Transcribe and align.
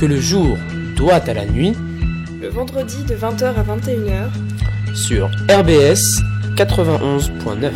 que 0.00 0.06
le 0.06 0.18
jour 0.18 0.56
doit 0.96 1.16
à 1.16 1.34
la 1.34 1.44
nuit, 1.44 1.74
le 2.40 2.48
vendredi 2.48 3.04
de 3.04 3.14
20h 3.14 3.44
à 3.44 3.62
21h, 3.62 4.94
sur 4.94 5.26
RBS 5.50 6.00
91.9. 6.56 7.70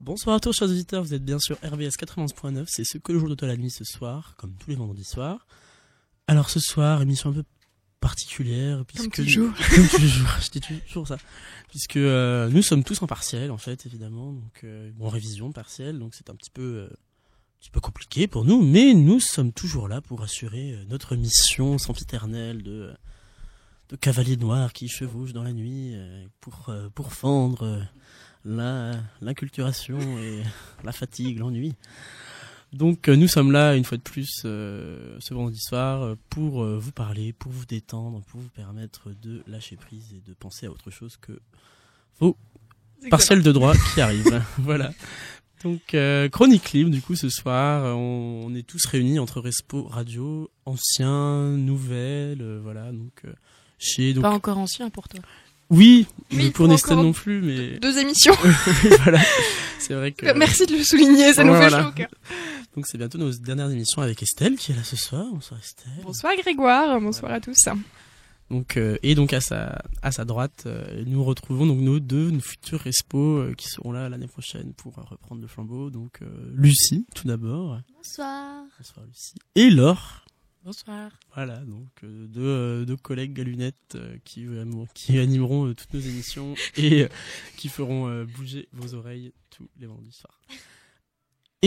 Bonsoir 0.00 0.36
à 0.36 0.40
tous 0.40 0.52
chers 0.52 0.68
auditeurs, 0.68 1.02
vous 1.04 1.14
êtes 1.14 1.24
bien 1.24 1.38
sur 1.38 1.56
RBS 1.64 1.96
91.9, 1.96 2.66
c'est 2.66 2.84
ce 2.84 2.98
que 2.98 3.12
le 3.12 3.18
jour 3.18 3.34
doit 3.34 3.44
à 3.44 3.46
la 3.46 3.56
nuit 3.56 3.70
ce 3.70 3.84
soir, 3.84 4.34
comme 4.36 4.52
tous 4.58 4.68
les 4.68 4.76
vendredis 4.76 5.04
soirs. 5.04 5.46
Alors 6.26 6.50
ce 6.50 6.60
soir, 6.60 7.00
émission 7.00 7.30
un 7.30 7.32
peu 7.32 7.44
particulière 8.00 8.84
puisque 8.86 9.16
comme 9.16 9.24
toujours, 9.24 9.52
comme 9.74 9.88
toujours 10.00 10.28
je 10.40 10.50
dis 10.50 10.60
toujours 10.60 11.08
ça 11.08 11.16
puisque 11.68 11.96
euh, 11.96 12.48
nous 12.48 12.62
sommes 12.62 12.84
tous 12.84 13.02
en 13.02 13.06
partiel 13.06 13.50
en 13.50 13.58
fait 13.58 13.86
évidemment. 13.86 14.32
Donc 14.32 14.60
euh, 14.64 14.90
bon 14.94 15.08
révision 15.08 15.52
partielle 15.52 15.98
donc 15.98 16.14
c'est 16.14 16.30
un 16.30 16.34
petit 16.34 16.50
peu 16.50 16.62
euh, 16.62 16.86
un 16.86 17.60
petit 17.60 17.70
peu 17.70 17.80
compliqué 17.80 18.26
pour 18.26 18.44
nous 18.44 18.62
mais 18.62 18.94
nous 18.94 19.20
sommes 19.20 19.52
toujours 19.52 19.88
là 19.88 20.00
pour 20.00 20.22
assurer 20.22 20.72
euh, 20.72 20.84
notre 20.88 21.16
mission 21.16 21.78
sempiternelle 21.78 22.62
de 22.62 22.92
de 23.88 23.96
cavalier 23.96 24.36
noir 24.36 24.72
qui 24.72 24.88
chevauche 24.88 25.32
dans 25.32 25.44
la 25.44 25.52
nuit 25.52 25.92
euh, 25.94 26.26
pour 26.40 26.68
euh, 26.68 26.88
pour 26.94 27.12
fendre 27.12 27.62
euh, 27.62 27.82
la 28.44 28.92
l'inculturation 29.20 29.98
et 30.18 30.42
la 30.84 30.92
fatigue 30.92 31.38
l'ennui. 31.38 31.74
Donc 32.72 33.08
euh, 33.08 33.16
nous 33.16 33.28
sommes 33.28 33.52
là 33.52 33.76
une 33.76 33.84
fois 33.84 33.96
de 33.96 34.02
plus 34.02 34.42
euh, 34.44 35.16
ce 35.20 35.32
vendredi 35.32 35.60
soir 35.60 36.02
euh, 36.02 36.14
pour 36.28 36.62
euh, 36.62 36.78
vous 36.78 36.92
parler, 36.92 37.32
pour 37.32 37.52
vous 37.52 37.64
détendre, 37.64 38.22
pour 38.26 38.40
vous 38.40 38.48
permettre 38.48 39.10
de 39.22 39.42
lâcher 39.46 39.76
prise 39.76 40.12
et 40.14 40.20
de 40.20 40.34
penser 40.34 40.66
à 40.66 40.70
autre 40.70 40.90
chose 40.90 41.16
que 41.16 41.40
vos 42.20 42.36
partiels 43.10 43.42
de 43.42 43.52
droit 43.52 43.74
qui 43.94 44.00
arrivent. 44.00 44.42
voilà. 44.58 44.92
Donc 45.64 45.94
euh, 45.94 46.28
chronique 46.28 46.72
libre 46.72 46.90
du 46.90 47.00
coup 47.00 47.16
ce 47.16 47.28
soir, 47.28 47.84
euh, 47.84 47.92
on, 47.92 48.42
on 48.46 48.54
est 48.54 48.62
tous 48.66 48.84
réunis 48.86 49.18
entre 49.18 49.40
Respo 49.40 49.84
Radio, 49.84 50.50
anciens, 50.66 51.48
nouvelles, 51.50 52.42
euh, 52.42 52.60
voilà 52.62 52.92
donc 52.92 53.12
euh, 53.24 53.32
chez 53.78 54.12
donc 54.12 54.22
pas 54.22 54.30
encore 54.30 54.58
ancien 54.58 54.90
pour 54.90 55.08
toi. 55.08 55.18
oui, 55.70 56.06
Oui, 56.30 56.36
mais 56.36 56.50
pour 56.50 56.70
encore 56.70 57.02
non 57.02 57.12
plus 57.12 57.40
mais 57.40 57.78
Deux 57.78 57.98
émissions. 57.98 58.34
voilà. 59.02 59.18
C'est 59.78 59.94
vrai 59.94 60.12
que 60.12 60.30
Merci 60.38 60.66
de 60.66 60.76
le 60.76 60.84
souligner, 60.84 61.32
ça 61.32 61.42
nous 61.42 61.54
fait 61.54 61.68
Voilà. 61.68 61.82
chaud 61.84 61.88
au 61.88 61.92
cœur. 61.92 62.10
donc 62.76 62.86
c'est 62.86 62.98
bientôt 62.98 63.18
nos 63.18 63.32
dernières 63.32 63.70
émissions 63.70 64.02
avec 64.02 64.22
Estelle 64.22 64.56
qui 64.56 64.72
est 64.72 64.76
là 64.76 64.84
ce 64.84 64.96
soir. 64.96 65.24
Bonsoir 65.32 65.58
Estelle. 65.58 66.02
Bonsoir 66.04 66.34
Grégoire, 66.36 67.00
bonsoir 67.00 67.32
à 67.32 67.40
tous. 67.40 67.56
Donc 68.50 68.76
euh, 68.76 68.96
et 69.02 69.14
donc 69.14 69.32
à 69.32 69.40
sa 69.40 69.82
à 70.02 70.12
sa 70.12 70.24
droite, 70.24 70.64
euh, 70.66 71.02
nous 71.06 71.24
retrouvons 71.24 71.66
donc 71.66 71.80
nos 71.80 71.98
deux 71.98 72.30
nos 72.30 72.40
futurs 72.40 72.80
respos 72.80 73.38
euh, 73.38 73.54
qui 73.54 73.66
seront 73.68 73.90
là 73.90 74.08
l'année 74.08 74.28
prochaine 74.28 74.72
pour 74.74 74.98
euh, 74.98 75.02
reprendre 75.02 75.40
le 75.40 75.48
flambeau. 75.48 75.90
Donc 75.90 76.22
euh, 76.22 76.52
Lucie 76.54 77.06
tout 77.14 77.26
d'abord. 77.26 77.80
Bonsoir. 77.96 78.64
Bonsoir 78.78 79.06
Lucie. 79.06 79.34
Et 79.56 79.70
Laure. 79.70 80.24
Bonsoir. 80.64 81.10
Voilà 81.34 81.58
donc 81.58 81.88
euh, 82.04 82.26
deux 82.28 82.40
euh, 82.42 82.84
deux 82.84 82.96
collègues 82.96 83.40
à 83.40 83.44
lunettes 83.44 83.94
euh, 83.96 84.16
qui 84.24 84.46
euh, 84.46 84.64
qui 84.94 85.18
animeront 85.18 85.66
euh, 85.68 85.74
toutes 85.74 85.94
nos 85.94 86.00
émissions 86.00 86.54
et 86.76 87.02
euh, 87.02 87.08
qui 87.56 87.68
feront 87.68 88.08
euh, 88.08 88.24
bouger 88.24 88.68
vos 88.72 88.94
oreilles 88.94 89.32
tous 89.50 89.68
les 89.80 89.86
vendredis 89.86 90.12
soirs. 90.12 90.40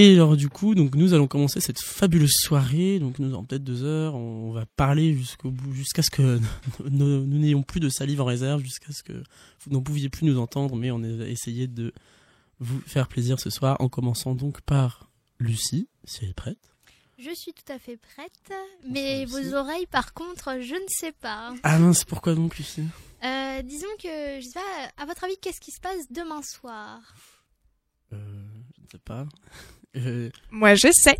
Et 0.01 0.13
alors 0.13 0.37
du 0.37 0.47
coup, 0.47 0.75
donc 0.75 0.95
nous 0.95 1.13
allons 1.13 1.27
commencer 1.27 1.59
cette 1.59 1.81
fabuleuse 1.81 2.31
soirée. 2.31 2.99
Donc 2.99 3.19
nous 3.19 3.35
en 3.35 3.43
peut-être 3.43 3.65
deux 3.65 3.83
heures, 3.83 4.15
on 4.15 4.53
va 4.53 4.65
parler 4.65 5.13
jusqu'au 5.13 5.51
bout, 5.51 5.73
jusqu'à 5.73 6.01
ce 6.01 6.09
que 6.09 6.39
nous 6.89 7.25
n'ayons 7.27 7.63
plus 7.63 7.81
de 7.81 7.89
salive 7.89 8.21
en 8.21 8.25
réserve, 8.25 8.61
jusqu'à 8.63 8.93
ce 8.93 9.03
que 9.03 9.11
vous 9.11 9.71
n'en 9.71 9.81
pouviez 9.81 10.07
plus 10.07 10.25
nous 10.25 10.39
entendre. 10.39 10.77
Mais 10.77 10.89
on 10.89 11.03
a 11.03 11.27
essayé 11.27 11.67
de 11.67 11.91
vous 12.61 12.79
faire 12.87 13.09
plaisir 13.09 13.41
ce 13.41 13.49
soir, 13.49 13.75
en 13.81 13.89
commençant 13.89 14.35
donc 14.35 14.61
par 14.61 15.09
Lucie, 15.37 15.89
si 16.05 16.23
elle 16.23 16.29
est 16.29 16.33
prête. 16.33 16.71
Je 17.17 17.35
suis 17.35 17.51
tout 17.51 17.69
à 17.69 17.77
fait 17.77 17.97
prête, 17.97 18.53
mais 18.87 19.25
Bonsoir, 19.25 19.43
vos 19.43 19.53
oreilles, 19.55 19.87
par 19.87 20.13
contre, 20.13 20.61
je 20.61 20.75
ne 20.75 20.87
sais 20.87 21.11
pas. 21.11 21.53
Ah 21.63 21.77
mince, 21.77 22.05
pourquoi 22.05 22.35
donc 22.35 22.57
Lucie? 22.57 22.85
Euh, 23.25 23.61
disons 23.63 23.87
que, 24.01 24.39
je 24.39 24.45
sais 24.45 24.53
pas, 24.53 25.03
à 25.03 25.05
votre 25.05 25.25
avis, 25.25 25.35
qu'est-ce 25.41 25.59
qui 25.59 25.71
se 25.71 25.81
passe 25.81 26.09
demain 26.09 26.41
soir? 26.41 27.01
Euh, 28.13 28.17
Je 28.77 28.81
ne 28.83 28.87
sais 28.93 28.99
pas. 29.03 29.27
Euh, 29.95 30.29
Moi 30.51 30.75
je 30.75 30.89
sais, 30.91 31.17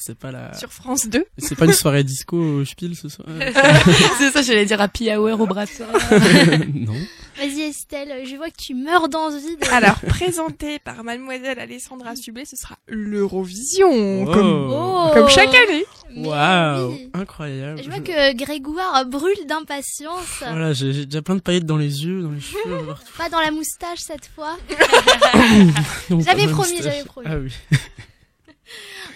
c'est 0.00 0.18
pas 0.18 0.32
la. 0.32 0.54
sur 0.54 0.72
France 0.72 1.06
2. 1.08 1.24
C'est 1.38 1.56
pas 1.56 1.66
une 1.66 1.72
soirée 1.72 2.04
disco 2.04 2.36
au 2.36 2.64
Spiel 2.64 2.94
ce 2.94 3.08
soir 3.08 3.28
C'est 4.18 4.30
ça, 4.30 4.42
j'allais 4.42 4.64
dire 4.66 4.80
happy 4.80 5.10
hour 5.14 5.40
au 5.40 5.46
Brassin. 5.46 5.86
Non. 6.74 6.94
Vas-y 7.38 7.62
Estelle, 7.62 8.26
je 8.26 8.36
vois 8.36 8.50
que 8.50 8.56
tu 8.58 8.74
meurs 8.74 9.08
d'envie 9.08 9.56
de... 9.56 9.72
Alors, 9.72 9.98
présenté 10.00 10.78
par 10.78 11.02
mademoiselle 11.04 11.58
Alessandra 11.58 12.14
Sublet, 12.14 12.44
ce 12.44 12.54
sera 12.56 12.76
l'Eurovision, 12.86 14.26
comme, 14.26 14.70
Oh 14.70 15.08
comme 15.14 15.28
chaque 15.28 15.54
année. 15.54 15.84
Waouh, 16.16 16.92
oui. 16.92 17.10
incroyable. 17.14 17.80
Je 17.82 17.88
vois 17.88 18.00
que 18.00 18.36
Grégoire 18.36 19.06
brûle 19.06 19.46
d'impatience. 19.48 20.40
Voilà, 20.40 20.74
j'ai 20.74 21.06
déjà 21.06 21.22
plein 21.22 21.36
de 21.36 21.40
paillettes 21.40 21.64
dans 21.64 21.78
les 21.78 22.04
yeux, 22.04 22.22
dans 22.22 22.30
les 22.30 22.40
cheveux. 22.40 22.86
Pas 23.16 23.30
dans 23.30 23.40
la 23.40 23.50
moustache 23.50 24.00
cette 24.00 24.26
fois. 24.34 24.58
J'avais 26.10 26.46
promis, 26.46 26.76
j'avais 26.82 27.04
promis. 27.04 27.26
Ah 27.30 27.36
oui. 27.38 27.52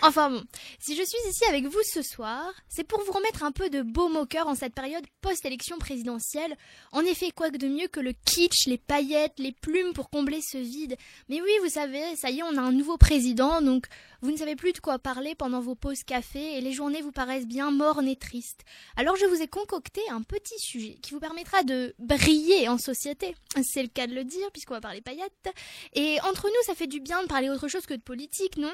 Enfin 0.03 0.31
bon, 0.31 0.43
si 0.79 0.97
je 0.97 1.03
suis 1.03 1.19
ici 1.29 1.45
avec 1.49 1.67
vous 1.67 1.83
ce 1.83 2.03
soir, 2.03 2.53
c'est 2.69 2.85
pour 2.85 3.03
vous 3.05 3.13
remettre 3.13 3.43
un 3.43 3.53
peu 3.53 3.71
de 3.71 3.83
baume 3.83 4.17
au 4.17 4.27
cœur 4.27 4.49
en 4.49 4.55
cette 4.55 4.75
période 4.75 5.05
post-élection 5.21 5.79
présidentielle. 5.79 6.57
En 6.93 7.01
effet, 7.01 7.31
quoi 7.31 7.51
que 7.51 7.57
de 7.57 7.69
mieux 7.69 7.89
que 7.89 8.01
le 8.01 8.13
kitsch, 8.13 8.67
les 8.67 8.79
paillettes, 8.79 9.39
les 9.39 9.53
plumes 9.53 9.93
pour 9.93 10.11
combler 10.11 10.41
ce 10.41 10.59
vide. 10.59 10.97
Mais 11.29 11.41
oui, 11.41 11.51
vous 11.63 11.71
savez, 11.71 12.17
ça 12.17 12.31
y 12.31 12.41
est, 12.41 12.43
on 12.43 12.57
a 12.57 12.61
un 12.61 12.73
nouveau 12.73 12.97
président, 12.97 13.63
donc 13.63 13.87
vous 14.21 14.31
ne 14.31 14.37
savez 14.37 14.57
plus 14.57 14.73
de 14.73 14.79
quoi 14.79 14.99
parler 14.99 15.35
pendant 15.35 15.61
vos 15.61 15.75
pauses 15.75 16.03
café 16.03 16.57
et 16.57 16.61
les 16.61 16.73
journées 16.73 17.03
vous 17.03 17.13
paraissent 17.13 17.47
bien 17.47 17.71
mornes 17.71 18.09
et 18.09 18.17
tristes. 18.17 18.65
Alors 18.97 19.17
je 19.17 19.27
vous 19.27 19.43
ai 19.43 19.49
concocté 19.49 20.01
un 20.11 20.23
petit 20.23 20.59
sujet 20.59 20.95
qui 21.03 21.13
vous 21.13 21.21
permettra 21.21 21.63
de 21.63 21.95
briller 21.99 22.69
en 22.69 22.79
société. 22.79 23.35
C'est 23.63 23.83
le 23.83 23.89
cas 23.89 24.07
de 24.07 24.15
le 24.15 24.25
dire 24.25 24.51
puisqu'on 24.53 24.75
va 24.75 24.81
parler 24.81 25.01
paillettes. 25.01 25.49
Et 25.95 26.19
entre 26.23 26.49
nous, 26.49 26.63
ça 26.67 26.75
fait 26.75 26.87
du 26.87 27.01
bien 27.01 27.23
de 27.23 27.29
parler 27.29 27.51
autre 27.51 27.69
chose 27.69 27.87
que 27.87 27.95
de 27.95 28.03
politique, 28.03 28.57
non? 28.57 28.73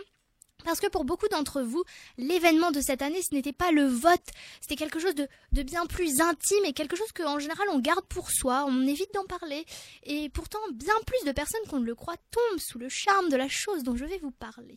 Parce 0.64 0.80
que 0.80 0.88
pour 0.88 1.04
beaucoup 1.04 1.28
d'entre 1.28 1.62
vous, 1.62 1.84
l'événement 2.18 2.70
de 2.70 2.80
cette 2.80 3.02
année, 3.02 3.22
ce 3.22 3.34
n'était 3.34 3.52
pas 3.52 3.72
le 3.72 3.84
vote, 3.86 4.26
c'était 4.60 4.76
quelque 4.76 4.98
chose 4.98 5.14
de, 5.14 5.28
bien 5.62 5.86
plus 5.86 6.20
intime 6.20 6.64
et 6.64 6.72
quelque 6.72 6.96
chose 6.96 7.12
qu'en 7.12 7.38
général 7.38 7.66
on 7.70 7.78
garde 7.78 8.04
pour 8.06 8.30
soi, 8.30 8.64
on 8.66 8.86
évite 8.86 9.12
d'en 9.14 9.24
parler. 9.24 9.64
Et 10.04 10.28
pourtant, 10.30 10.60
bien 10.72 10.94
plus 11.06 11.24
de 11.26 11.32
personnes 11.32 11.60
qu'on 11.68 11.80
ne 11.80 11.86
le 11.86 11.94
croit 11.94 12.16
tombent 12.30 12.60
sous 12.60 12.78
le 12.78 12.88
charme 12.88 13.28
de 13.28 13.36
la 13.36 13.48
chose 13.48 13.82
dont 13.82 13.96
je 13.96 14.04
vais 14.04 14.18
vous 14.18 14.32
parler. 14.32 14.76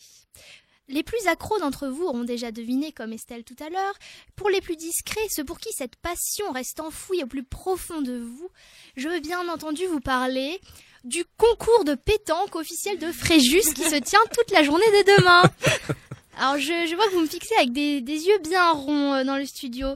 Les 0.90 1.04
plus 1.04 1.28
accros 1.28 1.60
d'entre 1.60 1.88
vous 1.88 2.04
auront 2.04 2.26
déjà 2.26 2.52
deviné, 2.52 2.92
comme 2.92 3.14
Estelle 3.14 3.46
tout 3.46 3.56
à 3.64 3.70
l'heure. 3.70 3.94
Pour 4.36 4.50
les 4.50 4.60
plus 4.60 4.76
discrets, 4.76 5.28
ceux 5.30 5.46
pour 5.46 5.60
qui 5.60 5.72
cette 5.72 5.96
passion 5.96 6.52
reste 6.52 6.82
enfouie 6.82 7.24
au 7.24 7.28
plus 7.28 7.44
profond 7.44 8.02
de 8.02 8.18
vous, 8.18 8.50
je 8.98 9.08
veux 9.08 9.22
bien 9.22 9.48
entendu 9.48 9.86
vous 9.86 10.02
parler 10.02 10.60
du 11.06 11.24
concours 11.38 11.86
de 11.86 11.96
pétanque 11.96 12.56
officiel 12.56 12.98
de 13.00 13.12
Fréjus 13.12 13.74
qui 13.74 13.84
se 13.84 13.96
tient 13.96 14.20
toute 14.34 14.52
la 14.52 14.64
journée 14.64 14.86
de 14.86 15.18
demain. 15.18 15.44
Alors 16.38 16.58
je, 16.58 16.88
je 16.90 16.96
vois 16.96 17.06
que 17.08 17.14
vous 17.14 17.22
me 17.22 17.28
fixez 17.28 17.54
avec 17.56 17.72
des, 17.74 18.02
des 18.02 18.26
yeux 18.26 18.40
bien 18.44 18.72
ronds 18.72 19.14
euh, 19.14 19.24
dans 19.24 19.38
le 19.38 19.46
studio 19.46 19.88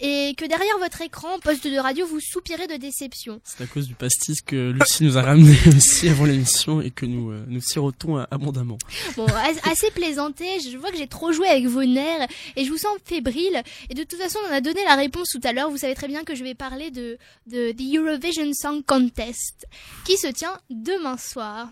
et 0.00 0.34
que 0.36 0.44
derrière 0.44 0.76
votre 0.78 1.00
écran, 1.02 1.38
poste 1.38 1.66
de 1.66 1.78
radio, 1.78 2.04
vous 2.06 2.18
soupirez 2.20 2.66
de 2.66 2.74
déception. 2.76 3.40
C'est 3.44 3.62
à 3.62 3.66
cause 3.66 3.86
du 3.86 3.94
pastis 3.94 4.42
que 4.42 4.72
Lucie 4.72 5.04
nous 5.04 5.16
a 5.18 5.22
ramené 5.22 5.56
aussi 5.76 6.08
avant 6.08 6.24
l'émission 6.24 6.80
et 6.80 6.90
que 6.90 7.06
nous 7.06 7.30
euh, 7.30 7.44
nous 7.46 7.60
sirotons 7.60 8.18
euh, 8.18 8.24
abondamment. 8.30 8.78
Bon, 9.16 9.26
as- 9.26 9.70
assez 9.70 9.90
plaisanté, 9.92 10.44
je 10.60 10.76
vois 10.76 10.90
que 10.90 10.96
j'ai 10.96 11.06
trop 11.06 11.30
joué 11.32 11.46
avec 11.48 11.66
vos 11.66 11.84
nerfs 11.84 12.26
et 12.56 12.64
je 12.64 12.70
vous 12.70 12.78
sens 12.78 12.96
fébrile. 13.04 13.62
Et 13.88 13.94
de 13.94 14.02
toute 14.02 14.18
façon, 14.18 14.38
on 14.50 14.52
a 14.52 14.60
donné 14.60 14.80
la 14.84 14.96
réponse 14.96 15.28
tout 15.28 15.40
à 15.44 15.52
l'heure. 15.52 15.70
Vous 15.70 15.78
savez 15.78 15.94
très 15.94 16.08
bien 16.08 16.24
que 16.24 16.34
je 16.34 16.42
vais 16.42 16.54
parler 16.54 16.90
de, 16.90 17.18
de 17.46 17.70
The 17.72 17.96
Eurovision 17.96 18.50
Song 18.52 18.82
Contest 18.84 19.66
qui 20.04 20.16
se 20.16 20.26
tient 20.26 20.58
demain 20.70 21.16
soir. 21.18 21.68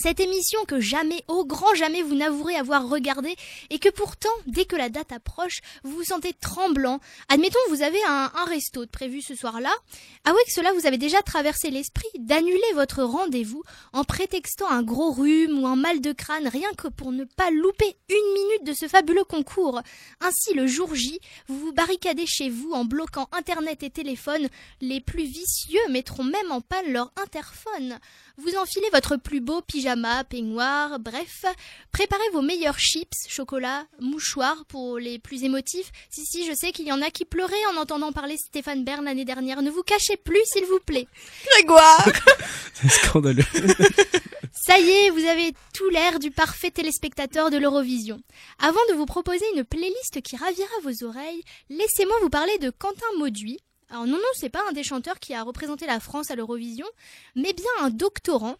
Cette 0.00 0.20
émission 0.20 0.64
que 0.64 0.78
jamais, 0.78 1.24
au 1.26 1.44
grand 1.44 1.74
jamais, 1.74 2.02
vous 2.02 2.14
n'avouerez 2.14 2.54
avoir 2.54 2.88
regardée 2.88 3.34
et 3.68 3.80
que 3.80 3.88
pourtant, 3.88 4.30
dès 4.46 4.64
que 4.64 4.76
la 4.76 4.90
date 4.90 5.10
approche, 5.10 5.58
vous 5.82 5.96
vous 5.96 6.04
sentez 6.04 6.32
tremblant. 6.34 7.00
Admettons, 7.28 7.58
vous 7.68 7.82
avez 7.82 8.00
un, 8.04 8.30
resto 8.46 8.84
de 8.84 8.90
prévu 8.90 9.22
ce 9.22 9.34
soir-là. 9.34 9.72
Ah 10.24 10.30
ouais, 10.30 10.44
que 10.46 10.52
cela 10.52 10.72
vous 10.72 10.86
avez 10.86 10.98
déjà 10.98 11.20
traversé 11.22 11.70
l'esprit 11.70 12.06
d'annuler 12.16 12.72
votre 12.74 13.02
rendez-vous 13.02 13.64
en 13.92 14.04
prétextant 14.04 14.68
un 14.70 14.84
gros 14.84 15.10
rhume 15.10 15.58
ou 15.58 15.66
un 15.66 15.74
mal 15.74 16.00
de 16.00 16.12
crâne 16.12 16.46
rien 16.46 16.70
que 16.78 16.86
pour 16.86 17.10
ne 17.10 17.24
pas 17.24 17.50
louper 17.50 17.96
une 18.08 18.34
minute 18.34 18.64
de 18.66 18.74
ce 18.74 18.86
fabuleux 18.86 19.24
concours. 19.24 19.82
Ainsi, 20.20 20.54
le 20.54 20.68
jour 20.68 20.94
J, 20.94 21.18
vous 21.48 21.58
vous 21.58 21.72
barricadez 21.72 22.26
chez 22.26 22.50
vous 22.50 22.70
en 22.70 22.84
bloquant 22.84 23.28
Internet 23.32 23.82
et 23.82 23.90
téléphone. 23.90 24.48
Les 24.80 25.00
plus 25.00 25.24
vicieux 25.24 25.80
mettront 25.90 26.24
même 26.24 26.52
en 26.52 26.60
panne 26.60 26.92
leur 26.92 27.12
interphone. 27.20 27.98
Vous 28.40 28.54
enfilez 28.54 28.88
votre 28.92 29.16
plus 29.16 29.40
beau 29.40 29.62
pyjama 29.62 30.22
peignoir, 30.22 31.00
bref. 31.00 31.44
Préparez 31.90 32.30
vos 32.32 32.40
meilleurs 32.40 32.78
chips, 32.78 33.26
chocolat, 33.28 33.84
mouchoirs 33.98 34.64
pour 34.66 35.00
les 35.00 35.18
plus 35.18 35.42
émotifs. 35.42 35.90
Si, 36.08 36.24
si, 36.24 36.46
je 36.46 36.54
sais 36.54 36.70
qu'il 36.70 36.86
y 36.86 36.92
en 36.92 37.02
a 37.02 37.10
qui 37.10 37.24
pleuraient 37.24 37.66
en 37.74 37.76
entendant 37.76 38.12
parler 38.12 38.36
Stéphane 38.36 38.84
Bern 38.84 39.04
l'année 39.04 39.24
dernière. 39.24 39.60
Ne 39.60 39.72
vous 39.72 39.82
cachez 39.82 40.16
plus, 40.16 40.40
s'il 40.44 40.64
vous 40.66 40.78
plaît. 40.78 41.08
Grégoire 41.50 42.08
C'est 42.74 42.88
scandaleux. 42.88 43.42
Ça 44.52 44.78
y 44.78 44.88
est, 44.88 45.10
vous 45.10 45.24
avez 45.24 45.52
tout 45.74 45.88
l'air 45.88 46.20
du 46.20 46.30
parfait 46.30 46.70
téléspectateur 46.70 47.50
de 47.50 47.56
l'Eurovision. 47.56 48.20
Avant 48.60 48.78
de 48.90 48.94
vous 48.94 49.06
proposer 49.06 49.44
une 49.56 49.64
playlist 49.64 50.20
qui 50.22 50.36
ravira 50.36 50.68
vos 50.84 51.04
oreilles, 51.04 51.42
laissez-moi 51.70 52.14
vous 52.22 52.30
parler 52.30 52.56
de 52.58 52.70
Quentin 52.70 53.06
Mauduit. 53.18 53.58
Alors 53.90 54.06
non, 54.06 54.16
non, 54.16 54.32
c'est 54.34 54.50
pas 54.50 54.62
un 54.68 54.72
des 54.72 54.82
chanteurs 54.82 55.18
qui 55.18 55.34
a 55.34 55.42
représenté 55.42 55.86
la 55.86 56.00
France 56.00 56.30
à 56.30 56.36
l'Eurovision, 56.36 56.86
mais 57.34 57.52
bien 57.52 57.70
un 57.80 57.90
doctorant 57.90 58.56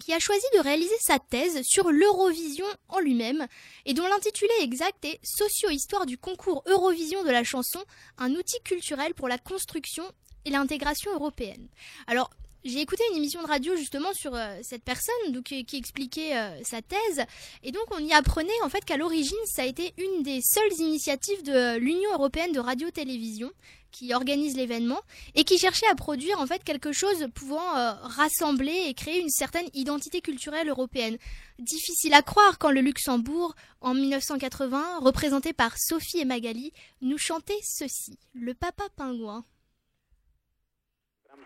qui 0.00 0.12
a 0.12 0.18
choisi 0.18 0.44
de 0.54 0.60
réaliser 0.60 0.94
sa 1.00 1.18
thèse 1.18 1.60
sur 1.64 1.90
l'Eurovision 1.90 2.66
en 2.88 3.00
lui-même 3.00 3.46
et 3.84 3.94
dont 3.94 4.06
l'intitulé 4.06 4.52
exact 4.60 5.04
est 5.04 5.20
Socio-histoire 5.22 6.06
du 6.06 6.18
concours 6.18 6.62
Eurovision 6.66 7.22
de 7.24 7.30
la 7.30 7.44
chanson, 7.44 7.82
un 8.18 8.32
outil 8.32 8.60
culturel 8.64 9.14
pour 9.14 9.28
la 9.28 9.38
construction 9.38 10.04
et 10.44 10.50
l'intégration 10.50 11.12
européenne. 11.12 11.68
Alors, 12.06 12.30
j'ai 12.64 12.80
écouté 12.80 13.02
une 13.10 13.16
émission 13.16 13.42
de 13.42 13.46
radio 13.46 13.74
justement 13.76 14.12
sur 14.12 14.34
euh, 14.34 14.58
cette 14.62 14.84
personne 14.84 15.32
donc, 15.32 15.44
qui, 15.44 15.64
qui 15.64 15.76
expliquait 15.76 16.36
euh, 16.36 16.62
sa 16.64 16.82
thèse 16.82 17.24
et 17.62 17.72
donc 17.72 17.84
on 17.90 17.98
y 17.98 18.12
apprenait 18.12 18.50
en 18.64 18.68
fait 18.68 18.84
qu'à 18.84 18.96
l'origine 18.96 19.36
ça 19.46 19.62
a 19.62 19.66
été 19.66 19.94
une 19.98 20.22
des 20.22 20.40
seules 20.42 20.80
initiatives 20.80 21.42
de 21.42 21.76
l'Union 21.78 22.12
européenne 22.12 22.52
de 22.52 22.60
radio-télévision 22.60 23.50
qui 23.92 24.12
organise 24.14 24.56
l'événement 24.56 25.00
et 25.34 25.44
qui 25.44 25.58
cherchait 25.58 25.86
à 25.86 25.94
produire 25.94 26.40
en 26.40 26.46
fait 26.46 26.64
quelque 26.64 26.92
chose 26.92 27.28
pouvant 27.34 27.76
euh, 27.76 27.92
rassembler 28.02 28.86
et 28.88 28.94
créer 28.94 29.20
une 29.20 29.28
certaine 29.28 29.68
identité 29.74 30.20
culturelle 30.20 30.68
européenne. 30.68 31.18
Difficile 31.58 32.14
à 32.14 32.22
croire 32.22 32.58
quand 32.58 32.70
le 32.70 32.80
Luxembourg, 32.80 33.54
en 33.80 33.94
1980, 33.94 35.00
représenté 35.00 35.52
par 35.52 35.78
Sophie 35.78 36.18
et 36.20 36.24
Magali, 36.24 36.72
nous 37.02 37.18
chantait 37.18 37.60
ceci, 37.62 38.18
le 38.32 38.54
papa 38.54 38.84
pingouin. 38.96 39.44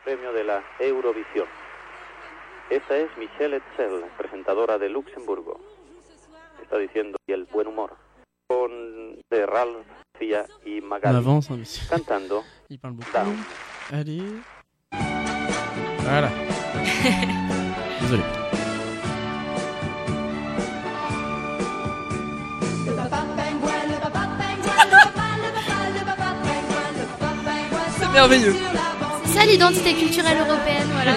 Premio 0.04 0.32
de 0.32 0.44
la 0.44 0.62
Eurovisión. 0.78 1.46
Esta 2.70 2.96
es 2.96 3.08
Michelle 3.16 3.56
Etzel, 3.56 4.04
presentadora 4.16 4.78
de 4.78 4.88
Luxemburgo. 4.88 5.60
Está 6.62 6.78
diciendo 6.78 7.16
y 7.26 7.32
el 7.32 7.44
buen 7.44 7.68
humor. 7.68 7.96
Con 8.48 9.20
de 9.30 9.46
Ralph 9.46 9.86
Cia 10.18 10.46
y 10.64 10.80
Magali 10.80 11.16
avance, 11.16 11.52
hein, 11.52 11.58
monsieur. 11.58 11.88
cantando 11.88 12.44
Il 12.68 12.78
parle 12.78 12.96
beaucoup. 12.96 13.12
Down. 13.12 13.44
Allez. 13.92 14.22
Voilà. 16.02 16.30
Désolé. 18.00 18.22
C'est 27.98 28.12
merveilleux. 28.12 28.54
C'est 29.36 29.42
ça 29.42 29.46
l'identité 29.46 29.92
culturelle 29.92 30.38
européenne, 30.38 30.88
voilà. 30.94 31.12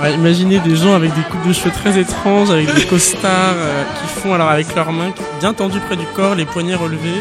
Ouais, 0.00 0.14
imaginez 0.14 0.58
des 0.60 0.74
gens 0.74 0.94
avec 0.94 1.14
des 1.14 1.20
coupes 1.22 1.46
de 1.46 1.52
cheveux 1.52 1.70
très 1.70 1.98
étranges, 1.98 2.50
avec 2.50 2.74
des 2.74 2.86
costards 2.86 3.56
euh, 3.56 3.84
qui 4.00 4.20
font 4.20 4.32
alors 4.32 4.48
avec 4.48 4.74
leurs 4.74 4.90
mains 4.90 5.12
bien 5.40 5.52
tendues 5.52 5.80
près 5.80 5.96
du 5.96 6.06
corps, 6.06 6.34
les 6.34 6.46
poignets 6.46 6.76
relevés. 6.76 7.20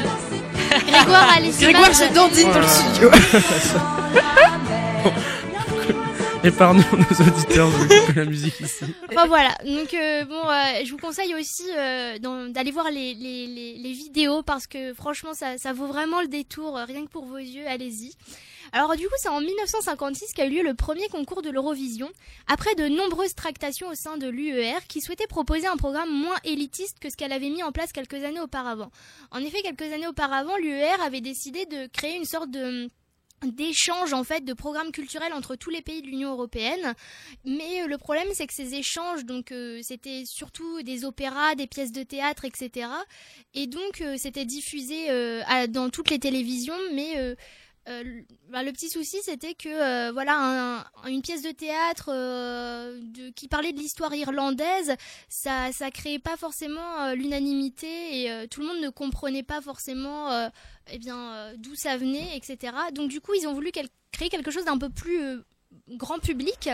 Grégoire 0.87 1.27
a 1.35 1.41
les 1.41 1.49
Grégoire 1.49 1.93
se 1.93 2.13
dandine 2.13 2.49
dans 2.51 2.59
le 2.59 2.67
studio. 2.67 3.11
Épargnons 6.47 6.81
nos 6.93 7.27
auditeurs 7.27 7.69
la 8.15 8.23
musique 8.23 8.57
ici. 8.61 8.85
Enfin 9.09 9.27
voilà, 9.27 9.53
donc 9.65 9.93
euh, 9.93 10.23
bon, 10.23 10.47
euh, 10.47 10.85
je 10.85 10.91
vous 10.91 10.97
conseille 10.97 11.35
aussi 11.35 11.65
euh, 11.75 12.17
d'aller 12.49 12.71
voir 12.71 12.89
les, 12.89 13.13
les, 13.15 13.47
les, 13.47 13.73
les 13.73 13.91
vidéos 13.91 14.43
parce 14.43 14.65
que 14.65 14.93
franchement 14.93 15.33
ça, 15.33 15.57
ça 15.57 15.73
vaut 15.73 15.87
vraiment 15.87 16.21
le 16.21 16.29
détour, 16.29 16.77
euh, 16.77 16.85
rien 16.85 17.03
que 17.05 17.09
pour 17.09 17.25
vos 17.25 17.37
yeux, 17.37 17.67
allez-y. 17.67 18.13
Alors 18.71 18.95
du 18.95 19.03
coup 19.03 19.13
c'est 19.17 19.27
en 19.27 19.41
1956 19.41 20.31
qu'a 20.33 20.45
eu 20.45 20.51
lieu 20.51 20.63
le 20.63 20.73
premier 20.73 21.09
concours 21.09 21.41
de 21.41 21.49
l'Eurovision, 21.49 22.09
après 22.47 22.75
de 22.75 22.87
nombreuses 22.87 23.35
tractations 23.35 23.89
au 23.89 23.95
sein 23.95 24.15
de 24.15 24.29
l'UER 24.29 24.77
qui 24.87 25.01
souhaitait 25.01 25.27
proposer 25.27 25.67
un 25.67 25.75
programme 25.75 26.09
moins 26.09 26.37
élitiste 26.45 26.99
que 26.99 27.09
ce 27.09 27.17
qu'elle 27.17 27.33
avait 27.33 27.49
mis 27.49 27.63
en 27.63 27.73
place 27.73 27.91
quelques 27.91 28.23
années 28.23 28.39
auparavant. 28.39 28.89
En 29.31 29.39
effet, 29.39 29.61
quelques 29.63 29.93
années 29.93 30.07
auparavant, 30.07 30.55
l'UER 30.55 31.01
avait 31.05 31.19
décidé 31.21 31.65
de 31.65 31.87
créer 31.87 32.15
une 32.15 32.25
sorte 32.25 32.51
de 32.51 32.87
d'échange 33.43 34.13
en 34.13 34.23
fait 34.23 34.43
de 34.43 34.53
programmes 34.53 34.91
culturels 34.91 35.33
entre 35.33 35.55
tous 35.55 35.69
les 35.69 35.81
pays 35.81 36.01
de 36.01 36.07
l'Union 36.07 36.31
européenne 36.31 36.93
mais 37.45 37.83
euh, 37.83 37.87
le 37.87 37.97
problème, 37.97 38.27
c'est 38.33 38.47
que 38.47 38.53
ces 38.53 38.73
échanges, 38.75 39.25
donc 39.25 39.51
euh, 39.51 39.79
c'était 39.83 40.23
surtout 40.25 40.81
des 40.81 41.05
opéras, 41.05 41.55
des 41.55 41.67
pièces 41.67 41.91
de 41.91 42.03
théâtre, 42.03 42.45
etc. 42.45 42.87
Et 43.53 43.67
donc 43.67 44.01
euh, 44.01 44.15
c'était 44.17 44.45
diffusé 44.45 45.09
euh, 45.09 45.41
à- 45.47 45.67
dans 45.67 45.89
toutes 45.89 46.09
les 46.09 46.19
télévisions, 46.19 46.73
mais 46.93 47.35
euh, 47.87 48.21
bah, 48.49 48.63
le 48.63 48.71
petit 48.71 48.89
souci, 48.89 49.17
c'était 49.23 49.53
que 49.53 49.69
euh, 49.69 50.11
voilà, 50.11 50.35
un- 50.37 51.07
une 51.09 51.21
pièce 51.21 51.41
de 51.41 51.51
théâtre 51.51 52.09
euh, 52.13 52.99
de- 53.01 53.29
qui 53.31 53.47
parlait 53.47 53.71
de 53.73 53.77
l'histoire 53.79 54.13
irlandaise, 54.13 54.93
ça, 55.29 55.71
ça 55.71 55.89
créait 55.91 56.19
pas 56.19 56.37
forcément 56.37 57.13
l'unanimité 57.13 58.23
et 58.25 58.47
tout 58.49 58.61
le 58.61 58.67
monde 58.67 58.81
ne 58.81 58.89
comprenait 58.89 59.43
pas 59.43 59.61
forcément, 59.61 60.49
eh 60.91 60.97
bien, 60.99 61.53
d'où 61.57 61.75
ça 61.75 61.97
venait, 61.97 62.35
etc. 62.37 62.73
Donc 62.93 63.09
du 63.09 63.21
coup, 63.21 63.33
ils 63.33 63.47
ont 63.47 63.53
voulu 63.53 63.71
créer 64.11 64.29
quelque 64.29 64.51
chose 64.51 64.65
d'un 64.65 64.77
peu 64.77 64.89
plus 64.89 65.19
grand 65.89 66.19
public. 66.19 66.69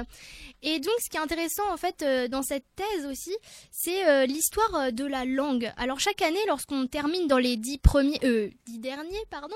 Et 0.62 0.80
donc, 0.80 0.94
ce 1.04 1.10
qui 1.10 1.18
est 1.18 1.22
intéressant 1.22 1.72
en 1.72 1.78
fait 1.78 2.02
euh, 2.02 2.28
dans 2.28 2.42
cette 2.42 2.66
thèse 2.76 3.06
aussi, 3.06 3.36
c'est 3.72 4.08
euh, 4.08 4.26
l'histoire 4.26 4.74
euh, 4.76 4.92
de 4.92 5.06
la 5.06 5.26
langue. 5.26 5.72
Alors 5.78 6.00
chaque 6.00 6.22
année, 6.22 6.40
lorsqu'on 6.48 6.88
termine 6.88 7.28
dans 7.28 7.38
les 7.38 7.58
dix 7.58 7.78
premiers, 7.78 8.20
euh, 8.24 8.50
dix 8.66 8.80
derniers, 8.80 9.26
pardon, 9.30 9.56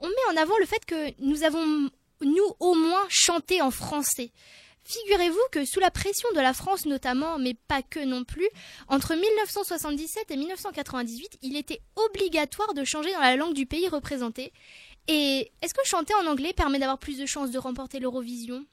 on 0.00 0.08
met 0.08 0.14
en 0.32 0.36
avant 0.40 0.58
le 0.58 0.66
fait 0.66 0.84
que 0.84 1.12
nous 1.20 1.42
avons, 1.44 1.90
nous 2.22 2.54
au 2.60 2.74
moins, 2.74 3.04
chanté 3.08 3.60
en 3.62 3.70
français. 3.70 4.32
Figurez-vous 4.84 5.38
que 5.52 5.66
sous 5.66 5.80
la 5.80 5.90
pression 5.90 6.30
de 6.34 6.40
la 6.40 6.54
France 6.54 6.86
notamment, 6.86 7.38
mais 7.38 7.52
pas 7.52 7.82
que 7.82 8.00
non 8.00 8.24
plus, 8.24 8.48
entre 8.88 9.14
1977 9.14 10.30
et 10.30 10.36
1998, 10.38 11.38
il 11.42 11.58
était 11.58 11.82
obligatoire 11.96 12.72
de 12.72 12.84
changer 12.84 13.12
dans 13.12 13.20
la 13.20 13.36
langue 13.36 13.52
du 13.52 13.66
pays 13.66 13.86
représenté. 13.86 14.50
Et 15.06 15.52
est-ce 15.60 15.74
que 15.74 15.84
chanter 15.84 16.14
en 16.14 16.26
anglais 16.26 16.54
permet 16.54 16.78
d'avoir 16.78 16.98
plus 16.98 17.18
de 17.18 17.26
chances 17.26 17.50
de 17.50 17.58
remporter 17.58 17.98
l'Eurovision? 18.00 18.64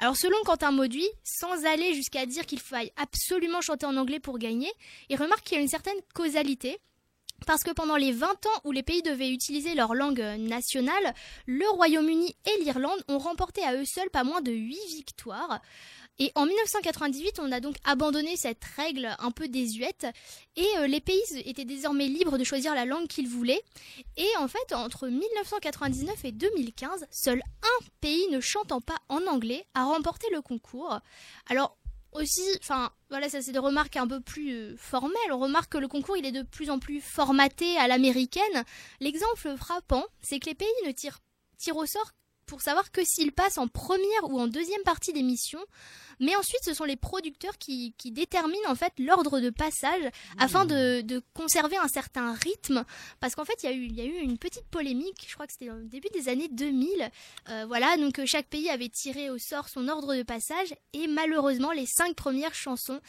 Alors 0.00 0.16
selon 0.16 0.36
Quentin 0.44 0.70
Mauduit, 0.70 1.08
sans 1.22 1.66
aller 1.66 1.94
jusqu'à 1.94 2.24
dire 2.24 2.46
qu'il 2.46 2.58
faille 2.58 2.90
absolument 2.96 3.60
chanter 3.60 3.84
en 3.84 3.96
anglais 3.96 4.18
pour 4.18 4.38
gagner, 4.38 4.72
il 5.10 5.16
remarque 5.16 5.44
qu'il 5.44 5.56
y 5.56 5.60
a 5.60 5.62
une 5.62 5.68
certaine 5.68 5.98
causalité. 6.14 6.78
Parce 7.46 7.62
que 7.62 7.70
pendant 7.70 7.96
les 7.96 8.12
20 8.12 8.26
ans 8.26 8.60
où 8.64 8.72
les 8.72 8.82
pays 8.82 9.02
devaient 9.02 9.30
utiliser 9.30 9.74
leur 9.74 9.94
langue 9.94 10.20
nationale, 10.38 11.14
le 11.46 11.68
Royaume-Uni 11.70 12.34
et 12.46 12.64
l'Irlande 12.64 13.02
ont 13.08 13.18
remporté 13.18 13.62
à 13.62 13.74
eux 13.74 13.84
seuls 13.84 14.10
pas 14.10 14.24
moins 14.24 14.42
de 14.42 14.52
8 14.52 14.76
victoires. 14.88 15.60
Et 16.22 16.30
en 16.34 16.44
1998, 16.44 17.40
on 17.40 17.50
a 17.50 17.60
donc 17.60 17.76
abandonné 17.84 18.36
cette 18.36 18.62
règle 18.76 19.16
un 19.20 19.30
peu 19.30 19.48
désuète 19.48 20.06
et 20.54 20.66
euh, 20.76 20.86
les 20.86 21.00
pays 21.00 21.22
étaient 21.46 21.64
désormais 21.64 22.08
libres 22.08 22.36
de 22.36 22.44
choisir 22.44 22.74
la 22.74 22.84
langue 22.84 23.06
qu'ils 23.06 23.26
voulaient. 23.26 23.62
Et 24.18 24.28
en 24.38 24.46
fait, 24.46 24.74
entre 24.74 25.08
1999 25.08 26.22
et 26.26 26.32
2015, 26.32 27.06
seul 27.10 27.40
un 27.62 27.84
pays 28.02 28.28
ne 28.28 28.38
chantant 28.38 28.82
pas 28.82 28.98
en 29.08 29.26
anglais 29.28 29.64
a 29.72 29.84
remporté 29.84 30.26
le 30.30 30.42
concours. 30.42 31.00
Alors 31.48 31.78
aussi, 32.12 32.42
enfin 32.60 32.90
voilà, 33.08 33.30
ça 33.30 33.40
c'est 33.40 33.52
des 33.52 33.58
remarques 33.58 33.96
un 33.96 34.06
peu 34.06 34.20
plus 34.20 34.52
euh, 34.52 34.76
formelles. 34.76 35.32
On 35.32 35.38
remarque 35.38 35.72
que 35.72 35.78
le 35.78 35.88
concours 35.88 36.18
il 36.18 36.26
est 36.26 36.32
de 36.32 36.42
plus 36.42 36.68
en 36.68 36.78
plus 36.78 37.00
formaté 37.00 37.78
à 37.78 37.88
l'américaine. 37.88 38.64
L'exemple 39.00 39.56
frappant, 39.56 40.04
c'est 40.20 40.38
que 40.38 40.50
les 40.50 40.54
pays 40.54 40.68
ne 40.86 40.92
tirent, 40.92 41.20
tirent 41.56 41.78
au 41.78 41.86
sort 41.86 42.12
pour 42.50 42.62
savoir 42.62 42.90
que 42.90 43.00
s'ils 43.04 43.30
passent 43.30 43.58
en 43.58 43.68
première 43.68 44.24
ou 44.24 44.40
en 44.40 44.48
deuxième 44.48 44.82
partie 44.82 45.12
d'émission, 45.12 45.60
mais 46.18 46.34
ensuite 46.34 46.64
ce 46.64 46.74
sont 46.74 46.84
les 46.84 46.96
producteurs 46.96 47.56
qui, 47.58 47.94
déterminent 48.06 48.68
en 48.68 48.74
fait 48.74 48.92
l'ordre 48.98 49.38
de 49.38 49.50
passage 49.50 50.02
afin 50.36 50.64
de, 50.66 51.22
conserver 51.32 51.76
un 51.76 51.86
certain 51.86 52.34
rythme. 52.34 52.84
Parce 53.20 53.36
qu'en 53.36 53.44
fait 53.44 53.62
il 53.62 53.66
y 53.66 53.72
a 53.72 53.72
eu 53.72 53.84
il 53.84 53.94
y 53.94 54.00
a 54.00 54.04
eu 54.04 54.16
une 54.16 54.36
petite 54.36 54.66
polémique 54.66 55.24
je 55.28 55.34
crois 55.34 55.46
que 55.46 55.52
c'était 55.52 55.70
au 55.70 55.80
début 55.84 56.08
des 56.12 56.28
années 56.28 56.48
2000 56.48 57.10
euh, 57.48 57.64
voilà 57.66 57.96
donc 57.96 58.18
euh, 58.18 58.26
chaque 58.26 58.48
pays 58.48 58.68
avait 58.68 58.88
tiré 58.88 59.30
au 59.30 59.38
sort 59.38 59.68
son 59.68 59.86
ordre 59.88 60.16
de 60.16 60.24
passage 60.24 60.74
et 60.92 61.06
malheureusement 61.06 61.70
les 61.70 61.86
cinq 61.86 62.16
premières 62.16 62.54
chansons 62.54 63.00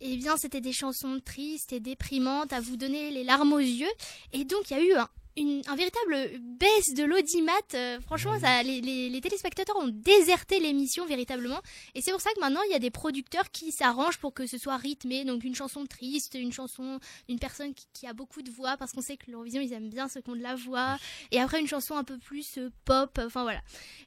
eh 0.00 0.16
bien 0.16 0.36
c'était 0.36 0.60
des 0.60 0.72
chansons 0.72 1.20
tristes 1.24 1.72
et 1.72 1.78
déprimantes 1.80 2.52
à 2.52 2.60
vous 2.60 2.76
donner 2.76 3.12
les 3.12 3.22
larmes 3.22 3.52
aux 3.52 3.58
yeux. 3.58 3.92
Et 4.32 4.44
donc 4.44 4.70
il 4.70 4.76
y 4.76 4.80
a 4.80 4.84
eu 4.84 4.92
un 4.94 5.08
une, 5.36 5.62
un 5.66 5.76
véritable 5.76 6.38
baisse 6.40 6.94
de 6.94 7.04
l'audimat. 7.04 7.52
Euh, 7.74 8.00
franchement, 8.00 8.38
ça, 8.38 8.62
les, 8.62 8.80
les, 8.80 9.08
les 9.08 9.20
téléspectateurs 9.20 9.76
ont 9.76 9.88
déserté 9.88 10.60
l'émission 10.60 11.06
véritablement. 11.06 11.60
Et 11.94 12.02
c'est 12.02 12.12
pour 12.12 12.20
ça 12.20 12.32
que 12.34 12.40
maintenant, 12.40 12.62
il 12.68 12.72
y 12.72 12.74
a 12.74 12.78
des 12.78 12.90
producteurs 12.90 13.50
qui 13.50 13.72
s'arrangent 13.72 14.18
pour 14.18 14.34
que 14.34 14.46
ce 14.46 14.58
soit 14.58 14.76
rythmé. 14.76 15.24
Donc 15.24 15.44
une 15.44 15.54
chanson 15.54 15.86
triste, 15.86 16.34
une 16.34 16.52
chanson 16.52 17.00
d'une 17.28 17.38
personne 17.38 17.74
qui, 17.74 17.86
qui 17.92 18.06
a 18.06 18.12
beaucoup 18.12 18.42
de 18.42 18.50
voix, 18.50 18.76
parce 18.76 18.92
qu'on 18.92 19.02
sait 19.02 19.16
que 19.16 19.30
l'Eurovision, 19.30 19.60
ils 19.60 19.72
aiment 19.72 19.90
bien 19.90 20.08
ceux 20.08 20.20
qui 20.20 20.30
ont 20.30 20.36
de 20.36 20.42
la 20.42 20.54
voix. 20.54 20.98
Et 21.30 21.40
après, 21.40 21.60
une 21.60 21.68
chanson 21.68 21.96
un 21.96 22.04
peu 22.04 22.18
plus 22.18 22.58
euh, 22.58 22.70
pop. 22.84 23.18
Enfin 23.24 23.42
voilà. 23.42 23.60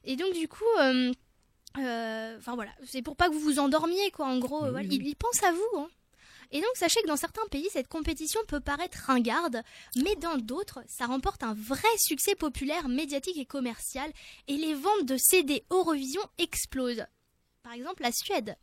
Et 0.04 0.16
donc 0.16 0.32
du 0.34 0.48
coup... 0.48 0.64
Euh, 0.80 1.12
Euh, 1.78 2.38
Enfin 2.38 2.54
voilà, 2.54 2.70
c'est 2.86 3.02
pour 3.02 3.16
pas 3.16 3.28
que 3.28 3.34
vous 3.34 3.40
vous 3.40 3.58
endormiez 3.58 4.10
quoi. 4.10 4.26
En 4.26 4.38
gros, 4.38 4.64
euh, 4.64 4.70
voilà. 4.70 4.88
il, 4.90 5.06
il 5.06 5.14
pense 5.14 5.42
à 5.42 5.52
vous. 5.52 5.78
Hein. 5.78 5.88
Et 6.52 6.58
donc 6.60 6.70
sachez 6.74 7.00
que 7.02 7.06
dans 7.08 7.16
certains 7.16 7.46
pays, 7.50 7.68
cette 7.72 7.88
compétition 7.88 8.40
peut 8.48 8.60
paraître 8.60 8.98
ringarde, 9.06 9.62
mais 9.96 10.14
dans 10.16 10.36
d'autres, 10.36 10.80
ça 10.88 11.06
remporte 11.06 11.42
un 11.42 11.54
vrai 11.54 11.88
succès 11.98 12.34
populaire, 12.34 12.88
médiatique 12.88 13.38
et 13.38 13.46
commercial, 13.46 14.10
et 14.48 14.56
les 14.56 14.74
ventes 14.74 15.04
de 15.04 15.16
CD 15.18 15.64
Eurovision 15.70 16.22
explosent. 16.38 17.06
Par 17.62 17.72
exemple, 17.72 18.02
la 18.02 18.12
Suède. 18.12 18.56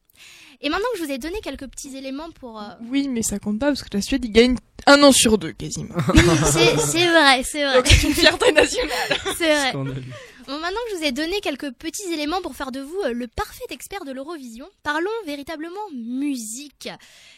Et 0.62 0.70
maintenant 0.70 0.88
que 0.94 1.00
je 1.00 1.04
vous 1.06 1.12
ai 1.12 1.18
donné 1.18 1.42
quelques 1.42 1.68
petits 1.68 1.98
éléments 1.98 2.32
pour... 2.32 2.62
euh, 2.62 2.70
Oui, 2.90 3.08
mais 3.10 3.22
ça 3.22 3.38
compte 3.40 3.60
pas 3.60 3.68
parce 3.68 3.82
que 3.84 3.90
la 3.94 4.02
Suède, 4.02 4.24
il 4.24 4.32
gagne 4.32 4.56
un 4.86 5.02
an 5.04 5.12
sur 5.12 5.38
deux 5.38 5.52
quasiment. 5.52 5.96
c'est 6.52 6.78
c'est 6.78 7.08
vrai, 7.08 7.44
c'est 7.44 7.66
vrai. 7.66 7.76
Donc 7.76 7.88
c'est 7.88 8.08
une 8.08 8.14
fierté 8.14 8.52
nationale. 8.54 9.18
C'est 9.38 9.54
vrai. 9.56 9.70
Scandaleux. 9.72 10.04
Bon, 10.46 10.60
maintenant 10.60 10.80
que 10.88 10.92
je 10.92 10.98
vous 10.98 11.04
ai 11.06 11.12
donné 11.14 11.40
quelques 11.40 11.72
petits 11.72 12.12
éléments 12.12 12.42
pour 12.42 12.54
faire 12.54 12.72
de 12.72 12.82
vous 12.82 13.00
euh, 13.06 13.14
le 13.14 13.28
parfait 13.28 13.64
expert 13.70 14.04
de 14.04 14.12
l'Eurovision, 14.12 14.68
parlons 14.82 15.10
véritablement 15.26 15.90
musique. 15.94 16.90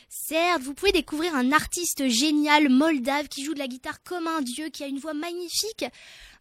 Certes, 0.10 0.64
vous 0.64 0.74
pouvez 0.74 0.92
découvrir 0.92 1.36
un 1.36 1.52
artiste 1.52 2.08
génial 2.08 2.70
moldave 2.70 3.28
qui 3.28 3.44
joue 3.44 3.54
de 3.54 3.60
la 3.60 3.68
guitare 3.68 4.02
comme 4.02 4.26
un 4.28 4.42
dieu, 4.42 4.70
qui 4.70 4.84
a 4.84 4.88
une 4.88 4.98
voix 4.98 5.14
magnifique, 5.14 5.86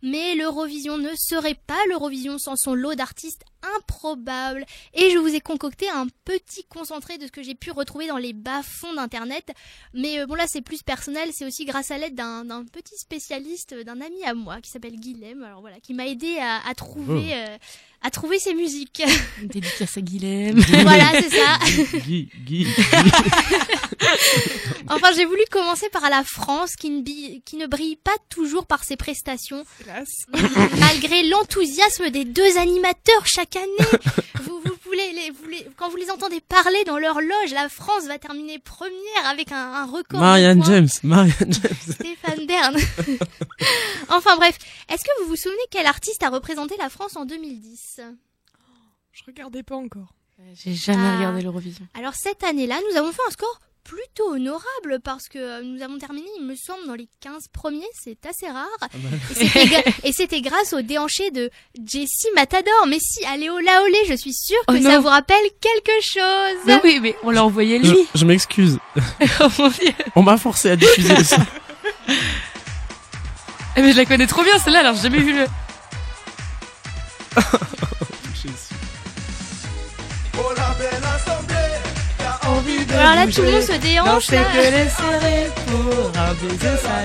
mais 0.05 0.35
l'Eurovision 0.35 0.99
ne 0.99 1.11
serait 1.17 1.59
pas 1.67 1.83
l'Eurovision 1.89 2.39
sans 2.39 2.57
son 2.57 2.75
lot 2.75 2.95
d'artistes 2.95 3.43
improbables. 3.77 4.67
Et 4.93 5.11
je 5.11 5.19
vous 5.19 5.35
ai 5.35 5.41
concocté 5.41 5.89
un 5.89 6.07
petit 6.27 6.65
concentré 6.65 7.17
de 7.17 7.27
ce 7.27 7.33
que 7.33 7.43
j'ai 7.43 7.55
pu 7.55 7.71
retrouver 7.71 8.07
dans 8.07 8.19
les 8.19 8.35
bas-fonds 8.35 8.93
d'Internet. 8.95 9.51
Mais 9.95 10.21
euh, 10.21 10.27
bon 10.27 10.35
là 10.35 10.45
c'est 10.47 10.61
plus 10.61 10.83
personnel, 10.83 11.31
c'est 11.33 11.47
aussi 11.47 11.65
grâce 11.65 11.91
à 11.91 11.97
l'aide 11.97 12.15
d'un 12.15 12.65
petit 12.71 12.97
spécialiste, 12.97 13.75
d'un 13.75 14.01
ami 14.03 14.23
à 14.25 14.35
moi 14.35 14.61
qui 14.61 14.71
s'appelle 14.71 14.97
Guilhem, 14.97 15.43
alors 15.43 15.63
voilà, 15.63 15.81
qui 15.81 15.95
m'a 15.95 16.07
aidé 16.07 16.37
à, 16.39 16.61
à 16.69 16.75
trouver 16.75 17.35
euh, 17.35 17.57
à 18.05 18.11
trouver 18.11 18.39
ses 18.39 18.55
musiques. 18.55 19.03
Dédicace 19.43 19.97
à 19.97 20.01
Guilhem. 20.03 20.61
voilà, 20.83 21.11
c'est 21.21 21.31
ça. 21.31 21.59
Guy, 22.07 22.29
Guy, 22.45 22.67
Enfin, 24.89 25.11
j'ai 25.17 25.25
voulu 25.25 25.41
commencer 25.51 25.89
par 25.91 26.09
la 26.11 26.23
France 26.25 26.77
qui 26.77 26.91
ne, 26.91 27.01
bi- 27.03 27.43
qui 27.45 27.57
ne 27.57 27.67
brille 27.67 27.97
pas 27.97 28.15
toujours 28.29 28.67
par 28.67 28.85
ses 28.85 28.97
prestations, 28.97 29.65
malgré 30.79 31.23
l'enthousiasme 31.29 32.11
des 32.11 32.25
deux 32.25 32.59
animateurs 32.59 33.25
chaque 33.27 33.57
année. 33.57 33.65
Vous, 34.45 34.61
vous 34.65 34.74
voulez 34.95 35.13
les, 35.13 35.31
vous 35.31 35.47
les- 35.49 35.69
quand 35.77 35.89
vous 35.89 35.97
les 35.97 36.11
entendez 36.11 36.41
parler 36.41 36.85
dans 36.85 36.99
leur 36.99 37.21
loge, 37.21 37.53
la 37.53 37.69
France 37.69 38.05
va 38.07 38.19
terminer 38.19 38.59
première 38.59 39.27
avec 39.27 39.51
un, 39.53 39.73
un 39.75 39.87
record. 39.87 40.21
Marianne. 40.21 40.63
James, 40.65 40.89
Marianne 41.03 41.53
James. 41.53 41.95
Stéphane 41.95 42.47
Bern. 42.47 42.77
enfin 44.09 44.37
bref, 44.37 44.57
est-ce 44.89 45.03
que 45.05 45.23
vous 45.23 45.29
vous 45.29 45.37
souvenez 45.37 45.57
quel 45.71 45.87
artiste 45.87 46.23
a 46.23 46.29
représenté 46.31 46.77
la 46.79 46.89
France 46.89 47.17
en 47.17 47.25
2010 47.25 48.01
Je 49.13 49.23
regardais 49.27 49.63
pas 49.63 49.77
encore. 49.77 50.15
J'ai 50.55 50.75
jamais 50.75 51.07
Ah. 51.07 51.17
regardé 51.17 51.43
l'Eurovision. 51.43 51.87
Alors 51.95 52.15
cette 52.15 52.43
année-là, 52.45 52.79
nous 52.91 52.97
avons 52.97 53.13
fait 53.13 53.23
un 53.27 53.31
score 53.31 53.61
plutôt 53.85 54.33
honorable 54.33 54.99
parce 55.05 55.29
que 55.29 55.39
euh, 55.39 55.63
nous 55.63 55.83
avons 55.83 55.99
terminé, 55.99 56.27
il 56.41 56.47
me 56.47 56.55
semble, 56.57 56.87
dans 56.87 56.95
les 56.95 57.09
15 57.21 57.49
premiers, 57.53 57.87
c'est 58.03 58.25
assez 58.27 58.49
rare. 58.49 58.67
Et 59.31 59.35
c'était 59.47 59.65
gra- 59.67 59.95
Et 60.05 60.13
c'était 60.13 60.41
grâce 60.41 60.73
au 60.73 60.81
déhanché 60.83 61.31
de 61.31 61.51
Jessie 61.87 62.29
Matador. 62.35 62.87
Mais 62.89 62.99
si, 63.01 63.25
allez 63.27 63.51
au 63.51 63.59
la 63.59 63.83
olé, 63.83 63.99
je 64.09 64.15
suis 64.15 64.33
sûre 64.33 64.57
que 64.67 64.75
Oh 64.79 64.83
ça 64.83 64.95
non. 64.97 65.01
vous 65.03 65.09
rappelle 65.09 65.45
quelque 65.61 66.03
chose. 66.03 66.59
Mais 66.67 66.81
oui, 66.83 66.99
mais 67.03 67.15
on 67.23 67.31
l'a 67.31 67.45
envoyé 67.45 67.79
Je, 67.83 67.91
lui. 67.93 67.99
je 68.15 68.25
m'excuse. 68.25 68.79
Oh. 69.41 69.49
On 70.17 70.23
m'a 70.23 70.37
forcé 70.39 70.71
à 70.71 70.77
diffuser 70.77 71.23
ça. 71.25 71.37
Eh, 73.77 73.83
mais 73.83 73.93
je 73.93 73.97
la 73.97 74.05
connais 74.07 74.27
trop 74.27 74.43
bien 74.43 74.59
celle-là, 74.59 74.81
alors 74.81 74.95
j'ai 74.95 75.03
jamais 75.03 75.19
vu 75.19 75.35
le. 75.35 75.47
Alors 82.99 83.15
là, 83.15 83.27
tout 83.27 83.43
le 83.43 83.51
monde 83.53 83.63
se 83.63 83.73
déhanche. 83.79 84.31
là. 84.31 84.39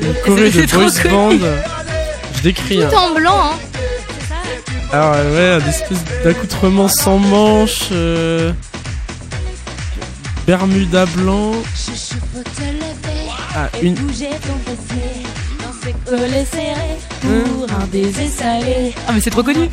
Le 0.01 0.13
choré 0.25 0.51
c'est 0.51 0.61
de 0.61 0.65
trop 0.67 0.79
boys 0.79 1.09
band. 1.09 1.31
Je 2.37 2.41
décris. 2.41 2.83
hein. 2.83 2.89
Tout 2.91 2.95
en 2.97 3.13
blanc. 3.13 3.51
Hein. 3.53 3.57
Alors 4.91 5.11
ouais, 5.13 5.59
des 5.61 5.69
espèces 5.69 6.03
d'accoutrements 6.23 6.87
sans 6.87 7.17
manches. 7.19 7.89
Euh... 7.91 8.51
Bermuda 10.47 11.05
blanc. 11.07 11.51
Ah, 13.55 13.69
une. 13.81 13.95
Ah, 19.07 19.11
mais 19.13 19.21
c'est 19.21 19.29
trop 19.29 19.43
connu. 19.43 19.69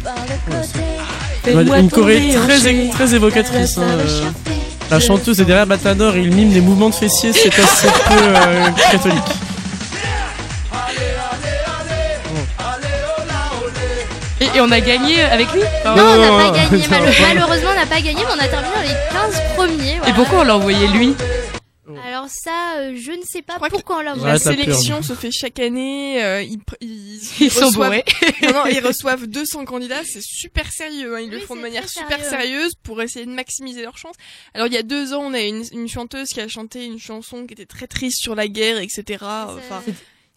Ouais, 1.46 1.80
une 1.80 1.90
choré 1.90 2.30
très, 2.34 2.88
très 2.90 3.14
évocatrice. 3.14 3.78
hein, 3.78 3.82
euh. 3.82 4.24
La 4.90 5.00
chanteuse 5.00 5.40
est 5.40 5.44
derrière 5.44 5.66
Matador 5.66 6.14
et 6.14 6.20
il 6.20 6.32
mime 6.32 6.52
des 6.52 6.60
mouvements 6.60 6.90
de 6.90 6.94
fessiers, 6.94 7.32
c'est 7.32 7.48
assez 7.58 7.88
peu 7.88 8.14
euh, 8.14 8.66
catholique. 8.92 9.18
Et, 14.40 14.44
et 14.44 14.60
on 14.60 14.70
a 14.70 14.80
gagné 14.80 15.22
avec 15.22 15.50
lui. 15.52 15.60
Non, 15.84 15.92
on 15.92 15.96
n'a 15.96 16.50
pas 16.52 16.58
gagné. 16.58 16.84
Malheureusement, 17.34 17.70
on 17.72 17.80
n'a 17.80 17.86
pas 17.86 18.00
gagné, 18.00 18.16
mais 18.16 18.34
on 18.36 18.44
a 18.44 18.48
terminé 18.48 18.70
dans 18.74 18.82
les 18.82 19.32
15 19.32 19.42
premiers. 19.56 20.00
Et 20.06 20.12
pourquoi 20.12 20.40
on 20.40 20.44
l'a 20.44 20.56
envoyé 20.56 20.86
lui? 20.88 21.14
Alors 22.04 22.28
ça, 22.28 22.78
euh, 22.78 22.94
je 22.96 23.12
ne 23.12 23.22
sais 23.22 23.42
pas 23.42 23.58
pourquoi 23.68 23.98
on 23.98 24.00
l'a 24.00 24.16
Ouais, 24.16 24.24
La 24.26 24.38
sélection 24.38 25.02
se 25.02 25.12
fait 25.14 25.30
chaque 25.30 25.58
année. 25.60 26.22
euh, 26.24 26.42
ils, 26.42 26.58
ils, 26.80 27.20
Ils 27.40 27.50
sont 27.50 27.66
reçoivent- 27.66 27.74
bourrés. 27.90 28.04
non, 28.42 28.52
non, 28.52 28.66
ils 28.66 28.80
reçoivent 28.80 29.26
200 29.26 29.64
candidats, 29.66 30.02
c'est 30.04 30.22
super 30.22 30.72
sérieux. 30.72 31.16
hein. 31.16 31.20
Ils 31.20 31.30
le 31.30 31.38
font 31.40 31.54
de 31.56 31.60
manière 31.60 31.88
super 31.88 32.18
sérieux. 32.24 32.28
sérieuse 32.30 32.74
pour 32.82 33.00
essayer 33.02 33.24
de 33.26 33.30
maximiser 33.30 33.82
leurs 33.82 33.98
chances. 33.98 34.16
Alors 34.54 34.66
il 34.66 34.72
y 34.72 34.76
a 34.78 34.82
deux 34.82 35.12
ans, 35.12 35.22
on 35.24 35.34
a 35.34 35.40
une, 35.40 35.62
une 35.72 35.88
chanteuse 35.88 36.28
qui 36.30 36.40
a 36.40 36.48
chanté 36.48 36.84
une 36.84 36.98
chanson 36.98 37.46
qui 37.46 37.52
était 37.54 37.66
très 37.66 37.86
triste 37.86 38.20
sur 38.20 38.34
la 38.34 38.48
guerre, 38.48 38.78
etc. 38.78 39.04
Enfin, 39.22 39.82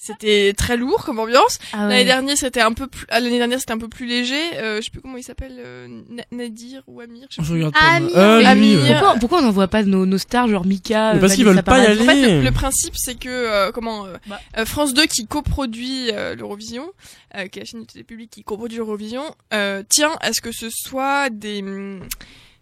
c'était 0.02 0.54
très 0.56 0.78
lourd 0.78 1.04
comme 1.04 1.20
ambiance. 1.20 1.60
Ah 1.74 1.88
L'année 1.88 2.06
dernière, 2.06 2.38
c'était 2.38 2.62
un 2.62 2.72
peu 2.72 2.88
plus. 2.88 3.06
ah, 3.10 3.20
L'année 3.20 3.38
dernière, 3.38 3.60
c'était 3.60 3.74
un 3.74 3.78
peu 3.78 3.90
plus 3.90 4.06
léger. 4.08 4.40
Euh, 4.56 4.78
je 4.78 4.86
sais 4.86 4.92
plus 4.92 5.02
comment 5.02 5.18
il 5.18 5.24
s'appelle, 5.24 5.58
euh, 5.60 5.88
Na- 6.10 6.24
Nadir 6.32 6.82
ou 6.88 7.02
Amir. 7.02 7.28
Je 7.30 7.36
sais 7.36 7.44
Je 7.44 7.54
regarde 7.54 7.74
pas. 7.74 7.80
Amir, 7.82 8.38
lui, 8.40 8.46
Amir. 8.46 8.80
ouais. 8.82 8.90
Pourquoi, 8.94 9.16
pourquoi 9.20 9.40
on 9.40 9.42
n'envoie 9.42 9.68
pas 9.68 9.84
nos, 9.84 10.06
nos 10.06 10.18
stars, 10.18 10.48
genre 10.48 10.66
Mika 10.66 11.14
Mais 11.16 11.20
parce 11.20 11.36
qu'ils 11.36 11.44
Vanessa 11.44 11.62
veulent 11.62 11.64
pas 11.66 11.80
y 11.84 11.86
aller. 11.86 12.02
En 12.02 12.06
fait, 12.06 12.42
le, 12.42 12.52
principe, 12.52 12.94
c'est 12.96 13.16
que 13.20 13.28
euh, 13.30 13.72
comment 13.74 14.06
euh, 14.06 14.16
Bah. 14.28 14.40
euh, 14.58 14.66
France 14.66 14.94
2 14.94 15.06
qui 15.06 15.28
coproduit 15.28 16.12
euh, 16.14 16.34
l'Eurovision, 16.36 16.90
euh, 17.36 17.48
qui 17.48 17.60
est 17.60 17.64
la 17.64 17.66
chaîne 17.66 17.82
de 17.82 17.86
télé 17.86 18.06
publique 18.06 18.32
qui 18.32 18.44
coproduit 18.44 18.78
l'Eurovision, 18.78 19.24
euh, 19.54 19.84
tient 19.90 20.14
à 20.22 20.32
ce 20.32 20.40
que 20.40 20.54
ce 20.54 20.70
soit 20.70 21.30
des 21.30 21.62
hum, 21.62 22.02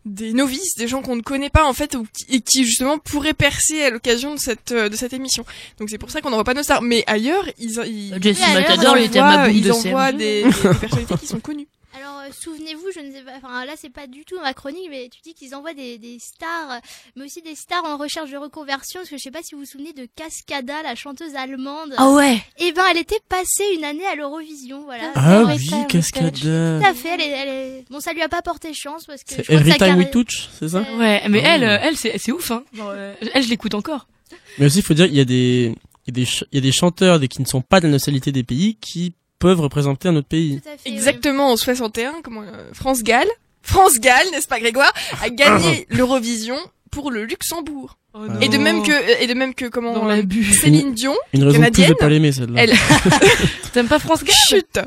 des 0.08 0.34
novices, 0.34 0.76
des 0.76 0.88
gens 0.88 1.02
qu'on 1.02 1.16
ne 1.16 1.22
connaît 1.22 1.50
pas 1.50 1.66
en 1.66 1.74
fait, 1.74 1.96
ou 1.96 2.06
qui- 2.14 2.26
et 2.36 2.42
qui 2.42 2.66
justement 2.66 2.98
pourraient 2.98 3.34
percer 3.34 3.84
à 3.84 3.90
l'occasion 3.90 4.34
de 4.36 4.40
cette 4.40 4.72
euh, 4.72 4.90
de 4.90 4.96
cette 4.96 5.14
émission. 5.14 5.46
Donc 5.80 5.90
c'est 5.90 5.98
pour 5.98 6.10
ça 6.12 6.22
qu'on 6.22 6.30
n'envoie 6.30 6.44
pas 6.44 6.54
nos 6.54 6.64
stars. 6.64 6.82
Mais 6.82 7.04
ailleurs, 7.08 7.46
ils 7.60 7.78
ils, 7.86 8.14
envoient, 9.20 9.48
boum 9.48 9.56
ils 9.56 9.64
de 9.64 9.72
envoient 9.72 10.06
Serge. 10.08 10.16
des, 10.18 10.44
des- 10.44 10.50
des 10.50 10.52
personnalités 10.80 11.16
qui 11.20 11.28
sont 11.28 11.40
connues. 11.40 11.68
Alors, 11.98 12.20
euh, 12.20 12.30
souvenez-vous, 12.44 12.86
je 12.94 13.00
ne 13.00 13.12
sais 13.12 13.22
pas, 13.22 13.32
enfin 13.38 13.66
là 13.66 13.74
c'est 13.77 13.89
pas 13.89 14.08
du 14.08 14.24
tout 14.25 14.36
ma 14.42 14.54
chronique, 14.54 14.88
mais 14.89 15.10
tu 15.12 15.20
dis 15.24 15.34
qu'ils 15.34 15.56
envoient 15.56 15.74
des, 15.74 15.98
des 15.98 16.18
stars, 16.20 16.80
mais 17.16 17.25
aussi 17.25 17.42
des 17.42 17.56
stars 17.56 17.86
en 17.86 17.98
recherche 17.98 18.30
de 18.30 18.38
reconversion, 18.38 19.00
parce 19.00 19.10
que 19.10 19.18
je 19.18 19.22
sais 19.24 19.32
pas 19.32 19.42
si 19.42 19.56
vous 19.56 19.62
vous 19.62 19.66
souvenez 19.68 19.94
de 19.94 20.08
Cascada, 20.16 20.84
la 20.84 20.96
chanteuse 20.96 21.36
allemande. 21.36 21.94
Ah 21.98 22.12
ouais. 22.12 22.39
Eh 22.60 22.72
ben, 22.74 22.84
elle 22.92 22.98
était 22.98 23.20
passée 23.30 23.63
une 23.75 23.84
année 23.84 24.06
à 24.06 24.16
l'Eurovision, 24.16 24.84
voilà. 24.84 25.12
Ah 25.16 25.44
oui, 25.48 25.66
ça, 25.66 25.86
Cascada. 25.86 26.80
Tout 26.80 26.86
à 26.86 26.94
fait, 26.94 27.10
elle 27.16 27.22
est, 27.22 27.30
elle 27.30 27.50
est... 27.50 27.86
Bon, 27.89 28.00
ça 28.00 28.13
lui 28.13 28.22
a 28.22 28.30
pas 28.30 28.42
porté 28.42 28.74
chance, 28.74 29.06
parce 29.06 29.24
que 29.24 29.34
C'est 29.36 29.44
que 29.44 29.54
Every 29.54 29.72
sa 29.72 29.77
Time 29.77 29.98
We 29.98 30.12
Touch, 30.12 30.50
c'est 30.60 30.70
ça 30.70 30.80
Euh, 30.88 30.98
Ouais, 31.00 31.24
mais 31.30 31.42
Ah 31.46 31.56
elle, 31.56 31.63
euh, 31.63 31.77
elle, 31.82 31.98
c'est 31.98 32.18
c'est 32.18 32.32
ouf, 32.32 32.51
hein. 32.51 32.63
Genre, 32.74 32.92
euh, 32.94 33.13
elle, 33.34 33.44
je 33.44 33.50
l'écoute 33.50 33.74
encore. 33.74 34.08
Mais 34.60 34.66
aussi, 34.68 34.80
il 34.80 34.84
faut 34.84 34.94
dire, 34.94 35.06
il 35.06 35.16
y 35.16 35.20
a 35.20 35.25
des, 35.25 35.74
il 36.06 36.10
y 36.10 36.12
a 36.12 36.13
des, 36.13 36.25
ch- 36.25 36.44
il 36.51 36.56
y 36.56 36.58
a 36.60 36.62
des 36.62 36.72
chanteurs 36.72 37.20
des, 37.20 37.27
qui 37.27 37.42
ne 37.42 37.48
sont 37.48 37.62
pas 37.62 37.80
de 37.80 37.86
la 37.88 37.92
nationalité 37.94 38.32
des 38.32 38.44
pays 38.44 38.75
qui 38.75 39.13
peuvent 39.39 39.62
représenter 39.62 40.08
un 40.10 40.15
autre 40.15 40.27
pays. 40.27 40.62
Tout 40.62 40.70
à 40.70 40.77
fait, 40.77 40.89
Exactement 40.89 41.51
en 41.51 41.58
61, 41.58 42.15
comment 42.24 42.41
euh, 42.41 42.70
France 42.74 43.03
Gall, 43.03 43.27
France 43.62 44.00
Gall, 44.00 44.25
n'est-ce 44.32 44.48
pas 44.48 44.60
Grégoire, 44.60 44.94
a 45.22 45.29
gagné 45.29 45.86
l'Eurovision 45.89 46.58
pour 46.91 47.12
le 47.12 47.25
Luxembourg. 47.25 47.98
Oh 48.13 48.20
Ah. 48.27 48.34
Et 48.41 48.48
de 48.50 48.58
même 48.58 48.82
que 48.84 49.22
et 49.22 49.27
de 49.27 49.34
même 49.36 49.53
que 49.53 49.65
comment 49.65 49.94
Dans 49.94 50.06
l'abus. 50.06 50.51
Céline 50.53 50.94
Dion, 50.94 51.13
Une 51.34 51.44
raison 51.44 51.60
de 51.60 51.63
plus 51.65 51.70
de 51.72 51.75
Canadienne, 51.75 51.96
pas 52.00 52.10
l'aimer, 52.10 52.32
celle-là. 52.32 52.62
elle- 52.63 52.74
T'aimes 53.74 53.88
pas 53.88 54.00
France 54.00 54.24
Gall? 54.24 54.34
Chut. 54.36 54.79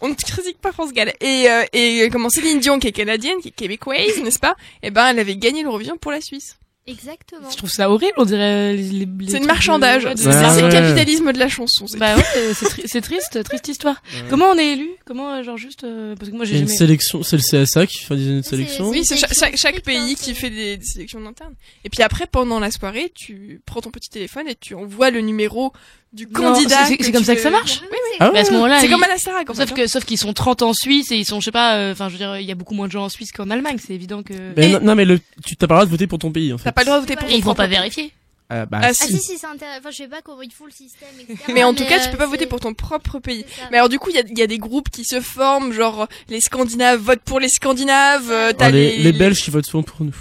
On 0.00 0.08
ne 0.08 0.14
critique 0.14 0.58
pas 0.60 0.70
France 0.70 0.92
Gall. 0.92 1.12
Et 1.20 1.46
euh, 1.50 1.64
et 1.72 2.08
comment 2.12 2.28
Céline 2.28 2.60
Dion 2.60 2.78
qui 2.78 2.86
est 2.86 2.92
canadienne, 2.92 3.38
qui 3.42 3.48
est 3.48 3.52
québécoise, 3.52 4.22
n'est-ce 4.22 4.38
pas? 4.38 4.54
Eh 4.84 4.90
ben 4.92 5.08
elle 5.08 5.18
avait 5.18 5.36
gagné 5.36 5.62
l'Eurovision 5.64 5.96
pour 5.96 6.12
la 6.12 6.20
Suisse. 6.20 6.56
Exactement. 6.88 7.50
Je 7.50 7.56
trouve 7.56 7.70
ça 7.70 7.90
horrible, 7.90 8.12
on 8.16 8.24
dirait 8.24 8.74
les, 8.74 8.82
les, 8.82 9.06
les 9.20 9.30
C'est 9.30 9.38
une 9.38 9.46
marchandage. 9.46 10.04
de- 10.04 10.16
C'est 10.16 10.28
Ah 10.30 10.60
le 10.60 10.68
capitalisme 10.70 11.32
de 11.32 11.38
la 11.38 11.48
chanson. 11.48 11.86
c'est 11.86 11.98
Bah 11.98 12.16
ouais, 12.16 12.22
c'est- 12.32 12.54
c'est 12.54 12.66
tri- 12.66 12.82
c'est 12.86 13.00
triste, 13.00 13.42
triste 13.44 13.68
histoire. 13.68 14.02
Comment 14.30 14.46
on 14.46 14.58
est 14.58 14.72
élu? 14.72 14.88
Comment, 15.04 15.34
euh, 15.34 15.42
genre 15.42 15.56
juste 15.58 15.84
euh, 15.84 16.14
parce 16.16 16.30
que 16.30 16.36
moi 16.36 16.44
Il 16.46 16.48
y 16.48 16.52
j'ai 16.52 16.58
a 16.58 16.60
une 16.62 16.66
jamais. 16.66 16.78
sélection, 16.78 17.22
c'est 17.22 17.36
le 17.36 17.42
CSA 17.42 17.86
qui 17.86 17.98
fait 17.98 18.14
une 18.14 18.42
sélection. 18.42 18.88
Oui, 18.88 19.04
c'est 19.04 19.16
chaque, 19.16 19.34
sélection 19.34 19.68
chaque, 19.70 19.82
pays 19.82 20.14
qui 20.16 20.34
fait 20.34 20.50
des, 20.50 20.76
des 20.78 20.84
sélections 20.84 21.24
internes. 21.26 21.54
Et 21.84 21.90
puis 21.90 22.02
après, 22.02 22.26
pendant 22.26 22.58
la 22.60 22.70
soirée, 22.70 23.12
tu 23.14 23.60
prends 23.66 23.80
ton 23.80 23.90
petit 23.90 24.08
téléphone 24.10 24.48
et 24.48 24.54
tu 24.54 24.74
envoies 24.74 25.10
le 25.10 25.20
numéro 25.20 25.72
du 26.12 26.26
candidat. 26.28 26.86
c'est- 26.86 26.96
comme 27.12 27.20
tu 27.20 27.24
ça 27.24 27.34
que 27.34 27.40
ça 27.40 27.50
marche. 27.50 27.80
Oui, 27.82 27.88
oui, 27.90 27.98
c'est- 28.12 28.16
Ah 28.20 28.30
à 28.34 28.44
ce 28.44 28.52
moment-là, 28.52 28.80
C'est 28.80 28.88
comme 28.88 29.02
à 29.02 29.08
la 29.08 29.18
fait, 29.18 29.30
Sauf 29.54 29.72
que, 29.74 29.86
sauf 29.86 30.04
qu'ils 30.04 30.18
sont 30.18 30.32
30 30.32 30.62
en 30.62 30.72
Suisse 30.72 31.12
et 31.12 31.16
ils 31.16 31.24
sont, 31.24 31.40
je 31.40 31.46
sais 31.46 31.50
pas, 31.52 31.76
euh, 31.76 31.92
enfin, 31.92 32.08
je 32.08 32.12
veux 32.14 32.18
dire, 32.18 32.38
il 32.38 32.46
y 32.46 32.52
a 32.52 32.54
beaucoup 32.54 32.74
moins 32.74 32.86
de 32.86 32.92
gens 32.92 33.04
en 33.04 33.08
Suisse 33.08 33.30
qu'en 33.32 33.50
Allemagne, 33.50 33.76
c'est 33.84 33.92
évident 33.94 34.22
que. 34.22 34.32
Mais 34.56 34.68
Et- 34.70 34.72
non, 34.72 34.80
non, 34.82 34.94
mais 34.94 35.04
le, 35.04 35.20
tu 35.44 35.56
t'as 35.56 35.66
pas 35.66 35.74
le 35.74 35.78
droit 35.80 35.86
de 35.86 35.90
voter 35.90 36.06
pour 36.06 36.18
ton 36.18 36.32
pays, 36.32 36.52
en 36.52 36.58
fait. 36.58 36.64
T'as 36.64 36.72
pas 36.72 36.80
le 36.82 36.86
droit 36.86 36.96
de 36.96 37.02
voter 37.02 37.16
pour 37.16 37.24
Et 37.24 37.26
Et 37.26 37.32
ton 37.32 37.38
ils 37.38 37.44
vont 37.44 37.54
pas 37.54 37.66
vérifier. 37.66 38.12
Ah, 38.50 38.64
bah, 38.64 38.78
Ah, 38.82 38.86
Ah 38.88 38.94
si. 38.94 39.08
si, 39.12 39.18
si, 39.18 39.36
c'est 39.38 39.46
intéressant. 39.46 39.78
Enfin, 39.80 39.90
je 39.90 39.96
sais 39.98 40.08
pas 40.08 40.22
comment 40.22 40.40
ils 40.40 40.50
font 40.50 40.64
le 40.64 40.70
système, 40.72 41.08
etc. 41.20 41.38
Mais 41.52 41.64
en 41.64 41.74
tout 41.74 41.84
cas, 41.84 41.98
tu 42.00 42.08
euh, 42.08 42.12
peux 42.12 42.16
pas 42.16 42.24
voter 42.26 42.46
pour 42.46 42.60
ton 42.60 42.72
propre 42.72 43.18
pays. 43.18 43.44
Mais 43.70 43.76
alors 43.76 43.90
du 43.90 43.98
coup, 43.98 44.08
il 44.08 44.16
y 44.16 44.18
a, 44.18 44.22
il 44.26 44.38
y 44.38 44.42
a 44.42 44.46
des 44.46 44.56
groupes 44.56 44.88
qui 44.88 45.04
se 45.04 45.20
forment, 45.20 45.70
genre 45.74 46.08
les 46.30 46.40
Scandinaves 46.40 46.98
votent 46.98 47.20
pour 47.20 47.40
les 47.40 47.50
Scandinaves. 47.50 48.30
euh, 48.30 48.52
t'as 48.56 48.66
Ah, 48.66 48.70
les, 48.70 48.96
les 48.96 49.12
Belges 49.12 49.42
qui 49.42 49.50
votent 49.50 49.66
souvent 49.66 49.82
pour 49.82 50.02
nous. 50.02 50.14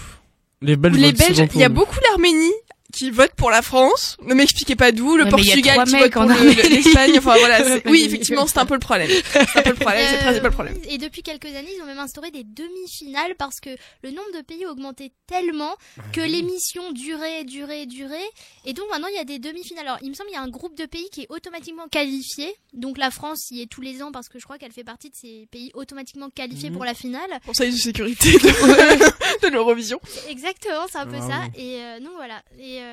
Les 0.62 0.76
Belges 0.76 0.98
les 0.98 1.08
votent 1.12 1.18
Belges, 1.20 1.36
souvent 1.36 1.48
pour 1.48 1.56
il 1.56 1.62
y 1.62 1.64
a 1.64 1.70
nous. 1.70 1.76
beaucoup 1.76 1.96
l'Arménie 2.10 2.52
qui 2.98 3.12
vote 3.12 3.32
pour 3.36 3.52
la 3.52 3.62
France. 3.62 4.18
Ne 4.24 4.34
m'expliquez 4.34 4.76
pas 4.76 4.92
d'où. 4.92 5.16
Le 5.18 5.24
Ouais, 5.24 5.30
il 5.30 5.32
Portugal 5.32 5.84
qui 5.86 5.96
vote 5.98 6.12
pour 6.12 6.22
en 6.24 6.26
le- 6.26 6.70
l'Espagne. 6.70 7.14
Enfin 7.18 7.36
voilà. 7.40 7.60
Oui, 7.86 8.04
effectivement, 8.06 8.48
c'est 8.48 8.58
un 8.60 8.66
peu 8.66 8.74
le 8.74 8.80
problème. 8.80 9.10
C'est 9.32 9.60
un 9.60 9.62
peu 9.64 9.70
le 9.70 9.76
problème. 9.76 10.08
C'est 10.10 10.40
le 10.40 10.46
Euh, 10.46 10.50
problème. 10.52 10.78
Et 10.90 10.98
depuis 10.98 11.22
quelques 11.22 11.46
années, 11.46 11.70
ils 11.78 11.82
ont 11.82 11.86
même 11.86 12.00
instauré 12.00 12.32
des 12.32 12.44
demi-finales 12.44 13.36
parce 13.38 13.60
que 13.60 13.70
le 14.04 14.10
nombre 14.12 14.32
de 14.36 14.42
pays 14.42 14.66
augmentait 14.66 15.12
tellement 15.28 15.76
que 16.14 16.22
l'émission 16.22 16.92
durait, 16.92 17.44
durait, 17.44 17.86
durait. 17.86 18.30
Et 18.66 18.74
donc 18.74 18.86
maintenant, 18.92 19.08
il 19.10 19.16
y 19.16 19.20
a 19.20 19.26
des 19.26 19.40
demi-finales. 19.40 19.86
Alors, 19.88 20.00
il 20.02 20.10
me 20.10 20.14
semble 20.16 20.30
qu'il 20.30 20.38
y 20.38 20.40
a 20.40 20.44
un 20.44 20.50
groupe 20.50 20.76
de 20.78 20.86
pays 20.86 21.08
qui 21.12 21.22
est 21.22 21.28
automatiquement 21.30 21.88
qualifié. 21.90 22.54
Donc 22.74 22.98
la 22.98 23.12
France 23.12 23.48
y 23.52 23.62
est 23.62 23.68
tous 23.70 23.82
les 23.82 24.02
ans 24.02 24.12
parce 24.12 24.30
que 24.30 24.40
je 24.40 24.44
crois 24.46 24.58
qu'elle 24.58 24.72
fait 24.72 24.84
partie 24.84 25.10
de 25.10 25.16
ces 25.16 25.48
pays 25.52 25.72
automatiquement 25.74 26.30
qualifiés 26.30 26.70
Mhm. 26.70 26.76
pour 26.76 26.86
la 26.86 26.94
finale. 26.94 27.30
Conseil 27.46 27.72
de 27.72 27.78
sécurité 27.78 28.32
de, 28.34 28.38
de 29.44 29.48
l'Eurovision. 29.52 30.00
Exactement, 30.30 30.86
c'est 30.92 30.98
un 30.98 31.06
peu 31.06 31.18
Bravo. 31.18 31.30
ça. 31.32 31.40
Et 31.56 31.80
euh, 31.82 32.00
donc 32.00 32.12
voilà. 32.16 32.42
Et 32.60 32.82
euh, 32.82 32.87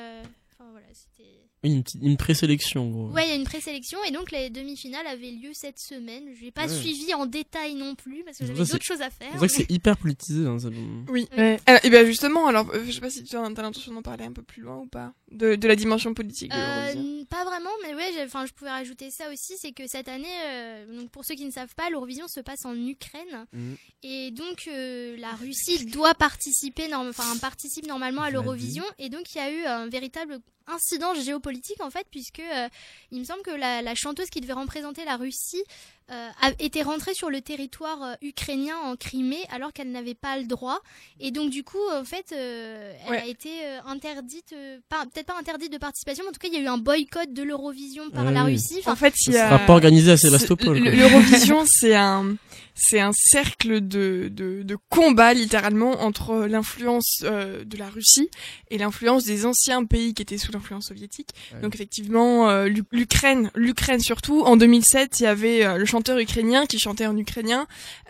enfin 0.53 0.71
voilà, 0.71 0.87
c'était. 0.93 1.49
Oui, 1.65 1.71
une, 1.73 1.83
petite- 1.83 2.03
une 2.03 2.17
présélection, 2.17 2.91
gros. 2.91 3.09
Ouais, 3.11 3.27
il 3.27 3.31
y 3.31 3.33
a 3.33 3.37
une 3.37 3.45
présélection 3.45 3.99
et 4.07 4.11
donc 4.11 4.31
les 4.31 4.51
demi-finales 4.51 5.07
avaient 5.07 5.31
lieu 5.31 5.51
cette 5.55 5.79
semaine. 5.79 6.25
Je 6.39 6.45
n'ai 6.45 6.51
pas 6.51 6.67
Ouais. 6.67 6.77
suivi 6.81 7.13
en 7.15 7.27
détail 7.27 7.75
non 7.75 7.95
plus 7.95 8.23
parce 8.25 8.39
que 8.39 8.45
j'avais 8.47 8.59
d'autres 8.65 8.85
choses 8.85 9.01
à 9.01 9.11
faire. 9.11 9.29
C'est 9.33 9.39
vrai 9.39 9.49
que 9.49 9.55
c'est 9.55 9.71
hyper 9.71 9.97
politisé, 9.97 10.47
hein, 10.47 10.59
ça- 10.59 10.69
Oui. 11.09 11.27
Ouais. 11.37 11.59
Alors, 11.67 11.81
et 11.85 11.91
bien 11.91 12.05
justement, 12.05 12.47
alors 12.47 12.69
euh, 12.75 12.85
je 12.87 12.93
sais 12.93 13.01
pas 13.01 13.11
si 13.11 13.25
tu 13.25 13.35
as, 13.37 13.43
l'intention 13.43 13.93
d'en 13.95 14.03
parler 14.03 14.25
un 14.25 14.33
peu 14.33 14.43
plus 14.43 14.63
loin 14.63 14.77
ou 14.79 14.87
pas 14.87 15.13
de, 15.33 15.57
de 15.57 15.69
la 15.69 15.75
dimension 15.75 16.13
politique 16.15 16.51
de 16.53 16.57
l'Eurovision. 16.57 17.21
Euh, 17.21 17.25
pas 17.31 17.45
vraiment, 17.45 17.71
mais 17.83 17.95
ouais, 17.95 18.11
enfin, 18.25 18.45
je 18.47 18.53
pouvais 18.53 18.71
rajouter 18.71 19.11
ça 19.11 19.25
aussi, 19.33 19.55
c'est 19.59 19.73
que 19.73 19.87
cette 19.89 20.09
année, 20.09 20.29
euh, 20.47 21.01
donc 21.01 21.11
pour 21.11 21.25
ceux 21.25 21.35
qui 21.35 21.45
ne 21.47 21.51
savent 21.51 21.75
pas, 21.75 21.89
l'Eurovision 21.91 22.29
se 22.29 22.41
passe 22.41 22.65
en 22.67 22.77
Ukraine, 22.77 23.47
Mhm. 23.53 23.77
et 24.03 24.31
donc 24.31 24.69
euh, 24.69 25.17
la 25.19 25.33
Russie 25.33 25.87
doit 25.87 26.15
participer, 26.15 26.89
norm- 26.89 27.09
enfin 27.09 27.37
participe 27.39 27.87
normalement 27.87 28.23
à 28.23 28.31
l'Eurovision, 28.31 28.85
et 28.99 29.09
donc 29.09 29.35
il 29.35 29.39
y 29.39 29.41
a 29.41 29.51
eu 29.51 29.65
un 29.65 29.89
véritable 29.89 30.39
incident 30.67 31.15
géopolitique 31.15 31.81
en 31.83 31.91
fait, 31.91 32.07
puisque 32.11 32.41
euh, 32.41 32.69
il 33.11 33.21
me 33.21 33.25
semble 33.25 33.43
que 33.43 33.51
la, 33.51 33.83
la 33.83 33.95
chanteuse 33.95 34.31
qui 34.31 34.41
devait 34.41 34.55
représenter 34.55 35.05
la 35.05 35.17
Russie 35.17 35.63
euh, 36.11 36.29
a 36.43 36.51
été 36.59 36.83
rentrée 36.83 37.15
sur 37.15 37.31
le 37.31 37.41
territoire 37.41 38.03
euh, 38.03 38.15
ukrainien 38.23 38.77
en 38.85 38.95
Crimée 38.97 39.43
alors 39.51 39.73
qu'elle 39.73 39.91
n'avait 39.91 40.15
pas 40.15 40.37
le 40.39 40.45
droit, 40.45 40.81
et 41.21 41.31
donc 41.31 41.51
du 41.51 41.65
coup 41.65 41.79
en 41.93 42.05
fait, 42.05 42.27
euh, 42.33 42.93
elle 43.07 43.11
Ouais. 43.11 43.21
a 43.23 43.27
été 43.27 43.49
euh, 43.65 43.79
interdite, 43.87 44.53
euh, 44.53 44.79
peut-être 44.89 45.27
pas 45.27 45.39
interdite 45.39 45.73
de 45.73 45.79
participation, 45.79 46.25
mais 46.25 46.29
en 46.31 46.33
tout 46.33 46.39
cas 46.41 46.49
il 46.49 46.55
y 46.55 46.59
a 46.59 46.61
eu 46.61 46.67
un 46.67 46.79
boycott 46.79 47.33
de 47.33 47.43
l'Eurovision 47.43 48.11
par 48.11 48.31
la. 48.31 48.45
Russie. 48.45 48.77
Enfin, 48.81 48.93
En 48.93 48.97
fait, 48.97 49.15
Ça 49.17 49.31
il 49.31 49.35
y 49.35 49.39
a... 49.39 49.49
sera 49.49 49.59
pas 49.61 49.73
organisé 49.73 50.11
à 50.13 50.17
Sébastopol. 50.17 50.79
L'Eurovision, 50.79 51.65
c'est 51.67 51.95
un, 51.95 52.37
c'est 52.75 53.01
un 53.01 53.13
cercle 53.15 53.81
de, 53.87 54.29
de, 54.31 54.63
de 54.63 54.77
combat 54.91 55.33
littéralement 55.33 56.03
entre 56.03 56.45
l'influence 56.47 57.23
euh, 57.23 57.65
de 57.65 57.77
la 57.79 57.89
Russie 57.89 58.29
et 58.71 58.77
l'influence 58.79 59.25
des 59.25 59.47
anciens 59.47 59.85
pays 59.85 60.13
qui 60.13 60.21
étaient 60.23 60.37
sous 60.39 60.53
l'influence 60.53 60.89
soviétique. 60.89 61.31
Ouais. 61.55 61.61
Donc 61.61 61.75
effectivement, 61.75 62.51
euh, 62.51 62.67
l'U- 62.67 62.83
l'Ukraine, 62.93 63.51
l'Ukraine 63.55 64.01
surtout. 64.01 64.43
En 64.43 64.57
2007, 64.57 65.21
il 65.21 65.23
y 65.23 65.27
avait 65.27 65.65
euh, 65.65 65.79
le 65.79 65.87
chanteur 65.95 66.19
ukrainien 66.19 66.67
qui 66.71 66.79
chantait 66.79 67.07
en 67.13 67.17
ukrainien, 67.27 67.63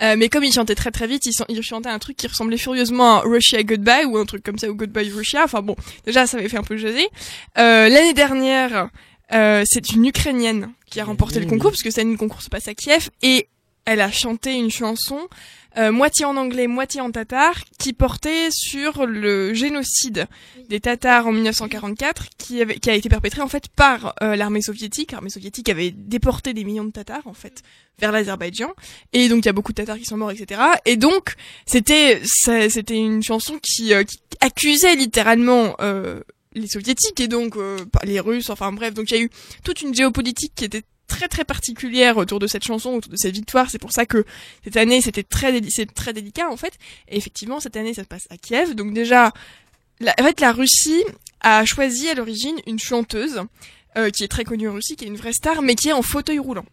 Euh, 0.02 0.16
mais 0.18 0.28
comme 0.32 0.44
il 0.48 0.52
chantait 0.58 0.74
très 0.82 0.90
très 0.96 1.06
vite, 1.12 1.24
il, 1.26 1.32
chan- 1.38 1.44
il 1.48 1.60
chantait 1.62 1.90
un 1.98 1.98
truc 1.98 2.16
qui 2.16 2.26
ressemblait 2.26 2.56
furieusement 2.66 3.10
à 3.18 3.20
Russia 3.20 3.62
Goodbye 3.62 4.04
ou 4.10 4.16
un 4.18 4.26
truc 4.32 4.42
comme 4.46 4.58
ça 4.58 4.66
ou 4.70 4.74
Goodbye 4.74 5.10
Russia. 5.20 5.40
Enfin 5.44 5.62
bon, 5.68 5.76
déjà 6.06 6.26
ça 6.26 6.38
avait 6.38 6.48
fait 6.48 6.58
un 6.64 6.68
peu 6.70 6.76
jaser. 6.76 7.08
Euh, 7.58 7.88
L'année 7.94 8.14
dernière, 8.14 8.88
euh, 9.32 9.62
c'est 9.66 9.86
une 9.94 10.04
Ukrainienne 10.06 10.64
qui 10.90 10.98
a 11.00 11.04
remporté 11.04 11.40
le 11.40 11.46
concours 11.46 11.70
parce 11.72 11.82
que 11.82 12.00
année 12.00 12.12
le 12.12 12.18
concours 12.24 12.42
se 12.42 12.48
passe 12.54 12.68
à 12.68 12.74
Kiev 12.74 13.10
et 13.22 13.48
elle 13.84 14.00
a 14.00 14.10
chanté 14.10 14.54
une 14.54 14.70
chanson 14.70 15.28
euh, 15.76 15.90
moitié 15.90 16.24
en 16.24 16.36
anglais, 16.36 16.68
moitié 16.68 17.00
en 17.00 17.10
tatar, 17.10 17.64
qui 17.78 17.92
portait 17.92 18.48
sur 18.50 19.06
le 19.06 19.54
génocide 19.54 20.26
des 20.68 20.78
Tatars 20.78 21.26
en 21.26 21.32
1944, 21.32 22.28
qui, 22.38 22.62
avait, 22.62 22.78
qui 22.78 22.90
a 22.90 22.94
été 22.94 23.08
perpétré 23.08 23.42
en 23.42 23.48
fait 23.48 23.68
par 23.68 24.14
euh, 24.22 24.36
l'armée 24.36 24.62
soviétique. 24.62 25.10
L'armée 25.12 25.30
soviétique 25.30 25.68
avait 25.68 25.90
déporté 25.90 26.54
des 26.54 26.62
millions 26.62 26.84
de 26.84 26.92
Tatars 26.92 27.26
en 27.26 27.34
fait 27.34 27.62
vers 27.98 28.12
l'Azerbaïdjan, 28.12 28.72
et 29.12 29.28
donc 29.28 29.44
il 29.44 29.46
y 29.46 29.48
a 29.48 29.52
beaucoup 29.52 29.72
de 29.72 29.76
Tatars 29.76 29.98
qui 29.98 30.04
sont 30.04 30.16
morts, 30.16 30.30
etc. 30.30 30.60
Et 30.84 30.96
donc 30.96 31.34
c'était 31.66 32.20
c'était 32.24 32.96
une 32.96 33.22
chanson 33.22 33.58
qui, 33.60 33.94
euh, 33.94 34.04
qui 34.04 34.18
accusait 34.40 34.96
littéralement 34.96 35.74
euh, 35.80 36.20
les 36.54 36.68
soviétiques 36.68 37.20
et 37.20 37.28
donc 37.28 37.56
euh, 37.56 37.78
les 38.04 38.20
Russes. 38.20 38.50
Enfin 38.50 38.72
bref, 38.72 38.94
donc 38.94 39.10
il 39.10 39.16
y 39.16 39.20
a 39.20 39.22
eu 39.22 39.30
toute 39.62 39.82
une 39.82 39.94
géopolitique 39.94 40.52
qui 40.54 40.64
était 40.64 40.84
très 41.06 41.28
très 41.28 41.44
particulière 41.44 42.16
autour 42.16 42.38
de 42.38 42.46
cette 42.46 42.64
chanson, 42.64 42.90
autour 42.94 43.10
de 43.12 43.16
cette 43.16 43.34
victoire. 43.34 43.70
C'est 43.70 43.78
pour 43.78 43.92
ça 43.92 44.06
que 44.06 44.24
cette 44.64 44.76
année 44.76 45.00
c'était 45.00 45.22
très 45.22 45.52
déli- 45.60 45.86
très 45.94 46.12
délicat 46.12 46.48
en 46.50 46.56
fait. 46.56 46.74
Et 47.08 47.16
effectivement 47.16 47.60
cette 47.60 47.76
année 47.76 47.94
ça 47.94 48.02
se 48.02 48.08
passe 48.08 48.26
à 48.30 48.36
Kiev. 48.36 48.74
Donc 48.74 48.92
déjà, 48.92 49.32
la, 50.00 50.14
en 50.18 50.24
fait 50.24 50.40
la 50.40 50.52
Russie 50.52 51.04
a 51.40 51.64
choisi 51.64 52.08
à 52.08 52.14
l'origine 52.14 52.56
une 52.66 52.78
chanteuse 52.78 53.42
euh, 53.96 54.10
qui 54.10 54.24
est 54.24 54.28
très 54.28 54.44
connue 54.44 54.68
en 54.68 54.74
Russie, 54.74 54.96
qui 54.96 55.04
est 55.04 55.08
une 55.08 55.16
vraie 55.16 55.32
star, 55.34 55.62
mais 55.62 55.74
qui 55.74 55.88
est 55.90 55.92
en 55.92 56.02
fauteuil 56.02 56.38
roulant. 56.38 56.64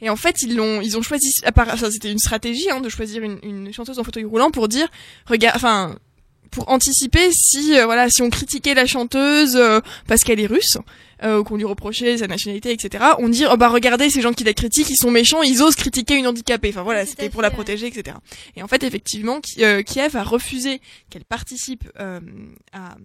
Et 0.00 0.10
en 0.10 0.16
fait, 0.16 0.42
ils 0.42 0.56
l'ont, 0.56 0.80
ils 0.80 0.98
ont 0.98 1.02
choisi, 1.02 1.32
à 1.44 1.52
part- 1.52 1.68
enfin, 1.72 1.90
c'était 1.90 2.10
une 2.10 2.18
stratégie 2.18 2.68
hein, 2.70 2.80
de 2.80 2.88
choisir 2.88 3.22
une, 3.22 3.38
une 3.42 3.72
chanteuse 3.72 3.98
en 3.98 4.04
fauteuil 4.04 4.24
roulant 4.24 4.50
pour 4.50 4.66
dire, 4.66 4.88
regarde, 5.26 5.56
enfin, 5.56 5.96
pour 6.54 6.68
anticiper 6.70 7.30
si, 7.32 7.76
euh, 7.78 7.84
voilà, 7.84 8.08
si 8.08 8.22
on 8.22 8.30
critiquait 8.30 8.74
la 8.74 8.86
chanteuse 8.86 9.56
euh, 9.56 9.80
parce 10.06 10.24
qu'elle 10.24 10.40
est 10.40 10.46
russe, 10.46 10.78
euh, 11.22 11.38
ou 11.40 11.44
qu'on 11.44 11.56
lui 11.56 11.64
reprochait 11.64 12.18
sa 12.18 12.26
nationalité, 12.26 12.70
etc. 12.72 13.04
On 13.18 13.28
dit, 13.28 13.44
oh 13.50 13.56
bah 13.56 13.68
regardez, 13.68 14.08
ces 14.10 14.20
gens 14.22 14.32
qui 14.32 14.44
la 14.44 14.54
critiquent, 14.54 14.90
ils 14.90 14.96
sont 14.96 15.10
méchants, 15.10 15.42
ils 15.42 15.62
osent 15.62 15.74
critiquer 15.76 16.14
une 16.16 16.26
handicapée. 16.26 16.68
Enfin 16.70 16.82
voilà, 16.82 17.04
c'était 17.06 17.28
pour 17.28 17.42
la 17.42 17.50
protéger, 17.50 17.86
etc. 17.88 18.16
Et 18.56 18.62
en 18.62 18.68
fait, 18.68 18.82
effectivement, 18.84 19.40
Ki- 19.40 19.84
Kiev 19.84 20.16
a 20.16 20.22
refusé 20.22 20.80
qu'elle 21.10 21.24
participe 21.24 21.84
euh, 22.00 22.20
à 22.72 22.96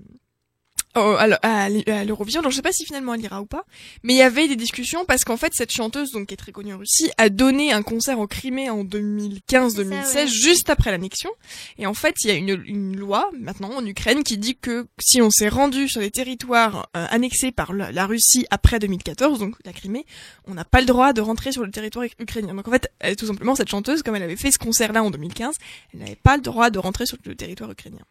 au- 0.96 1.16
à 1.42 1.70
l'Eurovision. 2.06 2.42
Donc 2.42 2.52
je 2.52 2.56
sais 2.58 2.62
pas 2.62 2.72
si 2.72 2.86
finalement 2.86 3.14
elle 3.14 3.22
ira 3.22 3.42
ou 3.42 3.46
pas, 3.46 3.64
mais 4.04 4.14
il 4.14 4.18
y 4.18 4.22
avait 4.22 4.48
des 4.48 4.56
discussions 4.56 5.06
parce 5.06 5.24
qu'en 5.24 5.38
fait 5.38 5.54
cette 5.54 5.72
chanteuse, 5.72 6.12
donc 6.12 6.28
qui 6.28 6.34
est 6.34 6.38
très 6.38 6.52
connue 6.52 6.74
en 6.74 6.78
Russie, 6.80 7.10
a 7.18 7.30
donné 7.30 7.72
un 7.72 7.84
concert 7.84 8.20
au 8.20 8.28
Crimée 8.28 8.70
en 8.70 8.84
2015-2016, 8.84 10.04
C'est 10.04 10.14
ça, 10.14 10.20
ouais. 10.22 10.28
juste 10.28 10.70
après 10.70 10.92
l'annexion. 10.92 11.30
Et 11.78 11.86
en 11.86 11.94
fait, 11.94 12.16
il 12.24 12.28
y 12.28 12.32
a 12.32 12.34
une, 12.36 12.62
une 12.66 12.96
loi 12.98 13.30
maintenant 13.40 13.72
en 13.76 13.86
Ukraine 13.86 14.24
qui 14.24 14.38
dit 14.38 14.56
que 14.58 14.88
si 15.00 15.22
on 15.22 15.30
s'est 15.30 15.50
rendu 15.50 15.88
sur 15.88 16.02
les 16.02 16.12
territoires 16.12 16.90
euh, 16.98 17.06
annexés 17.10 17.52
par 17.52 17.74
la, 17.74 17.92
la 17.92 18.06
Russie 18.06 18.46
après 18.50 18.80
2014, 18.80 19.40
donc 19.40 19.56
la 19.66 19.74
Crimée, 19.74 20.06
on 20.46 20.54
n'a 20.54 20.66
pas 20.66 20.80
le 20.80 20.86
droit 20.88 21.14
de 21.14 21.22
rentrer 21.22 21.52
sur 21.52 21.64
le 21.64 21.72
territoire 21.72 22.06
uk- 22.06 22.14
ukrainien. 22.20 22.54
Donc 22.56 22.68
en 22.68 22.72
fait, 22.72 22.92
elle- 23.00 23.16
tout 23.16 23.28
simplement 23.28 23.56
cette 23.56 23.70
chanteuse, 23.70 24.02
comme 24.04 24.16
elle 24.16 24.24
avait 24.24 24.36
fait 24.36 24.52
ce 24.52 24.58
concert-là 24.60 25.04
en 25.04 25.12
2015, 25.12 25.56
elle 25.94 26.00
n'avait 26.00 26.16
pas 26.16 26.36
le 26.36 26.42
droit 26.42 26.70
de 26.70 26.80
rentrer 26.80 27.06
sur 27.06 27.18
le 27.26 27.36
territoire 27.36 27.72
ukrainien. 27.72 28.04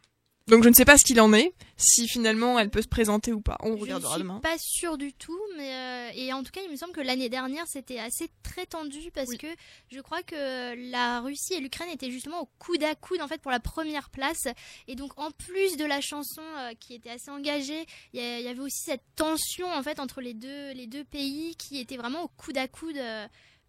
Donc 0.48 0.64
je 0.64 0.68
ne 0.68 0.74
sais 0.74 0.84
pas 0.84 0.96
ce 0.96 1.04
qu'il 1.04 1.20
en 1.20 1.32
est, 1.34 1.52
si 1.76 2.08
finalement 2.08 2.58
elle 2.58 2.70
peut 2.70 2.80
se 2.82 2.88
présenter 2.88 3.32
ou 3.32 3.40
pas. 3.40 3.58
On 3.61 3.76
regardera 3.76 4.12
je 4.12 4.14
suis 4.14 4.22
demain. 4.22 4.40
pas 4.40 4.56
sûre 4.58 4.96
du 4.96 5.12
tout, 5.12 5.38
mais 5.56 5.74
euh, 5.74 6.11
et 6.14 6.32
en 6.32 6.42
tout 6.42 6.50
cas, 6.50 6.61
il 6.64 6.70
me 6.70 6.76
semble 6.76 6.92
que 6.92 7.00
l'année 7.00 7.28
dernière 7.28 7.64
c'était 7.68 7.98
assez 7.98 8.28
très 8.42 8.64
tendu 8.66 9.11
parce 9.14 9.28
Oui. 9.28 9.38
que 9.38 9.46
je 9.92 10.00
crois 10.00 10.22
que 10.22 10.90
la 10.90 11.20
Russie 11.20 11.54
et 11.54 11.61
l'Ukraine 11.61 11.90
étaient 11.92 12.11
justement 12.11 12.40
au 12.40 12.48
coude 12.58 12.82
à 12.82 12.94
coude 12.94 13.20
en 13.20 13.28
fait 13.28 13.40
pour 13.42 13.50
la 13.50 13.61
première 13.61 14.08
place. 14.11 14.48
Et 14.87 14.94
donc 14.94 15.12
en 15.18 15.30
plus 15.30 15.76
de 15.76 15.84
la 15.84 16.00
chanson 16.00 16.42
euh, 16.58 16.72
qui 16.80 16.94
était 16.94 17.11
assez 17.11 17.30
engagée, 17.30 17.84
il 18.14 18.20
y, 18.20 18.48
avait 18.48 18.61
aussi 18.61 18.82
cette 18.84 19.04
tension 19.16 19.66
en 19.70 19.82
fait 19.82 20.00
entre 20.00 20.20
les 20.20 20.34
deux 20.34 20.72
les 20.72 20.87
deux 20.87 21.04
pays 21.04 21.54
qui 21.56 21.78
étaient 21.78 21.96
vraiment 21.98 22.22
au 22.24 22.28
coude 22.28 22.56
à 22.56 22.68
coude 22.68 22.96
euh, 22.96 23.26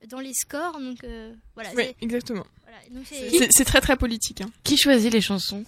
dans 0.07 0.19
les 0.19 0.33
scores. 0.33 0.79
Donc 0.79 1.03
euh, 1.03 1.33
voilà. 1.55 1.71
Oui, 1.75 1.83
c'est- 1.87 1.95
exactement. 2.01 2.45
voilà. 2.63 3.05
C'est 3.51 3.65
très 3.65 3.81
très 3.81 3.97
politique. 3.97 4.41
Hein. 4.41 4.49
Qui 4.63 4.77
choisit 4.77 5.11
les 5.11 5.21
chansons? 5.21 5.65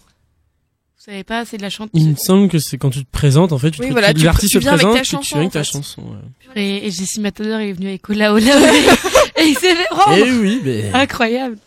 Vous 1.04 1.12
savez 1.12 1.24
pas, 1.24 1.46
c'est 1.46 1.58
de 1.58 1.64
la 1.64 1.72
chanteuse. 1.72 2.00
Il 2.00 2.10
me 2.12 2.16
semble 2.16 2.48
que 2.48 2.60
c'est 2.60 2.78
quand 2.78 2.92
tu 2.92 3.04
te 3.04 3.10
présentes, 3.12 3.54
en 3.54 3.58
fait, 3.58 3.72
tu 3.72 3.82
Oui, 3.82 3.88
te- 3.88 3.92
voilà, 3.92 4.14
tu- 4.14 4.24
l'artiste 4.24 4.52
tu 4.52 4.62
se 4.62 4.68
présente, 4.68 5.02
tu 5.02 5.16
viens 5.16 5.38
avec 5.40 5.52
ta 5.52 5.64
chanson. 5.64 6.04
ouais. 6.04 6.62
Et, 6.64 6.86
et 6.88 6.92
Jessie 6.92 7.20
Matador 7.22 7.60
est 7.60 7.74
venue 7.74 7.88
avec 7.88 8.08
Ola 8.08 8.34
Ola 8.34 8.44
et 9.36 9.42
il 9.44 9.58
s'est 9.58 9.74
fait 9.76 9.88
prendre. 9.90 10.16
Eh 10.16 10.32
oui, 10.32 10.62
mais 10.64 10.92
Incroyable. 10.94 11.58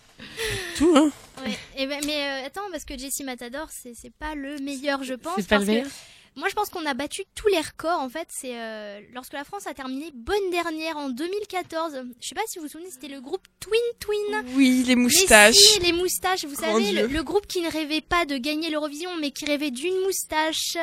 tout, 0.77 0.93
hein. 0.97 1.11
Ouais. 1.45 1.59
Et 1.77 1.87
ben, 1.89 1.99
mais 2.07 2.15
euh, 2.17 2.47
attends, 2.47 2.61
parce 2.71 2.85
que 2.85 2.97
Jessie 2.97 3.25
Matador, 3.25 3.67
c'est 3.71 3.93
c'est 4.01 4.13
pas 4.17 4.37
le 4.37 4.57
meilleur, 4.63 5.03
je 5.03 5.15
pense. 5.15 5.33
C'est 5.37 5.49
pas 5.49 5.57
parce 5.57 5.67
le 5.67 5.73
meilleur 5.73 5.87
que, 5.89 5.93
Moi, 6.37 6.49
je 6.49 6.55
pense 6.55 6.69
qu'on 6.69 6.85
a 6.85 6.95
battu 6.95 7.23
tous 7.37 7.47
les 7.49 7.59
records. 7.61 8.01
En 8.01 8.09
fait, 8.09 8.27
c'est 8.29 8.59
euh, 8.59 9.01
lorsque 9.13 9.35
la 9.35 9.45
France 9.45 9.67
a 9.69 9.75
terminé 9.75 10.11
bonne 10.15 10.51
dernière 10.51 10.97
en 10.97 11.09
2014. 11.09 12.03
Je 12.21 12.29
sais 12.29 12.35
pas 12.35 12.41
si 12.49 12.59
vous 12.59 12.65
vous 12.65 12.71
souvenez, 12.71 12.91
c'était 12.91 13.07
le 13.09 13.21
groupe 13.21 13.47
Twin 13.61 13.81
Twin. 14.01 14.45
Oui, 14.57 14.83
les 14.87 14.97
Mais 14.97 15.03
moustaches. 15.03 15.55
si, 15.55 15.79
les 15.81 15.93
moustaches. 15.93 16.45
Vous 16.45 16.57
Grand 16.57 16.73
savez, 16.73 16.91
le, 16.93 17.07
le 17.07 17.23
groupe 17.23 17.47
qui 17.47 17.61
ne 17.61 17.71
rêvait 17.71 18.01
pas 18.01 18.25
de 18.27 18.37
gagner 18.37 18.69
l'Eurovision, 18.71 19.11
mais 19.21 19.31
qui 19.31 19.45
rêvait 19.45 19.71
d'une 19.71 19.99
moustache. 20.03 20.77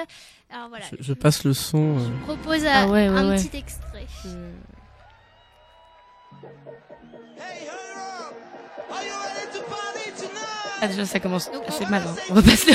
Alors 0.50 0.70
voilà. 0.70 0.86
Je, 0.92 1.04
je 1.04 1.14
passe 1.14 1.44
le 1.44 1.54
son. 1.54 1.98
euh. 1.98 2.08
Je 2.20 2.24
propose 2.26 2.66
Ah 2.66 2.84
euh, 2.84 2.88
ouais, 2.88 3.10
ouais, 3.10 3.18
un 3.18 3.30
ouais. 3.30 3.36
petit 3.36 3.58
extrait. 3.58 4.08
Ah, 10.82 10.88
déjà, 10.88 11.06
ça 11.06 11.20
commence 11.20 11.50
assez 11.68 11.86
mal. 11.86 12.02
hein. 12.08 12.16
On 12.30 12.34
va 12.34 12.42
pas 12.42 12.56
se 12.56 12.66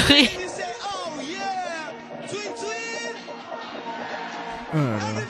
Oh 4.74 4.76
là 4.78 4.82
là. 4.82 5.20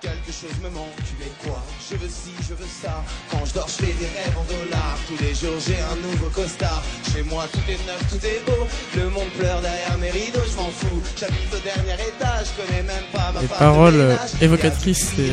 Quelque 0.00 0.30
chose 0.30 0.56
me 0.62 0.68
manque, 0.70 0.94
tu 0.98 1.24
es 1.24 1.32
quoi? 1.42 1.60
Je 1.90 1.96
veux 1.96 2.08
ci, 2.08 2.30
je 2.42 2.54
veux 2.54 2.68
ça. 2.82 3.02
Quand 3.30 3.44
je 3.44 3.54
dors, 3.54 3.66
je 3.66 3.72
fais 3.84 3.94
des 3.94 4.06
rêves 4.06 4.36
en 4.38 4.44
dollars. 4.44 4.98
Tous 5.08 5.16
les 5.22 5.34
jours, 5.34 5.58
j'ai 5.66 5.78
un 5.80 5.96
nouveau 5.96 6.28
costard. 6.28 6.82
Chez 7.12 7.22
moi, 7.22 7.46
tout 7.52 7.58
est 7.68 7.80
neuf, 7.86 8.00
tout 8.10 8.24
est 8.24 8.42
beau. 8.46 8.66
Le 8.94 9.08
monde 9.10 9.28
pleure 9.38 9.60
derrière 9.62 9.96
mes 9.98 10.10
rideaux, 10.10 10.40
je 10.48 10.56
m'en 10.56 10.68
fous. 10.68 11.02
J'habite 11.18 11.52
au 11.52 11.58
dernier 11.58 11.94
étage, 11.94 12.46
je 12.56 12.62
connais 12.62 12.82
même 12.82 13.04
pas 13.12 13.32
ma 13.34 13.40
Des 13.40 13.46
femme 13.48 13.56
de 13.56 13.58
paroles 13.58 13.94
euh, 13.94 14.08
ménage. 14.12 14.30
évocatrices 14.42 15.12
et 15.18 15.32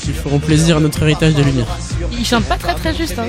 qui 0.00 0.12
feront 0.12 0.40
plaisir 0.40 0.76
à 0.78 0.80
notre 0.80 1.00
héritage 1.02 1.34
de 1.34 1.42
lumière. 1.42 1.68
Il 2.10 2.26
chante 2.26 2.44
pas 2.44 2.58
très 2.58 2.74
très 2.74 2.94
juste. 2.94 3.18
Hein. 3.18 3.28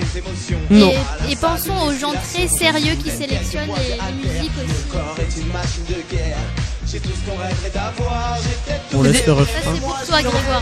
Non. 0.70 0.92
Et, 1.30 1.32
et 1.34 1.36
pensons 1.36 1.78
aux 1.88 1.94
gens 1.94 2.14
très 2.14 2.48
sérieux 2.48 2.96
qui 2.96 3.12
sélectionnent 3.12 3.70
les, 3.78 3.96
les 3.96 4.30
musiques 4.38 4.52
Le 4.58 4.64
aussi. 4.66 4.84
corps 4.92 5.16
est 5.20 5.40
une 5.42 5.52
machine 5.54 5.86
de 5.88 6.16
guerre. 6.16 6.38
J'ai 6.86 7.00
tout 7.00 7.10
ce 7.10 7.30
qu'on 7.32 7.38
rêverait 7.38 7.70
d'avoir. 7.74 8.38
J'ai 8.38 8.50
peut-être 8.66 8.90
tout 8.90 8.98
On 8.98 9.02
laisse 9.04 9.20
le 9.26 9.26
Ça, 9.26 9.34
refrain. 9.34 9.72
c'est 9.74 9.82
pour 9.82 10.04
toi, 10.06 10.22
Grégoire. 10.22 10.62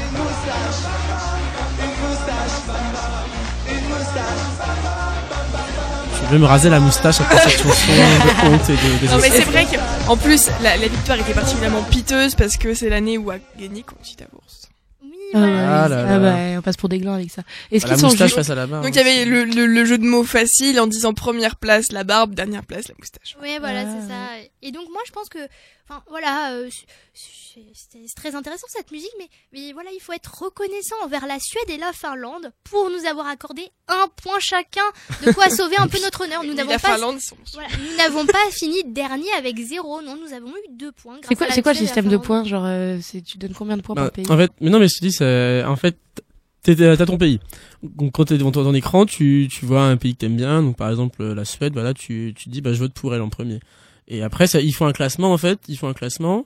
Je 6.26 6.36
vais 6.36 6.40
me 6.40 6.46
raser 6.46 6.70
la 6.70 6.80
moustache 6.80 7.20
après 7.20 7.38
cette 7.40 7.62
chanson 7.62 7.92
de 7.92 8.48
honte 8.54 8.70
et 8.70 8.74
de 8.74 9.12
Non 9.12 9.18
mais 9.22 9.30
c'est 9.30 9.44
vrai 9.44 9.66
que 9.66 9.78
en 10.10 10.16
plus 10.16 10.50
la, 10.62 10.78
la 10.78 10.88
victoire 10.88 11.20
était 11.20 11.34
particulièrement 11.34 11.84
piteuse 11.84 12.36
parce 12.36 12.56
que 12.58 12.74
c'est 12.74 12.90
l'année 12.90 13.18
où 13.18 13.32
a 13.32 13.36
gagné 13.60 13.84
Conchita 13.84 14.26
Wurst. 14.32 14.70
Oui, 15.04 15.12
Ah, 15.34 15.40
ouais, 15.40 15.46
Ah 15.50 15.88
là 15.90 16.06
ah 16.08 16.18
là. 16.18 16.20
bah, 16.20 16.36
on 16.60 16.62
passe 16.62 16.78
pour 16.78 16.88
des 16.88 17.00
glands 17.00 17.16
avec 17.16 17.32
ça. 17.32 17.42
Est-ce 17.72 17.86
la 17.86 17.94
qu'ils 17.94 18.02
sont 18.02 18.08
moustache 18.08 18.34
face 18.34 18.50
à 18.50 18.56
la 18.56 18.66
barbe. 18.68 18.84
Donc 18.86 18.94
il 18.96 18.98
y 18.98 19.02
avait 19.02 19.26
le, 19.26 19.44
le, 19.44 19.66
le 19.66 19.86
jeu 19.86 19.98
de 19.98 20.06
mots 20.06 20.24
facile 20.24 20.80
en 20.80 20.88
disant 20.88 21.14
première 21.14 21.58
place 21.58 21.92
la 21.92 22.06
barbe, 22.06 22.34
dernière 22.34 22.64
place 22.64 22.88
la 22.88 22.96
moustache. 22.98 23.36
Ouais, 23.42 23.60
voilà, 23.60 23.82
Ah, 23.82 23.94
c'est 24.02 24.08
ça. 24.08 24.48
Et 24.62 24.72
donc 24.72 24.84
moi, 24.94 25.02
je 25.06 25.12
pense 25.12 25.28
que, 25.28 25.40
enfin, 25.92 26.04
voilà, 26.10 26.54
euh, 26.54 26.70
c'est- 27.14 28.16
très 28.16 28.36
intéressant 28.36 28.66
cette 28.70 28.92
musique, 28.92 29.12
mais, 29.20 29.28
mais 29.54 29.74
voilà, 29.74 29.90
il 29.94 30.00
faut 30.00 30.14
être 30.14 30.44
reconnaissant 30.44 30.96
envers 31.04 31.28
la 31.28 31.38
Suède 31.40 31.70
et 31.70 31.78
la 31.78 31.92
Finlande 31.92 32.52
pour 32.64 32.90
nous 32.90 33.06
avoir 33.06 33.28
accordé 33.28 33.64
un 33.90 34.08
point 34.24 34.40
chacun, 34.40 34.82
de 35.26 35.32
quoi 35.34 35.50
sauver 35.50 35.76
un 35.78 35.88
peu 35.88 36.00
notre 36.02 36.24
honneur. 36.24 36.44
Nous 36.44 36.54
n'avons 36.54 36.72
la 36.72 36.80
pas, 36.80 36.98
voilà, 36.98 37.68
nous 37.78 37.98
n'avons 37.98 38.26
pas 38.26 38.50
fini 38.52 38.84
dernier 38.86 39.32
avec 39.38 39.58
zéro. 39.60 40.02
Non, 40.02 40.16
nous 40.16 40.34
avons 40.34 40.50
eu 40.50 40.72
deux 40.78 40.92
points. 40.94 41.18
C'est 41.28 41.36
quoi, 41.36 41.48
à 41.48 41.50
la 41.50 41.56
c'est 41.56 41.62
quoi 41.62 41.74
le 41.74 41.80
système 41.80 42.08
de 42.08 42.18
points 42.18 42.44
Genre, 42.46 42.64
euh, 42.66 42.98
tu 43.26 43.38
donnes 43.38 43.54
combien 43.54 43.76
de 43.76 43.82
points 43.82 43.96
Bah, 43.96 44.04
par 44.04 44.12
pays 44.12 44.26
en 44.30 44.38
fait, 44.38 44.52
mais 44.62 44.70
non, 44.70 44.80
mais 44.80 44.88
je 44.88 45.00
te 45.00 45.06
dis, 45.06 45.66
en 45.68 45.76
fait, 45.76 45.98
t'as 46.64 47.06
ton 47.06 47.18
pays. 47.18 47.40
Donc, 47.84 48.14
quand 48.14 48.26
t'es 48.26 48.38
devant 48.38 48.52
ton, 48.52 48.64
ton 48.64 48.74
écran, 48.74 49.06
tu, 49.06 49.50
tu 49.52 49.66
vois 49.66 49.84
un 49.84 49.98
pays 49.98 50.14
que 50.14 50.20
t'aimes 50.20 50.38
bien. 50.38 50.62
Donc, 50.62 50.78
par 50.78 50.90
exemple, 50.90 51.22
la 51.24 51.44
Suède, 51.44 51.74
voilà, 51.74 51.94
tu, 51.94 52.34
tu 52.36 52.46
te 52.46 52.50
dis, 52.50 52.62
bah, 52.62 52.72
je 52.72 52.80
vote 52.80 52.94
pour 52.94 53.14
elle 53.14 53.22
en 53.22 53.30
premier. 53.30 53.60
Et 54.14 54.22
après, 54.24 54.46
ça, 54.46 54.60
ils 54.62 54.74
font 54.74 54.86
un 54.86 54.92
classement, 54.94 55.32
en 55.34 55.38
fait. 55.38 55.58
Ils 55.68 55.78
font 55.78 55.88
un 55.88 55.94
classement. 55.94 56.46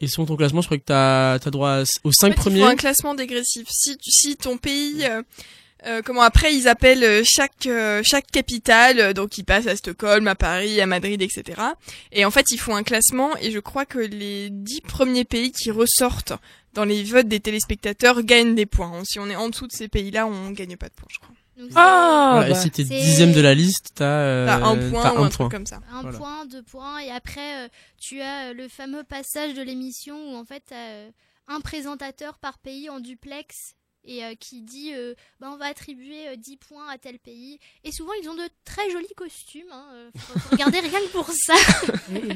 Et 0.00 0.08
selon 0.08 0.26
ton 0.26 0.36
classement, 0.36 0.60
je 0.60 0.66
crois 0.66 0.78
que 0.78 0.82
t'as, 0.84 1.38
t'as 1.38 1.50
droit 1.50 1.82
aux 2.02 2.08
En 2.08 2.12
cinq 2.12 2.28
fait, 2.28 2.32
ils 2.32 2.40
premiers. 2.40 2.60
font 2.60 2.66
un 2.66 2.76
classement 2.76 3.14
dégressif. 3.14 3.66
Si, 3.70 3.96
tu- 3.96 4.10
si 4.10 4.36
ton 4.36 4.56
pays, 4.58 5.04
euh, 5.04 5.22
euh, 5.86 6.02
comment 6.04 6.22
après 6.22 6.52
ils 6.54 6.66
appellent 6.66 7.04
euh, 7.04 7.22
chaque 7.24 7.66
euh, 7.66 8.02
chaque 8.04 8.28
capitale, 8.30 8.98
euh, 8.98 9.12
donc 9.12 9.38
ils 9.38 9.44
passent 9.44 9.68
à 9.68 9.76
Stockholm, 9.76 10.26
à 10.26 10.34
Paris, 10.34 10.80
à 10.80 10.86
Madrid, 10.86 11.22
etc. 11.22 11.60
Et 12.10 12.24
en 12.24 12.30
fait 12.32 12.50
ils 12.50 12.58
font 12.58 12.74
un 12.74 12.82
classement 12.82 13.36
et 13.40 13.50
je 13.52 13.58
crois 13.60 13.84
que 13.86 13.98
les 14.00 14.48
dix 14.50 14.80
premiers 14.80 15.24
pays 15.24 15.52
qui 15.52 15.70
ressortent 15.70 16.32
dans 16.72 16.84
les 16.84 17.04
votes 17.04 17.28
des 17.28 17.38
téléspectateurs 17.40 18.22
gagnent 18.24 18.54
des 18.56 18.66
points. 18.66 19.02
Si 19.04 19.18
on 19.20 19.28
est 19.30 19.36
en 19.36 19.48
dessous 19.50 19.66
de 19.68 19.72
ces 19.72 19.86
pays-là, 19.88 20.26
on 20.26 20.50
gagne 20.50 20.76
pas 20.76 20.88
de 20.88 20.94
points, 20.94 21.08
je 21.10 21.18
crois. 21.18 21.34
Donc, 21.56 21.70
Ah 21.76 22.30
Voilà, 22.34 22.48
et 22.48 22.52
bah. 22.52 22.58
si 22.58 22.70
t'es 22.70 22.84
dixième 22.84 23.32
de 23.32 23.40
la 23.40 23.54
liste, 23.54 23.90
t'as, 23.94 24.04
euh, 24.04 24.46
T'as 24.46 24.56
un 24.56 24.76
point 24.90 25.04
ou 25.04 25.06
un 25.06 25.14
point. 25.14 25.28
truc 25.28 25.50
comme 25.50 25.66
ça. 25.66 25.80
Un 25.92 26.02
Voilà. 26.02 26.18
point, 26.18 26.46
deux 26.46 26.62
points, 26.62 26.98
et 26.98 27.10
après, 27.10 27.64
euh, 27.64 27.68
tu 28.00 28.20
as 28.20 28.50
euh, 28.50 28.52
le 28.54 28.68
fameux 28.68 29.04
passage 29.04 29.54
de 29.54 29.62
l'émission 29.62 30.16
où 30.32 30.36
en 30.36 30.44
fait, 30.44 30.62
t'as, 30.68 30.74
euh, 30.76 31.10
un 31.46 31.60
présentateur 31.60 32.38
par 32.38 32.58
pays 32.58 32.88
en 32.90 33.00
duplex 33.00 33.74
et 34.06 34.22
euh, 34.24 34.34
qui 34.38 34.60
dit 34.62 34.92
euh, 34.94 35.14
bah, 35.40 35.48
on 35.52 35.56
va 35.56 35.66
attribuer 35.66 36.28
euh, 36.28 36.36
10 36.36 36.56
points 36.58 36.88
à 36.92 36.98
tel 36.98 37.18
pays. 37.18 37.58
Et 37.84 37.92
souvent, 37.92 38.12
ils 38.22 38.28
ont 38.28 38.34
de 38.34 38.46
très 38.64 38.90
jolis 38.90 39.06
costumes. 39.16 39.62
Hein, 39.72 39.84
euh, 39.94 40.10
faut, 40.16 40.38
faut 40.38 40.48
regarder 40.52 40.80
rien 40.80 40.98
que 41.00 41.12
pour 41.12 41.30
ça. 41.30 41.54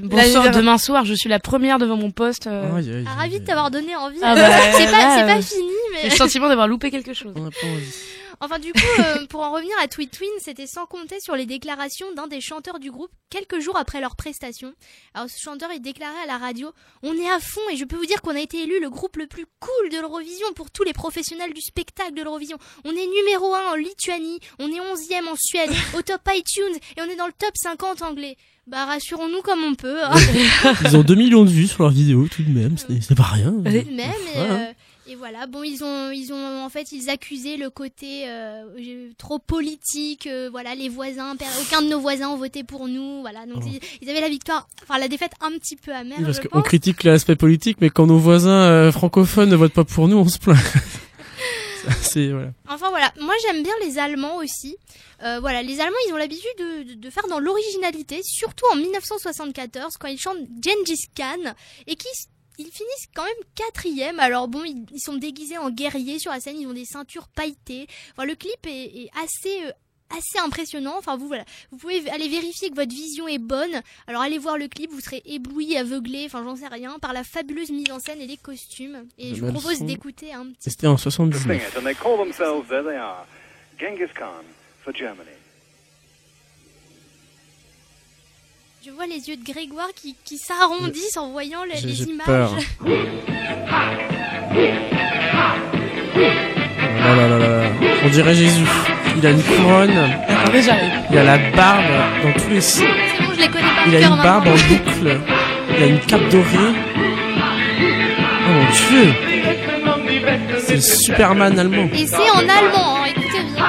Bonsoir, 0.02 0.50
demain 0.50 0.78
soir, 0.78 1.04
je 1.04 1.14
suis 1.14 1.28
la 1.28 1.38
première 1.40 1.78
devant 1.78 1.96
mon 1.96 2.10
poste. 2.10 2.46
euh, 2.46 3.04
Ah, 3.06 3.14
ravi 3.14 3.40
de 3.40 3.44
t'avoir 3.44 3.70
donné 3.70 3.94
envie. 3.96 4.18
Ah 4.22 4.34
bah, 4.34 4.48
c'est 4.72 4.84
pas, 4.90 5.24
pas 5.26 5.42
fini, 5.42 5.62
J'ai 5.96 6.02
mais 6.04 6.08
le 6.10 6.16
sentiment 6.16 6.48
d'avoir 6.48 6.68
loupé 6.68 6.90
quelque 6.90 7.12
chose. 7.14 7.32
On 7.36 7.46
a 7.46 7.50
pas 7.50 7.66
envie. 7.66 7.94
Enfin, 8.40 8.58
du 8.58 8.72
coup, 8.72 8.78
euh, 9.00 9.26
pour 9.26 9.40
en 9.42 9.52
revenir 9.52 9.74
à 9.82 9.88
Tweet 9.88 10.10
Twin, 10.16 10.30
c'était 10.40 10.66
sans 10.66 10.86
compter 10.86 11.20
sur 11.20 11.34
les 11.36 11.46
déclarations 11.46 12.12
d'un 12.14 12.26
des 12.28 12.40
chanteurs 12.40 12.78
du 12.78 12.90
groupe 12.90 13.10
quelques 13.30 13.60
jours 13.60 13.76
après 13.76 14.00
leur 14.00 14.16
prestation. 14.16 14.72
Alors, 15.14 15.28
ce 15.28 15.36
chanteur, 15.42 15.70
il 15.74 15.80
déclarait 15.80 16.22
à 16.24 16.26
la 16.26 16.38
radio 16.38 16.70
On 17.02 17.14
est 17.14 17.28
à 17.28 17.40
fond 17.40 17.60
et 17.72 17.76
je 17.76 17.84
peux 17.84 17.96
vous 17.96 18.06
dire 18.06 18.22
qu'on 18.22 18.34
a 18.36 18.40
été 18.40 18.62
élu 18.62 18.80
le 18.80 18.90
groupe 18.90 19.16
le 19.16 19.26
plus 19.26 19.46
cool 19.60 19.90
de 19.90 19.98
l'Eurovision 20.00 20.46
pour 20.54 20.70
tous 20.70 20.84
les 20.84 20.92
professionnels 20.92 21.52
du 21.52 21.60
spectacle 21.60 22.14
de 22.14 22.22
l'Eurovision. 22.22 22.58
On 22.84 22.90
est 22.92 23.06
numéro 23.06 23.54
1 23.54 23.72
en 23.72 23.74
Lituanie, 23.74 24.38
on 24.58 24.68
est 24.68 24.78
11e 24.80 25.28
en 25.28 25.36
Suède, 25.36 25.70
au 25.96 26.02
top 26.02 26.20
iTunes 26.32 26.76
et 26.96 27.00
on 27.02 27.04
est 27.10 27.16
dans 27.16 27.26
le 27.26 27.32
top 27.32 27.52
50 27.54 28.02
anglais. 28.02 28.36
Bah, 28.66 28.84
rassurons-nous 28.84 29.40
comme 29.42 29.64
on 29.64 29.74
peut. 29.74 30.04
hein. 30.04 30.12
Ils 30.84 30.96
ont 30.96 31.02
2 31.02 31.14
millions 31.14 31.44
de 31.44 31.50
vues 31.50 31.66
sur 31.66 31.82
leurs 31.84 31.92
vidéos, 31.92 32.28
tout 32.30 32.42
de 32.42 32.50
même. 32.50 32.76
C'est 32.78 33.14
pas 33.14 33.22
rien. 33.24 33.50
tout 33.50 33.62
de 33.62 33.94
même. 33.96 34.12
Et, 34.34 34.36
euh, 34.36 34.72
et 35.08 35.14
voilà, 35.14 35.46
bon, 35.46 35.62
ils 35.62 35.82
ont, 35.82 36.10
ils 36.10 36.32
ont, 36.32 36.62
en 36.64 36.68
fait, 36.68 36.92
ils 36.92 37.08
accusaient 37.10 37.56
le 37.56 37.70
côté 37.70 38.24
euh, 38.28 39.10
trop 39.16 39.38
politique. 39.38 40.26
euh, 40.26 40.48
voilà, 40.50 40.74
les 40.74 40.88
voisins, 40.88 41.34
aucun 41.62 41.82
de 41.82 41.88
nos 41.88 41.98
voisins 42.00 42.28
ont 42.28 42.36
voté 42.36 42.62
pour 42.64 42.88
nous. 42.88 43.20
Voilà, 43.22 43.46
donc 43.46 43.62
Oh. 43.64 43.66
ils, 43.66 43.80
ils 44.02 44.10
avaient 44.10 44.20
la 44.20 44.28
victoire, 44.28 44.68
enfin 44.82 44.98
la 44.98 45.08
défaite 45.08 45.32
un 45.40 45.50
petit 45.58 45.76
peu 45.76 45.92
amère. 45.92 46.18
Oui, 46.18 46.24
parce 46.24 46.40
qu'on 46.40 46.62
critique 46.62 47.04
l'aspect 47.04 47.36
politique, 47.36 47.78
mais 47.80 47.90
quand 47.90 48.06
nos 48.06 48.18
voisins 48.18 48.50
euh, 48.50 48.92
francophones 48.92 49.48
ne 49.48 49.56
votent 49.56 49.72
pas 49.72 49.84
pour 49.84 50.08
nous, 50.08 50.16
on 50.18 50.28
se 50.28 50.38
plaint. 50.38 50.58
Voilà. 52.14 52.50
Enfin 52.68 52.90
voilà, 52.90 53.12
moi 53.20 53.32
j'aime 53.46 53.62
bien 53.62 53.72
les 53.82 53.98
Allemands 53.98 54.36
aussi. 54.38 54.76
Euh, 55.22 55.38
voilà, 55.40 55.62
les 55.62 55.80
Allemands 55.80 55.96
ils 56.08 56.12
ont 56.12 56.16
l'habitude 56.16 56.50
de, 56.58 56.82
de, 56.82 56.94
de 56.94 57.10
faire 57.10 57.26
dans 57.28 57.38
l'originalité, 57.38 58.20
surtout 58.24 58.66
en 58.72 58.76
1974 58.76 59.96
quand 59.98 60.08
ils 60.08 60.18
chantent 60.18 60.38
Gengis 60.62 61.08
Khan 61.16 61.54
et 61.86 61.94
qui 61.96 62.08
ils 62.58 62.70
finissent 62.70 63.08
quand 63.14 63.24
même 63.24 63.32
quatrième. 63.54 64.18
Alors 64.20 64.48
bon, 64.48 64.64
ils, 64.64 64.84
ils 64.92 65.00
sont 65.00 65.16
déguisés 65.16 65.58
en 65.58 65.70
guerriers 65.70 66.18
sur 66.18 66.30
la 66.32 66.40
scène, 66.40 66.56
ils 66.58 66.66
ont 66.66 66.74
des 66.74 66.84
ceintures 66.84 67.28
pailletées. 67.28 67.86
Enfin, 68.12 68.26
le 68.26 68.34
clip 68.34 68.66
est, 68.66 68.84
est 69.04 69.10
assez 69.22 69.62
euh, 69.64 69.72
assez 70.10 70.38
impressionnant. 70.38 70.94
Enfin 70.98 71.16
vous 71.16 71.28
voilà, 71.28 71.44
vous 71.70 71.78
pouvez 71.78 72.08
aller 72.10 72.28
vérifier 72.28 72.70
que 72.70 72.74
votre 72.74 72.94
vision 72.94 73.28
est 73.28 73.38
bonne. 73.38 73.82
Alors 74.06 74.22
allez 74.22 74.38
voir 74.38 74.58
le 74.58 74.68
clip, 74.68 74.90
vous 74.90 75.00
serez 75.00 75.22
ébloui, 75.24 75.76
aveuglé, 75.76 76.24
enfin 76.26 76.42
j'en 76.44 76.56
sais 76.56 76.68
rien, 76.68 76.98
par 76.98 77.12
la 77.12 77.24
fabuleuse 77.24 77.70
mise 77.70 77.90
en 77.90 77.98
scène 77.98 78.20
et 78.20 78.26
les 78.26 78.36
costumes. 78.36 79.06
Et 79.18 79.34
je 79.34 79.44
vous 79.44 79.52
propose 79.52 79.80
d'écouter 79.82 80.32
un 80.32 80.46
petit. 80.46 80.68
Et 80.68 80.70
C'était 80.70 80.86
en 80.86 80.96
to 80.96 81.10
79. 81.10 81.42
sing 81.42 81.68
it, 81.68 81.76
and 81.76 81.84
they 81.84 81.94
call 81.94 82.16
themselves, 82.16 82.68
there 82.68 82.82
they 82.82 82.96
are, 82.96 83.26
Genghis 83.78 84.12
Khan 84.14 84.44
for 84.82 84.92
Germany. 84.92 85.30
Je 88.88 88.94
vois 88.94 89.06
les 89.06 89.28
yeux 89.28 89.36
de 89.36 89.44
Grégoire 89.44 89.88
qui, 89.94 90.16
qui 90.24 90.38
s'arrondissent 90.38 91.18
en 91.18 91.30
voyant 91.30 91.62
les, 91.64 91.78
les 91.86 91.94
j'ai 91.94 92.04
images. 92.04 92.24
peur. 92.24 92.56
Oh 96.06 96.18
là 97.04 97.14
là 97.14 97.28
là 97.28 97.38
là. 97.38 97.70
On 98.02 98.08
dirait 98.08 98.34
Jésus. 98.34 98.64
Il 99.18 99.26
a 99.26 99.30
une 99.32 99.42
couronne, 99.42 99.90
Attendez, 100.26 100.62
j'arrive. 100.62 100.90
il 101.10 101.18
a 101.18 101.24
la 101.24 101.38
barbe 101.50 101.84
dans 102.22 102.32
tous 102.40 102.48
les 102.48 102.60
C'est 102.62 102.80
bon, 102.86 102.88
je 103.34 103.40
les 103.40 103.48
connais 103.48 103.74
par 103.74 103.88
Il 103.88 103.96
a 103.96 104.00
une 104.00 104.16
barbe 104.22 104.48
en 104.48 104.52
boucle. 104.52 105.20
Il 105.76 105.82
a 105.82 105.86
une 105.86 106.00
cape 106.00 106.28
dorée. 106.30 106.46
Oh 108.46 108.50
mon 108.50 108.64
dieu. 108.70 109.12
C'est 110.60 110.74
le 110.76 110.80
Superman 110.80 111.58
allemand. 111.58 111.90
Et 111.92 112.06
c'est 112.06 112.30
en 112.30 112.38
allemand, 112.38 113.02
hein, 113.02 113.08
écoutez 113.10 113.42
bien. 113.54 113.66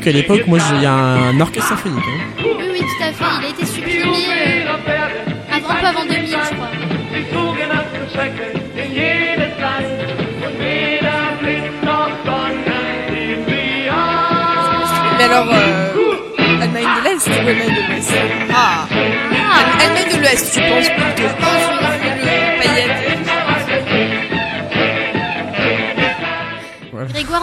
même 0.00 0.12
qu'à 0.12 0.12
l'époque, 0.18 0.46
moi, 0.46 0.58
il 0.76 0.82
y 0.82 0.86
a 0.86 0.92
un 0.92 1.40
orchestre 1.40 1.68
symphonique. 1.70 2.04
Hein. 2.06 2.42
Oui, 2.58 2.66
oui, 2.72 2.80
tout 2.80 3.04
à 3.04 3.12
fait. 3.12 3.24
Il 3.40 3.46
a 3.46 3.48
été 3.50 3.66
supprimé 3.66 4.04
euh, 4.06 4.72
avant, 5.52 5.70
un 5.70 5.80
peu 5.80 5.86
avant 5.86 6.04
2000, 6.04 6.26
je 6.28 6.54
crois. 6.54 6.68
Mais 15.18 15.24
alors, 15.24 15.48
euh, 15.52 16.62
Allemagne 16.62 16.86
de 16.96 17.04
l'Est 17.04 17.26
ou 17.28 17.48
Allemagne 17.48 17.68
de 17.68 18.52
Ah. 18.54 18.86
Allemagne 19.80 20.12
de 20.12 20.20
l'Ouest, 20.20 20.54
je 20.54 20.60
pense 20.70 20.88
plutôt. 20.88 21.99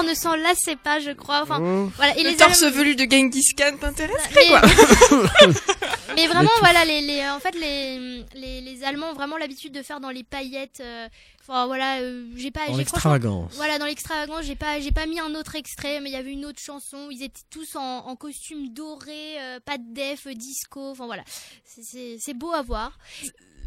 Ne 0.07 0.13
s'en 0.13 0.35
lassait 0.35 0.75
pas, 0.75 0.99
je 0.99 1.11
crois. 1.11 1.41
Enfin, 1.43 1.59
Oh. 1.61 1.91
voilà. 1.95 2.17
Et 2.17 2.23
Le 2.23 2.29
les 2.29 2.35
torse 2.37 2.63
velu 2.63 2.95
de 2.95 3.03
Genghis 3.09 3.53
Khan 3.57 3.75
t'intéresse 3.79 4.15
mais, 4.35 4.47
quoi 4.47 4.61
mais 6.15 6.27
vraiment, 6.27 6.49
voilà, 6.59 6.85
les, 6.85 7.01
les, 7.01 7.27
en 7.29 7.39
fait, 7.39 7.55
les, 7.55 8.23
les, 8.35 8.61
les 8.61 8.83
Allemands 8.83 9.11
ont 9.11 9.13
vraiment 9.15 9.37
l'habitude 9.37 9.73
de 9.73 9.81
faire 9.81 9.99
dans 9.99 10.09
les 10.09 10.23
paillettes. 10.23 10.79
euh, 10.81 11.07
Enfin, 11.49 11.65
voilà, 11.65 11.99
euh, 12.01 12.25
j'ai 12.35 12.51
pas, 12.51 12.67
Dans 12.67 12.75
l'extravagance. 12.75 13.53
voilà, 13.55 13.79
dans 13.79 13.85
l'extravagance, 13.85 14.43
j'ai 14.43 14.57
pas, 14.57 14.81
j'ai 14.81 14.91
pas 14.91 15.05
mis 15.05 15.17
un 15.21 15.33
autre 15.33 15.55
extrait, 15.55 16.01
mais 16.01 16.09
il 16.09 16.13
y 16.13 16.17
avait 16.17 16.33
une 16.33 16.43
autre 16.45 16.59
chanson. 16.59 17.07
où 17.07 17.11
Ils 17.11 17.23
étaient 17.23 17.39
tous 17.49 17.77
en, 17.77 17.81
en 18.05 18.15
costume 18.17 18.67
doré, 18.73 19.39
euh, 19.39 19.59
pas 19.63 19.77
de 19.77 19.83
def, 19.93 20.27
euh, 20.27 20.33
disco. 20.33 20.89
Enfin 20.91 21.05
voilà, 21.05 21.23
c'est 21.63 22.33
beau 22.33 22.51
à 22.51 22.61
voir. 22.63 22.97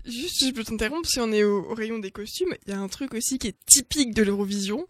Juste, 0.06 0.44
je 0.46 0.50
peux 0.52 0.64
t'interrompre, 0.64 1.08
si 1.08 1.20
on 1.20 1.30
est 1.32 1.44
au, 1.44 1.64
au 1.70 1.74
rayon 1.74 1.98
des 1.98 2.10
costumes, 2.10 2.54
il 2.66 2.72
y 2.72 2.74
a 2.74 2.78
un 2.78 2.88
truc 2.88 3.14
aussi 3.14 3.38
qui 3.38 3.48
est 3.48 3.56
typique 3.66 4.14
de 4.14 4.22
l'Eurovision. 4.22 4.86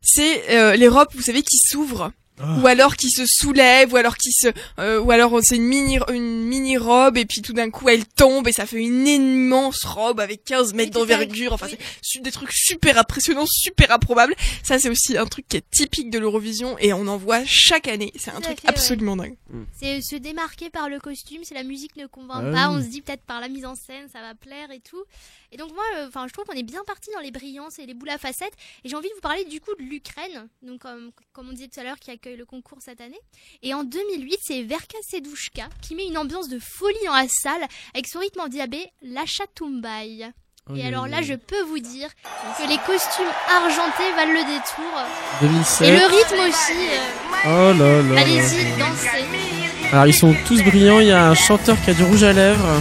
C'est 0.00 0.50
euh, 0.50 0.76
les 0.76 0.88
robes, 0.88 1.08
vous 1.14 1.22
savez, 1.22 1.42
qui 1.42 1.58
s'ouvrent. 1.58 2.12
Ah. 2.40 2.58
Ou 2.60 2.66
alors 2.66 2.96
qui 2.96 3.10
se 3.10 3.26
soulèvent, 3.26 3.92
ou 3.92 3.96
alors 3.96 4.16
qui 4.16 4.32
se, 4.32 4.48
euh, 4.80 5.00
ou 5.00 5.12
alors 5.12 5.38
c'est 5.42 5.54
une 5.54 5.66
mini, 5.66 5.98
une 6.12 6.42
mini 6.44 6.76
robe 6.76 7.16
et 7.16 7.26
puis 7.26 7.42
tout 7.42 7.52
d'un 7.52 7.70
coup 7.70 7.88
elle 7.88 8.04
tombe 8.04 8.48
et 8.48 8.52
ça 8.52 8.66
fait 8.66 8.82
une 8.82 9.06
immense 9.06 9.84
robe 9.84 10.18
avec 10.18 10.44
15 10.44 10.74
mètres 10.74 10.90
d'envergure. 10.90 11.52
Enfin, 11.52 11.68
oui. 11.70 11.78
c'est 12.02 12.20
des 12.20 12.32
trucs 12.32 12.52
super 12.52 12.98
impressionnants, 12.98 13.46
super 13.46 13.92
improbables. 13.92 14.34
Ça, 14.64 14.80
c'est 14.80 14.88
aussi 14.88 15.16
un 15.16 15.26
truc 15.26 15.46
qui 15.48 15.58
est 15.58 15.70
typique 15.70 16.10
de 16.10 16.18
l'Eurovision 16.18 16.76
et 16.78 16.92
on 16.92 17.06
en 17.06 17.16
voit 17.16 17.44
chaque 17.44 17.86
année. 17.86 18.12
C'est 18.16 18.30
un 18.32 18.40
truc 18.40 18.60
fait, 18.60 18.66
ouais. 18.66 18.74
absolument 18.74 19.16
dingue. 19.16 19.36
C'est 19.80 20.00
se 20.02 20.16
démarquer 20.16 20.70
par 20.70 20.88
le 20.88 20.98
costume, 20.98 21.44
si 21.44 21.54
la 21.54 21.62
musique 21.62 21.94
ne 21.96 22.06
convainc 22.06 22.42
Ah 22.48 22.52
pas, 22.52 22.70
oui. 22.70 22.78
on 22.78 22.82
se 22.82 22.88
dit 22.88 23.00
peut-être 23.00 23.22
par 23.22 23.40
la 23.40 23.48
mise 23.48 23.64
en 23.64 23.76
scène 23.76 24.08
ça 24.12 24.20
va 24.20 24.34
plaire 24.34 24.72
et 24.72 24.80
tout. 24.80 25.02
Et 25.54 25.56
donc 25.56 25.72
moi, 25.72 25.84
euh, 25.96 26.08
enfin 26.08 26.26
je 26.26 26.32
trouve 26.32 26.44
qu'on 26.44 26.52
est 26.58 26.64
bien 26.64 26.82
parti 26.84 27.10
dans 27.14 27.20
les 27.20 27.30
brillances 27.30 27.78
et 27.78 27.86
les 27.86 27.94
boules 27.94 28.10
à 28.10 28.18
facettes. 28.18 28.52
Et 28.84 28.88
j'ai 28.88 28.96
envie 28.96 29.08
de 29.08 29.14
vous 29.14 29.20
parler 29.20 29.44
du 29.44 29.60
coup 29.60 29.70
de 29.78 29.84
l'Ukraine, 29.84 30.48
donc 30.62 30.80
comme, 30.80 31.12
comme 31.32 31.48
on 31.48 31.52
disait 31.52 31.68
tout 31.68 31.78
à 31.78 31.84
l'heure, 31.84 31.98
qui 32.00 32.10
accueille 32.10 32.36
le 32.36 32.44
concours 32.44 32.78
cette 32.80 33.00
année. 33.00 33.20
Et 33.62 33.72
en 33.72 33.84
2008, 33.84 34.36
c'est 34.42 34.62
Verka 34.64 34.98
Sedushka 35.08 35.68
qui 35.80 35.94
met 35.94 36.06
une 36.06 36.18
ambiance 36.18 36.48
de 36.48 36.58
folie 36.58 36.96
dans 37.06 37.14
la 37.14 37.28
salle 37.28 37.62
avec 37.94 38.08
son 38.08 38.18
rythme 38.18 38.40
endiablé, 38.40 38.90
la 39.02 39.24
Chatumbay. 39.26 40.28
Oh, 40.68 40.74
Et 40.76 40.82
alors 40.84 41.06
là, 41.06 41.20
je 41.22 41.34
peux 41.34 41.60
vous 41.64 41.78
dire 41.78 42.08
que 42.58 42.66
les 42.68 42.78
costumes 42.78 43.30
argentés 43.54 44.10
valent 44.16 44.32
le 44.32 44.44
détour. 44.44 45.00
Et 45.42 45.46
2007. 45.46 45.88
le 45.90 46.06
rythme 46.06 46.48
aussi. 46.48 46.88
euh, 46.88 47.44
Oh 47.44 47.78
là. 47.78 48.02
là. 48.14 48.20
Allez-y, 48.22 48.78
dansez. 48.78 49.24
Alors 49.92 50.06
ils 50.06 50.14
sont 50.14 50.34
tous 50.46 50.62
brillants, 50.64 50.98
il 51.00 51.08
y 51.08 51.12
a 51.12 51.28
un 51.28 51.34
chanteur 51.34 51.76
qui 51.84 51.90
a 51.90 51.94
du 51.94 52.02
rouge 52.02 52.24
à 52.24 52.32
lèvres, 52.32 52.80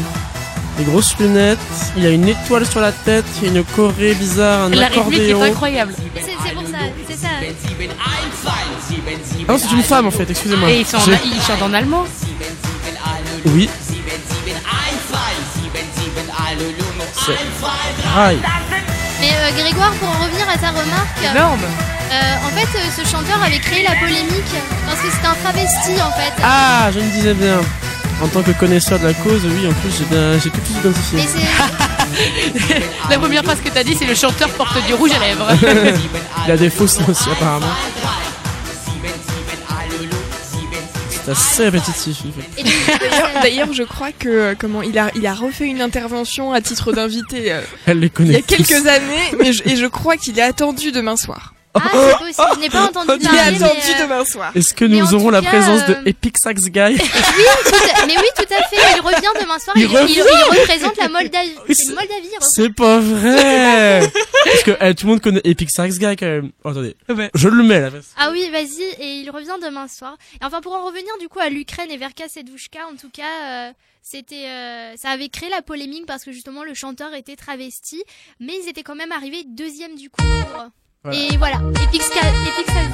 des 0.78 0.84
grosses 0.86 1.16
lunettes, 1.20 1.60
il 1.98 2.04
y 2.04 2.08
a 2.08 2.10
une 2.10 2.28
étoile 2.28 2.66
sur 2.66 2.80
la 2.82 2.92
tête, 2.92 3.26
il 3.42 3.44
y 3.44 3.48
a 3.56 3.60
une 3.60 3.66
choré 3.76 4.14
bizarre, 4.16 4.64
un 4.66 4.70
La 4.70 4.88
rythmique 4.88 5.20
est 5.20 5.30
accordéon. 5.32 5.44
incroyable. 5.44 5.94
C'est 6.16 6.54
pour 6.54 6.64
ça, 6.64 6.78
c'est 7.10 7.18
ça. 7.18 7.28
Ah 9.48 9.52
non, 9.52 9.58
c'est 9.58 9.72
une 9.76 9.84
femme 9.84 10.08
en 10.08 10.12
fait, 10.12 10.30
excusez-moi. 10.30 10.70
Et 10.72 10.80
ils, 10.82 10.86
sont 10.86 10.98
en- 10.98 11.02
J'ai- 11.02 11.20
ils 11.26 11.42
chantent 11.42 11.62
en 11.62 11.74
allemand. 11.74 12.06
Oui. 13.46 13.70
C'est... 17.26 17.38
Mais 19.22 19.30
euh, 19.32 19.52
Grégoire, 19.62 19.92
pour 19.94 20.10
en 20.10 20.24
revenir 20.24 20.48
à 20.50 20.58
ta 20.58 20.70
remarque, 20.70 21.24
Énorme. 21.32 21.60
euh, 21.64 22.46
en 22.46 22.50
fait, 22.50 22.78
euh, 22.78 22.82
ce 22.96 23.10
chanteur 23.10 23.42
avait 23.42 23.60
créé 23.60 23.84
la 23.84 23.96
polémique 23.96 24.54
parce 24.86 25.00
que 25.00 25.10
c'était 25.10 25.28
un 25.28 25.36
travesti 25.36 26.02
en 26.02 26.12
fait. 26.12 26.34
Ah, 26.44 26.90
je 26.94 27.00
me 27.00 27.10
disais 27.12 27.34
bien. 27.34 27.62
En 28.24 28.28
tant 28.30 28.42
que 28.42 28.52
connaisseur 28.52 29.00
de 29.00 29.06
la 29.08 29.14
cause, 29.14 29.42
oui, 29.44 29.68
en 29.68 29.74
plus 29.74 29.92
j'ai 29.98 30.06
bien, 30.06 30.40
j'ai 30.40 30.50
tout 30.50 30.60
de 30.62 30.66
suite 30.66 30.78
identifié. 30.80 31.20
La 33.10 33.20
première 33.20 33.44
phrase 33.44 33.60
que 33.60 33.68
t'as 33.70 33.84
dit, 33.84 33.96
c'est 33.96 34.06
le 34.06 34.16
chanteur 34.16 34.50
porte 34.52 34.78
du 34.86 34.94
rouge 34.94 35.12
à 35.12 35.20
lèvres. 35.20 35.48
Il 36.48 36.52
a 36.52 36.56
des 36.58 36.70
faux 36.70 36.88
seins 36.88 37.04
aussi 37.10 37.30
apparemment. 37.30 37.66
C'est 41.26 41.32
assez 41.32 41.64
répétitif. 41.64 42.18
en 42.26 42.32
fait. 42.42 42.64
D'ailleurs, 43.10 43.30
d'ailleurs, 43.44 43.74
je 43.74 43.84
crois 43.84 44.12
que 44.18 44.28
euh, 44.30 44.56
comment 44.58 44.82
il 44.82 44.98
a 45.00 45.10
il 45.16 45.26
a 45.26 45.34
refait 45.34 45.68
une 45.68 45.82
intervention 45.82 46.52
à 46.54 46.60
titre 46.62 46.92
d'invité 46.92 47.52
euh, 47.54 47.62
Elle 47.86 48.00
les 48.00 48.08
il 48.08 48.12
connaît 48.12 48.34
y 48.34 48.36
a 48.36 48.42
tous. 48.42 48.56
quelques 48.56 48.88
années, 48.88 49.32
mais 49.40 49.54
je, 49.54 49.64
et 49.66 49.76
je 49.78 49.86
crois 49.86 50.18
qu'il 50.18 50.38
est 50.38 50.44
attendu 50.44 50.92
demain 50.92 51.16
soir. 51.16 51.53
Ah, 51.76 51.90
c'est 51.92 52.18
possible. 52.18 52.48
Je 52.56 52.60
n'ai 52.60 52.70
pas 52.70 52.84
entendu 52.86 53.08
Il 53.20 53.26
est 53.26 53.30
parler. 53.30 53.52
mais, 53.52 53.64
attendu 53.64 53.80
euh, 53.98 54.04
demain 54.04 54.26
soir. 54.26 54.52
Est-ce 54.56 54.74
que 54.74 54.86
Mais 54.86 54.98
nous 55.00 55.14
aurons 55.14 55.30
la 55.30 55.42
cas, 55.42 55.50
présence 55.50 55.82
euh, 55.90 55.96
de 56.04 56.10
Epic 56.10 56.38
Sax 56.38 56.62
Guy 56.66 56.80
oui, 56.94 56.98
tout 57.00 57.76
à- 57.76 58.06
mais 58.06 58.16
oui, 58.18 58.28
tout 58.36 58.54
à 58.54 58.64
fait. 58.68 58.78
Il 58.98 59.02
revient 59.02 59.42
demain 59.42 59.60
soir. 59.60 59.76
Il 59.76 59.84
Il, 59.84 59.92
il- 59.92 59.98
revient 59.98 60.14
il 60.52 60.60
représente 60.60 60.98
la 60.98 61.10
Moldavie. 61.10 61.56
C'est 61.72 61.88
Moldavie. 61.94 62.74
pas 62.76 63.00
vrai 63.00 64.12
Parce 64.46 64.64
que 64.64 64.72
eh, 64.82 64.94
tout 64.96 65.06
le 65.08 65.12
monde 65.14 65.22
connaît 65.22 65.42
Epic 65.44 65.72
Sax 65.72 65.98
Guy 65.98 66.16
quand 66.16 66.26
même. 66.26 66.52
Oh, 66.64 66.70
attendez, 66.70 66.96
Ouais. 67.10 67.30
je 67.34 67.48
le 67.50 67.64
mets 67.64 67.80
là. 67.80 67.90
Ah 68.18 68.30
oui, 68.32 68.50
vas-y, 68.52 68.84
et 69.00 69.16
il 69.22 69.30
revient 69.32 69.56
demain 69.62 69.88
soir. 69.88 70.18
Et 70.42 70.46
enfin, 70.46 70.62
pour 70.62 70.74
en 70.74 70.86
revenir 70.86 71.12
du 71.20 71.28
coup 71.30 71.40
à 71.40 71.50
l'Ukraine 71.50 71.90
et 71.92 71.98
Verka 71.98 72.28
Sedushka, 72.30 72.80
en 72.92 72.96
tout 72.96 73.10
cas, 73.10 73.24
euh, 73.70 73.72
c'était, 74.02 74.48
euh, 74.48 74.94
ça 74.98 75.10
avait 75.10 75.30
créé 75.30 75.50
la 75.50 75.62
polémique 75.62 76.06
parce 76.06 76.24
que 76.24 76.32
justement 76.32 76.64
le 76.64 76.74
chanteur 76.74 77.14
était 77.14 77.36
travesti, 77.36 78.04
mais 78.40 78.54
ils 78.64 78.70
étaient 78.70 78.84
quand 78.84 78.96
même 78.96 79.12
arrivés 79.12 79.44
deuxième 79.48 79.96
du 79.96 80.10
concours. 80.10 80.68
Voilà. 81.04 81.20
Et 81.20 81.38
voilà, 81.38 81.58
Epic, 81.84 82.02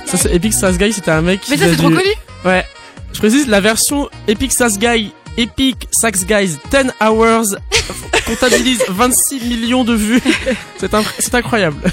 Ça 0.05 0.17
c'est 0.17 0.33
Epic 0.33 0.53
Sax 0.53 0.77
Guy, 0.79 0.91
c'était 0.93 1.11
un 1.11 1.21
mec 1.21 1.41
qui 1.41 1.51
Mais 1.51 1.57
ça, 1.57 1.65
c'est 1.69 1.75
trop 1.77 1.89
du- 1.89 1.95
connu. 1.95 2.09
Ouais. 2.43 2.65
Je 3.13 3.19
précise 3.19 3.47
la 3.47 3.59
version 3.61 4.09
Epic 4.27 4.51
Sax 4.51 4.79
Guy, 4.79 5.11
Epic 5.37 5.87
Sax 5.91 6.25
Guys 6.25 6.57
10 6.71 6.91
Hours 7.01 7.55
comptabilise 8.25 8.83
26 8.89 9.41
millions 9.45 9.83
de 9.83 9.93
vues. 9.93 10.21
C'est 10.77 10.91
inc- 10.93 11.05
c'est 11.19 11.35
incroyable. 11.35 11.81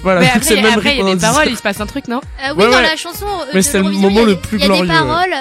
Voilà, 0.00 0.20
Mais 0.20 0.28
après, 0.28 0.40
c'est 0.42 0.54
même 0.62 0.74
après, 0.74 0.96
il 0.96 1.04
y 1.04 1.10
a 1.10 1.12
des 1.14 1.20
paroles, 1.20 1.48
il 1.50 1.56
se 1.56 1.62
passe 1.62 1.80
un 1.80 1.86
truc, 1.86 2.06
non 2.06 2.20
Euh, 2.40 2.52
oui, 2.56 2.62
Ouais, 2.64 2.70
dans 2.70 2.76
ouais. 2.76 2.82
la 2.82 2.96
chanson. 2.96 3.26
euh, 3.26 3.46
Mais 3.52 3.62
c'était 3.62 3.78
le 3.82 3.90
moment 3.90 4.22
le 4.22 4.36
plus 4.36 4.56
Il 4.58 4.60
y 4.60 4.64
a 4.64 4.68
des 4.68 4.74
glorieux, 4.74 4.88
ouais. 4.92 4.96
paroles. 4.96 5.34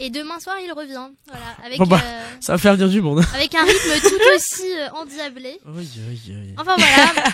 Et 0.00 0.08
demain 0.08 0.40
soir, 0.40 0.56
il 0.64 0.72
revient. 0.72 1.12
Voilà, 1.26 1.44
avec, 1.66 1.78
Bon, 1.78 1.84
bah. 1.84 2.00
euh, 2.02 2.20
Ça 2.40 2.52
va 2.52 2.58
faire 2.58 2.72
venir 2.72 2.88
du 2.88 3.02
monde. 3.02 3.22
avec 3.34 3.54
un 3.54 3.64
rythme 3.64 4.00
tout 4.08 4.34
aussi 4.34 4.62
euh, 4.78 4.88
endiablé. 4.98 5.58
Oui, 5.66 5.86
oui, 6.08 6.20
oui. 6.26 6.54
Enfin 6.56 6.74
voilà. 6.78 7.24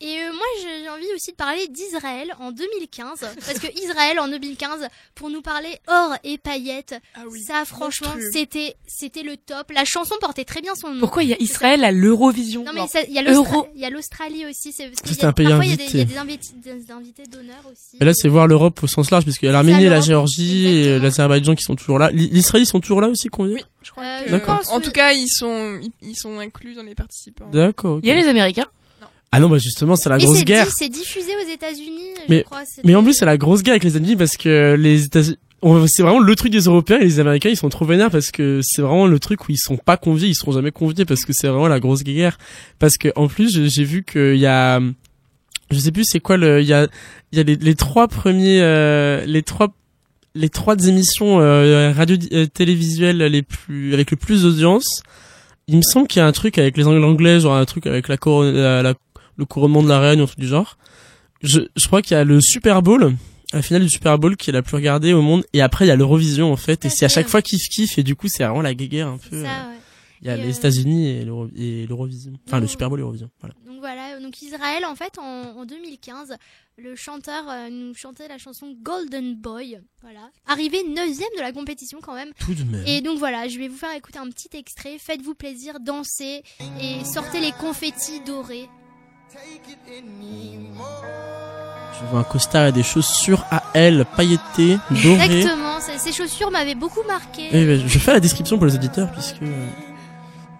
Et 0.00 0.06
euh, 0.06 0.32
moi 0.32 0.44
j'ai 0.60 0.88
envie 0.88 1.06
aussi 1.14 1.30
de 1.30 1.36
parler 1.36 1.66
d'Israël 1.68 2.34
en 2.40 2.50
2015 2.50 3.20
parce 3.46 3.58
que 3.60 3.68
Israël 3.80 4.18
en 4.18 4.26
2015 4.28 4.88
pour 5.14 5.30
nous 5.30 5.40
parler 5.40 5.78
or 5.86 6.14
et 6.24 6.36
paillettes 6.36 6.94
Ah 7.14 7.20
ça 7.46 7.64
franchement 7.64 8.12
c'était 8.32 8.74
c'était 8.86 9.22
le 9.22 9.36
top 9.36 9.70
la 9.72 9.84
chanson 9.84 10.16
portait 10.20 10.44
très 10.44 10.60
bien 10.60 10.74
son 10.74 10.90
nom 10.90 11.00
Pourquoi 11.00 11.22
il 11.22 11.28
y 11.30 11.32
a 11.32 11.40
Israël 11.40 11.84
à 11.84 11.92
l'Eurovision 11.92 12.64
non 12.64 12.72
mais 12.74 12.82
il 13.08 13.14
y 13.14 13.18
a 13.18 13.22
Euro. 13.22 13.44
l'Austra- 13.44 13.68
il 13.76 13.80
y 13.80 13.84
a 13.84 13.90
l'Australie 13.90 14.44
aussi 14.46 14.72
c'est 14.72 14.88
parce 14.88 15.00
qu'il 15.00 15.12
y 15.12 15.14
C'était 15.14 15.26
a- 15.26 15.28
un 15.28 15.32
pays 15.32 15.46
parfois, 15.46 15.64
il 15.64 15.70
y 15.70 15.74
a 15.74 15.76
des- 15.76 15.84
il 15.84 15.96
y 15.96 15.98
a 15.98 16.02
invité. 16.02 16.12
des 16.14 16.18
invités 16.18 16.48
des 16.80 16.90
invités 16.92 17.22
d'honneur 17.26 17.62
aussi 17.70 17.96
Et 18.00 18.04
là, 18.04 18.12
c'est 18.14 18.28
voir 18.28 18.46
l'Europe 18.48 18.82
au 18.82 18.86
sens 18.88 19.10
large, 19.12 19.24
puisqu'il 19.24 19.46
y 19.46 19.48
a 19.48 19.52
l'Arménie, 19.52 19.84
la. 19.88 20.00
Géorgie 20.00 20.66
et 20.66 20.78
Exactement. 20.96 21.02
l'Azerbaïdjan 21.04 21.54
qui 21.54 21.62
sont 21.62 21.76
toujours 21.76 21.98
là. 21.98 22.10
L'I- 22.10 22.28
L'Israël, 22.30 22.62
ils 22.64 22.66
sont 22.66 22.80
toujours 22.80 23.00
là 23.00 23.08
aussi, 23.08 23.28
conviés 23.28 23.54
Oui, 23.54 23.64
je 23.82 23.90
crois. 23.92 24.02
Euh, 24.04 24.20
que- 24.22 24.26
je 24.26 24.30
D'accord. 24.32 24.58
pense, 24.58 24.68
En 24.70 24.78
oui. 24.78 24.82
tout 24.82 24.90
cas, 24.90 25.12
ils 25.12 25.28
sont 25.28 25.80
ils, 26.02 26.16
sont 26.16 26.38
inclus 26.40 26.74
dans 26.74 26.82
les 26.82 26.94
participants. 26.94 27.48
D'accord. 27.52 28.00
Il 28.02 28.08
y 28.08 28.12
a 28.12 28.14
les 28.14 28.26
Américains. 28.26 28.66
Ah 29.36 29.40
non, 29.40 29.48
bah 29.48 29.58
justement, 29.58 29.96
c'est 29.96 30.08
la 30.08 30.16
Et 30.18 30.24
grosse 30.24 30.44
guerre. 30.44 30.66
di- 30.66 30.72
c'est 30.76 30.88
diffusé 30.88 31.30
aux 31.36 31.52
États-Unis 31.52 32.10
je 32.26 32.30
Mais- 32.30 32.42
crois 32.44 32.62
Mais 32.84 32.94
en 32.94 33.02
plus, 33.02 33.12
c'est 33.14 33.24
la 33.26 33.36
grosse 33.36 33.62
guerre 33.62 33.72
avec 33.72 33.84
les 33.84 33.96
États-Unis 33.96 34.16
parce 34.16 34.36
que 34.36 34.74
les 34.78 35.04
États-Unis, 35.04 35.36
c'est 35.86 36.02
vraiment 36.02 36.20
le 36.20 36.36
truc 36.36 36.52
des 36.52 36.60
Européens 36.64 36.98
et 37.00 37.04
les 37.04 37.20
Américains, 37.20 37.48
ils 37.50 37.56
sont 37.56 37.68
trop 37.68 37.84
vénères 37.84 38.10
parce 38.10 38.30
que 38.30 38.60
c'est 38.62 38.82
vraiment 38.82 39.06
le 39.06 39.18
truc 39.18 39.46
où 39.48 39.52
ils 39.52 39.56
sont 39.58 39.76
pas 39.76 39.96
conviés, 39.96 40.28
ils 40.28 40.34
seront 40.34 40.52
jamais 40.52 40.70
conviés 40.72 41.04
parce 41.04 41.24
que 41.24 41.32
c'est 41.32 41.48
vraiment 41.48 41.68
la 41.68 41.80
grosse 41.80 42.02
guerre. 42.04 42.38
Parce 42.78 42.96
que 42.98 43.08
en 43.16 43.28
plus, 43.28 43.66
j'ai 43.68 43.84
vu 43.84 44.04
qu'il 44.04 44.36
y 44.36 44.46
a, 44.46 44.80
je 45.70 45.78
sais 45.78 45.90
plus 45.92 46.04
c'est 46.04 46.20
quoi 46.20 46.36
le, 46.36 46.60
il 46.60 46.66
y 46.66 46.72
a, 46.74 46.86
il 47.32 47.38
y 47.38 47.40
a 47.40 47.44
les, 47.44 47.56
les 47.56 47.74
trois 47.74 48.08
premiers, 48.08 48.60
euh, 48.62 49.24
les 49.26 49.42
trois, 49.42 49.68
les 50.34 50.48
trois 50.50 50.76
émissions 50.86 51.40
euh, 51.40 51.92
radio 51.92 52.16
euh, 52.32 52.46
télévisuelles 52.46 53.18
les 53.18 53.42
plus 53.42 53.94
avec 53.94 54.10
le 54.10 54.16
plus 54.16 54.42
d'audience. 54.42 55.02
Il 55.66 55.76
me 55.78 55.82
semble 55.82 56.08
qu'il 56.08 56.20
y 56.20 56.22
a 56.22 56.26
un 56.26 56.32
truc 56.32 56.58
avec 56.58 56.76
les 56.76 56.86
Anglais, 56.86 57.40
genre 57.40 57.54
un 57.56 57.64
truc 57.64 57.86
avec 57.86 58.08
la, 58.08 58.16
la- 58.26 58.82
la- 58.82 58.94
le 59.36 59.44
couronnement 59.44 59.82
de 59.82 59.88
la 59.88 60.00
reine 60.00 60.20
ou 60.20 60.24
un 60.24 60.26
truc 60.26 60.38
du 60.40 60.46
genre. 60.48 60.76
Je, 61.42 61.60
je 61.76 61.86
crois 61.86 62.00
qu'il 62.02 62.16
y 62.16 62.20
a 62.20 62.24
le 62.24 62.40
Super 62.40 62.80
Bowl, 62.82 63.14
la 63.52 63.62
finale 63.62 63.82
du 63.82 63.90
Super 63.90 64.18
Bowl 64.18 64.36
qui 64.36 64.50
est 64.50 64.52
la 64.52 64.62
plus 64.62 64.76
regardée 64.76 65.12
au 65.12 65.20
monde, 65.22 65.44
et 65.52 65.60
après 65.60 65.84
il 65.84 65.88
y 65.88 65.90
a 65.90 65.96
l'Eurovision 65.96 66.52
en 66.52 66.56
fait, 66.56 66.84
et 66.84 66.88
c'est 66.90 67.04
à 67.04 67.08
chaque 67.08 67.28
fois 67.28 67.42
kiff 67.42 67.68
kiff, 67.68 67.98
et 67.98 68.02
du 68.02 68.16
coup 68.16 68.28
c'est 68.28 68.44
vraiment 68.44 68.62
la 68.62 68.74
guéguerre 68.74 69.08
un 69.08 69.18
peu. 69.18 69.42
ça, 69.42 69.48
euh, 69.66 69.70
ouais. 69.70 69.78
Il 70.22 70.28
y 70.28 70.30
a 70.30 70.36
Et, 70.36 70.40
les 70.42 70.54
euh, 70.54 70.58
États-Unis 70.58 71.08
et 71.10 71.24
l'Euro- 71.24 71.50
et 71.54 71.86
l'Eurovision, 71.86 72.32
enfin 72.46 72.60
le. 72.60 72.66
Super 72.66 72.88
Bowl 72.88 72.98
et 72.98 73.02
l'Eurovision. 73.02 73.28
Voilà. 73.40 73.54
Donc 73.66 73.78
voilà, 73.80 74.18
donc 74.20 74.40
Israël 74.40 74.86
en 74.86 74.94
fait 74.94 75.18
en, 75.18 75.58
en 75.58 75.64
2015, 75.66 76.34
le 76.78 76.96
chanteur 76.96 77.44
euh, 77.50 77.68
nous 77.68 77.92
chantait 77.94 78.26
la 78.28 78.38
chanson 78.38 78.74
Golden 78.82 79.34
Boy, 79.36 79.78
voilà. 80.00 80.30
Arrivé 80.46 80.78
neuvième 80.88 81.28
de 81.36 81.42
la 81.42 81.52
compétition 81.52 81.98
quand 82.02 82.14
même. 82.14 82.30
Tout 82.40 82.54
de 82.54 82.64
même. 82.64 82.82
Et 82.86 83.02
donc 83.02 83.18
voilà, 83.18 83.48
je 83.48 83.58
vais 83.58 83.68
vous 83.68 83.76
faire 83.76 83.94
écouter 83.94 84.18
un 84.18 84.30
petit 84.30 84.48
extrait, 84.56 84.96
faites-vous 84.98 85.34
plaisir, 85.34 85.74
dansez 85.80 86.42
et 86.80 87.04
sortez 87.04 87.40
les 87.40 87.52
confettis 87.52 88.20
dorés. 88.24 88.66
Je 92.00 92.10
vois 92.10 92.20
un 92.20 92.24
costard 92.24 92.66
et 92.66 92.72
des 92.72 92.82
chaussures 92.82 93.44
à 93.50 93.62
elle 93.72 94.04
pailletées, 94.16 94.78
dorées. 94.90 95.24
Exactement, 95.24 95.78
ces 95.80 96.12
chaussures 96.12 96.50
m'avaient 96.50 96.74
beaucoup 96.74 97.02
marqué. 97.06 97.48
Et 97.56 97.64
ben, 97.66 97.82
je 97.86 97.98
fais 97.98 98.12
la 98.12 98.20
description 98.20 98.56
pour 98.58 98.66
les 98.66 98.74
auditeurs 98.74 99.10
puisque 99.12 99.42
euh, 99.42 99.66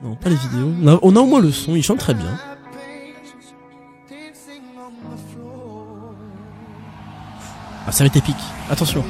Non, 0.03 0.15
pas 0.15 0.29
les 0.31 0.37
vidéos. 0.37 0.73
On 0.83 0.89
a, 0.89 0.99
on 1.03 1.17
a 1.17 1.21
au 1.21 1.27
moins 1.27 1.41
le 1.41 1.51
son, 1.53 1.75
il 1.75 1.83
chante 1.83 1.99
très 1.99 2.15
bien. 2.15 2.39
Ah, 7.87 7.93
ça 7.93 8.05
va 8.05 8.07
être 8.07 8.17
épique. 8.17 8.37
Attention. 8.71 9.05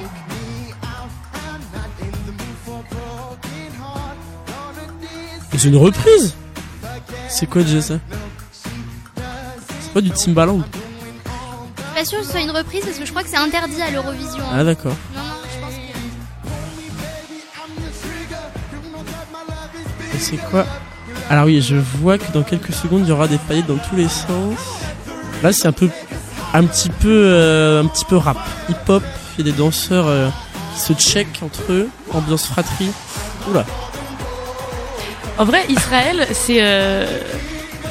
Et 5.53 5.59
C'est 5.59 5.69
une 5.69 5.77
reprise 5.77 6.35
C'est 7.29 7.47
quoi 7.47 7.63
déjà 7.63 7.81
ça? 7.81 7.95
Pas 9.95 10.01
du 10.01 10.11
Timbaland 10.11 10.61
Je 10.61 11.83
suis 11.83 11.95
pas 11.95 12.05
sûre 12.05 12.19
que 12.19 12.25
ce 12.25 12.31
soit 12.33 12.41
une 12.41 12.51
reprise 12.51 12.85
parce 12.85 12.99
que 12.99 13.05
je 13.07 13.11
crois 13.11 13.23
que 13.23 13.29
c'est 13.29 13.37
interdit 13.37 13.81
à 13.81 13.91
l'Eurovision. 13.91 14.43
hein. 14.43 14.57
Ah 14.59 14.65
d'accord. 14.65 14.95
Non, 15.15 15.23
non, 15.23 15.35
je 15.55 15.61
pense 15.61 15.75
que. 20.13 20.17
Et 20.17 20.19
c'est 20.21 20.37
quoi 20.51 20.67
Alors 21.31 21.47
oui, 21.47 21.63
je 21.63 21.77
vois 21.77 22.19
que 22.19 22.31
dans 22.33 22.43
quelques 22.43 22.73
secondes, 22.73 23.03
il 23.05 23.09
y 23.09 23.13
aura 23.13 23.29
des 23.29 23.39
paillettes 23.39 23.67
dans 23.67 23.79
tous 23.79 23.97
les 23.97 24.09
sens. 24.09 24.59
Là, 25.43 25.53
c'est 25.53 25.69
un 25.69 25.73
peu, 25.73 25.89
un 26.53 26.65
petit 26.65 26.89
peu, 26.91 27.09
euh, 27.27 27.83
un 27.83 27.87
petit 27.87 28.05
peu 28.05 28.17
rap, 28.17 28.39
hip-hop. 28.69 29.03
Il 29.39 29.47
y 29.47 29.49
a 29.49 29.53
des 29.53 29.57
danseurs 29.59 30.07
euh, 30.09 30.29
qui 30.75 30.81
se 30.81 30.93
checkent 30.95 31.43
entre 31.43 31.63
eux, 31.71 31.89
ambiance 32.13 32.47
fratrie. 32.47 32.91
Oula. 33.51 33.65
En 35.39 35.45
vrai, 35.45 35.65
Israël, 35.69 36.27
c'est 36.33 36.59
euh, 36.61 37.07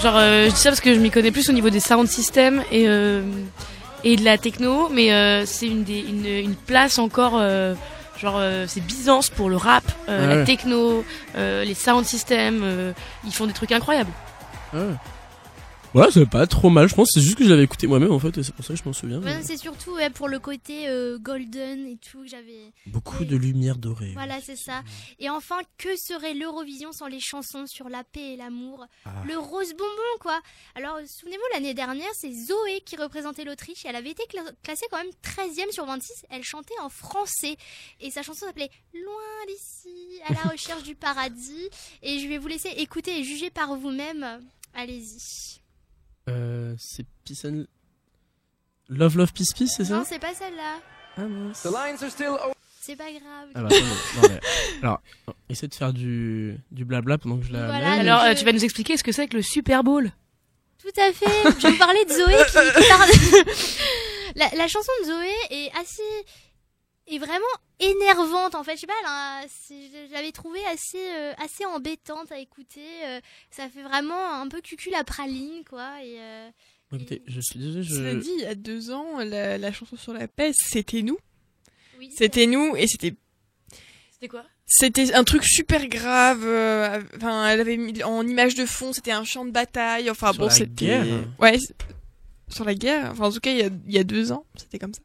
genre, 0.03 0.17
euh, 0.17 0.45
je 0.49 0.49
dis 0.53 0.59
ça 0.59 0.69
parce 0.69 0.81
que 0.81 0.93
je 0.93 0.99
m'y 0.99 1.09
connais 1.09 1.31
plus 1.31 1.49
au 1.49 1.53
niveau 1.53 1.69
des 1.69 1.79
sound 1.79 2.07
systems 2.07 2.61
et 2.71 2.87
euh, 2.87 3.21
et 4.03 4.15
de 4.17 4.23
la 4.25 4.37
techno, 4.37 4.89
mais 4.89 5.13
euh, 5.13 5.45
c'est 5.45 5.67
une 5.67 5.83
des 5.83 5.99
une, 5.99 6.25
une 6.25 6.55
place 6.55 6.99
encore. 6.99 7.41
Genre 8.21 8.39
c'est 8.67 8.79
Byzance 8.81 9.29
pour 9.29 9.49
le 9.49 9.57
rap, 9.57 9.83
Ouais. 10.07 10.27
la 10.27 10.43
techno, 10.45 11.03
les 11.35 11.73
sound 11.73 12.05
systems, 12.05 12.93
ils 13.25 13.33
font 13.33 13.47
des 13.47 13.53
trucs 13.53 13.71
incroyables. 13.71 14.11
Ouais. 14.73 14.81
Ouais, 15.93 16.07
c'est 16.11 16.25
pas 16.29 16.47
trop 16.47 16.69
mal, 16.69 16.87
je 16.89 16.95
pense. 16.95 17.11
C'est 17.13 17.21
juste 17.21 17.35
que 17.37 17.43
je 17.43 17.49
l'avais 17.49 17.63
écouté 17.63 17.85
moi-même 17.87 18.11
en 18.11 18.19
fait, 18.19 18.37
et 18.37 18.43
c'est 18.43 18.53
pour 18.53 18.65
ça 18.65 18.73
que 18.73 18.79
je 18.79 18.85
m'en 18.85 18.93
souviens. 18.93 19.21
Ouais, 19.21 19.41
c'est 19.43 19.57
surtout 19.57 19.91
ouais, 19.91 20.09
pour 20.09 20.27
le 20.27 20.39
côté 20.39 20.87
euh, 20.89 21.19
golden 21.19 21.87
et 21.87 21.97
tout 21.97 22.21
que 22.23 22.27
j'avais. 22.27 22.73
Beaucoup 22.87 23.23
de 23.25 23.35
lumière 23.35 23.77
dorée. 23.77 24.11
Voilà, 24.13 24.39
c'est 24.41 24.55
ça. 24.55 24.81
Et 25.19 25.29
enfin, 25.29 25.57
que 25.77 25.95
serait 25.95 26.33
l'Eurovision 26.33 26.91
sans 26.91 27.07
les 27.07 27.19
chansons 27.19 27.65
sur 27.67 27.89
la 27.89 28.03
paix 28.03 28.33
et 28.33 28.37
l'amour? 28.37 28.85
Ah. 29.05 29.11
Le 29.27 29.37
rose 29.37 29.71
bonbon, 29.71 30.17
quoi. 30.19 30.39
Alors, 30.75 30.97
souvenez-vous, 31.05 31.43
l'année 31.53 31.73
dernière, 31.73 32.09
c'est 32.15 32.31
Zoé 32.31 32.81
qui 32.85 32.95
représentait 32.95 33.43
l'Autriche 33.43 33.85
et 33.85 33.89
elle 33.89 33.95
avait 33.95 34.11
été 34.11 34.23
cla- 34.23 34.51
classée 34.63 34.85
quand 34.89 34.97
même 34.97 35.11
13e 35.23 35.71
sur 35.71 35.85
26. 35.85 36.25
Elle 36.31 36.43
chantait 36.43 36.73
en 36.81 36.89
français 36.89 37.55
et 38.01 38.09
sa 38.09 38.23
chanson 38.23 38.45
s'appelait 38.45 38.71
Loin 38.93 39.45
d'ici, 39.47 40.19
à 40.27 40.33
la 40.33 40.49
recherche 40.51 40.83
du 40.83 40.95
paradis. 40.95 41.69
Et 42.01 42.19
je 42.19 42.27
vais 42.27 42.37
vous 42.39 42.47
laisser 42.47 42.69
écouter 42.77 43.19
et 43.19 43.23
juger 43.23 43.49
par 43.51 43.75
vous-même. 43.75 44.41
Allez-y. 44.73 45.61
Euh, 46.29 46.73
c'est 46.77 47.05
Peace 47.25 47.45
and... 47.45 47.63
Love, 48.89 49.17
Love, 49.17 49.33
Peace, 49.33 49.53
Peace, 49.55 49.73
c'est 49.77 49.85
ça 49.85 49.97
Non, 49.97 50.03
c'est 50.07 50.19
pas 50.19 50.33
celle-là. 50.33 50.75
Ah 51.17 51.21
mince. 51.21 51.65
C'est 52.81 52.95
pas 52.97 53.09
grave. 53.11 53.49
Ah 53.55 53.61
bah 53.61 53.67
attends, 53.71 53.85
non, 54.21 54.29
mais- 54.29 54.39
Alors, 54.81 55.01
essaie 55.47 55.67
de 55.69 55.73
faire 55.73 55.93
du, 55.93 56.57
du 56.71 56.83
blabla 56.83 57.17
pendant 57.17 57.37
que 57.37 57.45
je 57.45 57.53
la 57.53 57.65
Voilà, 57.67 57.91
mets. 57.95 57.99
Alors 58.01 58.21
je- 58.25 58.31
euh, 58.31 58.35
tu 58.35 58.43
vas 58.43 58.51
nous 58.51 58.63
expliquer 58.63 58.97
ce 58.97 59.03
que 59.05 59.13
c'est 59.13 59.27
que 59.27 59.37
le 59.37 59.41
Super 59.41 59.83
Bowl 59.85 60.11
Tout 60.81 60.99
à 60.99 61.13
fait. 61.13 61.25
Je 61.59 61.61
vais 61.67 61.71
vous 61.71 61.77
parler 61.77 62.03
de 62.03 62.11
Zoé 62.11 62.33
qui, 62.45 62.81
qui 62.81 62.87
parle- 62.89 63.45
la, 64.35 64.49
la 64.57 64.67
chanson 64.67 64.91
de 65.03 65.05
Zoé 65.07 65.31
est 65.51 65.71
assez 65.79 66.03
est 67.07 67.17
vraiment 67.19 67.45
énervante 67.79 68.55
en 68.55 68.63
fait. 68.63 68.75
Je 68.75 68.81
sais 68.81 68.87
pas, 68.87 68.93
elle 69.01 69.07
a- 69.07 69.45
c'est- 69.49 70.07
je 70.07 70.13
l'avais 70.13 70.31
trouvée 70.31 70.63
assez 70.65 70.97
euh, 70.99 71.33
assez 71.37 71.65
embêtante 71.65 72.31
à 72.31 72.37
écouter. 72.39 72.85
euh, 73.05 73.19
ça 73.51 73.69
fait 73.69 73.83
vraiment 73.83 74.33
un 74.41 74.47
peu 74.47 74.61
cucul 74.61 74.93
à 74.95 75.03
praline 75.03 75.63
quoi. 75.69 76.01
Et 76.03 76.15
euh, 76.19 76.49
Écoutez, 76.93 77.23
je 77.25 77.41
suis 77.41 77.57
désolé, 77.59 77.83
je... 77.83 77.95
Cela 77.95 78.15
dit, 78.15 78.29
il 78.37 78.41
y 78.41 78.45
a 78.45 78.53
deux 78.55 78.91
ans, 78.91 79.17
la, 79.19 79.57
la 79.57 79.71
chanson 79.73 79.95
sur 79.97 80.13
la 80.13 80.27
paix, 80.27 80.51
c'était 80.53 81.01
nous. 81.01 81.17
oui, 81.97 82.11
C'était 82.15 82.45
nous 82.45 82.75
et 82.75 82.85
c'était 82.87 83.15
C'était 84.11 84.27
quoi? 84.27 84.45
C'était 84.65 85.13
un 85.13 85.23
truc 85.23 85.43
super 85.43 85.87
grave. 85.87 86.43
euh, 86.45 87.01
Enfin, 87.17 87.47
elle 87.49 87.59
avait 87.59 87.77
mis 87.77 88.01
en 88.03 88.25
image 88.27 88.55
de 88.55 88.65
fond, 88.65 88.93
c'était 88.93 89.11
un 89.11 89.23
champ 89.23 89.43
de 89.43 89.51
bataille. 89.51 90.09
Enfin 90.09 90.31
Sur 90.33 90.39
bon, 90.41 90.45
la 90.45 90.51
c'était 90.51 90.85
guerre 90.85 91.27
ouais 91.39 91.57
sur 92.47 92.63
la 92.65 92.75
guerre. 92.75 93.09
Enfin 93.11 93.25
en 93.25 93.31
tout 93.31 93.39
cas, 93.39 93.51
il 93.51 93.57
y 93.57 93.63
a, 93.63 93.69
il 93.87 93.91
y 93.93 93.97
a 93.99 94.03
deux 94.03 94.31
ans, 94.31 94.45
c'était 94.55 94.77
comme 94.79 94.93
ça. 94.93 95.01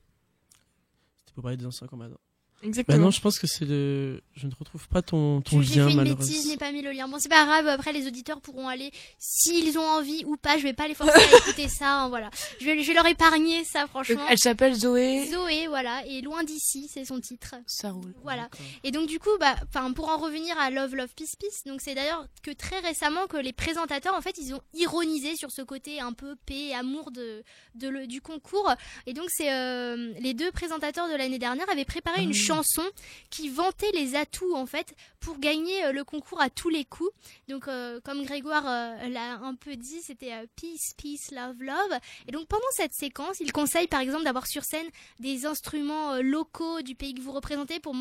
Pour 1.39 1.45
parler 1.45 1.57
des 1.57 1.67
anciens 1.67 1.87
combattants. 1.87 2.19
Exactement. 2.63 2.99
Bah 2.99 3.05
non, 3.05 3.11
je 3.11 3.21
pense 3.21 3.39
que 3.39 3.47
c'est 3.47 3.65
le... 3.65 4.21
Je 4.35 4.47
ne 4.47 4.53
retrouve 4.59 4.89
pas 4.89 5.03
ton, 5.03 5.41
ton 5.43 5.63
J'ai 5.63 5.77
lien, 5.77 5.89
fait 5.89 5.95
une 5.95 6.05
bêtise, 6.05 6.45
je 6.45 6.49
n'ai 6.49 6.57
pas 6.57 6.73
mis 6.73 6.83
le 6.83 6.91
lien. 6.91 7.09
Bon, 7.09 7.19
c'est 7.19 7.29
pas 7.29 7.45
grave, 7.45 7.69
après 7.69 7.93
les 7.93 8.07
auditeurs 8.07 8.41
pourront 8.41 8.69
aller, 8.69 8.91
s'ils 9.19 9.79
ont 9.79 9.87
envie 9.87 10.25
ou 10.27 10.37
pas, 10.37 10.59
je 10.59 10.65
vais 10.65 10.73
pas 10.73 10.89
les 10.89 10.95
forcer 10.95 11.21
à 11.21 11.37
écouter 11.39 11.69
ça, 11.69 12.03
hein, 12.03 12.09
voilà. 12.09 12.31
Je 12.61 12.65
vais, 12.65 12.83
je 12.83 12.89
vais 12.89 12.95
leur 12.95 13.07
épargner 13.07 13.65
ça, 13.65 13.87
franchement. 13.87 14.25
Elle 14.29 14.39
s'appelle 14.39 14.75
Zoé. 14.75 15.29
Zoé, 15.31 15.67
voilà, 15.69 16.05
et 16.07 16.21
Loin 16.21 16.43
d'ici, 16.43 16.91
c'est 16.93 17.05
son 17.05 17.21
titre. 17.21 17.55
Ça 17.67 17.91
roule. 17.91 18.13
Voilà. 18.23 18.49
Et 18.83 18.91
donc 18.91 19.09
du 19.09 19.19
coup, 19.19 19.31
bah, 19.39 19.55
enfin, 19.69 19.93
pour 19.93 20.09
en 20.09 20.19
revenir 20.19 20.59
à 20.59 20.71
Love, 20.71 20.95
Love, 20.95 21.15
Peace, 21.17 21.37
Peace, 21.39 21.63
donc 21.65 21.81
c'est 21.81 21.95
d'ailleurs 21.95 22.27
que 22.43 22.51
très 22.51 22.81
récemment 22.81 23.27
que 23.29 23.37
les 23.37 23.53
présentateurs, 23.53 24.15
en 24.15 24.21
fait, 24.21 24.37
ils 24.39 24.53
ont 24.55 24.61
ironisé 24.75 25.37
sur 25.37 25.51
ce 25.51 25.63
côté 25.63 26.01
un 26.01 26.13
peu 26.13 26.35
paix 26.45 26.69
et 26.71 26.75
amour 26.75 27.11
de, 27.13 27.45
de 27.77 27.89
le, 27.89 28.07
du 28.07 28.21
concours. 28.21 28.73
Et 29.07 29.15
donc 29.15 29.27
c'est 29.31 29.53
euh, 29.53 30.13
les 30.21 30.35
deux 30.35 30.51
présentateurs 30.51 31.09
de 31.09 31.15
l'année 31.17 31.39
dernière 31.39 31.69
avaient 31.71 31.85
préparé 31.85 32.23
une 32.23 32.35
chanson 32.49 32.83
qui 33.31 33.49
vantait 33.49 33.91
les 33.93 34.15
atouts 34.15 34.55
en 34.55 34.67
fait 34.67 34.95
pour 35.21 35.39
gagner 35.39 35.85
euh, 35.85 35.93
le 35.93 36.05
concours 36.05 36.41
à 36.41 36.51
tous 36.51 36.69
les 36.69 36.85
coups. 36.85 37.11
Donc 37.49 37.69
euh, 37.69 38.01
comme 38.05 38.25
Grégoire 38.25 38.65
euh, 38.67 39.09
l'a 39.09 39.35
un 39.35 39.55
peu 39.55 39.77
dit, 39.77 40.01
c'était 40.03 40.33
Peace, 40.57 40.95
Peace, 40.97 41.31
Love, 41.33 41.63
Love. 41.63 41.99
Et 42.27 42.33
donc 42.33 42.47
pendant 42.47 42.63
cette 42.73 42.95
séquence, 42.95 43.41
il 43.41 43.53
conseille 43.53 43.87
par 43.87 44.01
exemple 44.01 44.25
d'avoir 44.25 44.47
sur 44.47 44.65
scène 44.65 44.87
des 45.21 45.47
instruments 45.47 46.17
locaux 46.17 46.83
du 46.83 46.95
pays 46.95 47.15
que 47.15 47.21
vous 47.21 47.33
représentez 47.33 47.81
pour, 47.81 47.95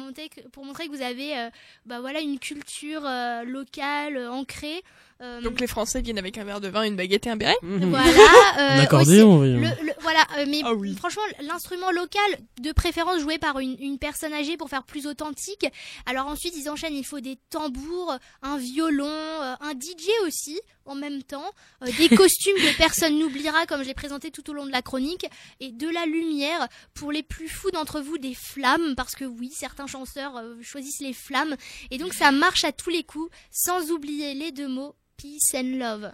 pour 0.51 0.65
montrer 0.65 0.87
que 0.87 0.95
vous 0.95 1.01
avez 1.01 1.49
bah, 1.85 1.99
voilà, 1.99 2.21
une 2.21 2.39
culture 2.39 3.01
locale, 3.45 4.27
ancrée. 4.27 4.83
Euh, 5.21 5.41
Donc 5.41 5.59
les 5.59 5.67
Français 5.67 6.01
viennent 6.01 6.19
avec 6.19 6.37
un 6.37 6.43
verre 6.43 6.61
de 6.61 6.67
vin, 6.67 6.83
une 6.83 6.95
baguette 6.95 7.25
et 7.25 7.29
un 7.31 7.37
béret. 7.37 7.55
Voilà. 7.63 8.07
Un 8.57 8.79
euh, 8.79 8.81
accordéon, 8.83 9.39
aussi- 9.39 9.51
voyons. 9.51 9.59
le, 9.59 9.85
le- 9.87 9.93
voilà, 10.01 10.19
euh, 10.37 10.45
mais 10.47 10.61
Ah 10.63 10.73
oui. 10.73 10.95
franchement, 10.95 11.21
l'instrument 11.41 11.91
local, 11.91 12.21
de 12.61 12.71
préférence 12.71 13.19
joué 13.21 13.37
par 13.39 13.59
une, 13.59 13.75
une 13.79 13.97
personne 13.97 14.31
âgée 14.33 14.57
pour 14.57 14.69
faire 14.69 14.83
plus 14.83 15.05
authentique. 15.07 15.65
Alors 16.05 16.27
ensuite, 16.27 16.53
ils 16.55 16.69
enchaînent, 16.69 16.93
il 16.95 17.03
faut 17.05 17.19
des 17.19 17.37
tambours, 17.49 18.15
un 18.43 18.57
violon, 18.57 19.05
euh, 19.07 19.55
un 19.59 19.71
DJ 19.71 20.07
aussi, 20.25 20.59
en 20.85 20.95
même 20.95 21.23
temps, 21.23 21.49
euh, 21.83 21.87
des 21.97 22.09
costumes 22.15 22.55
que 22.57 22.77
personne 22.77 23.17
n'oubliera, 23.17 23.65
comme 23.65 23.81
je 23.81 23.87
l'ai 23.87 23.93
présenté 23.93 24.31
tout 24.31 24.47
au 24.49 24.53
long 24.53 24.65
de 24.65 24.71
la 24.71 24.81
chronique, 24.81 25.25
et 25.59 25.71
de 25.71 25.89
la 25.89 26.05
lumière, 26.05 26.67
pour 26.93 27.11
les 27.11 27.23
plus 27.23 27.47
fous 27.49 27.71
d'entre 27.71 28.01
vous, 28.01 28.17
des 28.17 28.33
flammes, 28.35 28.93
parce 28.95 29.15
que 29.15 29.25
oui, 29.25 29.51
certains 29.53 29.87
chanteurs 29.87 30.37
euh, 30.37 30.55
choisissent 30.61 31.01
les 31.01 31.13
flammes, 31.13 31.55
et 31.91 31.97
donc 31.97 32.13
ça 32.13 32.31
marche 32.31 32.63
à 32.63 32.71
tous 32.71 32.89
les 32.91 33.03
coups, 33.03 33.29
sans 33.51 33.91
oublier 33.91 34.33
les 34.35 34.51
deux 34.51 34.67
mots, 34.67 34.95
peace 35.17 35.53
and 35.55 35.79
love. 35.79 36.11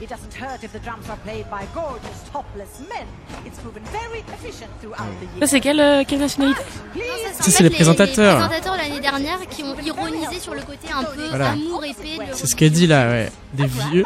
It 0.00 0.08
doesn't 0.08 0.34
hurt 0.34 0.62
if 0.62 0.72
the 0.72 0.78
drums 0.78 1.08
are 1.08 1.16
played 1.24 1.46
by 1.50 1.66
gorgeous, 1.74 2.22
topless 2.32 2.80
men. 2.88 3.06
It's 3.46 3.58
proven 3.58 3.82
very 3.90 4.20
efficient 4.20 4.70
throughout 4.80 5.10
the 5.20 5.26
Ça 5.26 5.36
years. 5.38 5.46
c'est 5.50 5.60
quelle 5.60 5.80
euh, 5.80 6.04
quelle 6.06 6.20
nationalité 6.20 6.60
ça, 6.62 7.40
en 7.40 7.50
c'est 7.50 7.62
les 7.62 7.70
présentateurs. 7.70 8.38
Les 8.38 8.46
présentateurs 8.46 8.76
l'année 8.76 9.00
dernière 9.00 9.40
qui 9.48 9.62
ont 9.62 9.76
ironisé 9.80 10.38
sur 10.40 10.54
le 10.54 10.62
côté 10.62 10.88
un 10.92 11.04
peu 11.04 11.28
Voilà. 11.28 11.50
amour 11.52 11.84
épais. 11.84 12.18
de 12.18 12.32
C'est 12.34 12.46
ce 12.46 12.54
qu'elle 12.56 12.72
dit 12.72 12.86
là, 12.86 13.08
ouais. 13.08 13.32
Des 13.54 13.66
vieux, 13.66 14.04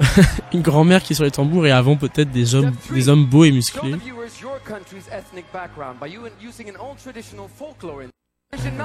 une 0.52 0.62
grand-mère 0.62 1.02
qui 1.02 1.12
est 1.12 1.16
sur 1.16 1.24
les 1.24 1.30
tambours 1.30 1.66
et 1.66 1.70
avant 1.70 1.96
peut-être 1.96 2.30
des 2.30 2.54
hommes, 2.54 2.72
des 2.90 3.08
hommes 3.08 3.24
beaux 3.26 3.44
et 3.44 3.52
musclés. 3.52 3.94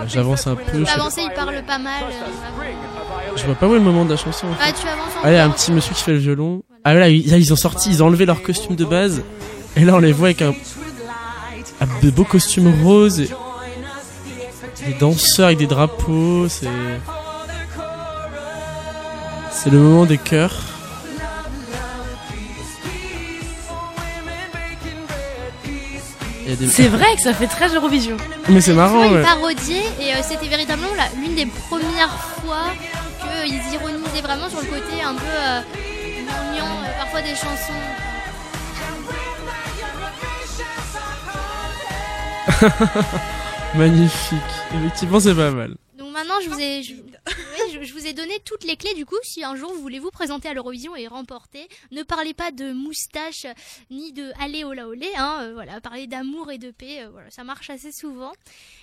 J'avance 0.08 0.46
un 0.48 0.56
peu. 0.56 0.84
Avancer, 0.94 1.22
il 1.24 1.34
parle 1.34 1.64
pas 1.66 1.78
mal. 1.80 2.04
euh, 2.04 3.32
Je 3.36 3.46
vois 3.46 3.56
pas 3.56 3.68
où 3.68 3.72
est 3.72 3.80
le 3.80 3.84
moment 3.84 4.06
de 4.06 4.12
la 4.12 4.18
chanson. 4.18 4.48
en 4.48 4.54
fait. 4.54 4.64
Ah, 4.70 4.72
tu 4.72 4.88
avances 4.88 5.12
Ah, 5.24 5.32
il 5.32 5.36
y 5.36 5.38
a 5.38 5.46
un 5.46 5.50
petit 5.50 5.72
monsieur 5.72 5.94
qui 5.96 6.04
fait 6.04 6.12
le 6.12 6.18
violon. 6.20 6.62
Ah 6.84 6.94
là, 6.94 7.10
ils, 7.10 7.30
là, 7.32 7.38
ils 7.38 7.52
ont 7.52 7.56
sorti, 7.56 7.90
ils 7.90 8.04
ont 8.04 8.08
enlevé 8.08 8.26
leur 8.26 8.44
costume 8.44 8.76
de 8.76 8.86
base. 8.86 9.24
Et 9.76 9.84
là, 9.84 9.96
on 9.96 10.00
les 10.00 10.12
voit 10.12 10.28
avec 10.28 10.42
un, 10.44 10.54
un 11.82 11.88
de 12.04 12.12
beaux 12.12 12.24
costumes 12.26 12.72
roses. 12.84 13.22
Et 13.22 13.30
des 14.86 14.94
danseurs 15.00 15.48
avec 15.48 15.58
des 15.58 15.68
drapeaux. 15.68 16.48
C'est, 16.48 16.68
c'est 19.52 19.72
le 19.72 19.80
moment 19.80 20.06
des 20.06 20.20
chœurs. 20.20 20.54
Des- 26.56 26.68
C'est 26.68 26.88
vrai 26.88 27.16
que 27.16 27.22
ça 27.22 27.34
fait 27.34 27.48
très 27.48 27.70
Eurovision. 27.74 28.18
Mais 28.50 28.62
c'est 28.62 28.74
marrant, 28.74 29.00
ouais. 29.10 29.22
ils 29.22 29.26
parodiaient 29.26 29.90
et 30.00 30.14
euh, 30.14 30.18
c'était 30.22 30.48
véritablement 30.48 30.90
l'une 31.18 31.36
des 31.36 31.46
premières 31.48 32.14
fois 32.42 32.66
qu'ils 33.44 33.74
ironisaient 33.74 34.22
vraiment 34.22 34.48
sur 34.50 34.60
le 34.62 34.68
côté 34.68 35.02
un 35.04 35.16
peu 35.16 35.24
euh, 35.26 35.62
gnangnan, 36.26 36.66
euh, 36.84 36.98
parfois 37.00 37.22
des 37.22 37.36
chansons. 37.36 37.74
Magnifique. 43.76 44.40
Effectivement, 44.76 45.20
c'est 45.20 45.36
pas 45.36 45.52
mal. 45.52 45.76
Donc 45.98 46.12
maintenant, 46.14 46.36
je 46.44 46.50
vous 46.50 46.60
ai, 46.60 46.84
je, 46.84 46.94
oui, 47.28 47.74
je, 47.74 47.84
je 47.84 47.94
vous 47.94 48.06
ai 48.06 48.14
donné 48.14 48.40
toutes 48.46 48.64
les 48.64 48.78
clés 48.78 48.94
du 48.94 49.06
coup. 49.06 49.16
Si 49.24 49.44
un 49.44 49.56
jour 49.56 49.74
vous 49.74 49.82
voulez 49.82 50.00
vous 50.00 50.12
présenter 50.12 50.48
à 50.48 50.54
l'Eurovision 50.54 50.96
et 50.96 51.08
remporter, 51.08 51.68
ne 51.92 52.04
parlez 52.04 52.34
pas 52.34 52.52
de 52.52 52.72
moustache 52.72 53.46
ni 53.90 54.12
de 54.14 54.32
allez 54.40 54.64
ola 54.64 54.88
olé. 54.88 55.10
Hein, 55.16 55.40
euh, 55.42 55.54
voilà, 55.54 55.82
parlez 55.82 56.08
d'amour 56.08 56.52
et 56.52 56.58
de 56.58 56.72
paix. 56.72 57.04
euh, 57.04 57.10
voilà, 57.12 57.30
ça 57.32 57.44
marche 57.44 57.70
assez 57.70 57.92
souvent. 57.92 58.32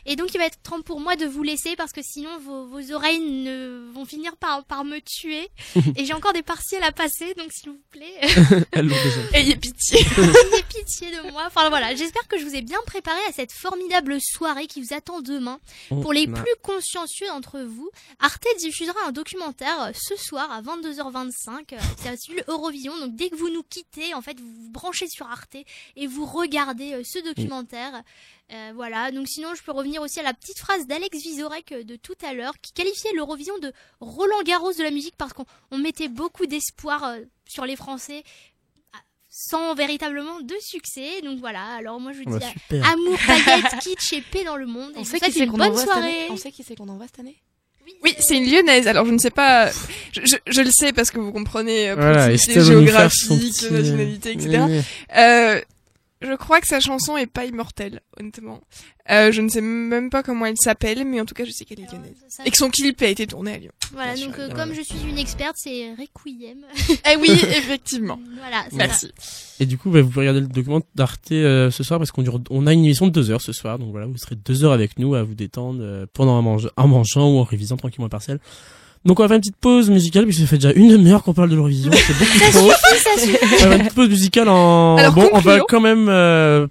Et 0.07 0.16
donc 0.16 0.34
il 0.34 0.38
va 0.38 0.47
être 0.47 0.61
temps 0.62 0.82
pour 0.82 1.01
moi 1.01 1.16
de 1.16 1.26
vous 1.26 1.43
laisser 1.43 1.76
parce 1.76 1.93
que 1.93 2.01
sinon 2.03 2.30
vos, 2.40 2.66
vos 2.66 2.93
oreilles 2.93 3.20
ne 3.20 3.88
vont 3.93 4.05
finir 4.05 4.36
par, 4.36 4.64
par 4.64 4.84
me 4.84 4.99
tuer. 5.01 5.49
et 5.97 6.05
j'ai 6.05 6.14
encore 6.14 6.32
des 6.32 6.43
partiels 6.43 6.82
à 6.84 6.93
passer, 6.93 7.34
donc 7.34 7.53
s'il 7.53 7.70
vous 7.70 7.80
plaît. 7.90 8.20
Ayez 9.34 9.57
pitié. 9.57 10.01
Ayez 10.18 10.62
pitié 10.68 11.11
de 11.11 11.30
moi. 11.30 11.45
Enfin 11.47 11.68
voilà, 11.68 11.95
j'espère 11.95 12.26
que 12.28 12.38
je 12.38 12.45
vous 12.45 12.55
ai 12.55 12.62
bien 12.62 12.78
préparé 12.86 13.20
à 13.28 13.32
cette 13.32 13.53
formidable 13.53 14.18
soirée 14.20 14.66
qui 14.66 14.82
vous 14.82 14.95
attend 14.95 15.20
demain. 15.20 15.61
Pour 15.88 16.12
les 16.12 16.26
plus 16.26 16.55
consciencieux 16.62 17.26
d'entre 17.28 17.61
vous, 17.61 17.90
Arte 18.33 18.47
diffusera 18.59 18.99
un 19.07 19.12
documentaire 19.12 19.83
euh, 19.83 19.91
ce 19.95 20.16
soir 20.16 20.51
à 20.51 20.62
22h25. 20.62 21.74
euh, 21.74 21.78
C'est 21.99 22.09
intitulé 22.09 22.43
Eurovision. 22.49 22.97
Donc 22.99 23.14
dès 23.14 23.30
que 23.30 23.37
vous 23.37 23.51
nous 23.51 23.62
quittez, 23.62 24.14
en 24.14 24.22
fait, 24.22 24.39
vous 24.41 24.53
vous 24.53 24.70
branchez 24.70 25.09
sur 25.09 25.26
Arte 25.26 25.57
et 25.97 26.07
vous 26.07 26.24
regardez 26.24 26.95
euh, 26.95 27.03
ce 27.05 27.18
documentaire. 27.20 28.03
Euh, 28.53 28.72
voilà. 28.74 29.11
Donc 29.12 29.28
sinon, 29.28 29.55
je 29.55 29.62
peux 29.62 29.72
revenir 29.72 30.03
aussi 30.03 30.20
à 30.20 30.22
la 30.22 30.35
petite 30.35 30.59
phrase 30.59 30.87
d'Alex 30.87 31.18
Vizorek 31.22 31.72
de 31.87 31.97
tout 31.97 32.16
à 32.22 32.35
l'heure 32.35 32.55
qui 32.61 32.72
qualifiait 32.72 33.12
l'Eurovision 33.14 33.59
de 33.59 33.72
Roland 34.01 34.43
Garros 34.45 34.72
de 34.72 34.83
la 34.83 34.91
musique 34.91 35.16
parce 35.16 35.33
qu'on 35.33 35.47
on 35.70 35.78
mettait 35.78 36.09
beaucoup 36.09 36.47
d'espoir 36.47 37.16
sur 37.47 37.64
les 37.64 37.76
Français 37.76 38.24
sans 39.33 39.74
véritablement 39.74 40.41
de 40.41 40.55
succès. 40.61 41.22
Donc 41.22 41.41
voilà, 41.41 41.64
alors 41.74 41.99
moi 41.99 42.12
je 42.12 42.18
vous 42.18 42.24
dis 42.24 42.39
bah, 42.39 42.47
euh, 42.47 42.51
super. 42.61 42.93
amour, 42.93 43.18
paillettes, 43.26 43.78
kitsch 43.83 44.12
et 44.12 44.20
paix 44.20 44.45
dans 44.45 44.57
le 44.57 44.66
monde. 44.66 44.93
On 44.95 45.05
sait 45.05 45.18
qui 45.18 45.33
c'est 45.33 45.45
une 45.45 45.51
qu'on 45.51 45.57
bonne 45.57 45.70
envoie 45.70 45.80
cette 45.80 45.91
année? 45.91 46.26
On 46.30 46.37
sait 46.37 46.53
qui 46.53 46.62
c'est 46.62 46.76
qu'on 46.76 46.89
envoie 46.89 47.07
cette 47.07 47.20
année? 47.20 47.43
Oui, 48.05 48.14
c'est 48.18 48.36
une 48.36 48.51
lyonnaise. 48.51 48.88
Alors 48.88 49.07
je 49.07 49.12
ne 49.12 49.18
sais 49.18 49.30
pas, 49.30 49.70
je, 50.12 50.20
je, 50.24 50.36
je 50.47 50.61
le 50.62 50.70
sais 50.70 50.93
parce 50.93 51.11
que 51.11 51.18
vous 51.18 51.32
comprenez 51.32 51.90
euh, 51.90 51.95
Voilà, 51.95 52.28
proximité 52.28 52.61
Estelle 52.61 52.74
Boniface, 52.74 53.14
son 53.14 53.34
géographique, 53.36 53.57
petit, 53.57 53.72
nationalité, 53.72 54.32
etc. 54.32 54.62
oui. 54.68 54.80
Euh, 55.16 55.61
je 56.23 56.35
crois 56.37 56.61
que 56.61 56.66
sa 56.66 56.81
chanson 56.81 57.16
est 57.16 57.27
pas 57.27 57.45
immortelle, 57.45 58.01
honnêtement. 58.18 58.61
Euh, 59.11 59.33
je 59.33 59.41
ne 59.41 59.49
sais 59.49 59.61
même 59.61 60.11
pas 60.11 60.23
comment 60.23 60.47
elle 60.47 60.57
s'appelle, 60.57 61.05
mais 61.05 61.20
en 61.20 61.25
tout 61.25 61.35
cas, 61.35 61.45
je 61.45 61.51
sais 61.51 61.64
qu'elle 61.64 61.81
est 61.81 61.91
lyonnaise. 61.93 62.14
Ça- 62.29 62.45
Et 62.47 62.51
que 62.51 62.57
son 62.57 62.70
clip 62.70 63.01
a 63.03 63.07
été 63.09 63.27
tourné 63.27 63.55
à 63.55 63.59
Lyon. 63.59 63.73
Voilà, 63.93 64.14
Bien 64.14 64.27
donc 64.27 64.35
sûr, 64.37 64.45
euh, 64.45 64.49
comme 64.51 64.73
je 64.75 64.81
suis 64.81 65.01
une 65.09 65.18
experte, 65.18 65.57
c'est 65.59 65.91
Requiem. 65.93 66.59
Eh 67.12 67.16
oui, 67.16 67.29
effectivement. 67.33 68.20
voilà, 68.39 68.64
Merci. 68.73 69.12
Et 69.61 69.66
du 69.66 69.77
coup, 69.79 69.91
bah, 69.91 70.03
vous 70.03 70.09
pouvez 70.09 70.29
regarder 70.29 70.41
le 70.41 70.47
document 70.53 70.81
d'Arte 70.95 71.33
euh, 71.33 71.70
ce 71.70 71.83
soir 71.83 71.99
parce 71.99 72.11
qu'on 72.12 72.23
dure- 72.23 72.41
on 72.51 72.66
a 72.66 72.73
une 72.73 72.85
émission 72.85 73.07
de 73.07 73.12
deux 73.12 73.31
heures 73.31 73.43
ce 73.43 73.53
soir. 73.53 73.79
Donc 73.79 73.91
voilà, 73.91 74.07
vous 74.07 74.16
serez 74.18 74.37
deux 74.37 74.64
heures 74.64 74.73
avec 74.73 74.99
nous 74.99 75.14
à 75.14 75.23
vous 75.25 75.35
détendre 75.35 75.81
euh, 75.83 76.07
pendant 76.12 76.37
un, 76.37 76.43
mange- 76.43 76.70
en 76.77 76.87
mangeant 76.89 77.29
ou 77.33 77.39
en 77.39 77.45
révisant 77.45 77.77
tranquillement 77.77 78.07
un 78.07 78.11
partiel. 78.11 78.39
Donc 79.05 79.19
on 79.19 79.23
va 79.25 79.29
faire 79.29 79.35
une 79.37 79.41
petite 79.41 79.57
pause 79.57 79.91
musicale 79.91 80.25
puisque 80.25 80.43
ça 80.43 80.47
fait 80.47 80.57
déjà 80.59 80.73
une 80.75 80.89
demi-heure 80.91 81.23
qu'on 81.25 81.35
parle 81.35 81.51
de 81.51 81.57
l'Eurovision. 81.57 81.91
C'est 81.93 82.17
beaucoup 82.19 82.53
trop. 82.53 82.71
ça 82.71 83.21
suffit. 83.21 83.37
On 83.43 83.47
va 83.47 83.57
faire 83.57 83.73
une 83.73 83.79
petite 83.79 83.95
pause 83.95 84.09
musicale 84.09 84.49
en. 84.49 84.97
Alors, 84.97 85.13
bon, 85.13 85.29
on 85.33 85.41
va 85.41 85.59
quand 85.69 85.81
même 85.81 86.07
euh, 86.09 86.67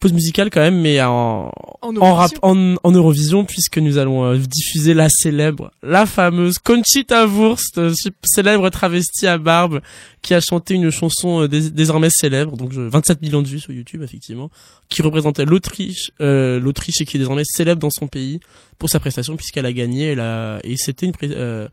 pause 0.00 0.12
musicale 0.12 0.48
quand 0.50 0.60
même, 0.60 0.80
mais 0.80 1.00
en 1.02 1.50
En 1.82 1.96
en, 1.96 2.14
rap, 2.14 2.30
Eurovision. 2.42 2.76
en, 2.82 2.88
en 2.88 2.90
Eurovision 2.92 3.44
puisque 3.44 3.78
nous 3.78 3.98
allons 3.98 4.24
euh, 4.24 4.36
diffuser 4.38 4.94
la 4.94 5.08
célèbre, 5.08 5.72
la 5.82 6.06
fameuse 6.06 6.58
Conchita 6.58 7.26
Wurst, 7.26 7.78
euh, 7.78 7.92
célèbre 8.24 8.68
travestie 8.70 9.26
à 9.26 9.38
barbe, 9.38 9.80
qui 10.22 10.34
a 10.34 10.40
chanté 10.40 10.74
une 10.74 10.90
chanson 10.90 11.42
euh, 11.42 11.48
dés- 11.48 11.70
désormais 11.70 12.10
célèbre, 12.10 12.56
donc 12.56 12.72
je- 12.72 12.80
27 12.80 13.22
millions 13.22 13.42
de 13.42 13.48
vues 13.48 13.60
sur 13.60 13.72
YouTube 13.72 14.02
effectivement, 14.02 14.50
qui 14.88 15.02
représentait 15.02 15.44
l'Autriche, 15.44 16.12
euh, 16.20 16.60
l'Autriche 16.60 17.00
et 17.00 17.04
qui 17.04 17.16
est 17.16 17.20
désormais 17.20 17.44
célèbre 17.44 17.80
dans 17.80 17.90
son 17.90 18.06
pays 18.06 18.38
pour 18.78 18.88
sa 18.90 19.00
prestation 19.00 19.36
puisqu'elle 19.36 19.66
a 19.66 19.72
gagné, 19.72 20.04
elle 20.12 20.20
a 20.20 20.60
et 20.62 20.76
c'était 20.76 21.06
une 21.06 21.12
euh, 21.24 21.68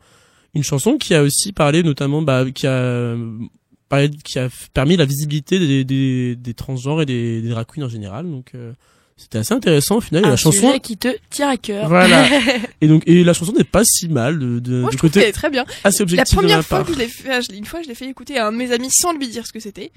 une 0.56 0.64
chanson 0.64 0.98
qui 0.98 1.14
a 1.14 1.22
aussi 1.22 1.52
parlé 1.52 1.84
notamment 1.84 2.22
bah, 2.22 2.46
qui 2.50 2.66
a 2.66 2.72
euh, 2.72 3.18
qui 4.24 4.40
a 4.40 4.50
permis 4.74 4.98
la 4.98 5.06
visibilité 5.06 5.60
des, 5.60 5.84
des, 5.84 6.36
des 6.36 6.54
transgenres 6.54 7.02
et 7.02 7.06
des, 7.06 7.42
des 7.42 7.50
drag 7.50 7.66
queens 7.66 7.84
en 7.84 7.90
général 7.90 8.30
donc 8.30 8.52
euh, 8.56 8.74
c'était 9.18 9.38
assez 9.38 9.54
intéressant 9.54 9.98
au 9.98 10.02
final 10.02 10.24
et 10.24 10.28
Un 10.28 10.32
la 10.32 10.36
chanson 10.36 10.68
sujet 10.68 10.80
qui 10.82 10.98
te 10.98 11.08
tient 11.30 11.48
à 11.50 11.56
cœur. 11.56 11.88
Voilà. 11.88 12.28
et 12.82 12.88
donc 12.88 13.04
et 13.06 13.24
la 13.24 13.34
chanson 13.34 13.54
n'est 13.54 13.64
pas 13.64 13.86
si 13.86 14.10
mal 14.10 14.38
de, 14.38 14.60
de, 14.60 14.82
Moi, 14.82 14.90
du 14.90 14.98
je 14.98 15.02
côté 15.02 15.22
est 15.22 15.32
très 15.32 15.50
bien. 15.50 15.64
assez 15.86 16.00
La 16.00 16.04
objectif 16.04 16.32
de 16.32 16.36
ma 16.36 16.42
première 16.42 16.66
fois 16.66 16.80
part 16.80 16.88
que 16.88 16.94
je 16.94 17.00
l'ai 17.00 17.08
fait, 17.08 17.56
une 17.56 17.66
fois, 17.66 17.82
je 17.82 17.88
l'ai 17.88 17.96
fait 17.96 18.10
écouter 18.10 18.38
à 18.38 18.48
un 18.48 18.52
de 18.52 18.58
mes 18.58 18.74
amis 18.74 18.92
sans 18.92 19.14
lui 19.14 19.30
dire 19.30 19.48
ce 19.48 19.54
que 19.54 19.62
c'était. 19.62 19.94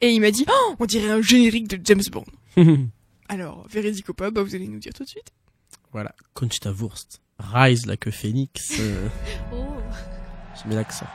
Et 0.00 0.10
il 0.10 0.20
m'a 0.20 0.30
dit, 0.30 0.46
oh, 0.48 0.74
on 0.78 0.86
dirait 0.86 1.10
un 1.10 1.20
générique 1.20 1.66
de 1.68 1.80
James 1.84 2.02
Bond. 2.12 2.24
Alors, 3.28 3.66
véridique 3.68 4.08
ou 4.08 4.14
pas, 4.14 4.30
bah, 4.30 4.42
vous 4.42 4.54
allez 4.54 4.68
nous 4.68 4.78
dire 4.78 4.92
tout 4.94 5.02
de 5.04 5.08
suite. 5.08 5.32
voilà 5.92 6.14
Conchita 6.34 6.70
Wurst 6.70 7.20
Rise 7.40 7.86
like 7.86 8.06
a 8.06 8.12
phoenix 8.12 8.72
euh, 8.78 9.08
Oh. 9.52 9.64
je 10.62 10.68
mets 10.68 10.76
l'accent 10.76 11.06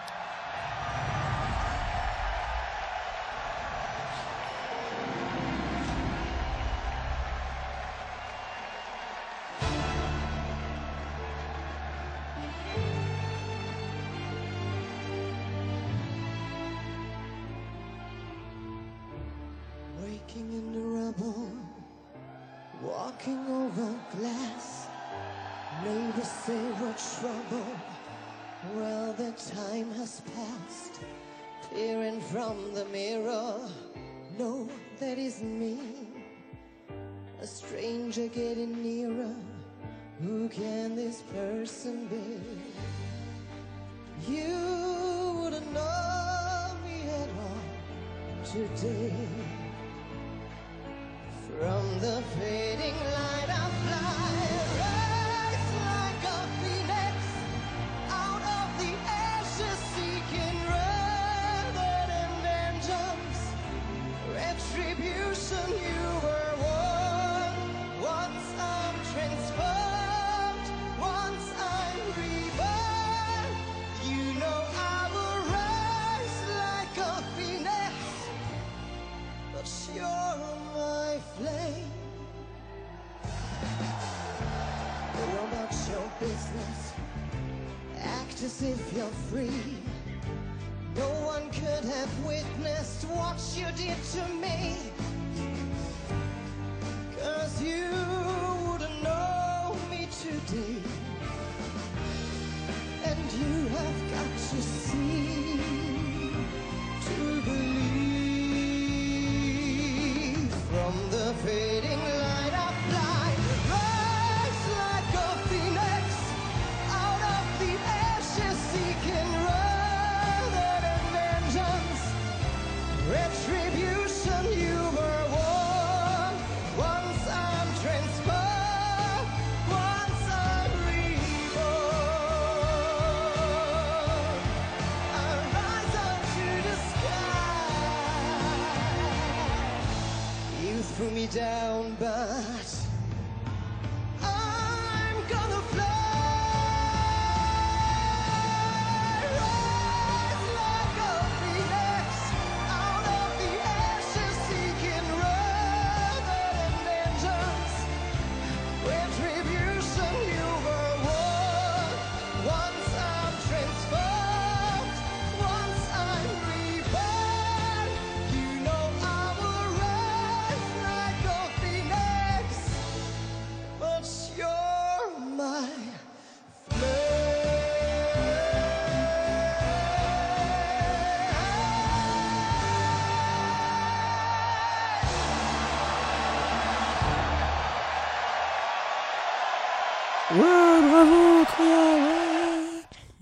getting 38.36 38.84
nearer. 38.84 39.34
Who 40.22 40.50
can 40.50 40.94
this 40.96 41.22
person 41.34 42.08
be? 42.08 42.42
You 44.30 45.40
wouldn't 45.40 45.72
know 45.74 46.76
me 46.84 46.98
at 47.22 47.30
all 47.40 47.64
today. 48.44 49.65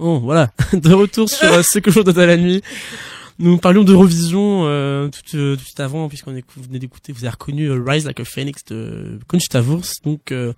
Bon, 0.04 0.20
voilà, 0.20 0.52
de 0.74 0.94
retour 0.94 1.30
sur 1.30 1.50
euh, 1.50 1.62
ce 1.64 1.80
que 1.80 1.90
je 1.90 1.98
à 2.20 2.26
la 2.26 2.36
nuit. 2.36 2.62
Nous 3.40 3.58
parlions 3.58 3.86
d'Eurovision 3.86 4.64
euh, 4.66 5.08
tout, 5.08 5.38
euh, 5.38 5.56
tout 5.56 5.82
avant, 5.82 6.10
puisqu'on 6.10 6.32
venez 6.58 6.78
d'écouter, 6.78 7.14
vous 7.14 7.24
avez 7.24 7.30
reconnu 7.30 7.68
euh, 7.68 7.82
Rise 7.82 8.04
Like 8.04 8.20
a 8.20 8.26
Phoenix 8.26 8.66
de 8.66 9.18
Conchita 9.30 9.62
donc 10.04 10.34
euh, 10.34 10.52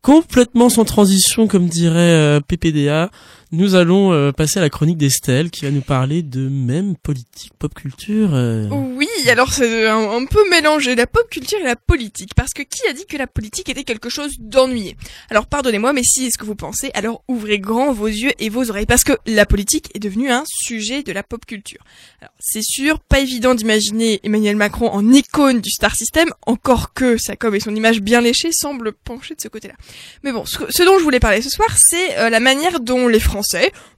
complètement 0.00 0.70
sans 0.70 0.86
transition, 0.86 1.46
comme 1.46 1.66
dirait 1.66 1.98
euh, 1.98 2.40
PPDA. 2.40 3.10
Nous 3.56 3.76
allons 3.76 4.12
euh, 4.12 4.32
passer 4.32 4.58
à 4.58 4.62
la 4.62 4.68
chronique 4.68 4.96
d'Estelle, 4.96 5.50
qui 5.50 5.64
va 5.64 5.70
nous 5.70 5.80
parler 5.80 6.22
de 6.22 6.48
même 6.48 6.96
politique, 6.96 7.52
pop 7.56 7.72
culture. 7.72 8.34
euh. 8.34 8.68
Oui, 8.70 9.06
alors 9.28 9.52
c'est 9.52 9.86
un, 9.86 10.10
un 10.10 10.24
peu 10.24 10.40
mélangé 10.50 10.96
la 10.96 11.06
pop 11.06 11.28
culture 11.30 11.60
et 11.60 11.64
la 11.64 11.76
politique, 11.76 12.34
parce 12.34 12.52
que 12.52 12.62
qui 12.62 12.84
a 12.88 12.92
dit 12.92 13.06
que 13.06 13.16
la 13.16 13.28
politique 13.28 13.68
était 13.68 13.84
quelque 13.84 14.08
chose 14.08 14.32
d'ennuyé? 14.40 14.96
Alors 15.30 15.46
pardonnez-moi, 15.46 15.92
mais 15.92 16.02
si 16.02 16.26
est 16.26 16.30
ce 16.32 16.38
que 16.38 16.44
vous 16.44 16.56
pensez, 16.56 16.90
alors 16.94 17.22
ouvrez 17.28 17.60
grand 17.60 17.92
vos 17.92 18.08
yeux 18.08 18.32
et 18.40 18.48
vos 18.48 18.70
oreilles, 18.70 18.86
parce 18.86 19.04
que 19.04 19.12
la 19.24 19.46
politique 19.46 19.88
est 19.94 20.00
devenue 20.00 20.32
un 20.32 20.42
sujet 20.46 21.04
de 21.04 21.12
la 21.12 21.22
pop 21.22 21.46
culture. 21.46 21.84
Alors 22.20 22.34
c'est 22.40 22.64
sûr, 22.64 22.98
pas 22.98 23.20
évident 23.20 23.54
d'imaginer 23.54 24.18
Emmanuel 24.24 24.56
Macron 24.56 24.88
en 24.88 25.12
icône 25.12 25.60
du 25.60 25.70
star 25.70 25.94
system, 25.94 26.28
encore 26.44 26.92
que 26.92 27.18
sa 27.18 27.36
com 27.36 27.54
et 27.54 27.60
son 27.60 27.76
image 27.76 28.00
bien 28.00 28.20
léchée 28.20 28.50
semblent 28.50 28.92
pencher 28.92 29.36
de 29.36 29.40
ce 29.40 29.48
côté-là. 29.48 29.74
Mais 30.24 30.32
bon, 30.32 30.44
ce, 30.44 30.58
ce 30.70 30.82
dont 30.82 30.98
je 30.98 31.04
voulais 31.04 31.20
parler 31.20 31.40
ce 31.40 31.50
soir, 31.50 31.68
c'est 31.78 32.18
euh, 32.18 32.30
la 32.30 32.40
manière 32.40 32.80
dont 32.80 33.06
les 33.06 33.20
Français, 33.20 33.43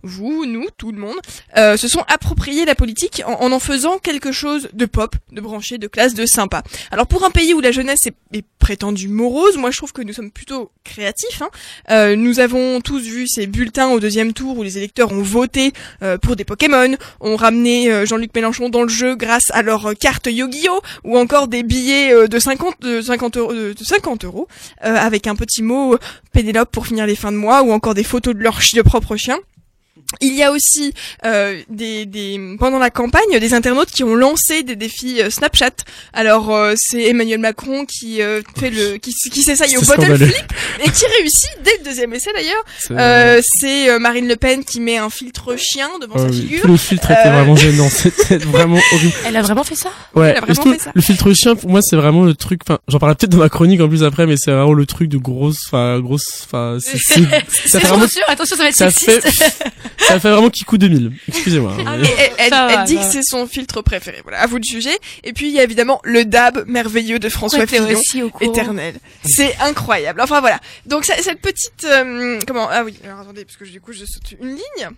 vous, 0.03 0.45
nous, 0.47 0.67
tout 0.77 0.93
le 0.93 0.99
monde, 0.99 1.17
euh, 1.57 1.77
se 1.77 1.89
sont 1.89 2.05
appropriés 2.09 2.65
la 2.65 2.75
politique 2.75 3.23
en, 3.27 3.53
en 3.53 3.59
faisant 3.59 3.99
quelque 3.99 4.33
chose 4.33 4.69
de 4.73 4.87
pop, 4.87 5.15
de 5.33 5.41
branché, 5.41 5.79
de 5.79 5.87
classe, 5.87 6.15
de 6.15 6.27
sympa. 6.27 6.63
Alors 6.91 7.07
pour 7.07 7.25
un 7.25 7.31
pays 7.31 7.55
où 7.55 7.61
la 7.61 7.73
jeunesse 7.73 8.07
est, 8.07 8.15
est 8.37 8.45
prétendue 8.59 9.09
morose, 9.09 9.57
moi 9.57 9.71
je 9.71 9.77
trouve 9.79 9.93
que 9.93 10.03
nous 10.03 10.13
sommes 10.13 10.31
plutôt 10.31 10.71
créatifs. 10.85 11.43
hein. 11.43 11.49
Euh, 11.91 12.17
nous 12.17 12.41
avons 12.41 12.81
tous 12.81 13.01
vu 13.01 13.27
ces 13.29 13.47
bulletins 13.47 13.89
au 13.91 14.01
deuxième 14.01 14.33
tour 14.33 14.59
où 14.59 14.63
les 14.63 14.79
électeurs 14.79 15.13
ont 15.13 15.23
voté 15.23 15.73
euh, 16.03 16.19
pour 16.19 16.37
des 16.37 16.45
Pokémon, 16.45 16.97
ont 17.21 17.37
ramené 17.37 17.91
euh, 17.91 18.07
Jean-Luc 18.07 18.35
Mélenchon 18.35 18.69
dans 18.69 18.83
le 18.83 18.89
jeu 18.89 19.15
grâce 19.17 19.51
à 19.53 19.63
leur 19.63 19.87
euh, 19.91 19.95
carte 19.95 20.27
Yu-Gi-Oh 20.27 20.81
ou 21.05 21.17
encore 21.19 21.49
des 21.49 21.63
billets 21.63 22.29
de 22.29 22.39
50 22.39 22.81
de 22.81 23.01
50 23.01 23.37
euros, 23.37 23.53
de 23.53 23.75
50 23.81 24.25
euros 24.25 24.49
avec 24.81 25.27
un 25.27 25.35
petit 25.37 25.63
mot 25.63 25.97
Pénélope 26.33 26.71
pour 26.71 26.87
finir 26.87 27.07
les 27.07 27.17
fins 27.17 27.33
de 27.33 27.37
mois 27.37 27.63
ou 27.63 27.73
encore 27.73 27.95
des 27.95 28.05
photos 28.05 28.35
de 28.35 28.41
leur 28.41 28.61
chi- 28.61 28.77
de 28.77 28.83
propre 28.83 29.17
chien. 29.17 29.36
Il 30.21 30.35
y 30.35 30.43
a 30.45 30.53
aussi 30.53 30.93
euh, 31.25 31.61
des, 31.69 32.07
des 32.07 32.39
pendant 32.61 32.79
la 32.79 32.91
campagne 32.91 33.39
des 33.41 33.55
internautes 33.55 33.91
qui 33.91 34.05
ont 34.05 34.15
lancé 34.15 34.63
des 34.63 34.77
défis 34.77 35.21
euh, 35.21 35.31
Snapchat. 35.31 35.73
Alors 36.13 36.55
euh, 36.55 36.75
c'est 36.77 37.03
Emmanuel 37.09 37.41
Macron 37.41 37.85
qui 37.87 38.23
euh, 38.23 38.41
fait 38.57 38.71
le 38.71 38.99
qui, 38.99 39.13
qui 39.33 39.43
s'essaye 39.43 39.77
au 39.77 39.81
bottle 39.81 40.03
scandaleux. 40.05 40.27
flip 40.27 40.53
et 40.85 40.91
qui 40.91 41.05
réussit 41.19 41.51
dès 41.65 41.77
le 41.79 41.85
deuxième 41.85 42.15
essai 42.15 42.31
d'ailleurs. 42.35 42.65
C'est- 42.79 42.95
Euh, 42.97 43.41
c'est 43.45 43.91
euh, 43.91 43.99
Marine 43.99 44.29
Le 44.29 44.37
Pen 44.37 44.65
qui 44.65 44.81
met 44.81 44.97
un 44.97 45.11
filtre 45.11 45.57
chien 45.59 45.89
devant 46.01 46.15
Oh 46.17 46.21
sa 46.21 46.27
oui, 46.27 46.41
figure. 46.41 46.61
Tout 46.63 46.69
le 46.69 46.77
filtre 46.77 47.11
était 47.11 47.27
Euh, 47.29 47.33
vraiment 47.33 47.57
gênant, 47.57 47.89
c'était 47.91 48.37
vraiment 48.45 48.79
horrible. 48.93 49.13
Elle 49.27 49.37
a 49.37 49.43
vraiment 49.43 49.65
fait 49.65 49.75
ça? 49.75 49.91
Ouais, 50.15 50.31
elle 50.31 50.37
a 50.37 50.41
vraiment 50.41 50.73
fait 50.77 50.83
ça. 50.85 50.93
le 50.95 51.03
filtre 51.03 51.33
chien 51.33 51.57
pour 51.57 51.69
moi 51.69 51.83
c'est 51.83 51.97
vraiment 51.97 52.23
le 52.25 52.35
truc. 52.35 52.61
Enfin, 52.67 52.79
j'en 52.89 52.99
parlerai 52.99 53.17
peut-être 53.17 53.33
dans 53.33 53.39
ma 53.39 53.49
chronique 53.49 53.81
en 53.81 53.89
plus 53.89 54.05
après, 54.05 54.27
mais 54.27 54.37
c'est 54.37 54.53
vraiment 54.53 54.73
le 54.73 54.87
truc 54.87 55.09
de 55.09 55.19
grosse, 55.19 55.63
enfin 55.67 55.99
grosse, 56.01 56.45
enfin 56.45 56.79
c'est 56.81 57.21
vraiment, 57.81 57.97
Attention, 58.05 58.23
attention, 58.29 58.57
ça 58.57 58.63
va 58.63 58.69
être 58.69 58.77
ça 58.77 58.91
fait, 58.91 59.21
sexiste. 59.21 59.65
Ça 59.99 60.21
fait 60.21 60.31
vraiment 60.31 60.51
Kikou 60.51 60.79
2000. 60.79 61.13
Excusez-moi. 61.29 61.73
hein, 61.79 61.85
Ah, 61.87 61.95
elle, 62.39 62.53
elle- 62.53 62.85
dit 62.87 62.97
que 62.97 63.05
c'est 63.05 63.23
son 63.23 63.47
filtre 63.47 63.83
préféré. 63.83 64.21
Voilà, 64.23 64.41
à 64.41 64.47
vous 64.47 64.59
de 64.59 64.65
juger. 64.65 64.97
Et 65.25 65.33
puis 65.33 65.49
il 65.49 65.53
y 65.55 65.59
a 65.61 65.63
évidemment 65.63 66.01
le 66.05 66.25
dab 66.25 66.65
merveilleux 66.67 67.19
de 67.19 67.29
François 67.29 67.61
Ouais, 67.61 67.67
Fillon. 67.67 67.89
aussi 67.99 68.23
au 68.23 68.31
courant. 68.31 68.51
éternel. 68.51 68.95
C'est 69.25 69.57
incroyable. 69.61 70.21
Enfin 70.21 70.41
voilà. 70.41 70.61
Donc 70.87 71.05
ça- 71.05 71.21
cette 71.23 71.41
petite 71.41 71.85
euh, 71.85 72.39
comment 72.47 72.69
ah 72.71 72.83
oui, 72.85 72.95
alors 73.05 73.21
attendez 73.21 73.45
parce 73.45 73.57
que 73.57 73.65
du 73.65 73.81
coup 73.81 73.93
je 73.93 74.05
saute 74.05 74.33
une 74.41 74.51
ligne. 74.51 74.89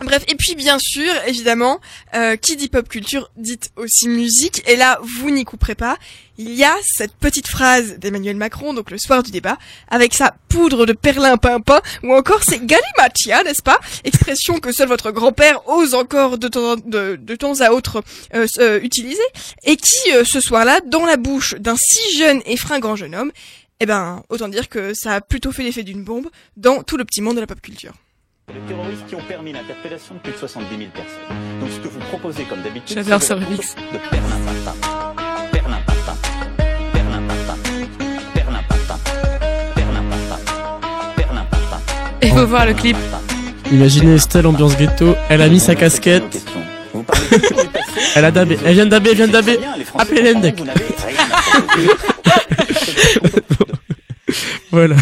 Bref, 0.00 0.24
et 0.28 0.34
puis 0.34 0.54
bien 0.54 0.78
sûr, 0.78 1.10
évidemment, 1.26 1.80
euh, 2.14 2.36
qui 2.36 2.56
dit 2.56 2.68
pop 2.68 2.86
culture 2.86 3.30
dit 3.36 3.58
aussi 3.76 4.08
musique. 4.08 4.62
Et 4.68 4.76
là, 4.76 4.98
vous 5.02 5.30
n'y 5.30 5.44
couperez 5.44 5.74
pas. 5.74 5.96
Il 6.38 6.52
y 6.52 6.64
a 6.64 6.74
cette 6.82 7.14
petite 7.14 7.48
phrase 7.48 7.98
d'Emmanuel 7.98 8.36
Macron, 8.36 8.74
donc 8.74 8.90
le 8.90 8.98
soir 8.98 9.22
du 9.22 9.30
débat, 9.30 9.56
avec 9.88 10.12
sa 10.12 10.34
poudre 10.48 10.84
de 10.84 10.92
perlimpinpin, 10.92 11.80
ou 12.02 12.12
encore 12.12 12.42
c'est 12.44 12.64
galimatia, 12.66 13.42
n'est-ce 13.42 13.62
pas? 13.62 13.80
Expression 14.04 14.58
que 14.58 14.70
seul 14.70 14.88
votre 14.88 15.12
grand-père 15.12 15.66
ose 15.66 15.94
encore 15.94 16.36
de 16.36 16.48
temps, 16.48 16.76
de, 16.76 17.16
de 17.16 17.36
temps 17.36 17.60
à 17.60 17.70
autre 17.70 18.02
euh, 18.34 18.46
euh, 18.58 18.80
utiliser, 18.82 19.22
et 19.64 19.76
qui, 19.76 20.12
euh, 20.12 20.24
ce 20.24 20.40
soir-là, 20.40 20.80
dans 20.84 21.06
la 21.06 21.16
bouche 21.16 21.54
d'un 21.54 21.76
si 21.76 22.18
jeune 22.18 22.42
et 22.44 22.58
fringant 22.58 22.96
jeune 22.96 23.14
homme, 23.14 23.32
eh 23.80 23.86
ben, 23.86 24.22
autant 24.28 24.48
dire 24.48 24.68
que 24.68 24.92
ça 24.92 25.14
a 25.14 25.20
plutôt 25.22 25.52
fait 25.52 25.62
l'effet 25.62 25.84
d'une 25.84 26.04
bombe 26.04 26.28
dans 26.58 26.82
tout 26.82 26.98
le 26.98 27.06
petit 27.06 27.22
monde 27.22 27.36
de 27.36 27.40
la 27.40 27.46
pop 27.46 27.60
culture. 27.62 27.94
Les 28.54 28.60
terroristes 28.60 29.04
qui 29.08 29.14
ont 29.16 29.22
permis 29.26 29.52
l'interpellation 29.52 30.14
de 30.14 30.20
plus 30.20 30.30
de 30.32 30.36
70 30.36 30.68
000 30.78 30.90
personnes. 30.94 31.60
Donc 31.60 31.68
ce 31.70 31.80
que 31.80 31.88
vous 31.88 31.98
proposez 31.98 32.44
comme 32.44 32.62
d'habitude, 32.62 32.96
J'adore 32.96 33.20
c'est 33.20 33.34
ce 33.34 33.36
de 33.40 33.44
remix. 33.44 33.74
perlimpinpin. 33.74 34.74
Perlimpinpin. 35.52 36.14
Perlimpinpin. 36.92 37.56
Perlimpinpin. 38.34 38.98
Perlimpinpin. 39.74 40.38
Perlimpinpin. 41.16 41.80
Il 42.22 42.30
faut 42.30 42.46
voir 42.46 42.66
le 42.66 42.74
clip. 42.74 42.96
Imaginez 43.72 44.14
Estelle 44.14 44.46
ambiance 44.46 44.76
ghetto. 44.76 45.16
Elle 45.28 45.42
a 45.42 45.48
mis 45.48 45.58
sa 45.58 45.74
casquette. 45.74 46.40
Elle 48.14 48.24
a 48.24 48.30
dabé. 48.30 48.58
Elle 48.64 48.74
vient 48.74 48.86
de 48.86 48.90
daber. 48.90 49.10
Elle 49.10 49.16
vient 49.16 49.26
de 49.28 49.36
Appelez 49.98 50.32
l'Endec. 50.32 50.62
Voilà. 54.72 54.96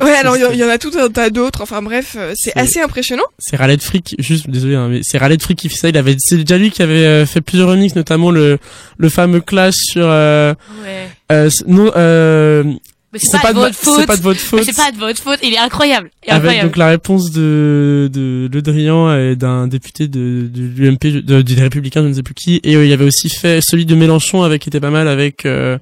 Ouais, 0.00 0.12
alors 0.14 0.36
il 0.36 0.42
y, 0.42 0.44
en- 0.44 0.50
il 0.52 0.58
y 0.58 0.64
en 0.64 0.68
a 0.68 0.78
tout 0.78 0.92
un 0.98 1.08
tas 1.08 1.30
d'autres. 1.30 1.62
Enfin 1.62 1.82
bref, 1.82 2.14
euh, 2.18 2.32
c'est 2.36 2.56
assez 2.56 2.80
impressionnant. 2.80 3.24
C'est 3.38 3.56
Raled 3.56 3.82
Frick, 3.82 4.14
juste 4.18 4.48
désolé, 4.48 4.74
hein, 4.76 4.88
mais 4.90 5.00
c'est 5.02 5.18
Raled 5.18 5.42
Frick 5.42 5.58
qui 5.58 5.68
fait 5.68 5.76
ça. 5.76 5.88
Il 5.88 5.96
avait, 5.96 6.16
c'est 6.18 6.36
déjà 6.36 6.58
lui 6.58 6.70
qui 6.70 6.82
avait 6.82 7.06
euh, 7.06 7.26
fait 7.26 7.40
plusieurs 7.40 7.68
remixes, 7.70 7.96
notamment 7.96 8.30
le 8.30 8.58
le 8.98 9.08
fameux 9.08 9.40
clash 9.40 9.74
sur. 9.76 10.04
Euh, 10.06 10.54
Ouais. 10.84 11.08
euh, 11.32 11.50
non, 11.66 11.90
euh, 11.96 12.62
Mais 13.12 13.18
c'est 13.18 13.40
pas, 13.40 13.52
de 13.52 13.58
votre 13.58 13.74
faute. 13.74 14.00
C'est 14.00 14.06
pas 14.06 14.16
de 14.16 14.22
votre 14.22 14.38
faute. 14.40 14.62
C'est 14.64 14.76
pas 14.76 14.92
de 14.92 14.98
votre 14.98 15.20
faute. 15.20 15.38
Il 15.42 15.52
est 15.54 15.58
incroyable. 15.58 16.10
Il 16.22 16.28
est 16.28 16.32
Avec 16.32 16.42
incroyable. 16.42 16.68
donc 16.68 16.76
la 16.76 16.88
réponse 16.88 17.30
de 17.32 18.08
de 18.12 18.48
Le 18.52 18.62
Drian 18.62 19.12
et 19.16 19.34
d'un 19.34 19.66
député 19.66 20.06
de, 20.08 20.48
de 20.52 20.62
l'UMP, 20.76 21.24
de, 21.24 21.42
des 21.42 21.54
Républicains, 21.60 22.02
je 22.02 22.08
ne 22.08 22.14
sais 22.14 22.22
plus 22.22 22.34
qui. 22.34 22.60
Et 22.62 22.76
euh, 22.76 22.84
il 22.84 22.90
y 22.90 22.92
avait 22.92 23.04
aussi 23.06 23.28
fait 23.28 23.60
celui 23.60 23.86
de 23.86 23.94
Mélenchon 23.96 24.42
avec 24.44 24.62
qui 24.62 24.68
était 24.68 24.78
pas 24.80 24.90
mal 24.90 25.08
avec. 25.08 25.46
Euh, 25.46 25.78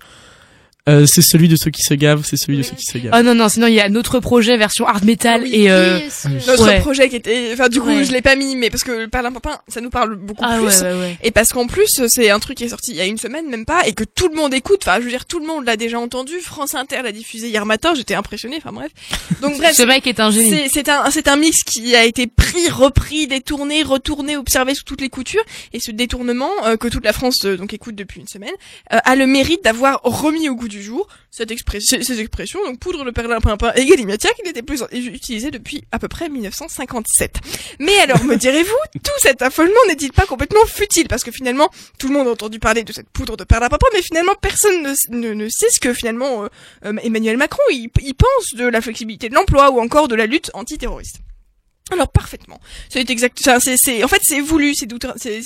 euh, 0.88 1.06
c'est 1.06 1.22
celui 1.22 1.48
de 1.48 1.56
ceux 1.56 1.70
qui 1.70 1.82
se 1.82 1.94
gavent, 1.94 2.24
c'est 2.24 2.36
celui 2.36 2.58
de 2.58 2.62
ceux 2.62 2.74
qui 2.74 2.84
se 2.86 2.98
gavent. 2.98 3.14
Oh 3.16 3.22
non, 3.22 3.34
non, 3.34 3.48
sinon 3.48 3.66
il 3.66 3.74
y 3.74 3.80
a 3.80 3.88
notre 3.88 4.18
projet 4.20 4.56
version 4.56 4.86
hard 4.86 5.04
metal 5.04 5.42
Oui, 5.42 5.50
et 5.54 5.70
euh... 5.70 5.98
oui, 5.98 6.04
ce- 6.10 6.28
Notre 6.50 6.66
Ouais. 6.66 6.80
projet 6.80 7.08
qui 7.08 7.16
était, 7.16 7.50
enfin 7.52 7.68
du 7.68 7.80
coup 7.80 7.88
Ouais. 7.88 8.04
je 8.04 8.12
l'ai 8.12 8.22
pas 8.22 8.34
mis, 8.36 8.56
mais 8.56 8.70
parce 8.70 8.82
que 8.84 8.90
le 8.92 9.08
perlimpinpin, 9.08 9.58
ça 9.68 9.80
nous 9.80 9.90
parle 9.90 10.16
beaucoup 10.16 10.44
Ah 10.46 10.56
plus. 10.58 10.66
ouais, 10.66 10.92
ouais, 10.92 10.98
ouais. 11.00 11.18
Et 11.22 11.30
parce 11.30 11.52
qu'en 11.52 11.66
plus, 11.66 12.02
c'est 12.08 12.30
un 12.30 12.38
truc 12.38 12.58
qui 12.58 12.64
est 12.64 12.68
sorti 12.68 12.90
il 12.92 12.96
y 12.96 13.00
a 13.00 13.06
une 13.06 13.18
semaine, 13.18 13.48
même 13.48 13.64
pas, 13.64 13.86
et 13.86 13.92
que 13.92 14.04
tout 14.04 14.28
le 14.28 14.34
monde 14.34 14.54
écoute. 14.54 14.80
Enfin, 14.82 14.96
je 14.98 15.04
veux 15.04 15.10
dire, 15.10 15.26
tout 15.26 15.38
le 15.40 15.46
monde 15.46 15.64
l'a 15.66 15.76
déjà 15.76 15.98
entendu. 16.00 16.34
France 16.40 16.74
Inter 16.74 17.02
l'a 17.02 17.12
diffusé 17.12 17.48
hier 17.48 17.66
matin. 17.66 17.92
J'étais 17.94 18.14
impressionnée. 18.14 18.56
Enfin 18.58 18.72
bref. 18.72 18.90
Donc 19.42 19.56
bref, 19.58 19.76
Ce 19.76 19.82
mec 19.82 20.06
est 20.06 20.20
un 20.20 20.30
génie. 20.30 20.68
c'est 20.72 20.88
un 20.88 21.10
c'est 21.10 21.28
un 21.28 21.36
mix 21.36 21.62
qui 21.62 21.94
a 21.94 22.04
été 22.04 22.26
pris, 22.26 22.68
repris, 22.70 23.26
détourné, 23.26 23.82
retourné, 23.82 24.36
observé 24.36 24.74
sous 24.74 24.84
toutes 24.84 25.00
les 25.00 25.08
coutures. 25.08 25.42
Et 25.72 25.80
ce 25.80 25.90
détournement 25.90 26.50
euh, 26.66 26.76
que 26.76 26.88
toute 26.88 27.04
la 27.04 27.12
France 27.12 27.44
euh, 27.44 27.56
donc 27.56 27.72
écoute 27.74 27.94
depuis 27.94 28.20
une 28.20 28.28
semaine 28.28 28.52
euh, 28.92 28.98
a 29.04 29.16
le 29.16 29.26
mérite 29.26 29.62
d'avoir 29.64 30.00
remis 30.02 30.48
au 30.48 30.54
goût 30.54 30.68
du 30.68 30.77
jour 30.82 31.06
cette 31.30 31.50
expression, 31.50 31.98
ces 32.02 32.20
expressions 32.20 32.62
donc 32.64 32.78
poudre 32.78 33.04
le 33.04 33.12
perlimpinpin 33.12 33.72
et 33.74 33.84
galimatia 33.84 34.30
qui 34.34 34.42
n'était 34.42 34.62
plus 34.62 34.82
utilisé 34.92 35.50
depuis 35.50 35.84
à 35.92 35.98
peu 35.98 36.08
près 36.08 36.28
1957. 36.28 37.36
Mais 37.80 37.98
alors 37.98 38.24
me 38.24 38.36
direz-vous, 38.36 38.76
tout 39.02 39.18
cet 39.18 39.42
affolement 39.42 39.80
n'est-il 39.88 40.12
pas 40.12 40.26
complètement 40.26 40.64
futile? 40.66 41.08
Parce 41.08 41.24
que 41.24 41.30
finalement 41.30 41.70
tout 41.98 42.08
le 42.08 42.14
monde 42.14 42.28
a 42.28 42.30
entendu 42.32 42.58
parler 42.58 42.84
de 42.84 42.92
cette 42.92 43.10
poudre 43.10 43.36
de 43.36 43.44
perlimpinpin, 43.44 43.86
mais 43.92 44.02
finalement 44.02 44.34
personne 44.40 44.82
ne, 44.82 45.16
ne, 45.16 45.34
ne 45.34 45.48
sait 45.48 45.70
ce 45.70 45.80
que 45.80 45.92
finalement 45.92 46.44
euh, 46.44 46.48
euh, 46.86 46.96
Emmanuel 47.02 47.36
Macron 47.36 47.62
il, 47.70 47.90
il 48.02 48.14
pense 48.14 48.54
de 48.54 48.66
la 48.66 48.80
flexibilité 48.80 49.28
de 49.28 49.34
l'emploi 49.34 49.70
ou 49.70 49.80
encore 49.80 50.08
de 50.08 50.14
la 50.14 50.26
lutte 50.26 50.50
antiterroriste. 50.54 51.20
Alors 51.90 52.08
parfaitement. 52.08 52.60
C'est 52.88 53.08
exact. 53.10 53.38
c'est, 53.60 54.04
en 54.04 54.08
fait, 54.08 54.20
c'est 54.22 54.40
voulu. 54.40 54.74
Ces, 54.74 54.86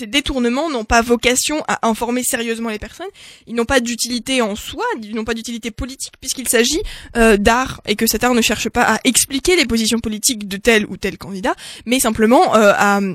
détournements 0.07 0.71
n'ont 0.71 0.85
pas 0.85 1.03
vocation 1.03 1.63
à 1.69 1.87
informer 1.87 2.23
sérieusement 2.23 2.69
les 2.69 2.79
personnes. 2.79 3.07
Ils 3.47 3.55
n'ont 3.55 3.65
pas 3.65 3.81
d'utilité 3.81 4.43
en 4.43 4.57
soi. 4.57 4.85
Ils 5.01 5.15
n'ont 5.15 5.25
pas 5.25 5.35
d'utilité 5.35 5.71
politique 5.71 6.15
puisqu'il 6.21 6.49
s'agit 6.49 6.81
euh, 7.17 7.37
d'art 7.37 7.81
et 7.87 7.97
que 7.97 8.07
cet 8.07 8.25
art 8.25 8.35
ne 8.35 8.41
cherche 8.41 8.69
pas 8.69 8.95
à 8.95 8.99
expliquer 9.05 9.57
les 9.57 9.67
positions 9.67 10.01
politiques 10.01 10.49
de 10.49 10.57
tel 10.57 10.87
ou 10.87 10.97
tel 10.97 11.19
candidat, 11.19 11.55
mais 11.87 12.01
simplement 12.01 12.57
euh, 12.57 12.73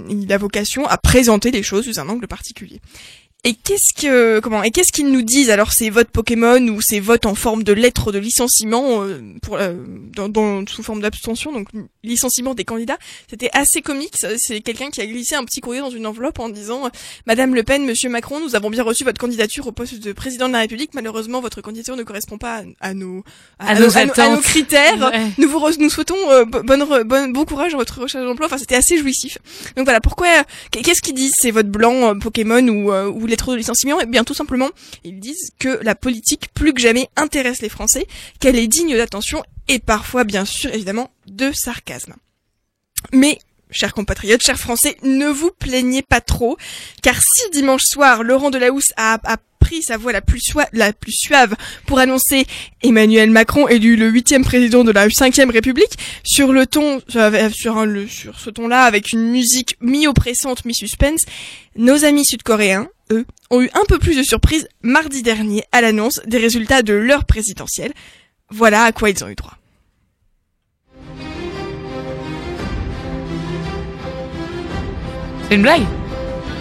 il 0.09 0.31
a 0.31 0.37
vocation 0.37 0.85
à 0.87 0.97
présenter 0.97 1.51
les 1.51 1.63
choses 1.63 1.85
sous 1.85 1.99
un 1.99 2.09
angle 2.09 2.27
particulier. 2.27 2.81
Et 3.49 3.53
qu'est-ce 3.53 3.93
que 3.93 4.39
comment 4.41 4.61
et 4.61 4.71
qu'est-ce 4.71 4.91
qu'ils 4.91 5.09
nous 5.09 5.21
disent? 5.21 5.49
Alors 5.49 5.71
ces 5.71 5.89
votes 5.89 6.09
Pokémon 6.09 6.59
ou 6.67 6.81
ces 6.81 6.99
votes 6.99 7.25
en 7.25 7.33
forme 7.33 7.63
de 7.63 7.71
lettres 7.71 8.11
de 8.11 8.19
licenciement 8.19 9.03
euh, 9.03 9.21
pour 9.41 9.55
euh, 9.55 9.73
dans, 10.17 10.27
dans- 10.27 10.65
sous 10.67 10.83
forme 10.83 10.99
d'abstention 11.01 11.53
donc 11.53 11.67
licenciement 12.03 12.53
des 12.55 12.65
candidats 12.65 12.97
c'était 13.29 13.49
assez 13.53 13.81
comique 13.81 14.17
c'est 14.37 14.59
quelqu'un 14.59 14.89
qui 14.89 14.99
a 14.99 15.05
glissé 15.05 15.35
un 15.35 15.45
petit 15.45 15.61
courrier 15.61 15.79
dans 15.79 15.89
une 15.89 16.05
enveloppe 16.05 16.39
en 16.39 16.49
disant 16.49 16.89
Madame 17.25 17.55
Le 17.55 17.63
Pen 17.63 17.85
Monsieur 17.85 18.09
Macron 18.09 18.41
nous 18.41 18.55
avons 18.57 18.69
bien 18.69 18.83
reçu 18.83 19.05
votre 19.05 19.17
candidature 19.19 19.65
au 19.65 19.71
poste 19.71 19.99
de 20.03 20.11
président 20.11 20.47
de 20.49 20.53
la 20.53 20.59
République. 20.59 20.93
Malheureusement 20.93 21.39
votre 21.39 21.61
candidature 21.61 21.95
ne 21.95 22.03
correspond 22.03 22.37
pas 22.37 22.63
à, 22.81 22.89
à 22.89 22.93
nos 22.93 23.23
À 23.59 23.75
nos 23.79 23.97
à, 23.97 24.05
nos 24.35 24.41
critères. 24.41 24.97
Ouais. 24.99 25.27
nous 25.37 25.47
vous 25.47 25.59
re- 25.59 25.79
nous 25.79 25.89
souhaitons 25.89 26.17
euh, 26.31 26.43
bo- 26.43 26.63
bonne, 26.63 27.31
bon 27.31 27.45
courage 27.45 27.71
dans 27.71 27.77
votre 27.77 28.01
recherche 28.01 28.25
d'emploi 28.25 28.47
enfin 28.47 28.57
c'était 28.57 28.75
assez 28.75 28.97
jouissif. 28.97 29.37
Donc 29.77 29.85
voilà 29.85 30.01
pourquoi 30.01 30.27
qu'est-ce 30.71 31.01
qu'ils 31.01 31.13
disent 31.15 31.35
ces 31.39 31.51
votes 31.51 31.69
blancs 31.69 32.03
euh, 32.03 32.19
Pokémon 32.19 32.67
ou 32.67 32.91
euh, 32.91 33.05
ou 33.37 33.51
lettres 33.51 33.51
de 33.51 33.57
licenciement 33.57 33.97
Eh 34.01 34.05
bien 34.05 34.23
tout 34.23 34.33
simplement 34.33 34.69
ils 35.03 35.19
disent 35.19 35.51
que 35.59 35.79
la 35.83 35.95
politique 35.95 36.49
plus 36.53 36.73
que 36.73 36.81
jamais 36.81 37.07
intéresse 37.15 37.61
les 37.61 37.69
Français 37.69 38.07
qu'elle 38.39 38.57
est 38.57 38.67
digne 38.67 38.95
d'attention 38.97 39.43
et 39.67 39.79
parfois 39.79 40.23
bien 40.23 40.45
sûr 40.45 40.73
évidemment 40.73 41.11
de 41.27 41.51
sarcasme. 41.51 42.15
Mais 43.13 43.39
Chers 43.69 43.93
compatriotes, 43.93 44.41
chers 44.41 44.57
Français, 44.57 44.95
ne 45.03 45.27
vous 45.27 45.51
plaignez 45.59 46.01
pas 46.01 46.21
trop, 46.21 46.55
car 47.03 47.17
si 47.21 47.49
dimanche 47.51 47.83
soir 47.83 48.23
Laurent 48.23 48.49
Delahousse 48.49 48.93
a, 48.95 49.19
a 49.25 49.35
pris 49.59 49.83
sa 49.83 49.97
voix 49.97 50.13
la 50.13 50.21
plus, 50.21 50.53
la 50.71 50.93
plus 50.93 51.11
suave 51.11 51.53
pour 51.85 51.99
annoncer 51.99 52.45
Emmanuel 52.81 53.29
Macron 53.29 53.67
élu 53.67 53.97
le 53.97 54.07
huitième 54.07 54.45
président 54.45 54.85
de 54.85 54.91
la 54.93 55.09
cinquième 55.09 55.49
République, 55.49 55.97
sur 56.23 56.53
le 56.53 56.65
ton, 56.65 57.01
euh, 57.17 57.49
sur, 57.49 57.75
un- 57.77 57.85
le, 57.85 58.07
sur 58.07 58.39
ce 58.39 58.49
ton-là, 58.49 58.83
avec 58.85 59.11
une 59.11 59.31
musique 59.31 59.75
mi-oppressante, 59.81 60.63
mi-suspense, 60.63 61.23
nos 61.75 62.05
amis 62.05 62.23
sud-coréens, 62.23 62.87
eux, 63.11 63.25
ont 63.49 63.61
eu 63.61 63.69
un 63.73 63.83
peu 63.87 63.99
plus 63.99 64.17
de 64.17 64.23
surprise 64.23 64.67
mardi 64.81 65.21
dernier 65.23 65.63
à 65.71 65.81
l'annonce 65.81 66.21
des 66.25 66.37
résultats 66.37 66.81
de 66.81 66.93
leur 66.93 67.25
présidentielle. 67.25 67.93
Voilà 68.49 68.83
à 68.83 68.91
quoi 68.91 69.09
ils 69.09 69.23
ont 69.23 69.27
eu 69.29 69.35
droit. 69.35 69.53
C'est 75.49 75.55
une 75.55 75.61
blague? 75.61 75.83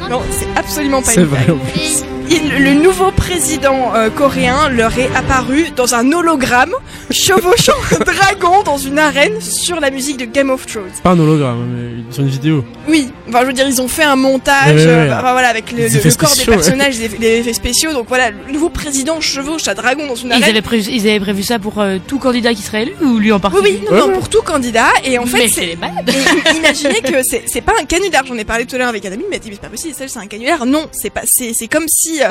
Non, 0.09 0.23
c'est 0.31 0.47
absolument 0.57 1.03
pas 1.03 1.11
C'est 1.11 1.21
une 1.23 1.27
vrai, 1.27 1.45
blague. 1.47 1.57
en 1.57 1.65
plus. 1.67 2.05
Il- 2.29 2.65
le 2.65 2.75
nouveau 2.75 3.11
président 3.13 3.93
euh, 3.95 4.11
coréen 4.11 4.69
leur 4.71 4.99
est 4.99 5.11
apparu 5.15 5.67
dans 5.77 5.95
un 5.95 6.11
hologramme, 6.13 6.73
chevauchant 7.11 7.73
un 7.95 8.05
dragon 8.05 8.63
dans 8.65 8.79
une 8.79 8.99
arène 8.99 9.41
sur 9.41 9.79
la 9.81 9.91
musique 9.91 10.17
de 10.19 10.25
Game 10.25 10.51
of 10.51 10.67
Thrones. 10.67 10.91
Pas 11.03 11.11
un 11.11 11.19
hologramme, 11.19 11.65
mais 11.69 12.13
sur 12.13 12.23
une 12.23 12.29
vidéo. 12.29 12.65
Oui, 12.89 13.11
enfin 13.29 13.41
je 13.43 13.47
veux 13.47 13.53
dire, 13.53 13.69
ils 13.69 13.81
ont 13.81 13.89
fait 13.89 14.03
un 14.05 14.17
montage, 14.17 14.75
Ouais, 14.75 14.87
ouais, 14.87 14.93
euh, 15.11 15.19
enfin, 15.19 15.33
voilà, 15.33 15.49
avec 15.49 15.71
le, 15.73 15.83
corps 15.83 15.91
des 15.91 16.11
spéciaux, 16.11 16.53
personnages, 16.53 16.99
des, 16.99 17.09
des 17.09 17.39
effets 17.39 17.53
spéciaux. 17.53 17.93
Donc 17.93 18.07
voilà, 18.09 18.31
le 18.31 18.53
nouveau 18.53 18.71
président 18.71 19.21
chevauche 19.21 19.69
un 19.69 19.75
dragon 19.75 20.07
dans 20.07 20.15
une 20.17 20.29
ils 20.29 20.33
arène. 20.33 20.45
avaient, 20.45 20.63
prévu, 20.63 20.91
ils 20.91 21.09
avaient 21.09 21.21
prévu 21.21 21.43
ça 21.45 21.59
pour 21.59 21.81
euh, 21.81 21.99
tout 22.07 22.19
candidat 22.19 22.55
qui 22.55 22.63
serait 22.63 22.83
élu 22.83 22.95
ou 23.03 23.19
lui 23.19 23.31
en 23.33 23.39
particulier? 23.41 23.81
Oui, 23.83 23.89
non, 23.97 24.09
non, 24.09 24.15
pour 24.15 24.29
tout 24.29 24.43
candidat. 24.43 24.89
Et 25.05 25.19
en 25.19 25.27
fait, 25.27 25.49
c'est 25.49 25.77
imaginez 26.57 27.01
que 27.03 27.23
c'est 27.23 27.45
c'est 27.47 27.61
pas 27.61 27.73
un 27.81 27.85
canular. 27.85 28.25
J'en 28.27 28.37
ai 28.37 28.45
parlé 28.45 28.67
tout 28.67 28.75
à 28.75 28.79
l'heure 28.79 28.89
avec 28.89 29.05
un 29.07 29.13
ami, 29.13 29.23
il 29.27 29.31
m'a 29.31 29.39
dit 29.39 29.49
mais 29.51 29.55
c'est 29.55 29.61
pas 29.63 29.69
possible, 29.69 29.95
ça 29.95 30.09
c'est 30.09 30.19
un 30.19 30.27
canular. 30.27 30.67
Non, 30.67 30.87
c'est 30.93 31.11
pas 31.11 31.23
c'est 31.25 31.53
c'est 31.53 31.69
comme 31.69 31.87
si 31.89 32.16
euh, 32.23 32.31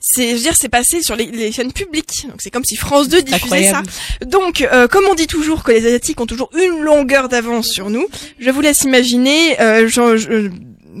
c'est 0.00 0.30
je 0.30 0.34
veux 0.34 0.40
dire 0.40 0.54
c'est 0.56 0.68
passé 0.68 1.02
sur 1.02 1.16
les, 1.16 1.26
les 1.26 1.50
chaînes 1.52 1.72
publiques. 1.72 2.26
Donc 2.28 2.36
c'est 2.42 2.50
comme 2.50 2.64
si 2.64 2.76
France 2.76 3.08
2 3.08 3.22
diffusait 3.22 3.44
Incroyable. 3.44 3.88
ça. 3.90 4.26
Donc 4.26 4.60
euh, 4.60 4.86
comme 4.88 5.04
on 5.10 5.14
dit 5.14 5.26
toujours 5.26 5.62
que 5.62 5.72
les 5.72 5.86
asiatiques 5.86 6.20
ont 6.20 6.26
toujours 6.26 6.50
une 6.54 6.82
longueur 6.82 7.28
d'avance 7.28 7.68
sur 7.68 7.88
nous, 7.90 8.06
je 8.38 8.50
vous 8.50 8.60
laisse 8.60 8.82
imaginer 8.82 9.60
euh, 9.60 9.88
je- 9.88 10.50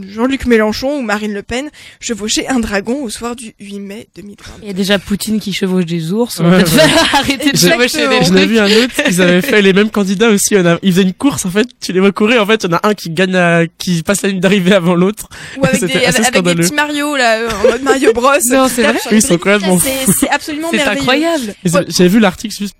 Jean-Luc 0.08 0.46
Mélenchon 0.46 0.98
ou 0.98 1.02
Marine 1.02 1.32
Le 1.32 1.42
Pen 1.42 1.70
chevaucher 2.00 2.48
un 2.48 2.58
dragon 2.60 3.02
au 3.02 3.10
soir 3.10 3.36
du 3.36 3.54
8 3.60 3.78
mai 3.80 4.08
2020. 4.16 4.44
Il 4.62 4.66
y 4.68 4.70
a 4.70 4.72
déjà 4.74 4.98
Poutine 4.98 5.40
qui 5.40 5.52
chevauche 5.52 5.84
des 5.86 6.12
ours. 6.12 6.40
On 6.40 6.50
Ouais, 6.50 6.62
peut-être 6.62 6.74
ouais. 6.76 6.82
arrêter 7.14 7.52
de 7.52 7.56
J'ai- 7.56 7.70
chevaucher 7.70 8.08
des 8.08 8.24
J'en 8.24 8.36
ai 8.36 8.46
vu 8.46 8.58
un 8.58 8.66
autre, 8.66 8.94
ils 9.08 9.20
avaient 9.22 9.42
fait 9.42 9.62
les 9.62 9.72
mêmes 9.72 9.90
candidats 9.90 10.28
aussi. 10.30 10.56
on 10.56 10.66
a- 10.66 10.78
Ils 10.82 10.92
faisaient 10.92 11.02
une 11.02 11.12
course 11.14 11.44
en 11.46 11.50
fait, 11.50 11.66
tu 11.80 11.92
les 11.92 12.00
vois 12.00 12.12
courir 12.12 12.42
en 12.42 12.46
fait, 12.46 12.64
il 12.64 12.70
y 12.70 12.74
en 12.74 12.76
a 12.76 12.88
un 12.88 12.94
qui 12.94 13.10
gagne, 13.10 13.34
à- 13.36 13.66
qui 13.78 14.02
passe 14.02 14.22
la 14.22 14.30
ligne 14.30 14.40
d'arrivée 14.40 14.72
avant 14.74 14.94
l'autre. 14.94 15.28
Ou 15.58 15.64
avec 15.66 15.80
des, 15.84 16.04
avec 16.04 16.32
des 16.42 16.54
petits 16.54 16.74
Mario 16.74 17.16
là, 17.16 17.40
en 17.64 17.70
mode 17.70 17.82
Mario 17.82 18.12
Bros. 18.12 18.30
Non, 18.50 18.68
c'est 18.68 18.82
vrai 18.82 18.98
Oui, 19.10 19.18
ils 19.18 19.22
sont 19.22 19.34
complètement 19.38 19.78
C'est 19.78 20.12
c'est 20.12 20.28
absolument 20.28 20.68
C'est 20.70 20.76
merveilleux. 20.78 21.00
incroyable. 21.00 21.54
C'est- 21.64 21.90
J'avais 21.96 22.08
vu 22.10 22.18
l'article 22.20 22.54
juste. 22.54 22.74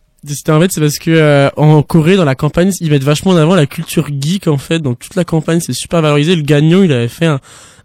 En 0.48 0.60
fait 0.60 0.72
c'est 0.72 0.80
parce 0.80 0.98
que 0.98 1.10
euh, 1.10 1.50
en 1.56 1.82
Corée 1.82 2.16
dans 2.16 2.24
la 2.24 2.34
campagne 2.34 2.72
ils 2.80 2.90
mettent 2.90 3.04
vachement 3.04 3.32
en 3.32 3.36
avant 3.36 3.54
la 3.54 3.66
culture 3.66 4.08
geek 4.08 4.48
en 4.48 4.58
fait. 4.58 4.78
Dans 4.78 4.94
toute 4.94 5.14
la 5.16 5.24
campagne 5.24 5.60
c'est 5.60 5.72
super 5.72 6.02
valorisé. 6.02 6.34
Le 6.36 6.42
gagnant 6.42 6.82
il 6.82 6.92
avait 6.92 7.08
fait 7.08 7.26
un, 7.26 7.40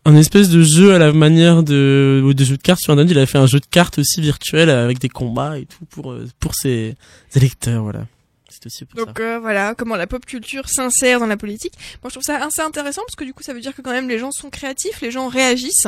un 0.05 0.15
espèce 0.15 0.49
de 0.49 0.61
jeu 0.61 0.93
à 0.93 0.99
la 0.99 1.11
manière 1.11 1.63
de 1.63 2.23
de 2.25 2.43
jeu 2.43 2.57
de 2.57 2.61
cartes 2.61 2.81
sur 2.81 2.93
internet. 2.93 3.11
Il 3.11 3.17
avait 3.17 3.25
fait 3.25 3.37
un 3.37 3.47
jeu 3.47 3.59
de 3.59 3.65
cartes 3.65 3.99
aussi 3.99 4.21
virtuel 4.21 4.69
avec 4.69 4.99
des 4.99 5.09
combats 5.09 5.57
et 5.57 5.65
tout 5.65 5.85
pour 5.89 6.11
euh, 6.11 6.25
pour 6.39 6.55
ses 6.55 6.95
électeurs 7.35 7.83
voilà 7.83 8.05
c'est 8.59 8.65
aussi 8.67 8.85
pour 8.85 8.99
ça 8.99 9.05
Donc 9.05 9.19
euh, 9.19 9.39
voilà, 9.39 9.73
comment 9.75 9.95
la 9.95 10.07
pop 10.07 10.25
culture 10.25 10.67
s'insère 10.69 11.19
dans 11.19 11.27
la 11.27 11.37
politique. 11.37 11.73
Moi 12.03 12.09
je 12.09 12.15
trouve 12.15 12.23
ça 12.23 12.43
assez 12.43 12.61
intéressant 12.61 13.01
parce 13.05 13.15
que 13.15 13.23
du 13.23 13.33
coup 13.33 13.43
ça 13.43 13.53
veut 13.53 13.61
dire 13.61 13.75
que 13.75 13.81
quand 13.81 13.91
même 13.91 14.09
les 14.09 14.19
gens 14.19 14.31
sont 14.31 14.49
créatifs, 14.49 15.01
les 15.01 15.11
gens 15.11 15.27
réagissent. 15.27 15.87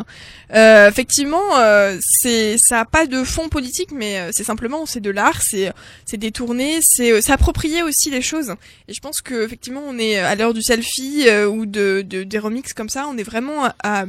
Euh, 0.53 0.89
effectivement, 0.89 1.57
euh, 1.57 1.97
c'est 2.01 2.55
ça 2.57 2.81
a 2.81 2.85
pas 2.85 3.05
de 3.05 3.23
fond 3.23 3.49
politique, 3.49 3.91
mais 3.91 4.19
euh, 4.19 4.29
c'est 4.31 4.43
simplement 4.43 4.85
c'est 4.85 4.99
de 4.99 5.09
l'art, 5.09 5.41
c'est 5.41 5.71
c'est 6.05 6.17
détourné, 6.17 6.79
c'est 6.81 7.11
euh, 7.11 7.21
s'approprier 7.21 7.83
aussi 7.83 8.09
les 8.09 8.21
choses. 8.21 8.55
Et 8.87 8.93
je 8.93 9.01
pense 9.01 9.21
que 9.21 9.43
effectivement 9.43 9.83
on 9.85 9.97
est 9.97 10.17
à 10.17 10.35
l'heure 10.35 10.53
du 10.53 10.61
selfie 10.61 11.25
euh, 11.27 11.47
ou 11.47 11.65
de, 11.65 12.03
de 12.05 12.23
des 12.23 12.39
remixes 12.39 12.73
comme 12.73 12.89
ça, 12.89 13.07
on 13.07 13.17
est 13.17 13.23
vraiment 13.23 13.65
à 13.83 14.05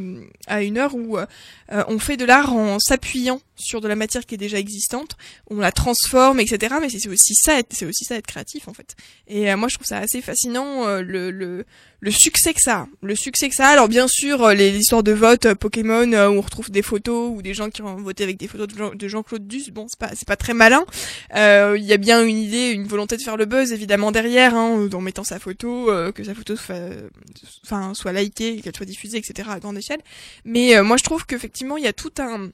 à 0.47 0.63
une 0.63 0.79
heure 0.79 0.95
où 0.95 1.19
euh, 1.73 1.85
on 1.89 1.99
fait 1.99 2.17
de 2.17 2.25
l'art 2.25 2.53
en 2.55 2.79
s'appuyant 2.79 3.41
sur 3.57 3.81
de 3.81 3.89
la 3.89 3.97
matière 3.97 4.25
qui 4.27 4.35
est 4.35 4.39
déjà 4.39 4.59
existante, 4.59 5.17
on 5.51 5.57
la 5.57 5.73
transforme, 5.73 6.41
etc. 6.41 6.75
Mais 6.81 6.89
c'est 6.89 7.09
aussi 7.09 7.35
ça, 7.35 7.61
c'est 7.71 7.87
aussi 7.87 8.05
ça 8.05 8.17
être 8.17 8.27
créatif 8.27 8.69
en 8.69 8.75
fait. 8.75 8.95
Et 9.29 9.51
euh, 9.53 9.57
moi 9.57 9.69
je 9.69 9.75
trouve 9.75 9.87
ça 9.87 9.99
assez 9.99 10.21
fascinant 10.23 10.87
euh, 10.87 11.03
le, 11.03 11.31
le 11.31 11.65
le 12.01 12.11
succès 12.11 12.53
que 12.53 12.61
ça, 12.61 12.79
a. 12.79 12.89
le 13.01 13.15
succès 13.15 13.49
que 13.49 13.55
ça. 13.55 13.69
a. 13.69 13.71
Alors 13.71 13.89
bien 13.89 14.09
sûr 14.09 14.43
euh, 14.43 14.55
les 14.55 14.77
histoires 14.77 15.05
de 15.05 15.13
vote 15.13 15.47
euh, 15.47 15.55
Pokémon 15.55 16.13
euh, 16.13 16.29
où 16.29 16.33
on 16.39 16.41
retrouve 16.41 16.69
des 16.71 16.83
photos 16.83 17.31
ou 17.33 17.43
des 17.43 17.55
gens 17.55 17.71
qui 17.71 17.81
ont 17.83 17.95
voté 17.97 18.25
avec 18.25 18.39
des 18.39 18.49
photos 18.49 18.67
de 18.67 18.77
Jean- 18.77 18.95
de 18.95 19.09
Jean-Claude 19.09 19.47
Duss, 19.47 19.71
bon 19.71 19.87
c'est 19.89 19.99
pas 19.99 20.11
c'est 20.15 20.27
pas 20.27 20.37
très 20.37 20.55
malin. 20.55 20.85
Il 21.35 21.85
y 21.85 21.93
a 21.93 21.97
bien 21.99 22.25
une 22.25 22.39
idée, 22.39 22.71
une 22.71 22.87
volonté 22.87 23.17
de 23.17 23.23
faire 23.23 23.37
le 23.37 23.45
buzz 23.45 23.73
évidemment 23.73 24.11
derrière, 24.13 24.55
hein, 24.57 24.89
en 24.93 25.01
mettant 25.01 25.25
sa 25.25 25.39
photo, 25.39 25.91
que 26.15 26.25
sa 26.25 26.35
photo 26.35 26.57
soit, 26.57 26.77
enfin 27.65 27.95
soit 27.95 28.13
likée, 28.13 28.61
qu'elle 28.61 28.75
soit 28.75 28.87
diffusée, 28.87 29.19
etc. 29.19 29.49
à 29.53 29.61
grande 29.61 29.79
échelle. 29.79 30.01
Mais 30.45 30.81
moi 30.83 30.97
je 30.97 31.05
trouve 31.05 31.25
qu'effectivement 31.27 31.77
il 31.77 31.85
y 31.85 31.89
a 31.89 31.93
tout 31.93 32.13
un 32.19 32.51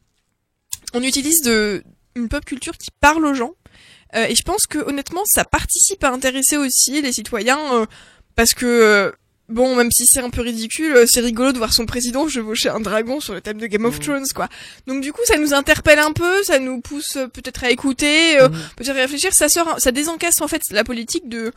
on 0.94 1.02
utilise 1.02 1.42
de 1.42 1.82
une 2.14 2.28
pop 2.28 2.44
culture 2.44 2.76
qui 2.76 2.90
parle 3.00 3.24
aux 3.24 3.34
gens. 3.34 3.52
Euh, 4.14 4.26
et 4.26 4.34
je 4.34 4.42
pense 4.42 4.66
que 4.66 4.78
honnêtement 4.78 5.22
ça 5.26 5.44
participe 5.44 6.02
à 6.02 6.10
intéresser 6.10 6.56
aussi 6.56 7.02
les 7.02 7.12
citoyens 7.12 7.74
euh, 7.74 7.86
parce 8.34 8.54
que 8.54 8.64
euh, 8.64 9.12
bon 9.50 9.76
même 9.76 9.90
si 9.90 10.06
c'est 10.06 10.20
un 10.20 10.30
peu 10.30 10.40
ridicule 10.40 10.96
euh, 10.96 11.06
c'est 11.06 11.20
rigolo 11.20 11.52
de 11.52 11.58
voir 11.58 11.72
son 11.72 11.86
président 11.86 12.26
chevaucher 12.26 12.70
un 12.70 12.80
dragon 12.80 13.20
sur 13.20 13.34
le 13.34 13.40
thème 13.42 13.58
de 13.58 13.66
Game 13.66 13.84
of 13.84 14.00
Thrones 14.00 14.26
quoi. 14.34 14.48
Donc 14.86 15.02
du 15.02 15.12
coup 15.12 15.20
ça 15.24 15.36
nous 15.36 15.52
interpelle 15.52 15.98
un 15.98 16.12
peu 16.12 16.42
ça 16.42 16.58
nous 16.58 16.80
pousse 16.80 17.16
euh, 17.16 17.28
peut-être 17.28 17.64
à 17.64 17.70
écouter 17.70 18.40
euh, 18.40 18.48
peut-être 18.48 18.96
à 18.96 19.00
réfléchir. 19.02 19.34
Ça 19.34 19.48
sort 19.48 19.78
ça 19.78 19.92
désencasse 19.92 20.40
en 20.40 20.48
fait 20.48 20.62
la 20.70 20.84
politique 20.84 21.28
de 21.28 21.52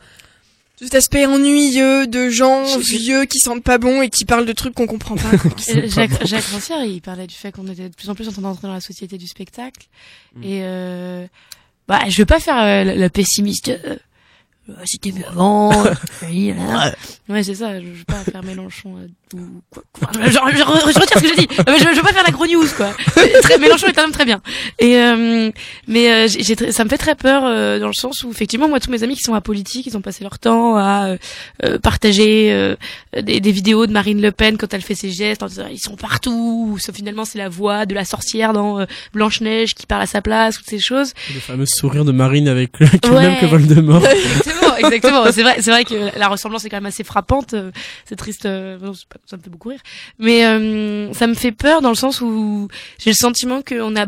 cet 0.82 0.94
aspect 0.96 1.26
ennuyeux 1.26 2.06
de 2.06 2.28
gens 2.28 2.64
vieux 2.78 3.24
qui 3.24 3.38
sentent 3.38 3.62
pas 3.62 3.78
bon 3.78 4.02
et 4.02 4.10
qui 4.10 4.24
parlent 4.24 4.46
de 4.46 4.52
trucs 4.52 4.74
qu'on 4.74 4.86
comprend 4.86 5.14
pas 5.14 5.30
Euh, 5.68 5.88
Jacques, 5.88 6.26
Jacques 6.26 6.44
Rancière, 6.46 6.84
il 6.84 7.00
parlait 7.00 7.26
du 7.26 7.34
fait 7.34 7.52
qu'on 7.52 7.66
était 7.68 7.88
de 7.88 7.94
plus 7.94 8.10
en 8.10 8.14
plus 8.14 8.28
en 8.28 8.32
train 8.32 8.42
d'entrer 8.42 8.66
dans 8.66 8.74
la 8.74 8.80
société 8.80 9.16
du 9.16 9.28
spectacle. 9.28 9.86
Et 10.42 10.60
euh, 10.62 11.26
bah, 11.86 12.00
je 12.08 12.18
veux 12.18 12.26
pas 12.26 12.40
faire 12.40 12.60
euh, 12.60 12.84
la 12.94 13.10
pessimiste. 13.10 13.70
Euh, 14.68 14.72
euh, 14.72 14.82
C'était 14.84 15.12
mieux 15.12 15.26
avant. 15.28 15.72
euh, 15.86 15.92
oui, 16.28 16.52
là. 16.56 16.94
Ouais, 17.28 17.42
c'est 17.42 17.54
ça. 17.56 17.80
Je 17.80 17.86
veux 17.86 18.04
pas 18.06 18.14
faire 18.30 18.42
Mélenchon 18.44 18.96
euh, 18.98 19.36
ou 19.36 19.60
quoi. 19.70 19.82
quoi. 19.92 20.08
Je, 20.22 20.30
je- 20.30 20.32
je- 20.32 20.92
je 20.92 20.98
retire 21.00 21.18
ce 21.18 21.22
que 21.22 21.28
j'ai 21.28 21.34
dit. 21.36 21.48
Je, 21.50 21.88
je 21.90 21.96
veux 21.96 22.02
pas 22.02 22.12
faire 22.12 22.22
la 22.24 22.30
gros 22.30 22.46
news, 22.46 22.66
quoi. 22.76 22.90
Très, 23.42 23.58
Mélenchon 23.58 23.86
est 23.88 23.98
un 23.98 24.04
homme 24.04 24.12
très 24.12 24.24
bien. 24.24 24.40
Et 24.78 24.96
euh, 24.98 25.50
mais 25.88 26.12
euh, 26.12 26.28
j'ai, 26.28 26.54
ça 26.72 26.84
me 26.84 26.88
fait 26.88 26.98
très 26.98 27.14
peur 27.16 27.42
euh, 27.44 27.78
dans 27.80 27.86
le 27.88 27.92
sens 27.92 28.22
où 28.24 28.30
effectivement, 28.30 28.68
moi, 28.68 28.78
tous 28.80 28.90
mes 28.90 29.02
amis 29.02 29.16
qui 29.16 29.22
sont 29.22 29.34
à 29.34 29.40
politique, 29.40 29.86
ils 29.86 29.96
ont 29.96 30.00
passé 30.02 30.22
leur 30.22 30.38
temps 30.38 30.76
à 30.76 31.16
euh, 31.64 31.78
partager 31.78 32.52
euh, 32.52 32.76
des, 33.20 33.40
des 33.40 33.52
vidéos 33.52 33.86
de 33.86 33.92
Marine 33.92 34.20
Le 34.20 34.30
Pen 34.32 34.56
quand 34.58 34.72
elle 34.74 34.82
fait 34.82 34.94
ses 34.94 35.10
gestes, 35.10 35.42
en 35.42 35.46
disant 35.46 35.66
ils 35.70 35.78
sont 35.80 35.96
partout. 35.96 36.76
Sauf 36.80 36.94
finalement, 36.94 37.24
c'est 37.24 37.38
la 37.38 37.48
voix 37.48 37.84
de 37.86 37.94
la 37.94 38.04
sorcière 38.04 38.52
dans 38.52 38.80
euh, 38.80 38.84
Blanche 39.12 39.40
Neige 39.40 39.74
qui 39.74 39.86
parle 39.86 40.02
à 40.02 40.06
sa 40.06 40.20
place, 40.22 40.56
toutes 40.58 40.68
ces 40.68 40.78
choses. 40.78 41.12
le 41.34 41.40
fameux 41.40 41.66
sourire 41.66 42.04
de 42.04 42.12
Marine 42.12 42.46
avec 42.48 42.78
le 42.78 42.86
Ouais. 43.12 43.22
même 43.28 43.40
que 43.40 43.46
Voldemort 43.46 44.02
exactement. 44.78 45.24
C'est 45.32 45.42
vrai, 45.42 45.56
c'est 45.60 45.70
vrai 45.70 45.84
que 45.84 46.16
la 46.18 46.28
ressemblance 46.28 46.64
est 46.64 46.70
quand 46.70 46.76
même 46.76 46.86
assez 46.86 47.04
frappante. 47.04 47.54
euh, 47.54 47.70
C'est 48.04 48.16
triste, 48.16 48.46
euh, 48.46 48.78
non, 48.78 48.92
ça 48.94 49.36
me 49.36 49.42
fait 49.42 49.50
beaucoup 49.50 49.68
rire. 49.68 49.80
Mais 50.18 50.44
euh, 50.46 51.12
ça 51.12 51.26
me 51.26 51.34
fait 51.34 51.52
peur 51.52 51.82
dans 51.82 51.88
le 51.88 51.94
sens 51.94 52.20
où 52.20 52.68
j'ai 52.98 53.10
le 53.10 53.16
sentiment 53.16 53.62
qu'on 53.62 53.96
a 53.96 54.06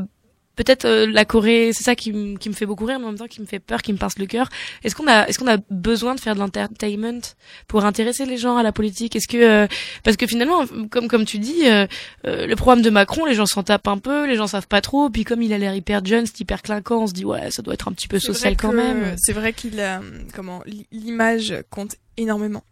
peut-être 0.56 0.84
euh, 0.84 1.06
la 1.06 1.24
Corée, 1.24 1.72
c'est 1.72 1.82
ça 1.84 1.94
qui, 1.94 2.10
m- 2.10 2.38
qui 2.38 2.48
me 2.48 2.54
fait 2.54 2.66
beaucoup 2.66 2.84
rire, 2.84 2.98
mais 2.98 3.06
en 3.06 3.08
même 3.08 3.18
temps 3.18 3.26
qui 3.26 3.40
me 3.40 3.46
fait 3.46 3.58
peur, 3.58 3.82
qui 3.82 3.92
me 3.92 3.98
pince 3.98 4.18
le 4.18 4.26
cœur. 4.26 4.48
Est-ce 4.84 4.94
qu'on 4.94 5.06
a, 5.06 5.26
est-ce 5.28 5.38
qu'on 5.38 5.46
a 5.48 5.56
besoin 5.70 6.14
de 6.14 6.20
faire 6.20 6.34
de 6.34 6.40
l'entertainment 6.40 7.20
pour 7.68 7.84
intéresser 7.84 8.26
les 8.26 8.36
gens 8.36 8.56
à 8.56 8.62
la 8.62 8.72
politique? 8.72 9.16
Est-ce 9.16 9.28
que, 9.28 9.36
euh, 9.36 9.66
parce 10.02 10.16
que 10.16 10.26
finalement, 10.26 10.64
comme 10.90 11.08
comme 11.08 11.24
tu 11.24 11.38
dis, 11.38 11.68
euh, 11.68 11.86
euh, 12.26 12.46
le 12.46 12.56
programme 12.56 12.82
de 12.82 12.90
Macron, 12.90 13.24
les 13.26 13.34
gens 13.34 13.46
s'en 13.46 13.62
tapent 13.62 13.88
un 13.88 13.98
peu, 13.98 14.26
les 14.26 14.36
gens 14.36 14.46
savent 14.46 14.68
pas 14.68 14.80
trop, 14.80 15.10
puis 15.10 15.24
comme 15.24 15.42
il 15.42 15.52
a 15.52 15.58
l'air 15.58 15.74
hyper 15.74 16.04
jeune, 16.04 16.26
c'est 16.26 16.40
hyper 16.40 16.62
clinquant, 16.62 17.02
on 17.02 17.06
se 17.06 17.12
dit 17.12 17.24
ouais, 17.24 17.50
ça 17.50 17.62
doit 17.62 17.74
être 17.74 17.88
un 17.88 17.92
petit 17.92 18.08
peu 18.08 18.18
C'est 18.18 18.28
social 18.28 18.56
quand 18.56 18.70
que- 18.70 18.76
même. 18.76 19.14
C'est 19.18 19.32
vrai 19.32 19.52
qu'il 19.52 19.80
a, 19.80 19.98
hum, 19.98 20.24
comment, 20.34 20.62
l'image 20.92 21.54
compte 21.70 21.96
énormément. 22.16 22.62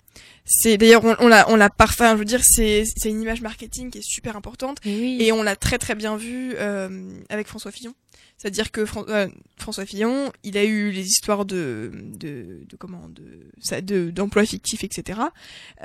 C'est 0.45 0.77
d'ailleurs 0.77 1.05
on, 1.05 1.29
l'a 1.29 1.49
on 1.51 1.57
l'a 1.57 1.71
parfait. 1.71 2.11
Je 2.13 2.17
veux 2.17 2.25
dire 2.25 2.41
c'est 2.43 2.85
c'est 2.97 3.09
une 3.11 3.23
image 3.23 3.41
marketing 3.43 3.91
qui 3.91 3.99
est 3.99 4.05
super 4.05 4.37
importante 4.37 4.79
Et 4.85 4.97
oui. 4.99 5.17
et 5.21 5.33
on 5.33 5.43
l'a 5.43 5.55
très 5.57 5.79
très 5.79 5.95
bien 5.95 6.17
vu 6.17 6.55
euh, 6.57 7.11
avec 7.29 7.47
François 7.47 7.71
Fillon. 7.71 7.95
C'est-à-dire 8.39 8.73
que 8.73 8.85
Fran- 8.85 9.05
euh, 9.09 9.29
François 9.57 9.87
Fillon, 9.87 10.33
il 10.43 10.57
a 10.59 10.65
eu 10.65 10.91
les 10.91 11.07
histoires 11.07 11.45
de 11.45 11.93
de, 11.95 12.65
de 12.69 12.77
comment 12.77 13.09
de 13.09 13.23
ça 13.61 13.81
de 13.81 14.11
d'emplois 14.11 14.45
fictifs 14.45 14.83
etc. 14.83 15.21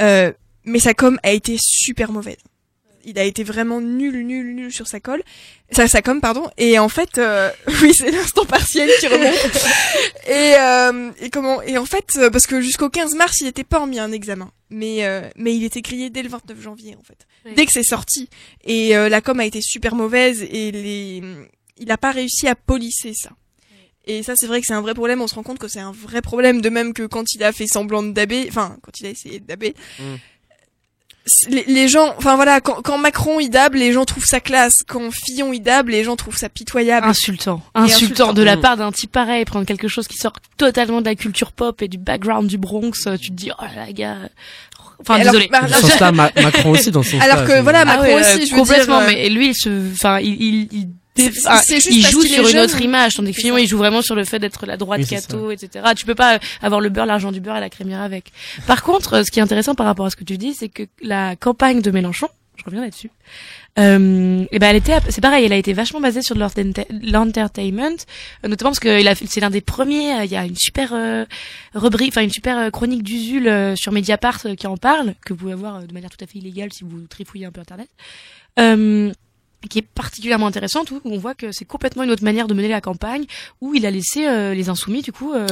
Euh, 0.01 0.33
mais 0.65 0.79
sa 0.79 0.93
com 0.95 1.19
a 1.23 1.31
été 1.31 1.55
super 1.59 2.11
mauvaise. 2.11 2.37
Il 3.09 3.17
a 3.17 3.23
été 3.23 3.43
vraiment 3.45 3.79
nul, 3.79 4.25
nul, 4.25 4.53
nul 4.53 4.71
sur 4.71 4.85
sa 4.85 4.99
colle, 4.99 5.23
sa, 5.71 5.87
sa 5.87 6.01
com, 6.01 6.19
pardon. 6.19 6.49
Et 6.57 6.77
en 6.77 6.89
fait, 6.89 7.17
euh, 7.17 7.49
oui, 7.81 7.93
c'est 7.93 8.11
l'instant 8.11 8.43
partiel 8.45 8.89
qui 8.99 9.07
remonte. 9.07 9.57
et, 10.27 10.53
euh, 10.59 11.11
et 11.21 11.29
comment 11.29 11.61
Et 11.61 11.77
en 11.77 11.85
fait, 11.85 12.17
euh, 12.17 12.29
parce 12.29 12.47
que 12.47 12.59
jusqu'au 12.59 12.89
15 12.89 13.15
mars, 13.15 13.39
il 13.39 13.45
n'était 13.45 13.63
pas 13.63 13.79
en 13.79 13.87
mis 13.87 13.97
un 13.97 14.11
examen, 14.11 14.51
mais 14.69 15.05
euh, 15.05 15.21
mais 15.37 15.55
il 15.55 15.63
était 15.63 15.81
grillé 15.81 16.09
dès 16.09 16.21
le 16.21 16.27
29 16.27 16.61
janvier 16.61 16.95
en 16.99 17.03
fait, 17.03 17.25
Oui. 17.45 17.53
dès 17.55 17.65
que 17.65 17.71
c'est 17.71 17.81
sorti. 17.83 18.29
Et 18.65 18.97
euh, 18.97 19.07
la 19.07 19.21
com 19.21 19.39
a 19.39 19.45
été 19.45 19.61
super 19.61 19.95
mauvaise 19.95 20.43
et 20.43 20.71
les, 20.71 21.23
il 21.77 21.91
a 21.91 21.97
pas 21.97 22.11
réussi 22.11 22.47
à 22.49 22.55
polisser 22.55 23.13
ça. 23.15 23.29
Et 24.09 24.23
ça, 24.23 24.33
c'est 24.37 24.47
vrai 24.47 24.61
que 24.61 24.67
c'est 24.67 24.73
un 24.73 24.81
vrai 24.81 24.93
problème. 24.93 25.21
On 25.21 25.27
se 25.27 25.35
rend 25.35 25.43
compte 25.43 25.59
que 25.59 25.67
c'est 25.67 25.81
un 25.81 25.91
vrai 25.91 26.21
problème, 26.21 26.61
de 26.61 26.69
même 26.69 26.93
que 26.93 27.03
quand 27.05 27.33
il 27.33 27.43
a 27.43 27.51
fait 27.51 27.67
semblant 27.67 28.03
de 28.03 28.11
daber, 28.11 28.45
enfin, 28.49 28.77
quand 28.81 28.99
il 29.01 29.05
a 29.05 29.09
essayé 29.09 29.39
de 29.41 29.45
daber. 29.45 29.75
Mm. 29.99 30.15
Les, 31.49 31.63
les 31.67 31.87
gens, 31.87 32.13
enfin 32.17 32.35
voilà, 32.35 32.61
quand, 32.61 32.81
quand 32.83 32.97
Macron 32.97 33.39
il 33.39 33.49
dab, 33.49 33.73
les 33.75 33.91
gens 33.91 34.05
trouvent 34.05 34.25
ça 34.25 34.39
classe. 34.39 34.83
Quand 34.87 35.11
Fillon 35.11 35.51
il 35.53 35.59
dab, 35.61 35.89
les 35.89 36.03
gens 36.03 36.15
trouvent 36.15 36.37
ça 36.37 36.49
pitoyable. 36.49 37.07
Insultant. 37.07 37.61
Insultant. 37.75 37.95
insultant. 37.95 38.33
de 38.33 38.43
la 38.43 38.55
Mm. 38.55 38.61
part 38.61 38.77
d'un 38.77 38.91
type 38.91 39.11
pareil, 39.11 39.43
prendre 39.45 39.65
quelque 39.65 39.87
chose 39.87 40.07
qui 40.07 40.17
sort 40.17 40.33
totalement 40.57 41.01
de 41.01 41.05
la 41.05 41.15
culture 41.15 41.51
pop 41.51 41.81
et 41.81 41.87
du 41.87 41.97
background 41.97 42.47
du 42.47 42.57
Bronx, 42.57 42.91
euh, 43.07 43.17
tu 43.17 43.29
te 43.31 43.35
dis, 43.35 43.51
oh 43.51 43.63
là 43.63 43.85
là, 43.85 43.91
gars. 43.91 44.17
Enfin, 44.99 45.15
alors, 45.15 45.33
désolé. 45.33 45.47
bah, 45.51 45.61
Dans 45.61 45.75
ce 45.75 45.81
sens-là, 45.87 46.11
Ma- 46.11 46.31
Macron 46.41 46.71
aussi 46.71 46.91
dans 46.91 47.03
ce 47.03 47.11
sens-là. 47.11 47.31
Alors 47.33 47.47
que 47.47 47.61
voilà, 47.61 47.81
Ah 47.81 47.85
Macron 47.85 48.03
ouais, 48.05 48.15
euh, 48.15 48.19
aussi, 48.35 48.47
je 48.47 48.51
veux 48.53 48.59
complètement, 48.59 48.99
dire, 48.99 49.09
euh, 49.09 49.11
mais 49.13 49.29
lui, 49.29 49.49
il 49.49 49.55
se, 49.55 49.91
enfin, 49.93 50.19
il, 50.19 50.33
il, 50.41 50.67
il, 50.71 50.87
enfin, 51.45 51.57
c'est 51.63 51.75
juste 51.75 51.87
il 51.91 52.05
joue 52.07 52.21
sur 52.21 52.43
une 52.43 52.49
jeune. 52.53 52.63
autre 52.63 52.81
image, 52.81 53.15
tandis 53.15 53.31
que 53.33 53.41
Fillon, 53.41 53.57
il 53.57 53.67
joue 53.67 53.77
vraiment 53.77 54.01
sur 54.01 54.15
le 54.15 54.23
fait 54.23 54.39
d'être 54.39 54.65
la 54.65 54.77
droite 54.77 55.01
Oui, 55.47 55.53
etc. 55.53 55.85
Tu 55.95 56.05
peux 56.05 56.15
pas 56.15 56.39
avoir 56.61 56.81
le 56.81 56.89
beurre, 56.89 57.05
l'argent 57.05 57.31
du 57.31 57.39
beurre 57.41 57.57
et 57.57 57.61
la 57.61 57.69
crémière 57.69 58.01
avec. 58.01 58.31
Par 58.65 58.83
contre, 58.83 59.23
ce 59.25 59.31
qui 59.31 59.39
est 59.39 59.43
intéressant 59.43 59.75
par 59.75 59.85
rapport 59.85 60.05
à 60.05 60.09
ce 60.09 60.15
que 60.15 60.23
tu 60.23 60.37
dis, 60.37 60.53
c'est 60.53 60.69
que 60.69 60.83
la 61.01 61.35
campagne 61.35 61.81
de 61.81 61.91
Mélenchon, 61.91 62.27
je 62.55 62.63
reviens 62.65 62.81
là-dessus, 62.81 63.11
euh, 63.77 64.43
et 64.51 64.57
ben 64.57 64.69
elle 64.71 64.75
était, 64.77 64.95
c'est 65.09 65.21
pareil, 65.21 65.45
elle 65.45 65.53
a 65.53 65.57
été 65.57 65.71
vachement 65.73 66.01
basée 66.01 66.23
sur 66.23 66.35
l'entertainment, 66.35 67.95
notamment 68.43 68.71
parce 68.71 68.79
que 68.79 68.99
il 68.99 69.07
a 69.07 69.13
fait- 69.15 69.27
c'est 69.27 69.39
l'un 69.39 69.49
des 69.51 69.61
premiers. 69.61 70.13
euh, 70.13 70.25
Il 70.25 70.31
y 70.31 70.35
a 70.35 70.43
une 70.45 70.55
super 70.55 70.93
euh, 70.93 71.25
rubrique, 71.75 72.09
enfin 72.09 72.23
une 72.23 72.31
super 72.31 72.57
euh, 72.57 72.69
chronique 72.71 73.03
d'Usul 73.03 73.47
euh, 73.47 73.75
sur 73.75 73.91
Mediapart 73.91 74.39
euh, 74.45 74.55
qui 74.55 74.65
en 74.67 74.77
parle, 74.77 75.13
que 75.25 75.33
vous 75.33 75.39
pouvez 75.39 75.53
voir 75.53 75.75
euh, 75.77 75.81
de 75.83 75.93
manière 75.93 76.09
tout 76.09 76.23
à 76.23 76.27
fait 76.27 76.39
illégale 76.39 76.73
si 76.73 76.83
vous 76.83 77.01
trifouillez 77.07 77.45
un 77.45 77.51
peu 77.51 77.61
internet. 77.61 77.87
Euh, 78.59 79.11
qui 79.67 79.79
est 79.79 79.87
particulièrement 79.87 80.47
intéressante 80.47 80.91
où 80.91 81.01
on 81.05 81.17
voit 81.17 81.35
que 81.35 81.51
c'est 81.51 81.65
complètement 81.65 82.03
une 82.03 82.11
autre 82.11 82.23
manière 82.23 82.47
de 82.47 82.53
mener 82.53 82.67
la 82.67 82.81
campagne 82.81 83.25
où 83.61 83.73
il 83.75 83.85
a 83.85 83.91
laissé 83.91 84.27
euh, 84.27 84.53
les 84.53 84.69
insoumis 84.69 85.01
du 85.01 85.11
coup 85.11 85.33
euh, 85.33 85.47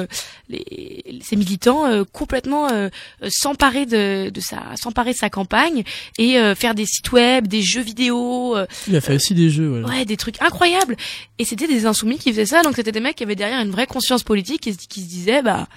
les, 0.50 1.20
ces 1.24 1.36
militants 1.36 1.86
euh, 1.86 2.04
complètement 2.12 2.70
euh, 2.72 2.90
s'emparer 3.30 3.86
de, 3.86 4.30
de 4.30 4.40
sa 4.42 4.76
s'emparer 4.76 5.14
de 5.14 5.18
sa 5.18 5.30
campagne 5.30 5.84
et 6.18 6.38
euh, 6.38 6.56
faire 6.56 6.76
des 6.76 6.86
sites 6.86 7.12
web 7.12 7.48
des 7.48 7.62
jeux 7.62 7.82
vidéo 7.82 8.56
euh, 8.56 8.66
Il 8.88 8.96
a 8.96 9.02
fait 9.02 9.16
aussi 9.16 9.34
des 9.34 9.50
jeux, 9.50 9.68
voilà. 9.68 9.88
Ouais, 9.88 10.06
des 10.06 10.18
trucs 10.18 10.42
incroyables. 10.42 10.96
Et 11.40 11.46
c'était 11.46 11.68
des 11.68 11.86
insoumis 11.86 12.18
qui 12.18 12.32
faisaient 12.32 12.46
ça, 12.46 12.62
donc 12.62 12.76
c'était 12.76 12.92
des 12.92 13.00
mecs 13.00 13.16
qui 13.16 13.24
avaient 13.24 13.36
derrière 13.36 13.62
une 13.62 13.72
vraie 13.72 13.88
conscience 13.88 14.24
politique 14.24 14.68
et 14.68 14.76
qui 14.76 15.02
se 15.02 15.08
disaient, 15.08 15.42
bah, 15.42 15.68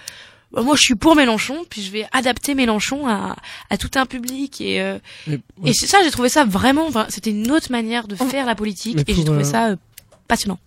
bah, 0.52 0.62
moi 0.62 0.76
je 0.76 0.82
suis 0.82 0.94
pour 0.94 1.14
Mélenchon, 1.16 1.64
puis 1.68 1.82
je 1.82 1.90
vais 1.90 2.06
adapter 2.12 2.54
Mélenchon 2.54 3.06
à, 3.06 3.36
à 3.70 3.76
tout 3.76 3.90
un 3.96 4.06
public. 4.06 4.60
Et, 4.60 4.80
euh, 4.80 4.98
Mais- 5.26 5.40
et 5.66 5.72
c'est 5.72 5.86
ça, 5.86 5.98
j'ai 6.04 6.10
trouvé 6.10 6.28
ça 6.28 6.44
vraiment, 6.44 6.86
enfin, 6.86 7.06
c'était 7.08 7.30
une 7.30 7.50
autre 7.50 7.70
manière 7.70 8.08
de 8.08 8.16
Oh. 8.18 8.24
faire 8.26 8.46
la 8.46 8.54
politique, 8.54 8.96
Mais 8.96 9.04
et 9.06 9.14
j'ai 9.14 9.24
trouvé 9.24 9.40
euh, 9.40 9.44
ça 9.44 9.68
euh, 9.70 9.76
passionnant. 10.26 10.58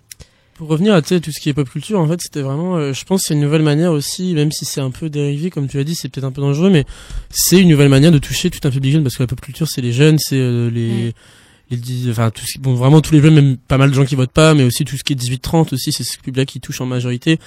Pour 0.55 0.67
revenir 0.67 0.93
à 0.93 1.01
tout 1.01 1.19
ce 1.31 1.39
qui 1.39 1.49
est 1.49 1.53
pop 1.55 1.67
culture, 1.67 1.99
en 1.99 2.07
fait, 2.07 2.21
c'était 2.21 2.41
vraiment, 2.41 2.75
euh, 2.77 2.93
je 2.93 3.03
pense, 3.05 3.23
c'est 3.23 3.33
une 3.33 3.39
nouvelle 3.39 3.63
manière 3.63 3.91
aussi, 3.91 4.35
même 4.35 4.51
si 4.51 4.63
c'est 4.65 4.81
un 4.81 4.91
peu 4.91 5.09
dérivé, 5.09 5.49
comme 5.49 5.67
tu 5.67 5.79
as 5.79 5.83
dit, 5.83 5.95
c'est 5.95 6.07
peut-être 6.09 6.25
un 6.25 6.31
peu 6.31 6.41
dangereux, 6.41 6.69
mais 6.69 6.85
c'est 7.31 7.59
une 7.59 7.69
nouvelle 7.69 7.89
manière 7.89 8.11
de 8.11 8.19
toucher 8.19 8.51
tout 8.51 8.59
un 8.67 8.69
public 8.69 8.91
jeune, 8.93 9.01
parce 9.03 9.15
que 9.17 9.23
la 9.23 9.27
pop 9.27 9.41
culture, 9.41 9.67
c'est 9.67 9.81
les 9.81 9.91
jeunes, 9.93 10.19
c'est 10.19 10.35
les, 10.35 11.15
les, 11.71 11.77
dix- 11.77 12.07
enfin, 12.11 12.29
tout 12.29 12.45
ce 12.45 12.53
qui- 12.53 12.59
bon, 12.59 12.75
vraiment 12.75 13.01
tous 13.01 13.13
les 13.15 13.21
jeunes, 13.21 13.33
même 13.33 13.57
pas 13.57 13.79
mal 13.79 13.89
de 13.89 13.95
gens 13.95 14.05
qui 14.05 14.13
votent 14.13 14.29
pas, 14.33 14.53
mais 14.53 14.63
aussi 14.63 14.85
tout 14.85 14.95
ce 14.97 15.03
qui 15.03 15.13
est 15.13 15.15
18-30 15.15 15.73
aussi, 15.73 15.91
c'est 15.91 16.03
ce 16.03 16.17
public-là 16.17 16.45
qui 16.45 16.59
touche 16.59 16.79
en 16.81 16.85
majorité. 16.85 17.39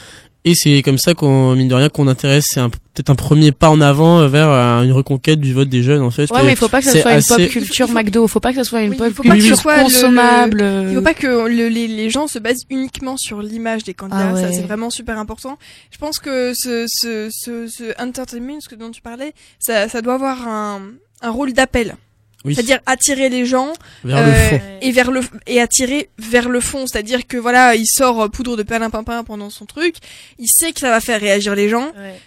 Et 0.47 0.55
c'est 0.55 0.83
comme 0.83 0.99
ça 0.99 1.15
qu'on, 1.15 1.55
mine 1.57 1.69
de 1.69 1.75
rien, 1.75 1.89
qu'on 1.89 2.07
intéresse, 2.07 2.45
c'est 2.51 2.61
un- 2.61 2.69
peut-être 2.69 3.09
un 3.09 3.15
premier 3.15 3.51
pas 3.51 3.71
en 3.71 3.81
avant 3.81 4.21
euh, 4.21 4.29
vers 4.29 4.51
euh, 4.51 4.83
une 4.83 4.93
reconquête 4.93 5.41
du 5.41 5.55
vote 5.55 5.71
des 5.71 5.83
jeunes, 5.83 6.03
en 6.03 6.11
fait. 6.11 6.31
Ouais, 6.31 6.43
mais 6.45 6.51
il 6.53 6.57
faut 6.57 6.69
pas 6.69 6.81
que 6.81 6.85
ça 6.85 7.01
soit 7.01 7.15
une 7.15 7.23
pop 7.25 7.49
culture 7.51 7.89
McDo, 7.91 8.27
faut 8.29 8.41
pas 8.41 8.51
que 8.51 8.57
ça 8.57 8.65
soit 8.65 8.83
une 8.83 8.91
Oui, 8.91 8.97
pop 8.99 9.07
il 9.09 9.15
faut 9.15 9.23
pas 9.23 9.31
que 9.31 9.41
ce 9.41 9.47
culture 9.47 9.57
soit 9.63 9.77
le- 9.79 9.83
consommable. 9.85 10.61
euh, 10.61 10.89
Il 10.91 10.97
faut 10.97 11.03
pas 11.03 11.15
que 11.15 11.49
le- 11.49 11.69
les, 11.69 11.89
les 11.89 12.11
gens 12.11 12.27
se 12.27 12.39
basent 12.39 12.65
uniquement 12.69 13.17
sur 13.17 13.41
l'image 13.41 13.85
des 13.85 13.95
candidats. 13.95 14.29
Ah 14.33 14.35
ouais. 14.35 14.43
Ça, 14.43 14.53
c'est 14.53 14.63
vraiment 14.63 14.91
super 14.91 15.19
important. 15.19 15.57
Je 15.91 15.97
pense 15.97 16.19
que 16.19 16.53
ce, 16.55 16.85
ce, 16.89 17.29
ce, 17.33 17.67
ce 17.67 18.03
entertainment, 18.03 18.61
ce 18.61 18.69
que 18.69 18.75
dont 18.75 18.91
tu 18.91 19.01
parlais, 19.01 19.33
ça, 19.59 19.89
ça 19.89 20.03
doit 20.03 20.15
avoir 20.15 20.47
un, 20.47 20.83
un 21.23 21.31
rôle 21.31 21.55
d'appel. 21.55 21.97
Oui, 22.45 22.55
C'est-à-dire 22.55 22.81
attirer 22.87 23.29
les 23.29 23.47
gens 23.47 23.73
vers 24.05 24.25
le 24.25 24.33
euh, 24.33 24.51
fond. 24.51 24.61
et 24.83 24.93
vers 24.93 25.11
le 25.11 25.21
et 25.47 25.61
attirer 25.61 26.11
vers 26.19 26.49
le 26.49 26.61
fond. 26.61 26.87
C'est-à-dire 26.87 27.27
que 27.27 27.37
voilà, 27.37 27.75
il 27.75 27.87
sort 27.87 28.23
euh, 28.23 28.29
poudre 28.29 28.57
de 28.57 28.63
pimpin 28.63 29.25
pendant 29.25 29.51
son 29.51 29.65
truc. 29.65 29.97
Il 30.39 30.49
sait 30.49 30.73
que 30.73 30.81
ça 30.81 30.91
va 30.91 31.01
faire 31.01 31.21
réagir 31.21 31.55
les 31.55 31.69
gens. 31.69 31.87
ouais. 31.97 32.21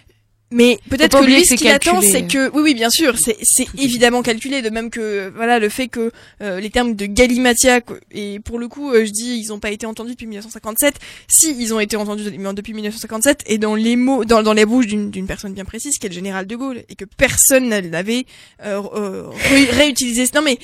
Mais 0.50 0.78
peut-être 0.88 1.20
que 1.20 1.24
lui, 1.26 1.44
ce 1.44 1.54
qu'il 1.54 1.68
attend, 1.68 2.00
c'est 2.00 2.26
que 2.26 2.48
oui, 2.54 2.62
oui, 2.62 2.74
bien 2.74 2.88
sûr, 2.88 3.18
c'est 3.18 3.36
c'est 3.42 3.66
évidemment 3.78 4.22
calculé, 4.22 4.62
de 4.62 4.70
même 4.70 4.88
que 4.88 5.30
voilà 5.36 5.58
le 5.58 5.68
fait 5.68 5.88
que 5.88 6.10
euh, 6.40 6.58
les 6.58 6.70
termes 6.70 6.94
de 6.94 7.04
galimatia 7.04 7.80
et 8.12 8.40
pour 8.40 8.58
le 8.58 8.66
coup, 8.68 8.90
euh, 8.92 9.04
je 9.04 9.10
dis 9.10 9.36
ils 9.38 9.52
ont 9.52 9.58
pas 9.58 9.70
été 9.70 9.84
entendus 9.84 10.12
depuis 10.12 10.26
1957. 10.26 10.94
Si 11.28 11.54
ils 11.58 11.74
ont 11.74 11.80
été 11.80 11.96
entendus 11.96 12.24
de- 12.24 12.52
depuis 12.52 12.72
1957 12.72 13.42
et 13.46 13.58
dans 13.58 13.74
les 13.74 13.96
mots, 13.96 14.24
dans 14.24 14.42
dans 14.42 14.54
les 14.54 14.64
bouches 14.64 14.86
d'une 14.86 15.10
d'une 15.10 15.26
personne 15.26 15.52
bien 15.52 15.66
précise, 15.66 15.98
qui 15.98 16.06
est 16.06 16.08
le 16.08 16.14
général 16.14 16.46
de 16.46 16.56
Gaulle, 16.56 16.82
et 16.88 16.94
que 16.94 17.04
personne 17.04 17.68
n'avait 17.68 18.24
euh, 18.64 18.80
euh, 18.94 19.24
ré- 19.50 19.68
réutilisé. 19.70 20.24
Non 20.34 20.40
mais 20.42 20.58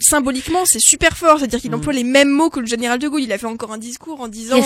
symboliquement, 0.00 0.64
c'est 0.64 0.80
super 0.80 1.16
fort, 1.16 1.38
c'est-à-dire 1.38 1.60
qu'il 1.60 1.70
Mhm. 1.70 1.76
emploie 1.78 1.92
les 1.92 2.04
mêmes 2.04 2.28
mots 2.30 2.50
que 2.50 2.60
le 2.60 2.66
général 2.66 2.98
de 2.98 3.08
Gaulle. 3.08 3.22
Il 3.22 3.32
a 3.32 3.38
fait 3.38 3.46
encore 3.46 3.72
un 3.72 3.78
discours 3.78 4.20
en 4.20 4.28
disant 4.28 4.56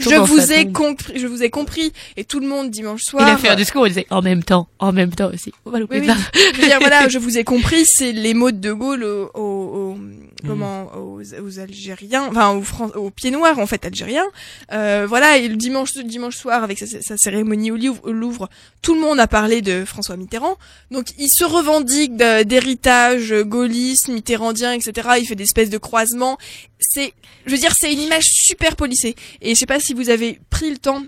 je 0.00 0.18
vous 0.18 0.52
ai 0.52 0.70
compris, 0.72 1.12
je 1.18 1.26
vous 1.26 1.42
ai 1.42 1.50
compris, 1.50 1.92
et 2.16 2.24
tout 2.24 2.40
le 2.40 2.46
monde 2.46 2.70
dimanche 2.70 3.02
Il 3.04 3.10
soir. 3.10 3.28
a 3.28 3.36
fait 3.36 3.48
un 3.48 3.56
discours, 3.56 3.86
il 3.86 3.90
disait 3.90 4.06
en 4.16 4.22
même 4.22 4.42
temps, 4.42 4.68
en 4.78 4.92
même 4.92 5.10
temps 5.14 5.30
aussi. 5.32 5.52
On 5.66 5.70
va 5.70 5.78
louper 5.78 6.00
Oui, 6.00 6.06
ça. 6.06 6.14
oui. 6.34 6.40
Je 6.54 6.60
veux 6.60 6.66
dire, 6.68 6.78
voilà, 6.80 7.08
je 7.08 7.18
vous 7.18 7.36
ai 7.38 7.44
compris, 7.44 7.84
c'est 7.86 8.12
les 8.12 8.34
mots 8.34 8.50
de 8.50 8.58
De 8.58 8.72
Gaulle 8.72 9.04
aux, 9.04 9.30
aux, 9.34 9.40
aux- 9.40 9.98
comment, 10.46 10.90
aux, 10.96 11.20
aux 11.22 11.58
Algériens, 11.58 12.26
enfin 12.28 12.50
aux, 12.50 12.62
Fran- 12.62 12.90
aux 12.96 13.10
pieds 13.10 13.30
noirs 13.30 13.58
en 13.58 13.66
fait 13.66 13.84
algériens. 13.84 14.26
Euh, 14.72 15.06
voilà, 15.08 15.36
et 15.38 15.48
le 15.48 15.56
dimanche, 15.56 15.94
dimanche 15.94 16.36
soir 16.36 16.62
avec 16.62 16.78
sa, 16.78 16.86
sa 17.00 17.16
cérémonie 17.16 17.70
au 17.70 17.76
Louvre, 17.76 18.00
au 18.04 18.12
Louvre, 18.12 18.48
tout 18.82 18.94
le 18.94 19.00
monde 19.00 19.18
a 19.20 19.26
parlé 19.26 19.62
de 19.62 19.84
François 19.84 20.16
Mitterrand. 20.16 20.56
Donc 20.90 21.06
il 21.18 21.28
se 21.28 21.44
revendique 21.44 22.16
d'héritage 22.16 23.34
gaulliste, 23.42 24.08
mitterrandien, 24.08 24.72
etc. 24.72 25.08
Il 25.18 25.26
fait 25.26 25.34
des 25.34 25.44
espèces 25.44 25.70
de 25.70 25.78
croisements. 25.78 26.38
C'est, 26.78 27.12
je 27.46 27.52
veux 27.52 27.58
dire, 27.58 27.74
c'est 27.74 27.92
une 27.92 28.00
image 28.00 28.24
super 28.24 28.76
polissée. 28.76 29.14
Et 29.40 29.54
je 29.54 29.58
sais 29.58 29.66
pas 29.66 29.80
si 29.80 29.94
vous 29.94 30.10
avez 30.10 30.38
pris 30.50 30.70
le 30.70 30.78
temps 30.78 31.02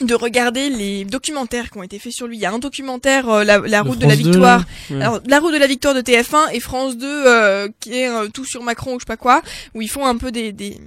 de 0.00 0.14
regarder 0.14 0.70
les 0.70 1.04
documentaires 1.04 1.70
qui 1.70 1.78
ont 1.78 1.82
été 1.82 1.98
faits 1.98 2.12
sur 2.12 2.26
lui. 2.26 2.36
Il 2.36 2.40
y 2.40 2.46
a 2.46 2.52
un 2.52 2.58
documentaire, 2.58 3.28
euh, 3.28 3.44
la, 3.44 3.58
la 3.58 3.82
route 3.82 3.98
de 3.98 4.06
la 4.06 4.14
France 4.14 4.22
2, 4.22 4.30
victoire. 4.30 4.64
Ouais. 4.90 5.02
alors, 5.02 5.20
La 5.26 5.40
route 5.40 5.52
de 5.52 5.58
la 5.58 5.66
victoire 5.66 5.94
de 5.94 6.00
TF1 6.00 6.52
et 6.52 6.60
France 6.60 6.96
2 6.96 7.06
euh, 7.06 7.68
qui 7.80 7.94
est 7.94 8.08
euh, 8.08 8.28
tout 8.28 8.44
sur 8.44 8.62
Macron 8.62 8.94
ou 8.94 8.98
je 8.98 9.04
sais 9.04 9.06
pas 9.06 9.16
quoi, 9.16 9.42
où 9.74 9.82
ils 9.82 9.90
font 9.90 10.06
un 10.06 10.16
peu 10.16 10.32
des 10.32 10.52
des 10.52 10.78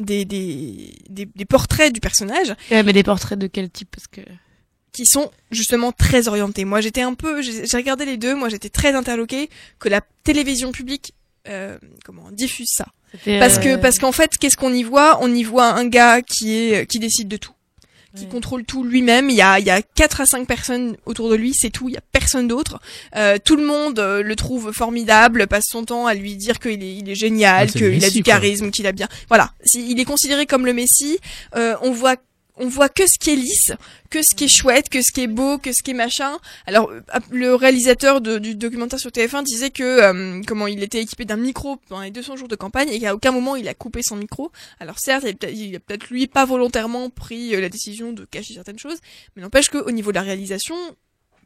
des 0.00 0.24
des, 0.24 0.94
des, 1.08 1.26
des 1.26 1.44
portraits 1.44 1.92
du 1.92 2.00
personnage 2.00 2.54
Ouais, 2.70 2.82
mais 2.82 2.92
des 2.92 3.02
portraits 3.02 3.38
de 3.38 3.46
quel 3.46 3.70
type 3.70 3.88
Parce 3.94 4.06
que 4.06 4.20
qui 4.92 5.06
sont 5.06 5.30
justement 5.50 5.90
très 5.90 6.28
orientés. 6.28 6.64
Moi, 6.64 6.80
j'étais 6.80 7.02
un 7.02 7.14
peu, 7.14 7.42
j'ai 7.42 7.66
j'ai 7.66 7.76
regardé 7.76 8.04
les 8.04 8.16
deux, 8.16 8.34
moi 8.34 8.48
j'étais 8.48 8.68
très 8.68 8.94
interloquée 8.94 9.50
que 9.80 9.88
la 9.88 10.00
télévision 10.22 10.70
publique 10.72 11.14
euh, 11.48 11.76
comment 12.04 12.30
diffuse 12.30 12.70
ça. 12.72 12.86
Parce 13.24 13.58
euh, 13.58 13.60
que 13.60 13.76
parce 13.76 13.98
qu'en 13.98 14.12
fait, 14.12 14.38
qu'est-ce 14.38 14.56
qu'on 14.56 14.72
y 14.72 14.82
voit? 14.82 15.18
On 15.20 15.32
y 15.32 15.44
voit 15.44 15.66
un 15.72 15.86
gars 15.86 16.22
qui 16.22 16.54
est 16.56 16.86
qui 16.86 16.98
décide 16.98 17.28
de 17.28 17.36
tout 17.36 17.52
qui 18.16 18.26
contrôle 18.26 18.64
tout 18.64 18.84
lui-même. 18.84 19.30
Il 19.30 19.36
y 19.36 19.42
a, 19.42 19.58
il 19.58 19.66
y 19.66 19.70
a 19.70 19.82
quatre 19.82 20.20
à 20.20 20.26
cinq 20.26 20.46
personnes 20.46 20.96
autour 21.06 21.28
de 21.28 21.34
lui, 21.34 21.52
c'est 21.54 21.70
tout. 21.70 21.88
Il 21.88 21.94
y 21.94 21.98
a 21.98 22.02
personne 22.12 22.48
d'autre. 22.48 22.80
Euh, 23.16 23.38
tout 23.42 23.56
le 23.56 23.64
monde 23.64 23.98
euh, 23.98 24.22
le 24.22 24.36
trouve 24.36 24.72
formidable, 24.72 25.46
passe 25.46 25.66
son 25.68 25.84
temps 25.84 26.06
à 26.06 26.14
lui 26.14 26.36
dire 26.36 26.58
qu'il 26.58 26.82
est, 26.82 26.96
il 26.96 27.08
est 27.08 27.14
génial, 27.14 27.68
Ouais, 27.68 27.80
le 27.80 27.90
qu'il 27.90 28.04
a 28.04 28.10
du 28.10 28.22
charisme, 28.22 28.70
qu'il 28.70 28.86
a 28.86 28.92
bien. 28.92 29.08
Voilà, 29.28 29.50
il 29.74 29.98
est 29.98 30.04
considéré 30.04 30.46
comme 30.46 30.66
le 30.66 30.72
Messie. 30.72 31.18
Euh, 31.56 31.76
on 31.82 31.90
voit 31.90 32.16
on 32.56 32.68
voit 32.68 32.88
que 32.88 33.06
ce 33.06 33.18
qui 33.18 33.30
est 33.30 33.36
lisse, 33.36 33.72
que 34.10 34.22
ce 34.22 34.34
qui 34.34 34.44
est 34.44 34.48
chouette, 34.48 34.88
que 34.88 35.02
ce 35.02 35.12
qui 35.12 35.22
est 35.22 35.26
beau, 35.26 35.58
que 35.58 35.72
ce 35.72 35.82
qui 35.82 35.90
est 35.90 35.94
machin. 35.94 36.38
Alors 36.66 36.90
euh, 36.90 37.00
le 37.30 37.54
réalisateur 37.54 38.20
du 38.20 38.54
documentaire 38.54 38.98
sur 38.98 39.10
TF1 39.10 39.42
disait 39.42 39.70
que 39.70 39.82
euh, 39.82 40.42
comment 40.46 40.66
il 40.66 40.82
était 40.82 41.00
équipé 41.00 41.24
d'un 41.24 41.36
micro 41.36 41.76
pendant 41.88 42.02
les 42.02 42.10
200 42.10 42.36
jours 42.36 42.48
de 42.48 42.56
campagne 42.56 42.88
et 42.90 43.00
qu'à 43.00 43.14
aucun 43.14 43.32
moment 43.32 43.56
il 43.56 43.68
a 43.68 43.74
coupé 43.74 44.02
son 44.02 44.16
micro. 44.16 44.52
Alors 44.80 44.98
certes, 44.98 45.24
il 45.24 45.30
a 45.30 45.34
peut-être 45.34 45.54
il 45.54 45.76
a 45.76 45.80
peut-être 45.80 46.08
lui 46.10 46.26
pas 46.26 46.44
volontairement 46.44 47.10
pris 47.10 47.54
euh, 47.54 47.60
la 47.60 47.68
décision 47.68 48.12
de 48.12 48.24
cacher 48.24 48.54
certaines 48.54 48.78
choses, 48.78 48.98
mais 49.34 49.42
n'empêche 49.42 49.68
qu'au 49.68 49.90
niveau 49.90 50.12
de 50.12 50.16
la 50.16 50.22
réalisation, 50.22 50.76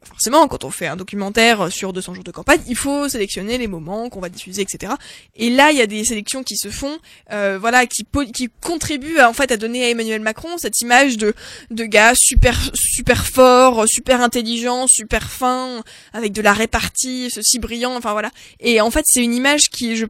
forcément, 0.03 0.47
quand 0.47 0.63
on 0.63 0.69
fait 0.71 0.87
un 0.87 0.95
documentaire 0.95 1.71
sur 1.71 1.93
200 1.93 2.13
jours 2.15 2.23
de 2.23 2.31
campagne, 2.31 2.61
il 2.67 2.75
faut 2.75 3.07
sélectionner 3.09 3.57
les 3.57 3.67
moments 3.67 4.09
qu'on 4.09 4.19
va 4.19 4.29
diffuser, 4.29 4.61
etc. 4.61 4.93
Et 5.35 5.49
là, 5.49 5.71
il 5.71 5.77
y 5.77 5.81
a 5.81 5.87
des 5.87 6.03
sélections 6.05 6.43
qui 6.43 6.57
se 6.57 6.69
font, 6.69 6.97
euh, 7.31 7.57
voilà, 7.59 7.85
qui, 7.85 8.05
qui 8.33 8.49
contribuent 8.61 9.19
à, 9.19 9.29
en 9.29 9.33
fait 9.33 9.51
à 9.51 9.57
donner 9.57 9.83
à 9.85 9.89
Emmanuel 9.89 10.21
Macron 10.21 10.57
cette 10.57 10.81
image 10.81 11.17
de 11.17 11.33
de 11.71 11.83
gars 11.83 12.13
super 12.15 12.57
super 12.73 13.25
fort, 13.25 13.87
super 13.87 14.21
intelligent, 14.21 14.87
super 14.87 15.29
fin, 15.29 15.83
avec 16.13 16.31
de 16.33 16.41
la 16.41 16.53
répartie, 16.53 17.29
ceci 17.29 17.59
brillant, 17.59 17.95
enfin 17.95 18.11
voilà. 18.13 18.31
Et 18.59 18.81
en 18.81 18.91
fait, 18.91 19.05
c'est 19.07 19.23
une 19.23 19.33
image 19.33 19.69
qui 19.69 19.95
je 19.95 20.05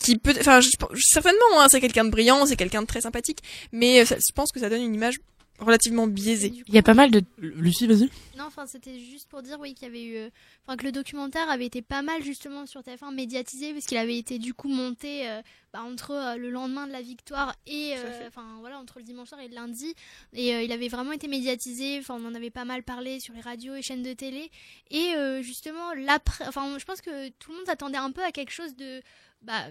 qui 0.00 0.18
peut, 0.18 0.34
enfin, 0.40 0.60
je- 0.60 0.70
certainement, 0.98 1.60
hein, 1.60 1.68
c'est 1.70 1.80
quelqu'un 1.80 2.04
de 2.04 2.10
brillant, 2.10 2.44
c'est 2.44 2.56
quelqu'un 2.56 2.82
de 2.82 2.88
très 2.88 3.02
sympathique, 3.02 3.38
mais 3.70 4.00
euh, 4.00 4.04
je 4.04 4.32
pense 4.34 4.50
que 4.50 4.58
ça 4.58 4.68
donne 4.68 4.82
une 4.82 4.94
image 4.96 5.18
relativement 5.58 6.06
biaisée. 6.06 6.52
Il 6.66 6.74
y 6.74 6.78
a 6.78 6.82
pas 6.82 6.94
mal 6.94 7.10
de. 7.10 7.22
Lucie, 7.38 7.86
vas-y. 7.86 8.10
Non, 8.36 8.44
enfin, 8.46 8.66
c'était 8.66 8.98
juste 8.98 9.28
pour 9.28 9.42
dire, 9.42 9.58
oui, 9.60 9.74
qu'il 9.74 9.86
y 9.86 9.90
avait 9.90 10.04
eu, 10.04 10.16
euh, 10.16 10.30
enfin, 10.66 10.76
que 10.76 10.84
le 10.84 10.92
documentaire 10.92 11.48
avait 11.50 11.66
été 11.66 11.82
pas 11.82 12.02
mal 12.02 12.22
justement 12.22 12.66
sur 12.66 12.80
TF1 12.80 13.14
médiatisé, 13.14 13.72
parce 13.72 13.86
qu'il 13.86 13.98
avait 13.98 14.18
été 14.18 14.38
du 14.38 14.54
coup 14.54 14.68
monté 14.68 15.28
euh, 15.28 15.42
bah, 15.72 15.82
entre 15.82 16.10
euh, 16.10 16.36
le 16.36 16.50
lendemain 16.50 16.86
de 16.86 16.92
la 16.92 17.00
victoire 17.00 17.54
et, 17.66 17.94
euh, 17.96 18.28
enfin, 18.28 18.44
voilà, 18.60 18.78
entre 18.78 18.98
le 18.98 19.04
dimanche 19.04 19.28
soir 19.28 19.40
et 19.40 19.48
le 19.48 19.54
lundi, 19.54 19.94
et 20.34 20.54
euh, 20.54 20.62
il 20.62 20.72
avait 20.72 20.88
vraiment 20.88 21.12
été 21.12 21.28
médiatisé. 21.28 21.98
Enfin, 21.98 22.16
on 22.20 22.26
en 22.26 22.34
avait 22.34 22.50
pas 22.50 22.64
mal 22.64 22.82
parlé 22.82 23.20
sur 23.20 23.32
les 23.34 23.40
radios 23.40 23.74
et 23.74 23.82
chaînes 23.82 24.02
de 24.02 24.12
télé, 24.12 24.50
et 24.90 25.14
euh, 25.16 25.42
justement 25.42 25.92
l'après, 25.94 26.46
enfin, 26.46 26.78
je 26.78 26.84
pense 26.84 27.00
que 27.00 27.28
tout 27.28 27.50
le 27.52 27.56
monde 27.56 27.66
s'attendait 27.66 27.98
un 27.98 28.10
peu 28.10 28.22
à 28.22 28.32
quelque 28.32 28.52
chose 28.52 28.76
de 28.76 29.02
bah, 29.42 29.64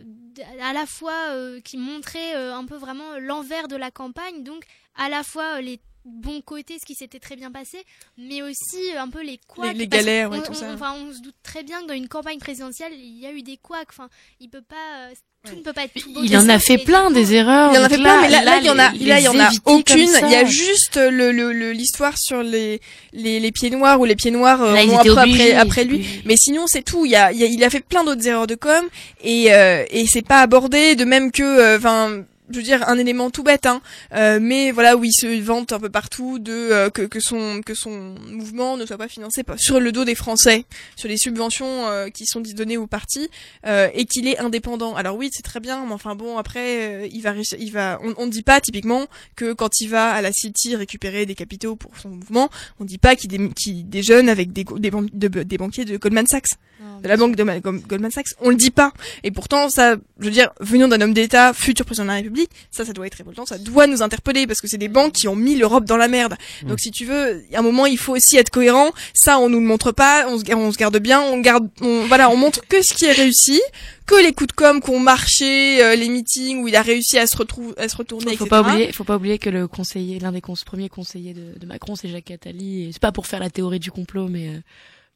à 0.61 0.73
la 0.73 0.85
fois 0.85 1.29
euh, 1.29 1.61
qui 1.61 1.77
montrait 1.77 2.35
euh, 2.35 2.53
un 2.55 2.65
peu 2.65 2.75
vraiment 2.75 3.17
l'envers 3.19 3.67
de 3.67 3.75
la 3.75 3.91
campagne, 3.91 4.43
donc 4.43 4.65
à 4.95 5.09
la 5.09 5.23
fois 5.23 5.57
euh, 5.57 5.61
les 5.61 5.79
bons 6.05 6.41
côtés, 6.41 6.77
ce 6.81 6.85
qui 6.85 6.95
s'était 6.95 7.19
très 7.19 7.35
bien 7.35 7.51
passé, 7.51 7.77
mais 8.17 8.41
aussi 8.41 8.91
euh, 8.95 9.01
un 9.01 9.07
peu 9.09 9.21
les 9.23 9.39
couacs. 9.47 9.73
Les- 9.73 9.79
les 9.79 9.87
galères, 9.87 10.31
ouais, 10.31 10.39
tout 10.41 10.51
on, 10.51 10.55
ça. 10.55 10.67
Enfin, 10.73 10.93
on 10.97 11.13
se 11.13 11.21
doute 11.21 11.35
très 11.43 11.63
bien 11.63 11.81
que 11.81 11.87
dans 11.87 11.93
une 11.93 12.07
campagne 12.07 12.39
présidentielle, 12.39 12.93
il 12.95 13.19
y 13.19 13.25
a 13.25 13.31
eu 13.31 13.43
des 13.43 13.57
couacs. 13.57 13.87
Enfin, 13.89 14.09
il 14.39 14.49
peut 14.49 14.63
pas, 14.67 14.75
euh, 15.09 15.13
tout 15.47 15.55
ne 15.55 15.61
peut 15.61 15.73
pas 15.73 15.83
être 15.83 15.93
tout 15.93 16.11
beau 16.13 16.21
Il 16.23 16.35
en 16.37 16.49
a 16.49 16.57
fait 16.59 16.77
plein 16.79 17.11
des 17.11 17.33
erreurs. 17.35 17.71
Il 17.73 17.79
en 17.79 17.83
a 17.83 17.89
fait 17.89 17.97
plein, 17.97 18.21
mais 18.21 18.29
là, 18.29 18.43
là, 18.43 18.51
là, 18.55 18.57
il 18.59 18.65
y 18.65 18.69
en 18.69 18.79
a, 18.79 18.91
là, 18.91 19.19
il 19.19 19.23
y 19.23 19.27
en 19.27 19.39
a 19.39 19.49
aucune. 19.65 20.09
Il 20.23 20.31
y 20.31 20.35
a 20.35 20.45
juste 20.45 20.97
le, 20.97 21.31
le, 21.31 21.51
le- 21.53 21.71
l'histoire 21.71 22.17
sur 22.17 22.41
les, 22.43 22.81
les, 23.13 23.39
les 23.39 23.51
pieds 23.51 23.69
noirs 23.69 23.99
ou 23.99 24.05
les 24.05 24.15
pieds 24.15 24.31
noirs 24.31 24.61
euh, 24.61 24.75
ont 24.75 24.97
après, 24.97 25.09
obligés, 25.11 25.53
après 25.53 25.83
lui. 25.83 25.97
oui. 25.97 26.21
Mais 26.25 26.35
sinon, 26.35 26.65
c'est 26.67 26.83
tout. 26.83 27.05
Il 27.05 27.11
y 27.11 27.15
a, 27.15 27.31
il 27.31 27.39
y 27.39 27.43
a, 27.43 27.47
il 27.47 27.63
a 27.63 27.69
fait 27.69 27.79
plein 27.81 28.03
d'autres 28.03 28.25
erreurs 28.27 28.47
de 28.47 28.55
com 28.55 28.85
et, 29.23 29.53
euh, 29.53 29.83
et 29.91 30.05
c'est 30.07 30.21
pas 30.25 30.41
abordé 30.41 30.95
de 30.95 31.05
même 31.05 31.31
que, 31.31 31.43
euh, 31.43 31.77
enfin, 31.77 32.23
je 32.51 32.57
veux 32.57 32.63
dire 32.63 32.87
un 32.87 32.97
élément 32.97 33.29
tout 33.29 33.43
bête, 33.43 33.65
hein. 33.65 33.81
Euh, 34.13 34.39
mais 34.41 34.71
voilà 34.71 34.95
où 34.97 35.03
il 35.03 35.13
se 35.13 35.27
vante 35.41 35.71
un 35.71 35.79
peu 35.79 35.89
partout 35.89 36.39
de 36.39 36.51
euh, 36.51 36.89
que, 36.89 37.03
que 37.03 37.19
son 37.19 37.61
que 37.65 37.73
son 37.73 38.15
mouvement 38.27 38.77
ne 38.77 38.85
soit 38.85 38.97
pas 38.97 39.07
financé 39.07 39.43
par- 39.43 39.59
sur 39.59 39.79
le 39.79 39.91
dos 39.91 40.05
des 40.05 40.15
Français, 40.15 40.65
sur 40.95 41.07
les 41.09 41.17
subventions 41.17 41.87
euh, 41.87 42.09
qui 42.09 42.25
sont 42.25 42.41
données 42.41 42.77
aux 42.77 42.87
partis 42.87 43.29
euh, 43.65 43.87
et 43.93 44.05
qu'il 44.05 44.27
est 44.27 44.39
indépendant. 44.39 44.95
Alors 44.95 45.15
oui, 45.15 45.29
c'est 45.31 45.43
très 45.43 45.59
bien, 45.59 45.85
mais 45.85 45.93
enfin 45.93 46.15
bon, 46.15 46.37
après 46.37 47.03
euh, 47.03 47.07
il 47.11 47.21
va 47.21 47.33
il 47.59 47.71
va 47.71 47.99
on, 48.03 48.13
on 48.17 48.25
ne 48.25 48.31
dit 48.31 48.43
pas 48.43 48.59
typiquement 48.61 49.07
que 49.35 49.53
quand 49.53 49.79
il 49.79 49.87
va 49.87 50.11
à 50.11 50.21
la 50.21 50.31
City 50.31 50.75
récupérer 50.75 51.25
des 51.25 51.35
capitaux 51.35 51.75
pour 51.75 51.97
son 51.97 52.09
mouvement, 52.09 52.49
on 52.79 52.85
dit 52.85 52.97
pas 52.97 53.15
qu'il 53.15 53.29
dé- 53.29 53.49
qu'il 53.55 53.87
déjeune 53.89 54.29
avec 54.29 54.51
des 54.53 54.65
des 54.79 55.57
banquiers 55.57 55.85
de 55.85 55.97
Goldman 55.97 56.27
Sachs, 56.27 56.55
de 57.01 57.07
la 57.07 57.17
banque 57.17 57.35
de 57.35 57.43
Goldman 57.87 58.11
Sachs. 58.11 58.27
On 58.41 58.49
le 58.49 58.55
dit 58.55 58.71
pas. 58.71 58.91
Et 59.23 59.31
pourtant 59.31 59.69
ça, 59.69 59.95
je 60.19 60.25
veux 60.25 60.31
dire, 60.31 60.49
venant 60.59 60.87
d'un 60.87 61.01
homme 61.01 61.13
d'État, 61.13 61.53
futur 61.53 61.85
président 61.85 62.03
de 62.05 62.09
la 62.09 62.15
République, 62.15 62.49
ça 62.71 62.85
ça 62.85 62.93
doit 62.93 63.07
être 63.07 63.15
révoltant, 63.15 63.45
ça 63.45 63.57
doit 63.57 63.87
nous 63.87 64.01
interpeller 64.01 64.47
parce 64.47 64.61
que 64.61 64.67
c'est 64.67 64.77
des 64.77 64.87
banques 64.87 65.13
qui 65.13 65.27
ont 65.27 65.35
mis 65.35 65.55
l'Europe 65.55 65.85
dans 65.85 65.97
la 65.97 66.07
merde. 66.07 66.35
Donc 66.63 66.79
si 66.79 66.91
tu 66.91 67.05
veux, 67.05 67.43
à 67.53 67.59
un 67.59 67.61
moment 67.61 67.85
il 67.85 67.97
faut 67.97 68.15
aussi 68.15 68.37
être 68.37 68.49
cohérent. 68.49 68.91
Ça 69.13 69.39
on 69.39 69.49
nous 69.49 69.59
le 69.59 69.65
montre 69.65 69.91
pas, 69.91 70.25
on 70.27 70.37
se, 70.39 70.53
on 70.53 70.71
se 70.71 70.77
garde 70.77 70.97
bien, 70.97 71.21
on 71.21 71.39
garde, 71.39 71.67
on, 71.81 72.05
voilà, 72.07 72.29
on 72.29 72.35
montre 72.37 72.61
que 72.67 72.81
ce 72.81 72.93
qui 72.93 73.05
est 73.05 73.11
réussi, 73.11 73.61
que 74.05 74.21
les 74.23 74.33
coups 74.33 74.47
de 74.49 74.53
com 74.53 74.81
qu'on 74.81 74.99
marché, 74.99 75.83
euh, 75.83 75.95
les 75.95 76.09
meetings 76.09 76.61
où 76.61 76.67
il 76.67 76.75
a 76.75 76.81
réussi 76.81 77.17
à 77.17 77.27
se 77.27 77.37
retrouver, 77.37 77.73
à 77.77 77.87
se 77.87 77.95
retourner, 77.95 78.35
Faut 78.35 78.45
etc. 78.45 78.49
pas 78.49 78.61
oublier, 78.61 78.91
faut 78.91 79.03
pas 79.03 79.15
oublier 79.15 79.37
que 79.39 79.49
le 79.49 79.67
conseiller, 79.67 80.19
l'un 80.19 80.31
des 80.31 80.41
cons- 80.41 80.55
premiers 80.65 80.89
conseillers 80.89 81.33
de, 81.33 81.57
de 81.59 81.65
Macron, 81.65 81.95
c'est 81.95 82.09
Jacques 82.09 82.31
Attali. 82.31 82.83
Et 82.87 82.89
c'est 82.91 83.01
pas 83.01 83.11
pour 83.11 83.25
faire 83.27 83.39
la 83.39 83.49
théorie 83.49 83.79
du 83.79 83.91
complot, 83.91 84.27
mais 84.27 84.47
euh, 84.49 84.59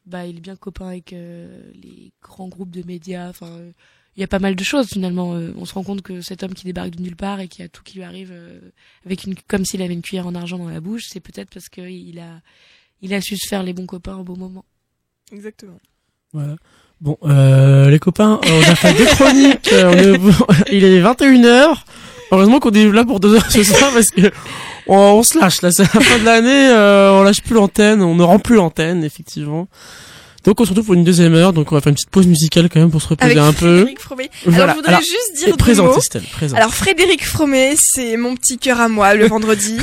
bah 0.06 0.26
il 0.26 0.36
est 0.36 0.40
bien 0.40 0.56
copain 0.56 0.88
avec 0.88 1.12
euh, 1.12 1.58
les 1.74 2.12
grands 2.22 2.48
groupes 2.48 2.70
de 2.70 2.82
médias. 2.86 3.28
Enfin, 3.28 3.46
euh, 3.48 3.70
il 4.16 4.20
y 4.20 4.24
a 4.24 4.28
pas 4.28 4.38
mal 4.38 4.56
de 4.56 4.64
choses 4.64 4.88
finalement. 4.88 5.34
Euh, 5.34 5.52
on 5.58 5.64
se 5.64 5.74
rend 5.74 5.82
compte 5.82 6.02
que 6.02 6.20
cet 6.20 6.42
homme 6.42 6.54
qui 6.54 6.64
débarque 6.64 6.90
de 6.90 7.02
nulle 7.02 7.16
part 7.16 7.40
et 7.40 7.48
qui 7.48 7.62
a 7.62 7.68
tout 7.68 7.82
qui 7.82 7.96
lui 7.98 8.04
arrive 8.04 8.30
euh, 8.32 8.60
avec 9.04 9.24
une, 9.24 9.34
comme 9.48 9.64
s'il 9.64 9.82
avait 9.82 9.92
une 9.94 10.02
cuillère 10.02 10.26
en 10.26 10.34
argent 10.34 10.58
dans 10.58 10.68
la 10.70 10.80
bouche, 10.80 11.04
c'est 11.08 11.20
peut-être 11.20 11.50
parce 11.52 11.68
que 11.68 11.82
il 11.82 12.18
a, 12.18 12.40
il 13.02 13.12
a 13.12 13.20
su 13.20 13.36
se 13.36 13.46
faire 13.48 13.62
les 13.62 13.72
bons 13.74 13.86
copains 13.86 14.16
au 14.16 14.24
bon 14.24 14.36
moment. 14.38 14.64
Exactement. 15.32 15.78
Voilà. 16.32 16.56
Bon, 17.00 17.18
euh, 17.24 17.90
les 17.90 17.98
copains, 17.98 18.40
on 18.42 18.60
a 18.70 18.74
fait 18.74 18.94
deux 18.96 19.04
chroniques. 19.06 19.70
euh, 19.72 20.16
on 20.18 20.52
est- 20.52 20.72
il 20.72 20.84
est 20.84 21.00
21h. 21.02 21.76
Heureusement 22.32 22.58
qu'on 22.58 22.70
est 22.72 22.90
là 22.90 23.04
pour 23.04 23.20
deux 23.20 23.34
heures 23.34 23.50
ce 23.50 23.62
soir 23.62 23.92
parce 23.92 24.10
que 24.10 24.32
on, 24.86 24.96
on 24.96 25.22
se 25.22 25.38
lâche 25.38 25.62
là. 25.62 25.70
C'est 25.70 25.82
la 25.94 26.00
fin 26.00 26.18
de 26.18 26.24
l'année. 26.24 26.68
euh, 26.70 27.12
on 27.12 27.22
lâche 27.22 27.42
plus 27.42 27.54
l'antenne. 27.54 28.02
On 28.02 28.14
ne 28.14 28.22
rend 28.22 28.38
plus 28.38 28.56
l'antenne, 28.56 29.04
effectivement. 29.04 29.68
Donc 30.46 30.60
on 30.60 30.64
se 30.64 30.70
retrouve 30.70 30.86
pour 30.86 30.94
une 30.94 31.04
deuxième 31.04 31.34
heure. 31.34 31.52
Donc 31.52 31.72
on 31.72 31.74
va 31.74 31.80
faire 31.80 31.90
une 31.90 31.94
petite 31.96 32.10
pause 32.10 32.26
musicale 32.26 32.68
quand 32.72 32.80
même 32.80 32.90
pour 32.90 33.02
se 33.02 33.08
reposer 33.08 33.32
Avec 33.32 33.42
un 33.42 33.52
peu. 33.52 33.76
Frédéric 33.78 34.00
Fromet. 34.00 34.30
Voilà. 34.46 34.62
Alors 34.62 34.74
je 34.74 34.76
voudrais 34.76 34.92
Alors, 34.92 35.00
juste 35.02 35.36
dire 35.36 35.48
deux 35.48 35.56
présente, 35.56 35.86
mots. 35.86 35.98
Estelle, 35.98 36.22
présente. 36.32 36.58
Alors 36.58 36.74
Frédéric 36.74 37.26
Fromet, 37.26 37.74
c'est 37.76 38.16
mon 38.16 38.34
petit 38.36 38.56
cœur 38.58 38.80
à 38.80 38.88
moi 38.88 39.14
le 39.14 39.26
vendredi 39.28 39.76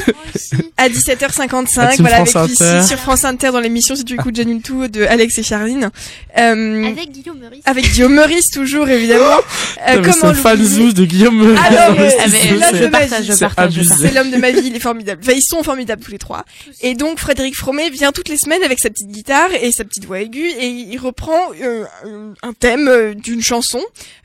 à 0.77 0.89
17h55 0.89 1.77
La 1.77 1.87
team 1.87 1.95
voilà 1.99 2.15
avec 2.17 2.29
France 2.29 2.49
Lucie 2.49 2.63
Inter. 2.63 2.87
sur 2.87 2.97
France 2.97 3.25
Inter 3.25 3.51
dans 3.51 3.59
l'émission 3.59 3.95
si 3.95 4.05
tu 4.05 4.13
écoutes 4.13 4.35
Janine 4.35 4.61
tout 4.61 4.87
de 4.87 5.03
Alex 5.03 5.37
et 5.37 5.43
Charline. 5.43 5.89
Euh, 6.37 6.85
Avec 6.85 7.11
Guillaume 7.11 7.39
Meurice. 7.39 7.61
avec 7.65 7.91
Guillaume 7.91 8.13
Meurice 8.13 8.49
toujours 8.49 8.89
évidemment. 8.89 9.23
Euh, 9.85 10.01
comment 10.01 10.33
c'est 10.33 10.33
fan 10.35 10.57
l'oublier 10.57 10.75
zouz 10.79 10.93
de 10.93 11.03
Guillaume 11.03 11.35
Meurice. 11.35 11.59
Ah 11.61 11.89
non. 11.91 12.07
C'est 13.83 14.13
l'homme 14.13 14.31
de 14.31 14.37
ma 14.37 14.51
vie, 14.51 14.61
il 14.67 14.75
est 14.75 14.79
formidable. 14.79 15.19
Enfin, 15.23 15.33
ils 15.35 15.41
sont 15.41 15.61
formidables 15.61 16.01
tous 16.01 16.11
les 16.11 16.17
trois. 16.17 16.45
Et 16.81 16.95
donc 16.95 17.19
Frédéric 17.19 17.55
Fromet 17.55 17.89
vient 17.89 18.13
toutes 18.13 18.29
les 18.29 18.37
semaines 18.37 18.63
avec 18.63 18.79
sa 18.79 18.89
petite 18.89 19.09
guitare 19.09 19.49
et 19.61 19.71
sa 19.73 19.83
petite 19.83 20.05
voix 20.05 20.21
aiguë 20.21 20.52
et 20.57 20.67
il 20.67 20.97
reprend 20.97 21.51
euh, 21.61 21.85
un- 22.43 22.53
thème 22.53 22.87
euh, 22.87 23.13
d'une 23.13 23.41
chanson 23.41 23.81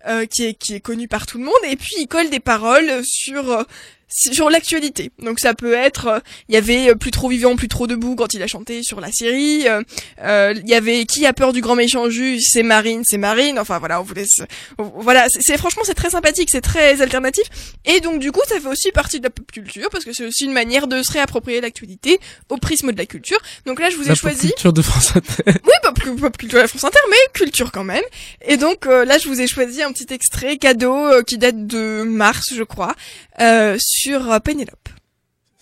euh, 0.07 0.27
qui 0.27 0.45
est 0.45 0.55
qui 0.55 0.75
est 0.75 0.81
connue 0.81 1.09
par 1.09 1.27
tout 1.27 1.39
le 1.39 1.45
monde 1.45 1.55
et 1.65 1.77
puis 1.77 1.95
il 1.99 2.07
colle 2.07 2.31
des 2.31 2.41
paroles 2.41 3.03
sur 3.05 3.51
euh, 3.51 3.63
sur 4.09 4.51
l'actualité. 4.51 5.11
Donc 5.19 5.39
ça 5.41 5.55
peut 5.55 5.75
être, 5.75 6.07
euh, 6.07 6.19
il 6.49 6.55
y 6.55 6.59
avait 6.59 6.91
euh, 6.91 6.95
plus 6.95 7.11
trop 7.11 7.29
vivant, 7.29 7.57
plus 7.57 7.69
trop 7.69 7.87
debout 7.87 8.15
quand 8.17 8.33
il 8.35 8.43
a 8.43 8.47
chanté 8.47 8.83
sur 8.83 9.01
la 9.01 9.13
série. 9.13 9.69
euh, 9.69 9.83
euh, 10.23 10.55
Il 10.57 10.69
y 10.69 10.75
avait 10.75 11.05
qui 11.05 11.27
a 11.27 11.33
peur 11.33 11.53
du 11.53 11.61
grand 11.61 11.75
méchant 11.77 12.09
juge, 12.09 12.43
c'est 12.51 12.63
Marine, 12.63 13.03
c'est 13.05 13.19
Marine. 13.19 13.59
Enfin 13.59 13.79
voilà, 13.79 14.01
on 14.01 14.05
vous 14.05 14.15
laisse. 14.15 14.43
Voilà, 14.79 15.27
c'est 15.29 15.57
franchement 15.59 15.83
c'est 15.85 15.95
très 15.95 16.11
sympathique, 16.11 16.49
c'est 16.51 16.61
très 16.61 17.01
alternatif. 17.03 17.45
Et 17.85 18.01
donc 18.01 18.21
du 18.21 18.33
coup 18.33 18.41
ça 18.49 18.59
fait 18.61 18.69
aussi 18.69 18.93
partie 18.93 19.19
de 19.19 19.25
la 19.25 19.31
pop 19.31 19.51
culture 19.53 19.89
parce 19.91 20.05
que 20.05 20.13
c'est 20.13 20.25
aussi 20.25 20.45
une 20.47 20.53
manière 20.53 20.87
de 20.87 21.03
se 21.03 21.13
réapproprier 21.13 21.61
l'actualité 21.61 22.19
au 22.49 22.57
prisme 22.57 22.93
de 22.93 22.99
la 22.99 23.07
culture. 23.07 23.39
Donc 23.67 23.79
là 23.81 23.91
je 23.91 23.97
vous 23.97 24.05
ai 24.05 24.09
La 24.09 24.15
pop 24.15 24.21
choisi. 24.23 24.49
culture 24.49 24.73
de 24.73 24.83
France 24.83 25.13
Inter. 25.17 25.43
Oui, 25.65 25.73
pop, 25.83 25.99
pop 26.19 26.37
culture 26.37 26.59
de 26.59 26.63
la 26.63 26.69
France 26.69 26.85
Inter, 26.85 26.99
mais 27.11 27.17
culture 27.35 27.71
quand 27.73 27.85
même. 27.85 28.05
Et 28.47 28.57
donc 28.57 28.87
euh, 28.87 29.05
là, 29.05 29.19
je 29.19 29.29
vous 29.29 29.41
ai 29.41 29.47
choisi 29.47 29.83
un 29.83 29.93
petit 29.93 30.13
extrait 30.13 30.57
cadeau 30.57 30.95
euh, 30.95 31.23
qui 31.23 31.37
date 31.39 31.67
de 31.67 32.03
mars, 32.05 32.53
je 32.55 32.63
crois, 32.63 32.95
euh, 33.41 33.77
sur 33.79 33.98
euh, 34.07 34.41
Pénélope. 34.41 34.89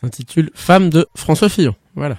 S'intitule 0.00 0.50
Femme 0.54 0.90
de 0.90 1.08
François 1.14 1.48
Fillon. 1.48 1.74
Voilà. 1.94 2.18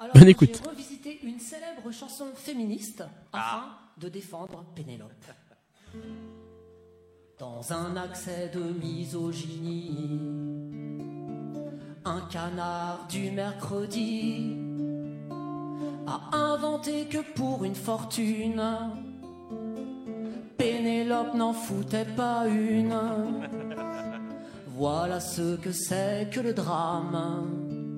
Alors, 0.00 0.14
Bonne 0.14 0.28
écoute. 0.28 0.60
J'ai 0.62 0.68
revisité 0.68 1.20
une 1.22 1.38
célèbre 1.38 1.90
chanson 1.92 2.26
féministe 2.34 3.04
afin 3.32 3.64
de 3.98 4.08
défendre 4.08 4.64
Pénélope. 4.74 5.12
Dans 7.38 7.72
un 7.72 7.96
accès 7.96 8.50
de 8.52 8.60
misogynie, 8.60 10.20
un 12.04 12.20
canard 12.22 13.06
du 13.08 13.30
mercredi 13.30 14.56
a 16.06 16.36
inventé 16.36 17.06
que 17.06 17.18
pour 17.34 17.64
une 17.64 17.74
fortune, 17.74 18.62
Pénélope 20.56 21.34
n'en 21.34 21.52
foutait 21.52 22.06
pas 22.16 22.46
une. 22.46 22.94
Voilà 24.78 25.20
ce 25.20 25.56
que 25.56 25.72
c'est 25.72 26.28
que 26.30 26.40
le 26.40 26.52
drame 26.52 27.96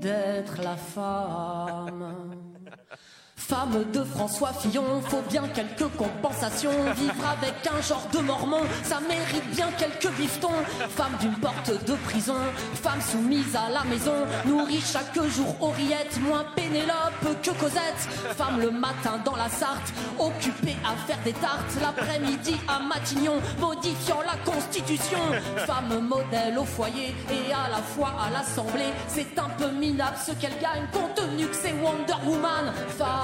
d'être 0.00 0.60
la 0.62 0.76
femme. 0.76 2.34
Femme 3.36 3.84
de 3.92 4.02
François 4.04 4.52
Fillon, 4.52 5.02
faut 5.06 5.22
bien 5.28 5.42
quelques 5.48 5.88
compensations. 5.96 6.70
Vivre 6.96 7.26
avec 7.30 7.54
un 7.66 7.82
genre 7.82 8.06
de 8.12 8.18
mormon, 8.20 8.62
ça 8.82 9.00
mérite 9.00 9.50
bien 9.50 9.68
quelques 9.76 10.10
bifetons. 10.14 10.48
Femme 10.96 11.12
d'une 11.20 11.34
porte 11.34 11.70
de 11.84 11.94
prison, 12.08 12.36
femme 12.82 13.00
soumise 13.02 13.54
à 13.54 13.70
la 13.70 13.84
maison, 13.84 14.14
nourrie 14.46 14.80
chaque 14.80 15.14
jour 15.28 15.54
aux 15.60 15.70
rillettes, 15.70 16.18
moins 16.22 16.44
Pénélope 16.56 17.42
que 17.42 17.50
Cosette. 17.50 18.08
Femme 18.36 18.60
le 18.60 18.70
matin 18.70 19.20
dans 19.24 19.36
la 19.36 19.48
Sarthe, 19.50 19.92
occupée 20.18 20.76
à 20.84 20.96
faire 21.06 21.18
des 21.24 21.34
tartes, 21.34 21.76
l'après-midi 21.82 22.56
à 22.66 22.78
Matignon, 22.80 23.40
modifiant 23.60 24.22
la 24.22 24.38
Constitution. 24.50 25.18
Femme 25.66 26.00
modèle 26.00 26.56
au 26.58 26.64
foyer 26.64 27.14
et 27.30 27.52
à 27.52 27.68
la 27.68 27.82
fois 27.82 28.14
à 28.18 28.30
l'Assemblée, 28.30 28.92
c'est 29.08 29.38
un 29.38 29.50
peu 29.58 29.70
minable 29.70 30.16
ce 30.24 30.32
qu'elle 30.32 30.58
gagne, 30.60 30.86
compte 30.92 31.14
tenu 31.14 31.46
que 31.46 31.56
c'est 31.56 31.74
Wonder 31.74 32.14
Woman. 32.26 32.72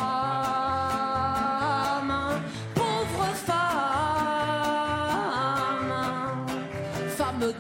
Pauvre 0.01 0.60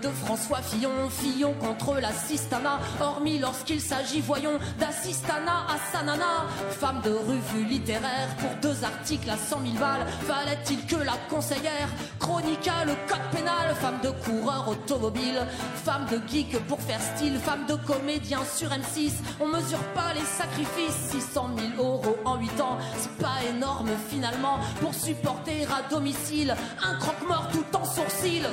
de 0.02 0.08
François 0.08 0.62
Fillon, 0.62 0.90
Fillon 1.10 1.54
contre 1.54 2.00
l'assistanat, 2.00 2.78
hormis 3.00 3.38
lorsqu'il 3.38 3.80
s'agit, 3.80 4.20
voyons, 4.20 4.58
d'assistanat 4.78 5.66
à 5.68 5.92
Sanana. 5.92 6.46
Femme 6.70 7.00
de 7.02 7.10
revue 7.10 7.64
littéraire, 7.68 8.28
pour 8.38 8.50
deux 8.62 8.84
articles 8.84 9.28
à 9.28 9.36
100 9.36 9.60
000 9.62 9.74
balles, 9.74 10.06
fallait-il 10.26 10.86
que 10.86 10.96
la 10.96 11.16
conseillère 11.28 11.88
chroniqua 12.18 12.84
le 12.86 12.94
code 13.08 13.30
pénal? 13.32 13.74
Femme 13.80 14.00
de 14.02 14.10
coureur 14.24 14.68
automobile, 14.68 15.46
femme 15.84 16.06
de 16.10 16.20
geek 16.28 16.58
pour 16.66 16.80
faire 16.80 17.00
style, 17.00 17.38
femme 17.38 17.66
de 17.66 17.74
comédien 17.74 18.40
sur 18.44 18.68
M6, 18.68 19.12
on 19.40 19.46
mesure 19.46 19.82
pas 19.94 20.14
les 20.14 20.20
sacrifices. 20.20 21.10
600 21.10 21.50
000 21.76 21.82
euros 21.82 22.16
en 22.24 22.36
8 22.36 22.60
ans, 22.60 22.78
c'est 22.96 23.16
pas 23.16 23.38
énorme 23.48 23.90
finalement 24.08 24.58
pour 24.80 24.94
supporter 24.94 25.66
à 25.66 25.88
domicile 25.88 26.54
un 26.82 26.94
croque-mort 26.96 27.48
tout 27.52 27.76
en 27.76 27.84
sourcil. 27.84 28.46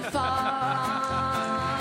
Oh. 1.39 1.76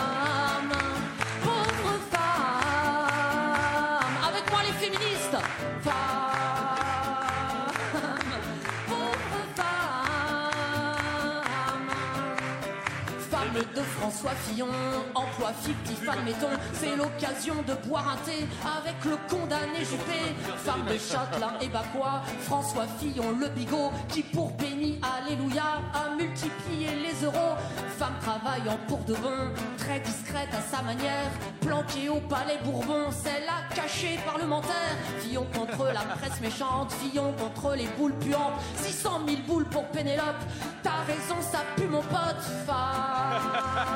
François 14.06 14.36
Fillon, 14.46 14.68
emploi 15.16 15.52
fictif, 15.52 16.08
admettons, 16.08 16.56
c'est 16.74 16.94
l'occasion 16.94 17.56
de 17.66 17.74
boire 17.88 18.10
un 18.10 18.16
thé 18.18 18.46
avec 18.78 19.04
le 19.04 19.16
condamné 19.28 19.80
Juppé. 19.80 20.32
Femme 20.58 20.84
de 20.84 20.96
Châtelain 20.96 21.54
et 21.60 21.66
Bacois, 21.66 22.22
François 22.42 22.86
Fillon, 23.00 23.32
le 23.32 23.48
bigot, 23.48 23.90
qui 24.08 24.22
pour 24.22 24.52
béni, 24.52 25.00
alléluia, 25.02 25.82
a 25.92 26.14
multiplié 26.14 26.90
les 27.02 27.26
euros. 27.26 27.56
Femme 27.98 28.14
travaillant 28.20 28.78
pour 28.86 29.00
de 29.00 29.14
bon, 29.14 29.50
très 29.76 29.98
discrète 29.98 30.50
à 30.52 30.60
sa 30.60 30.82
manière, 30.82 31.32
planquée 31.60 32.08
au 32.08 32.20
palais 32.20 32.58
Bourbon, 32.62 33.10
la 33.24 33.74
cachée 33.74 34.20
parlementaire. 34.24 34.96
Fillon 35.18 35.46
contre 35.52 35.86
la 35.86 36.02
presse 36.14 36.40
méchante, 36.40 36.92
Fillon 36.92 37.32
contre 37.32 37.74
les 37.74 37.88
boules 37.98 38.14
puantes, 38.20 38.60
600 38.76 39.20
000 39.26 39.40
boules 39.48 39.64
pour 39.64 39.84
Pénélope, 39.86 40.44
t'as 40.84 41.02
raison, 41.06 41.36
ça 41.40 41.64
pue 41.74 41.88
mon 41.88 42.02
pote. 42.02 42.42
Femme, 42.66 43.95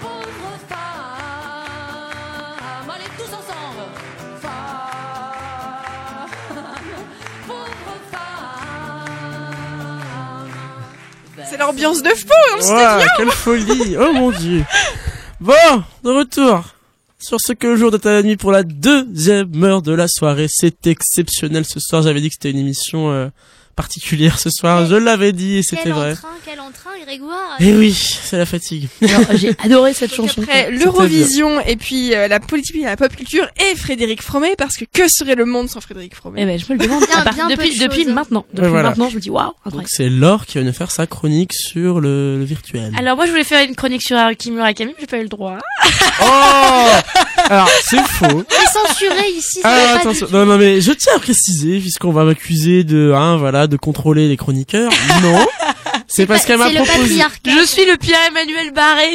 pauvre 0.00 0.52
femme, 0.68 0.78
allez 2.90 3.10
tous 3.16 3.32
ensemble. 3.34 3.84
Femme, 4.40 6.28
pauvre 7.46 7.94
femme. 8.10 8.30
C'est 11.48 11.58
l'ambiance 11.58 12.02
de 12.02 12.10
fou 12.10 12.26
quelle 13.16 13.30
folie 13.30 13.96
Oh 14.00 14.12
mon 14.12 14.30
dieu 14.30 14.64
Bon, 15.40 15.52
de 16.04 16.10
retour 16.10 16.64
sur 17.18 17.40
ce 17.40 17.52
que 17.52 17.66
le 17.66 17.76
jour 17.76 17.90
de 17.90 17.96
ta 17.98 18.22
nuit 18.22 18.36
pour 18.36 18.50
la 18.50 18.62
deuxième 18.62 19.62
heure 19.62 19.82
de 19.82 19.92
la 19.92 20.08
soirée. 20.08 20.48
C'est 20.48 20.86
exceptionnel 20.86 21.64
ce 21.64 21.78
soir. 21.80 22.02
J'avais 22.02 22.20
dit 22.20 22.28
que 22.28 22.34
c'était 22.34 22.50
une 22.50 22.58
émission 22.58 23.10
euh, 23.10 23.28
particulière 23.80 24.38
ce 24.38 24.50
soir. 24.50 24.84
Je 24.86 24.94
l'avais 24.94 25.32
dit 25.32 25.56
et 25.56 25.62
c'était 25.62 25.84
Quel 25.84 25.92
vrai. 25.92 26.10
entrain, 26.12 26.28
quel 26.44 26.60
entrain, 26.60 26.90
Grégoire. 27.06 27.56
Et 27.60 27.72
oui, 27.72 27.92
c'est 27.94 28.36
la 28.36 28.44
fatigue. 28.44 28.88
J'ai 29.34 29.56
adoré 29.64 29.94
cette 29.94 30.14
chanson. 30.14 30.42
Après 30.42 30.70
l'Eurovision 30.70 31.60
et 31.62 31.76
puis 31.76 32.14
euh, 32.14 32.28
la 32.28 32.40
politique 32.40 32.76
et 32.76 32.84
la 32.84 32.96
pop 32.96 33.14
culture 33.16 33.48
et 33.58 33.74
Frédéric 33.74 34.20
Fromet 34.22 34.54
parce 34.58 34.76
que 34.76 34.84
que 34.92 35.08
serait 35.08 35.34
le 35.34 35.46
monde 35.46 35.68
sans 35.70 35.80
Frédéric 35.80 36.14
Fromet? 36.14 36.42
Eh 36.42 36.46
ben, 36.46 36.58
je 36.58 36.66
me 36.70 36.78
le 36.78 36.84
demande. 36.84 37.04
Bien- 37.06 37.16
À 37.20 37.22
part- 37.24 37.34
bien 37.34 37.48
peu 37.48 37.56
depuis, 37.56 37.78
de 37.78 37.84
depuis 37.84 38.04
maintenant. 38.04 38.44
Depuis 38.52 38.68
voilà. 38.68 38.90
maintenant, 38.90 39.08
je 39.08 39.16
me 39.16 39.20
dis 39.20 39.30
waouh, 39.30 39.52
Donc 39.72 39.88
c'est 39.88 40.10
Laure 40.10 40.44
qui 40.44 40.58
va 40.58 40.64
nous 40.64 40.72
faire 40.74 40.90
sa 40.90 41.06
chronique 41.06 41.54
sur 41.54 42.00
le, 42.00 42.36
le 42.38 42.44
virtuel. 42.44 42.92
Alors 42.98 43.16
moi, 43.16 43.24
je 43.24 43.30
voulais 43.30 43.44
faire 43.44 43.66
une 43.66 43.74
chronique 43.74 44.02
sur 44.02 44.16
Haruki 44.18 44.50
Murakami, 44.50 44.90
mais 44.92 44.96
j'ai 45.00 45.06
pas 45.06 45.18
eu 45.18 45.22
le 45.22 45.28
droit. 45.28 45.56
Oh 46.22 46.86
Alors, 47.50 47.68
c'est 47.82 48.00
faux. 48.06 48.44
C'est 48.48 48.78
censuré 48.78 49.28
ici. 49.36 49.60
Ah, 49.64 49.96
attention. 49.96 50.28
Non, 50.30 50.46
non, 50.46 50.56
mais 50.56 50.80
je 50.80 50.92
tiens 50.92 51.14
à 51.16 51.18
préciser, 51.18 51.80
puisqu'on 51.80 52.12
va 52.12 52.24
m'accuser 52.24 52.84
de, 52.84 53.12
hein, 53.12 53.36
voilà, 53.38 53.66
de 53.66 53.76
contrôler 53.76 54.28
les 54.28 54.36
chroniqueurs. 54.36 54.92
Non. 55.20 55.44
C'est 56.06 56.26
parce 56.26 56.44
qu'elle 56.44 56.58
m'a 56.58 56.70
proposé. 56.70 57.22
Je 57.44 57.66
suis 57.66 57.84
le 57.86 57.96
Pierre-Emmanuel 57.96 58.72
Barré. 58.72 59.14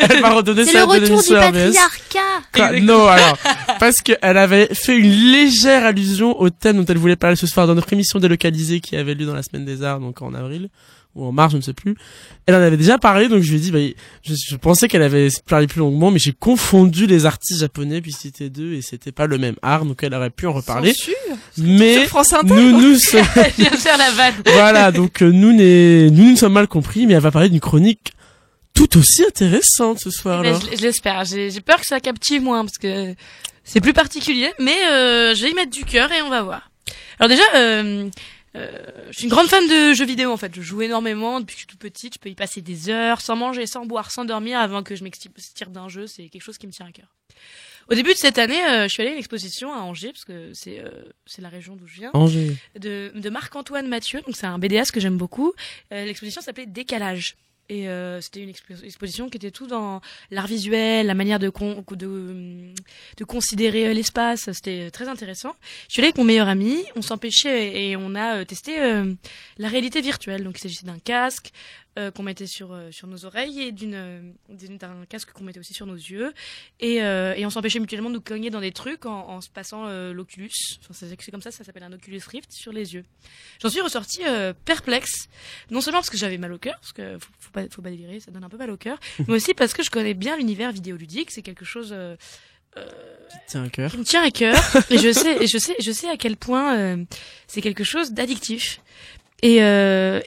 Elle 0.08 0.20
m'a 0.20 0.30
redonné 0.30 0.64
C'est 0.64 0.72
ça 0.72 0.80
le 0.80 0.84
retour 0.84 1.22
du 1.22 1.28
patriarcat. 1.32 2.20
Quoi 2.54 2.80
non, 2.80 3.06
alors, 3.06 3.36
parce 3.80 4.02
qu'elle 4.02 4.36
avait 4.36 4.68
fait 4.72 4.96
une 4.96 5.10
légère 5.10 5.84
allusion 5.84 6.40
au 6.40 6.50
thème 6.50 6.76
dont 6.78 6.84
elle 6.86 6.98
voulait 6.98 7.16
parler 7.16 7.36
ce 7.36 7.46
soir 7.46 7.66
dans 7.66 7.74
notre 7.74 7.92
émission 7.92 8.18
délocalisée 8.18 8.80
qui 8.80 8.96
avait 8.96 9.14
lieu 9.14 9.26
dans 9.26 9.34
la 9.34 9.42
semaine 9.42 9.64
des 9.64 9.82
arts, 9.82 10.00
donc 10.00 10.22
en 10.22 10.34
avril 10.34 10.68
ou 11.14 11.24
en 11.24 11.32
mars, 11.32 11.52
je 11.52 11.56
ne 11.56 11.62
sais 11.62 11.72
plus. 11.72 11.96
Elle 12.46 12.54
en 12.54 12.60
avait 12.60 12.76
déjà 12.76 12.98
parlé, 12.98 13.28
donc 13.28 13.42
je 13.42 13.50
lui 13.50 13.58
ai 13.58 13.60
dit, 13.60 13.70
bah, 13.72 13.78
je, 14.22 14.34
je 14.34 14.56
pensais 14.56 14.88
qu'elle 14.88 15.02
avait 15.02 15.28
parlé 15.48 15.66
plus 15.66 15.80
longuement, 15.80 16.10
mais 16.10 16.18
j'ai 16.18 16.32
confondu 16.32 17.06
les 17.06 17.26
artistes 17.26 17.60
japonais 17.60 18.00
puis 18.00 18.12
c'était 18.12 18.50
deux 18.50 18.74
et 18.74 18.82
c'était 18.82 19.12
pas 19.12 19.26
le 19.26 19.38
même 19.38 19.56
art, 19.62 19.84
donc 19.84 20.02
elle 20.02 20.14
aurait 20.14 20.30
pu 20.30 20.46
en 20.46 20.52
reparler. 20.52 20.92
Censure 20.92 21.14
Mais 21.58 22.06
France 22.06 22.32
Inter, 22.32 22.54
nous, 22.54 22.80
nous 22.80 22.94
sommes, 22.98 23.24
faire 23.24 23.98
la 23.98 24.10
vanne. 24.12 24.34
voilà, 24.46 24.92
donc 24.92 25.22
euh, 25.22 25.30
nous, 25.30 25.52
nous 25.52 26.30
nous 26.30 26.36
sommes 26.36 26.52
mal 26.52 26.68
compris, 26.68 27.06
mais 27.06 27.14
elle 27.14 27.20
va 27.20 27.30
parler 27.30 27.48
d'une 27.48 27.60
chronique 27.60 28.12
tout 28.74 28.98
aussi 28.98 29.24
intéressante 29.24 29.98
ce 29.98 30.10
soir. 30.10 30.42
Mais 30.42 30.48
alors. 30.48 30.60
je, 30.60 30.76
je 30.76 30.82
l'espère. 30.82 31.24
J'ai 31.24 31.60
peur 31.60 31.80
que 31.80 31.86
ça 31.86 32.00
captive 32.00 32.42
moins 32.42 32.64
parce 32.64 32.78
que 32.78 33.14
c'est 33.64 33.80
plus 33.80 33.92
particulier, 33.92 34.50
mais 34.58 34.76
euh, 34.90 35.34
je 35.34 35.42
vais 35.42 35.50
y 35.50 35.54
mettre 35.54 35.70
du 35.70 35.84
cœur 35.84 36.10
et 36.12 36.22
on 36.22 36.30
va 36.30 36.42
voir. 36.42 36.70
Alors 37.18 37.28
déjà, 37.28 37.42
euh, 37.54 38.08
je 38.54 39.12
suis 39.12 39.24
une 39.24 39.30
grande 39.30 39.46
fan 39.48 39.66
de 39.68 39.94
jeux 39.94 40.04
vidéo 40.04 40.32
en 40.32 40.36
fait. 40.36 40.54
Je 40.54 40.62
joue 40.62 40.82
énormément 40.82 41.40
depuis 41.40 41.54
que 41.54 41.60
je 41.60 41.66
suis 41.66 41.66
toute 41.66 41.78
petite. 41.80 42.14
Je 42.14 42.18
peux 42.18 42.28
y 42.28 42.34
passer 42.34 42.60
des 42.62 42.88
heures 42.90 43.20
sans 43.20 43.36
manger, 43.36 43.66
sans 43.66 43.86
boire, 43.86 44.10
sans 44.10 44.24
dormir 44.24 44.58
avant 44.58 44.82
que 44.82 44.96
je 44.96 45.04
m'extire 45.04 45.70
d'un 45.70 45.88
jeu. 45.88 46.06
C'est 46.06 46.28
quelque 46.28 46.42
chose 46.42 46.58
qui 46.58 46.66
me 46.66 46.72
tient 46.72 46.86
à 46.86 46.92
cœur. 46.92 47.06
Au 47.88 47.94
début 47.94 48.12
de 48.12 48.18
cette 48.18 48.38
année, 48.38 48.62
euh, 48.68 48.84
je 48.84 48.88
suis 48.88 49.00
allée 49.02 49.10
à 49.10 49.14
une 49.14 49.18
exposition 49.18 49.72
à 49.72 49.78
Angers 49.78 50.12
parce 50.12 50.24
que 50.24 50.52
c'est 50.54 50.78
euh, 50.78 50.90
c'est 51.26 51.42
la 51.42 51.48
région 51.48 51.74
d'où 51.74 51.86
je 51.88 51.94
viens 51.96 52.10
Angers. 52.14 52.56
de, 52.78 53.10
de 53.14 53.30
Marc-Antoine 53.30 53.88
Mathieu. 53.88 54.20
Donc 54.22 54.36
c'est 54.36 54.46
un 54.46 54.58
BDS 54.58 54.92
que 54.92 55.00
j'aime 55.00 55.16
beaucoup. 55.16 55.54
Euh, 55.92 56.04
L'exposition 56.04 56.40
s'appelait 56.40 56.66
Décalage. 56.66 57.36
Et 57.70 57.88
euh, 57.88 58.20
c'était 58.20 58.40
une 58.40 58.50
expo- 58.50 58.84
exposition 58.84 59.28
qui 59.28 59.36
était 59.36 59.52
tout 59.52 59.68
dans 59.68 60.00
l'art 60.32 60.48
visuel, 60.48 61.06
la 61.06 61.14
manière 61.14 61.38
de, 61.38 61.52
de, 61.94 63.24
considérer 63.24 63.86
euh, 63.86 63.92
l'espace. 63.92 64.50
C'était 64.52 64.90
très 64.90 65.08
intéressant. 65.08 65.54
Je 65.86 65.92
suis 65.92 66.00
allée 66.00 66.08
avec 66.08 66.18
mon 66.18 66.24
meilleur 66.24 66.48
ami, 66.48 66.82
on 66.96 67.02
s'empêchait 67.02 67.90
et, 67.90 67.96
on 67.96 68.16
a 68.16 68.38
euh, 68.38 68.44
testé 68.44 68.80
euh, 68.80 69.14
la 69.56 69.68
réalité 69.68 70.00
virtuelle. 70.00 70.42
Donc 70.42 70.58
il 70.58 70.62
s'agissait 70.62 70.84
d'un 70.84 70.98
casque 70.98 71.52
euh, 71.98 72.10
qu'on 72.10 72.22
mettait 72.22 72.46
sur, 72.46 72.72
euh, 72.72 72.90
sur 72.92 73.06
nos 73.08 73.24
oreilles 73.24 73.60
et 73.62 73.72
d'une 73.72 73.94
euh, 73.94 74.20
d'un 74.48 75.04
casque 75.08 75.32
qu'on 75.32 75.44
mettait 75.44 75.58
aussi 75.58 75.74
sur 75.74 75.86
nos 75.86 75.94
yeux. 75.96 76.32
Et, 76.78 77.02
euh, 77.02 77.34
et 77.36 77.44
on 77.44 77.50
s'empêchait 77.50 77.80
mutuellement 77.80 78.10
de 78.10 78.14
nous 78.14 78.20
cogner 78.20 78.50
dans 78.50 78.60
des 78.60 78.72
trucs 78.72 79.06
en, 79.06 79.28
en 79.28 79.40
se 79.40 79.48
passant 79.50 79.86
euh, 79.86 80.12
l'Oculus. 80.12 80.50
Enfin, 80.88 81.06
c'est 81.18 81.30
comme 81.30 81.42
ça, 81.42 81.50
ça 81.50 81.64
s'appelle 81.64 81.82
un 81.82 81.92
Oculus 81.92 82.20
Rift 82.28 82.52
sur 82.52 82.72
les 82.72 82.94
yeux. 82.94 83.04
J'en 83.60 83.70
suis 83.70 83.80
ressortie 83.80 84.22
euh, 84.26 84.52
perplexe, 84.64 85.28
non 85.70 85.80
seulement 85.80 85.98
parce 85.98 86.10
que 86.10 86.16
j'avais 86.16 86.38
mal 86.38 86.52
au 86.52 86.58
cœur, 86.58 86.76
parce 86.80 86.92
que 86.92 87.18
faut, 87.18 87.30
faut 87.40 87.50
pas, 87.50 87.62
faut 87.70 87.82
pas 87.82 87.90
délirer, 87.90 88.20
ça 88.20 88.30
donne 88.30 88.44
un 88.44 88.48
peu 88.48 88.56
mal 88.58 88.70
au 88.70 88.76
cœur, 88.76 88.98
mais 89.26 89.34
aussi 89.34 89.54
parce 89.54 89.72
que 89.72 89.82
je 89.82 89.90
connais 89.90 90.14
bien 90.14 90.36
l'univers 90.36 90.72
vidéoludique. 90.72 91.30
C'est 91.30 91.42
quelque 91.42 91.64
chose 91.64 91.90
euh, 91.92 92.16
euh, 92.76 92.86
Tiens, 93.48 93.64
un 93.64 93.68
cœur. 93.68 93.90
qui 93.90 93.98
me 93.98 94.04
tient 94.04 94.22
à 94.22 94.30
cœur, 94.30 94.56
et 94.90 94.98
je 94.98 95.12
sais, 95.12 95.42
et 95.42 95.46
je 95.48 95.58
sais, 95.58 95.74
je 95.80 95.90
sais 95.90 96.08
à 96.08 96.16
quel 96.16 96.36
point 96.36 96.78
euh, 96.78 97.04
c'est 97.48 97.62
quelque 97.62 97.82
chose 97.84 98.12
d'addictif. 98.12 98.80
Et 99.42 99.62
euh, 99.64 100.20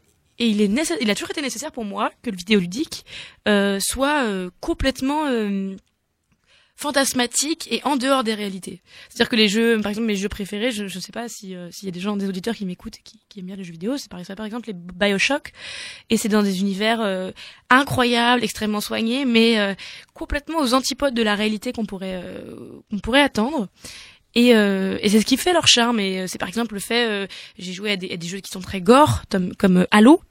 et 0.43 0.47
il 0.47 0.61
est 0.61 0.69
il 1.01 1.09
a 1.09 1.15
toujours 1.15 1.31
été 1.31 1.41
nécessaire 1.41 1.71
pour 1.71 1.85
moi 1.85 2.11
que 2.21 2.29
le 2.29 2.35
vidéoludique 2.35 3.05
euh, 3.47 3.79
soit 3.79 4.23
euh, 4.23 4.49
complètement 4.59 5.25
euh, 5.27 5.75
fantasmatique 6.75 7.67
et 7.71 7.81
en 7.83 7.95
dehors 7.95 8.23
des 8.23 8.33
réalités. 8.33 8.81
C'est-à-dire 9.07 9.29
que 9.29 9.35
les 9.35 9.47
jeux, 9.47 9.79
par 9.81 9.91
exemple 9.91 10.07
mes 10.07 10.15
jeux 10.15 10.27
préférés, 10.27 10.71
je 10.71 10.83
ne 10.83 10.87
sais 10.89 11.11
pas 11.11 11.29
si 11.29 11.55
euh, 11.55 11.69
s'il 11.71 11.85
y 11.85 11.89
a 11.89 11.91
des 11.91 11.99
gens, 11.99 12.17
des 12.17 12.27
auditeurs 12.27 12.55
qui 12.55 12.65
m'écoutent 12.65 12.97
qui, 13.03 13.21
qui 13.29 13.39
aiment 13.39 13.45
bien 13.45 13.55
les 13.55 13.63
jeux 13.63 13.71
vidéo, 13.71 13.97
c'est 13.97 14.09
par, 14.09 14.19
exemple- 14.19 14.67
les 14.67 14.73
Bioshock, 14.73 15.51
et 16.09 16.17
c'est 16.17 16.29
dans 16.29 16.43
des 16.43 16.59
univers 16.59 16.99
euh, 16.99 17.31
incroyables, 17.69 18.43
extrêmement 18.43 18.81
soignés, 18.81 19.23
mais 19.23 19.59
euh, 19.59 19.75
complètement 20.13 20.59
aux 20.59 20.73
antipodes 20.73 21.13
de 21.13 21.23
la 21.23 21.35
réalité 21.35 21.71
qu'on 21.71 21.85
pourrait 21.85 22.21
euh, 22.23 22.81
qu'on 22.89 22.99
pourrait 22.99 23.21
attendre. 23.21 23.69
Et, 24.35 24.55
euh, 24.55 24.97
et 25.01 25.09
c'est 25.09 25.21
ce 25.21 25.25
qui 25.25 25.37
fait 25.37 25.53
leur 25.53 25.67
charme. 25.67 25.99
Et 25.99 26.21
euh, 26.21 26.27
c'est 26.27 26.39
par 26.39 26.49
exemple 26.49 26.73
le 26.73 26.79
fait, 26.79 27.07
euh, 27.07 27.27
j'ai 27.59 27.71
joué 27.71 27.91
à 27.91 27.97
des, 27.97 28.11
à 28.11 28.17
des 28.17 28.27
jeux 28.27 28.39
qui 28.39 28.49
sont 28.49 28.61
très 28.61 28.81
gore, 28.81 29.21
comme, 29.59 29.85
Halo, 29.91 30.21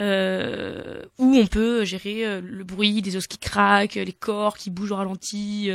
euh, 0.00 1.02
où 1.18 1.34
on 1.36 1.46
peut 1.46 1.84
gérer 1.84 2.24
euh, 2.24 2.40
le 2.40 2.62
bruit 2.62 3.02
des 3.02 3.16
os 3.16 3.26
qui 3.26 3.38
craquent, 3.38 3.96
les 3.96 4.12
corps 4.12 4.56
qui 4.56 4.70
bougent 4.70 4.92
au 4.92 4.96
ralenti, 4.96 5.70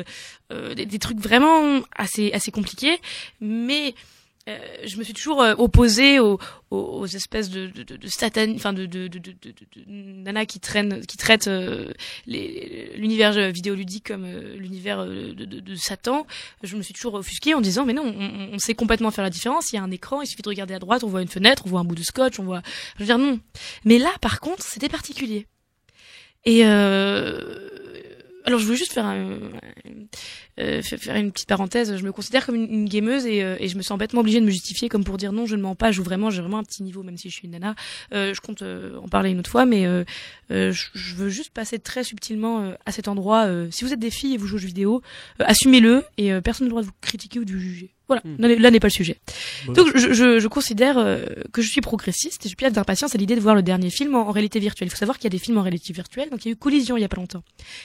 euh, 0.52 0.74
des, 0.74 0.86
des 0.86 1.00
trucs 1.00 1.20
vraiment 1.20 1.82
assez 1.96 2.32
assez 2.32 2.52
compliqués. 2.52 3.00
Mais 3.42 3.94
euh, 4.50 4.58
je 4.86 4.98
me 4.98 5.04
suis 5.04 5.14
toujours 5.14 5.42
euh, 5.42 5.56
opposée 5.58 6.20
aux, 6.20 6.38
aux, 6.70 6.78
aux 6.78 7.06
espèces 7.06 7.50
de, 7.50 7.68
de, 7.68 7.84
de, 7.84 7.96
de 7.96 8.08
satan, 8.08 8.52
enfin 8.56 8.74
de, 8.74 8.86
de, 8.86 9.10
nanas 9.88 10.46
qui 10.46 10.60
traînent, 10.60 11.06
qui 11.06 11.16
traitent 11.16 11.48
euh, 11.48 11.94
l'univers 12.28 13.52
vidéoludique 13.52 14.08
comme 14.08 14.26
euh, 14.26 14.58
l'univers 14.58 15.00
euh, 15.00 15.34
de, 15.34 15.76
Satan. 15.76 16.28
Je 16.62 16.76
me 16.76 16.82
suis 16.82 16.94
toujours 16.94 17.14
offusquée 17.14 17.54
en 17.54 17.62
disant 17.62 17.86
mais 17.86 17.94
non, 17.94 18.04
on, 18.04 18.56
on 18.56 18.60
sait 18.60 18.76
complètement 18.76 19.12
faire 19.12 19.24
la 19.24 19.30
différence. 19.30 19.72
Il 19.72 19.78
y 19.78 19.80
a 19.80 19.84
un 19.84 19.92
écran, 19.92 20.22
il 20.22 20.28
suffit 20.28 20.42
de 20.42 20.50
regarder 20.50 20.74
à 20.74 20.80
droite, 20.80 21.06
on 21.06 21.10
voit 21.10 21.22
une 21.22 21.30
fenêtre, 21.30 21.64
on 21.66 21.70
voit 21.70 21.80
un 21.80 21.86
bout 21.86 21.96
de 21.96 22.04
scotch, 22.04 22.38
on 22.40 22.44
voit. 22.44 22.62
Je 22.96 23.00
veux 23.00 23.06
dire 23.06 23.18
non. 23.18 23.40
Mais 23.86 23.98
là, 23.98 24.12
par 24.20 24.42
contre, 24.42 24.64
c'était 24.64 24.90
particulier. 24.90 25.48
Et 26.44 26.66
euh, 26.66 27.70
alors 28.44 28.60
je 28.60 28.66
voulais 28.66 28.78
juste 28.78 28.92
faire 28.92 29.06
un, 29.06 29.40
euh, 30.60 30.82
fa- 30.82 30.98
faire 30.98 31.16
une 31.16 31.32
petite 31.32 31.48
parenthèse. 31.48 31.96
Je 31.98 32.04
me 32.04 32.12
considère 32.12 32.46
comme 32.46 32.56
une, 32.56 32.72
une 32.72 32.90
gameuse 32.90 33.26
et, 33.26 33.44
euh, 33.44 33.56
et 33.60 33.68
je 33.68 33.78
me 33.78 33.82
sens 33.82 33.98
bêtement 33.98 34.22
obligée 34.22 34.40
de 34.40 34.46
me 34.46 34.52
justifier 34.52 34.90
comme 34.90 35.04
pour 35.04 35.18
dire 35.18 35.32
non, 35.32 35.46
je 35.46 35.56
ne 35.56 35.62
mens 35.62 35.76
pas. 35.76 35.92
Je 35.92 35.98
joue 35.98 36.04
vraiment, 36.04 36.30
j'ai 36.30 36.42
vraiment 36.42 36.60
un 36.60 36.64
petit 36.64 36.84
niveau, 36.84 37.04
même 37.04 37.18
si 37.18 37.30
je 37.30 37.36
suis 37.36 37.46
une 37.46 37.52
nana. 37.52 37.76
Euh, 38.14 38.34
je 38.34 38.42
compte 38.42 38.62
euh, 38.62 38.98
en 38.98 39.08
parler 39.08 39.32
une 39.32 39.40
autre 39.40 39.50
fois, 39.50 39.66
mais 39.66 39.84
je, 40.50 41.16
veux 41.16 41.30
juste 41.30 41.52
passer 41.52 41.80
très 41.80 42.04
subtilement 42.04 42.74
à 42.86 42.92
cet 42.92 43.08
endroit. 43.08 43.48
si 43.72 43.84
vous 43.84 43.94
êtes 43.94 44.00
des 44.00 44.12
filles 44.12 44.36
et 44.36 44.38
vous 44.38 44.48
jouez 44.48 44.58
aux 44.58 44.60
jeux 44.60 44.68
vidéo, 44.68 45.02
assumez-le 45.40 46.04
et 46.18 46.32
personne 46.42 46.66
n'a 46.66 46.70
le 46.70 46.72
droit 46.72 46.82
de 46.82 46.88
vous 46.88 46.94
critiquer 47.02 47.40
ou 47.40 47.46
de 47.46 47.52
vous 47.52 47.60
juger. 47.60 47.92
Voilà, 48.08 48.22
là 48.38 48.48
n'est- 48.50 48.58
là 48.58 48.70
n'est 48.70 48.82
pas 48.82 48.88
le 48.88 48.92
sujet. 48.92 49.18
Bon. 49.66 49.74
Donc 49.74 49.88
je, 49.96 50.12
je, 50.14 50.40
je 50.40 50.48
considère 50.50 50.98
euh, 50.98 51.24
que 51.54 51.62
je 51.62 51.70
suis 51.70 51.80
progressiste 51.80 52.42
et 52.42 52.44
je 52.44 52.48
suis 52.50 52.56
pleine 52.58 52.74
d'impatience 52.74 53.16
à 53.16 53.18
l'idée 53.18 53.36
de 53.36 53.40
voir 53.40 53.56
le 53.56 53.64
dernier 53.64 53.90
film 53.90 54.14
en, 54.16 54.28
en 54.28 54.32
réalité 54.32 54.60
virtuelle. 54.60 54.90
Il 54.90 54.92
faut 54.92 54.98
savoir 54.98 55.18
qu'il 55.18 55.24
y 55.26 55.28
a 55.28 55.30
des 55.32 55.40
films 55.40 55.58
en 55.58 55.62
réalité 55.62 55.94
virtuelle, 55.94 56.30
donc 56.30 56.44
il 56.44 56.50
y 56.50 56.52
a 56.52 56.54
eu 56.54 56.58
Collision 56.58 56.98
il 56.98 57.02
y 57.02 57.06
a 57.06 57.08
pas 57.08 57.16
longtemps, 57.16 57.44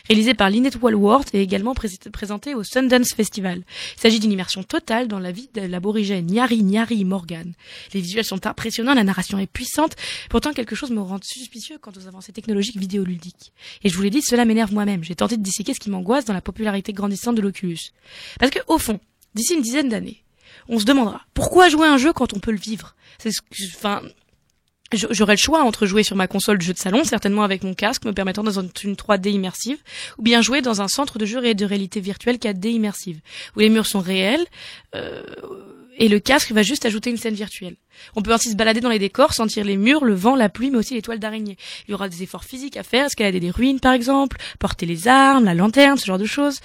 réalisé 0.08 0.34
par 0.34 0.50
Lynette 0.50 0.76
Walworth 0.82 1.34
et 1.34 1.40
également 1.40 1.72
pré- 1.74 1.88
présenté 2.12 2.54
au 2.56 2.64
Sundance 2.64 3.14
Festival. 3.14 3.62
Il 3.96 4.00
s'agit 4.00 4.18
d'une 4.18 4.32
immersion 4.32 4.64
totale 4.64 5.06
dans 5.06 5.20
la 5.20 5.30
vie 5.30 5.48
de 5.54 5.60
l'aborigène 5.60 6.26
Nyari 6.26 6.62
Nyari 6.64 7.04
Morgan. 7.04 7.52
Les 7.94 8.00
visuels 8.00 8.24
sont 8.24 8.44
impressionnants, 8.46 8.94
la 8.94 9.04
narration 9.04 9.38
est 9.38 9.46
puissante, 9.46 9.94
pourtant 10.30 10.52
quelque 10.52 10.74
chose 10.74 10.90
me 10.90 11.00
rend 11.00 11.20
suspicieux 11.22 11.78
quant 11.80 11.92
aux 11.96 12.08
avancées 12.08 12.32
technologiques 12.32 12.76
vidéoludiques. 12.78 13.52
Et 13.84 13.88
je 13.88 13.94
vous 13.96 14.02
l'ai 14.02 14.10
dit, 14.10 14.22
cela 14.22 14.44
m'énerve 14.44 14.72
moi-même. 14.74 15.04
J'ai 15.04 15.14
tenté 15.14 15.36
de 15.36 15.42
disséquer 15.42 15.74
ce 15.74 15.78
qui 15.80 15.90
m'angoisse 15.90 16.24
dans 16.24 16.34
la 16.34 16.40
popularité 16.40 16.92
grandissante 16.92 17.36
de 17.36 17.40
l'Oculus. 17.42 17.78
Parce 18.40 18.50
que, 18.50 18.58
au 18.66 18.78
fond, 18.78 18.98
d'ici 19.38 19.54
une 19.54 19.62
dizaine 19.62 19.88
d'années, 19.88 20.22
on 20.68 20.78
se 20.78 20.84
demandera 20.84 21.22
pourquoi 21.32 21.68
jouer 21.68 21.86
un 21.86 21.96
jeu 21.96 22.12
quand 22.12 22.34
on 22.34 22.40
peut 22.40 22.50
le 22.50 22.58
vivre? 22.58 22.94
C'est 23.18 23.30
ce 23.30 23.40
que, 23.40 23.76
enfin, 23.76 24.02
j'aurais 24.92 25.34
le 25.34 25.38
choix 25.38 25.62
entre 25.62 25.86
jouer 25.86 26.02
sur 26.02 26.16
ma 26.16 26.26
console 26.26 26.58
de 26.58 26.62
jeu 26.62 26.72
de 26.72 26.78
salon, 26.78 27.04
certainement 27.04 27.42
avec 27.42 27.62
mon 27.62 27.74
casque 27.74 28.04
me 28.04 28.12
permettant 28.12 28.42
dans 28.42 28.60
une 28.60 28.68
3D 28.68 29.30
immersive, 29.30 29.78
ou 30.18 30.22
bien 30.22 30.42
jouer 30.42 30.60
dans 30.60 30.82
un 30.82 30.88
centre 30.88 31.18
de 31.18 31.26
jeu 31.26 31.44
et 31.44 31.54
de 31.54 31.64
réalité 31.64 32.00
virtuelle 32.00 32.36
4D 32.36 32.68
immersive, 32.70 33.20
où 33.56 33.60
les 33.60 33.68
murs 33.68 33.86
sont 33.86 34.00
réels, 34.00 34.44
euh, 34.94 35.22
et 35.98 36.08
le 36.08 36.20
casque 36.20 36.52
va 36.52 36.62
juste 36.62 36.86
ajouter 36.86 37.10
une 37.10 37.16
scène 37.16 37.34
virtuelle. 37.34 37.76
On 38.14 38.22
peut 38.22 38.32
ainsi 38.32 38.50
se 38.50 38.56
balader 38.56 38.80
dans 38.80 38.88
les 38.88 39.00
décors, 39.00 39.34
sentir 39.34 39.64
les 39.64 39.76
murs, 39.76 40.04
le 40.04 40.14
vent, 40.14 40.36
la 40.36 40.48
pluie, 40.48 40.70
mais 40.70 40.78
aussi 40.78 40.94
les 40.94 41.02
toiles 41.02 41.18
d'araignée. 41.18 41.56
Il 41.86 41.90
y 41.90 41.94
aura 41.94 42.08
des 42.08 42.22
efforts 42.22 42.44
physiques 42.44 42.76
à 42.76 42.84
faire, 42.84 43.06
escalader 43.06 43.40
des 43.40 43.50
ruines 43.50 43.80
par 43.80 43.92
exemple, 43.92 44.36
porter 44.58 44.86
les 44.86 45.08
armes, 45.08 45.44
la 45.44 45.54
lanterne, 45.54 45.98
ce 45.98 46.06
genre 46.06 46.18
de 46.18 46.24
choses. 46.24 46.60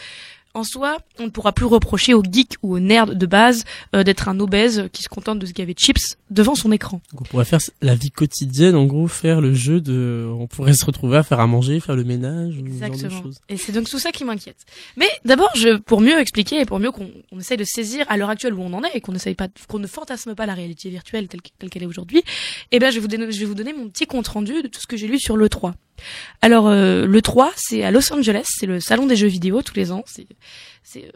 En 0.56 0.64
soi, 0.64 1.00
on 1.18 1.24
ne 1.26 1.30
pourra 1.30 1.52
plus 1.52 1.66
reprocher 1.66 2.14
aux 2.14 2.22
geeks 2.22 2.58
ou 2.62 2.76
aux 2.76 2.80
nerds 2.80 3.16
de 3.16 3.26
base 3.26 3.64
euh, 3.96 4.04
d'être 4.04 4.28
un 4.30 4.40
obèse 4.40 4.88
qui 4.94 5.02
se 5.02 5.10
contente 5.10 5.40
de 5.40 5.48
se 5.48 5.52
gaver 5.52 5.74
de 5.74 5.80
chips 5.80 6.16
devant 6.30 6.54
son 6.54 6.72
écran. 6.72 7.02
Donc 7.12 7.22
on 7.22 7.24
pourrait 7.24 7.46
faire 7.46 7.60
la 7.82 7.96
vie 7.96 8.12
quotidienne, 8.12 8.76
en 8.76 8.86
gros, 8.86 9.08
faire 9.08 9.42
le 9.42 9.56
jeu 9.56 9.82
de, 9.82 10.30
on 10.32 10.46
pourrait 10.46 10.74
se 10.74 10.86
retrouver 10.86 11.18
à 11.18 11.24
faire 11.24 11.40
à 11.40 11.48
manger, 11.48 11.80
faire 11.80 11.96
le 11.96 12.04
ménage, 12.04 12.54
ou 12.58 12.68
ce 12.68 12.72
genre 12.72 12.80
de 12.80 12.86
Exactement. 12.86 13.22
choses. 13.24 13.40
Et 13.50 13.58
c'est 13.58 13.72
donc 13.72 13.90
tout 13.90 13.98
ça 13.98 14.12
qui 14.12 14.26
m'inquiète. 14.26 14.58
Mais 14.96 15.10
d'abord, 15.26 15.50
je, 15.56 15.78
pour 15.78 16.02
mieux 16.02 16.20
expliquer 16.20 16.62
et 16.62 16.66
pour 16.66 16.80
mieux 16.80 16.92
qu'on 16.92 17.10
on 17.32 17.40
essaye 17.40 17.58
de 17.58 17.64
saisir 17.64 18.06
à 18.08 18.18
l'heure 18.18 18.30
actuelle 18.30 18.54
où 18.54 18.62
on 18.62 18.74
en 18.74 18.84
est 18.84 18.92
et 18.94 19.02
qu'on 19.02 19.16
essaye 19.16 19.34
pas, 19.34 19.48
qu'on 19.68 19.80
ne 19.80 19.88
fantasme 19.88 20.36
pas 20.36 20.46
la 20.46 20.54
réalité 20.54 20.88
virtuelle 20.92 21.28
telle 21.30 21.70
qu'elle 21.72 21.84
est 21.84 21.88
aujourd'hui, 21.88 22.22
eh 22.72 22.78
ben, 22.78 22.92
je 22.92 22.96
vais 22.98 23.02
vous 23.02 23.08
donner, 23.08 23.32
je 23.32 23.40
vais 23.40 23.46
vous 23.46 23.56
donner 23.56 23.74
mon 23.74 23.90
petit 23.90 24.06
compte 24.06 24.28
rendu 24.28 24.62
de 24.62 24.68
tout 24.68 24.80
ce 24.80 24.86
que 24.86 24.98
j'ai 24.98 25.08
lu 25.08 25.18
sur 25.18 25.36
le 25.36 25.50
3. 25.50 25.74
Alors, 26.42 26.68
euh, 26.68 27.06
le 27.06 27.22
3, 27.22 27.52
c'est 27.56 27.84
à 27.84 27.92
Los 27.92 28.12
Angeles, 28.14 28.46
c'est 28.48 28.66
le 28.66 28.80
salon 28.80 29.06
des 29.06 29.16
jeux 29.16 29.28
vidéo 29.28 29.62
tous 29.62 29.76
les 29.76 29.92
ans. 29.92 30.04
C'est, 30.06 30.28
c'est, 30.84 31.12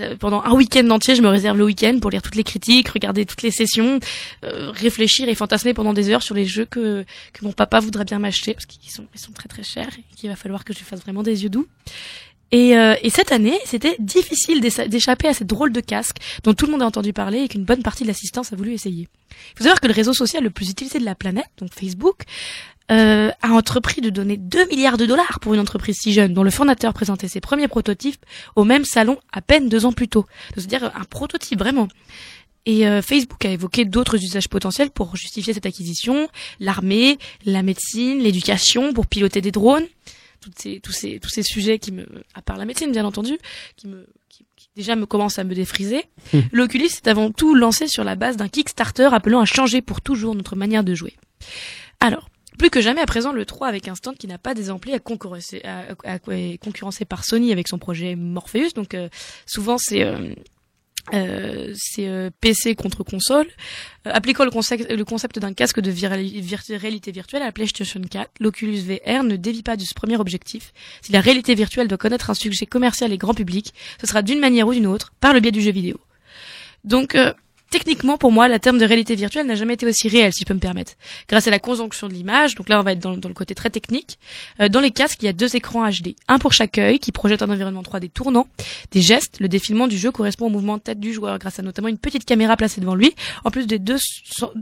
euh, 0.00 0.16
pendant 0.16 0.42
un 0.42 0.52
week-end 0.52 0.88
entier, 0.90 1.14
je 1.14 1.22
me 1.22 1.28
réserve 1.28 1.56
le 1.58 1.64
week-end 1.64 1.98
pour 2.00 2.10
lire 2.10 2.22
toutes 2.22 2.34
les 2.34 2.44
critiques, 2.44 2.88
regarder 2.88 3.24
toutes 3.24 3.42
les 3.42 3.50
sessions, 3.50 4.00
euh, 4.44 4.70
réfléchir 4.70 5.28
et 5.28 5.34
fantasmer 5.34 5.74
pendant 5.74 5.92
des 5.92 6.10
heures 6.10 6.22
sur 6.22 6.34
les 6.34 6.44
jeux 6.44 6.64
que, 6.64 7.04
que 7.32 7.44
mon 7.44 7.52
papa 7.52 7.80
voudrait 7.80 8.04
bien 8.04 8.18
m'acheter 8.18 8.54
parce 8.54 8.66
qu'ils 8.66 8.90
sont, 8.90 9.06
ils 9.14 9.20
sont 9.20 9.32
très 9.32 9.48
très 9.48 9.62
chers 9.62 9.88
et 9.98 10.16
qu'il 10.16 10.28
va 10.28 10.36
falloir 10.36 10.64
que 10.64 10.72
je 10.72 10.80
fasse 10.80 11.00
vraiment 11.00 11.22
des 11.22 11.44
yeux 11.44 11.50
doux. 11.50 11.66
Et, 12.52 12.78
euh, 12.78 12.94
et 13.02 13.10
cette 13.10 13.32
année, 13.32 13.58
c'était 13.64 13.96
difficile 13.98 14.60
d'échapper 14.60 15.26
à 15.26 15.34
cette 15.34 15.48
drôle 15.48 15.72
de 15.72 15.80
casque 15.80 16.18
dont 16.44 16.54
tout 16.54 16.66
le 16.66 16.72
monde 16.72 16.82
a 16.82 16.86
entendu 16.86 17.12
parler 17.12 17.40
et 17.40 17.48
qu'une 17.48 17.64
bonne 17.64 17.82
partie 17.82 18.04
de 18.04 18.08
l'assistance 18.08 18.52
a 18.52 18.56
voulu 18.56 18.72
essayer. 18.72 19.08
Il 19.30 19.58
faut 19.58 19.64
savoir 19.64 19.80
que 19.80 19.88
le 19.88 19.92
réseau 19.92 20.12
social 20.12 20.44
le 20.44 20.50
plus 20.50 20.70
utilisé 20.70 21.00
de 21.00 21.04
la 21.04 21.16
planète, 21.16 21.50
donc 21.58 21.70
Facebook, 21.74 22.22
euh, 22.90 23.30
a 23.42 23.48
entrepris 23.50 24.00
de 24.00 24.10
donner 24.10 24.36
2 24.36 24.68
milliards 24.68 24.96
de 24.96 25.06
dollars 25.06 25.40
pour 25.40 25.54
une 25.54 25.60
entreprise 25.60 25.96
si 26.00 26.12
jeune 26.12 26.32
dont 26.32 26.44
le 26.44 26.50
fondateur 26.50 26.94
présentait 26.94 27.28
ses 27.28 27.40
premiers 27.40 27.68
prototypes 27.68 28.24
au 28.54 28.64
même 28.64 28.84
salon 28.84 29.18
à 29.32 29.42
peine 29.42 29.68
deux 29.68 29.86
ans 29.86 29.92
plus 29.92 30.08
tôt. 30.08 30.26
C'est-à-dire 30.54 30.92
un 30.94 31.04
prototype 31.04 31.58
vraiment. 31.58 31.88
Et 32.64 32.86
euh, 32.86 33.00
Facebook 33.02 33.44
a 33.44 33.50
évoqué 33.50 33.84
d'autres 33.84 34.22
usages 34.22 34.48
potentiels 34.48 34.90
pour 34.90 35.16
justifier 35.16 35.52
cette 35.52 35.66
acquisition, 35.66 36.28
l'armée, 36.60 37.18
la 37.44 37.62
médecine, 37.62 38.18
l'éducation, 38.18 38.92
pour 38.92 39.06
piloter 39.06 39.40
des 39.40 39.52
drones, 39.52 39.86
toutes 40.40 40.58
ces, 40.58 40.80
tous 40.80 40.92
ces 40.92 41.18
tous 41.20 41.28
ces 41.28 41.42
sujets 41.42 41.78
qui 41.78 41.92
me, 41.92 42.06
à 42.34 42.42
part 42.42 42.56
la 42.56 42.64
médecine 42.64 42.92
bien 42.92 43.04
entendu, 43.04 43.38
qui 43.76 43.86
me 43.86 44.06
qui, 44.28 44.44
qui 44.56 44.68
déjà 44.76 44.96
me 44.96 45.06
commencent 45.06 45.38
à 45.38 45.44
me 45.44 45.54
défriser. 45.54 46.04
Hmm. 46.32 46.40
L'Oculus 46.52 46.86
est 46.86 47.08
avant 47.08 47.30
tout 47.30 47.54
lancé 47.54 47.86
sur 47.88 48.04
la 48.04 48.16
base 48.16 48.36
d'un 48.36 48.48
Kickstarter 48.48 49.08
appelant 49.12 49.40
à 49.40 49.44
changer 49.44 49.80
pour 49.80 50.00
toujours 50.00 50.34
notre 50.34 50.56
manière 50.56 50.84
de 50.84 50.94
jouer. 50.94 51.16
Alors, 52.00 52.28
plus 52.58 52.70
que 52.70 52.80
jamais 52.80 53.00
à 53.00 53.06
présent, 53.06 53.32
le 53.32 53.44
3 53.44 53.68
avec 53.68 53.88
un 53.88 53.94
stand 53.94 54.16
qui 54.16 54.26
n'a 54.26 54.38
pas 54.38 54.54
d'exemplaire 54.54 54.96
à 54.96 54.98
concurrencer, 54.98 55.62
à, 55.64 55.84
à- 56.04 56.18
concurrencé 56.18 57.04
par 57.04 57.24
Sony 57.24 57.52
avec 57.52 57.68
son 57.68 57.78
projet 57.78 58.16
Morpheus. 58.16 58.70
Donc 58.74 58.94
euh, 58.94 59.08
souvent 59.46 59.78
c'est 59.78 60.02
euh, 60.02 60.34
euh, 61.14 61.72
c'est 61.76 62.08
euh, 62.08 62.30
PC 62.40 62.74
contre 62.74 63.04
console. 63.04 63.46
Euh, 64.06 64.10
appliquant 64.12 64.44
le 64.44 64.50
concept, 64.50 64.90
le 64.90 65.04
concept 65.04 65.38
d'un 65.38 65.52
casque 65.52 65.78
de 65.80 65.90
réalité 66.76 67.12
virtuelle 67.12 67.42
à 67.42 67.46
la 67.46 67.52
PlayStation 67.52 68.00
4, 68.00 68.30
l'Oculus 68.40 68.80
VR 68.80 69.22
ne 69.22 69.36
dévie 69.36 69.62
pas 69.62 69.76
de 69.76 69.82
ce 69.84 69.94
premier 69.94 70.16
objectif. 70.16 70.72
Si 71.02 71.12
la 71.12 71.20
réalité 71.20 71.54
virtuelle 71.54 71.86
doit 71.86 71.98
connaître 71.98 72.30
un 72.30 72.34
succès 72.34 72.66
commercial 72.66 73.12
et 73.12 73.18
grand 73.18 73.34
public, 73.34 73.72
ce 74.00 74.06
sera 74.08 74.22
d'une 74.22 74.40
manière 74.40 74.66
ou 74.66 74.72
d'une 74.74 74.86
autre 74.88 75.12
par 75.20 75.32
le 75.32 75.38
biais 75.40 75.52
du 75.52 75.60
jeu 75.62 75.70
vidéo. 75.70 76.00
Donc 76.82 77.14
euh, 77.14 77.32
techniquement 77.78 78.16
pour 78.16 78.32
moi, 78.32 78.48
la 78.48 78.58
terme 78.58 78.78
de 78.78 78.84
réalité 78.86 79.14
virtuelle 79.14 79.46
n'a 79.46 79.54
jamais 79.54 79.74
été 79.74 79.86
aussi 79.86 80.08
réelle, 80.08 80.32
si 80.32 80.40
je 80.40 80.44
peux 80.46 80.54
me 80.54 80.60
permettre. 80.60 80.92
Grâce 81.28 81.46
à 81.46 81.50
la 81.50 81.58
conjonction 81.58 82.08
de 82.08 82.14
l'image, 82.14 82.54
donc 82.54 82.68
là 82.68 82.80
on 82.80 82.82
va 82.82 82.92
être 82.92 83.00
dans, 83.00 83.12
le 83.12 83.34
côté 83.34 83.54
très 83.54 83.68
technique, 83.70 84.18
euh, 84.60 84.68
dans 84.68 84.80
les 84.80 84.90
casques 84.90 85.22
il 85.22 85.26
y 85.26 85.28
a 85.28 85.32
deux 85.32 85.56
écrans 85.56 85.86
HD, 85.88 86.14
un 86.28 86.38
pour 86.38 86.52
chaque 86.52 86.78
œil 86.78 86.98
qui 86.98 87.12
projette 87.12 87.42
un 87.42 87.50
environnement 87.50 87.82
3D 87.82 88.08
tournant, 88.10 88.48
des 88.92 89.02
gestes, 89.02 89.40
le 89.40 89.48
défilement 89.48 89.88
du 89.88 89.98
jeu 89.98 90.10
correspond 90.10 90.46
au 90.46 90.50
mouvement 90.50 90.78
de 90.78 90.82
tête 90.82 91.00
du 91.00 91.12
joueur 91.12 91.38
grâce 91.38 91.58
à 91.58 91.62
notamment 91.62 91.88
une 91.88 91.98
petite 91.98 92.24
caméra 92.24 92.56
placée 92.56 92.80
devant 92.80 92.94
lui, 92.94 93.14
en 93.44 93.50
plus 93.50 93.66
des 93.66 93.78
deux 93.78 93.98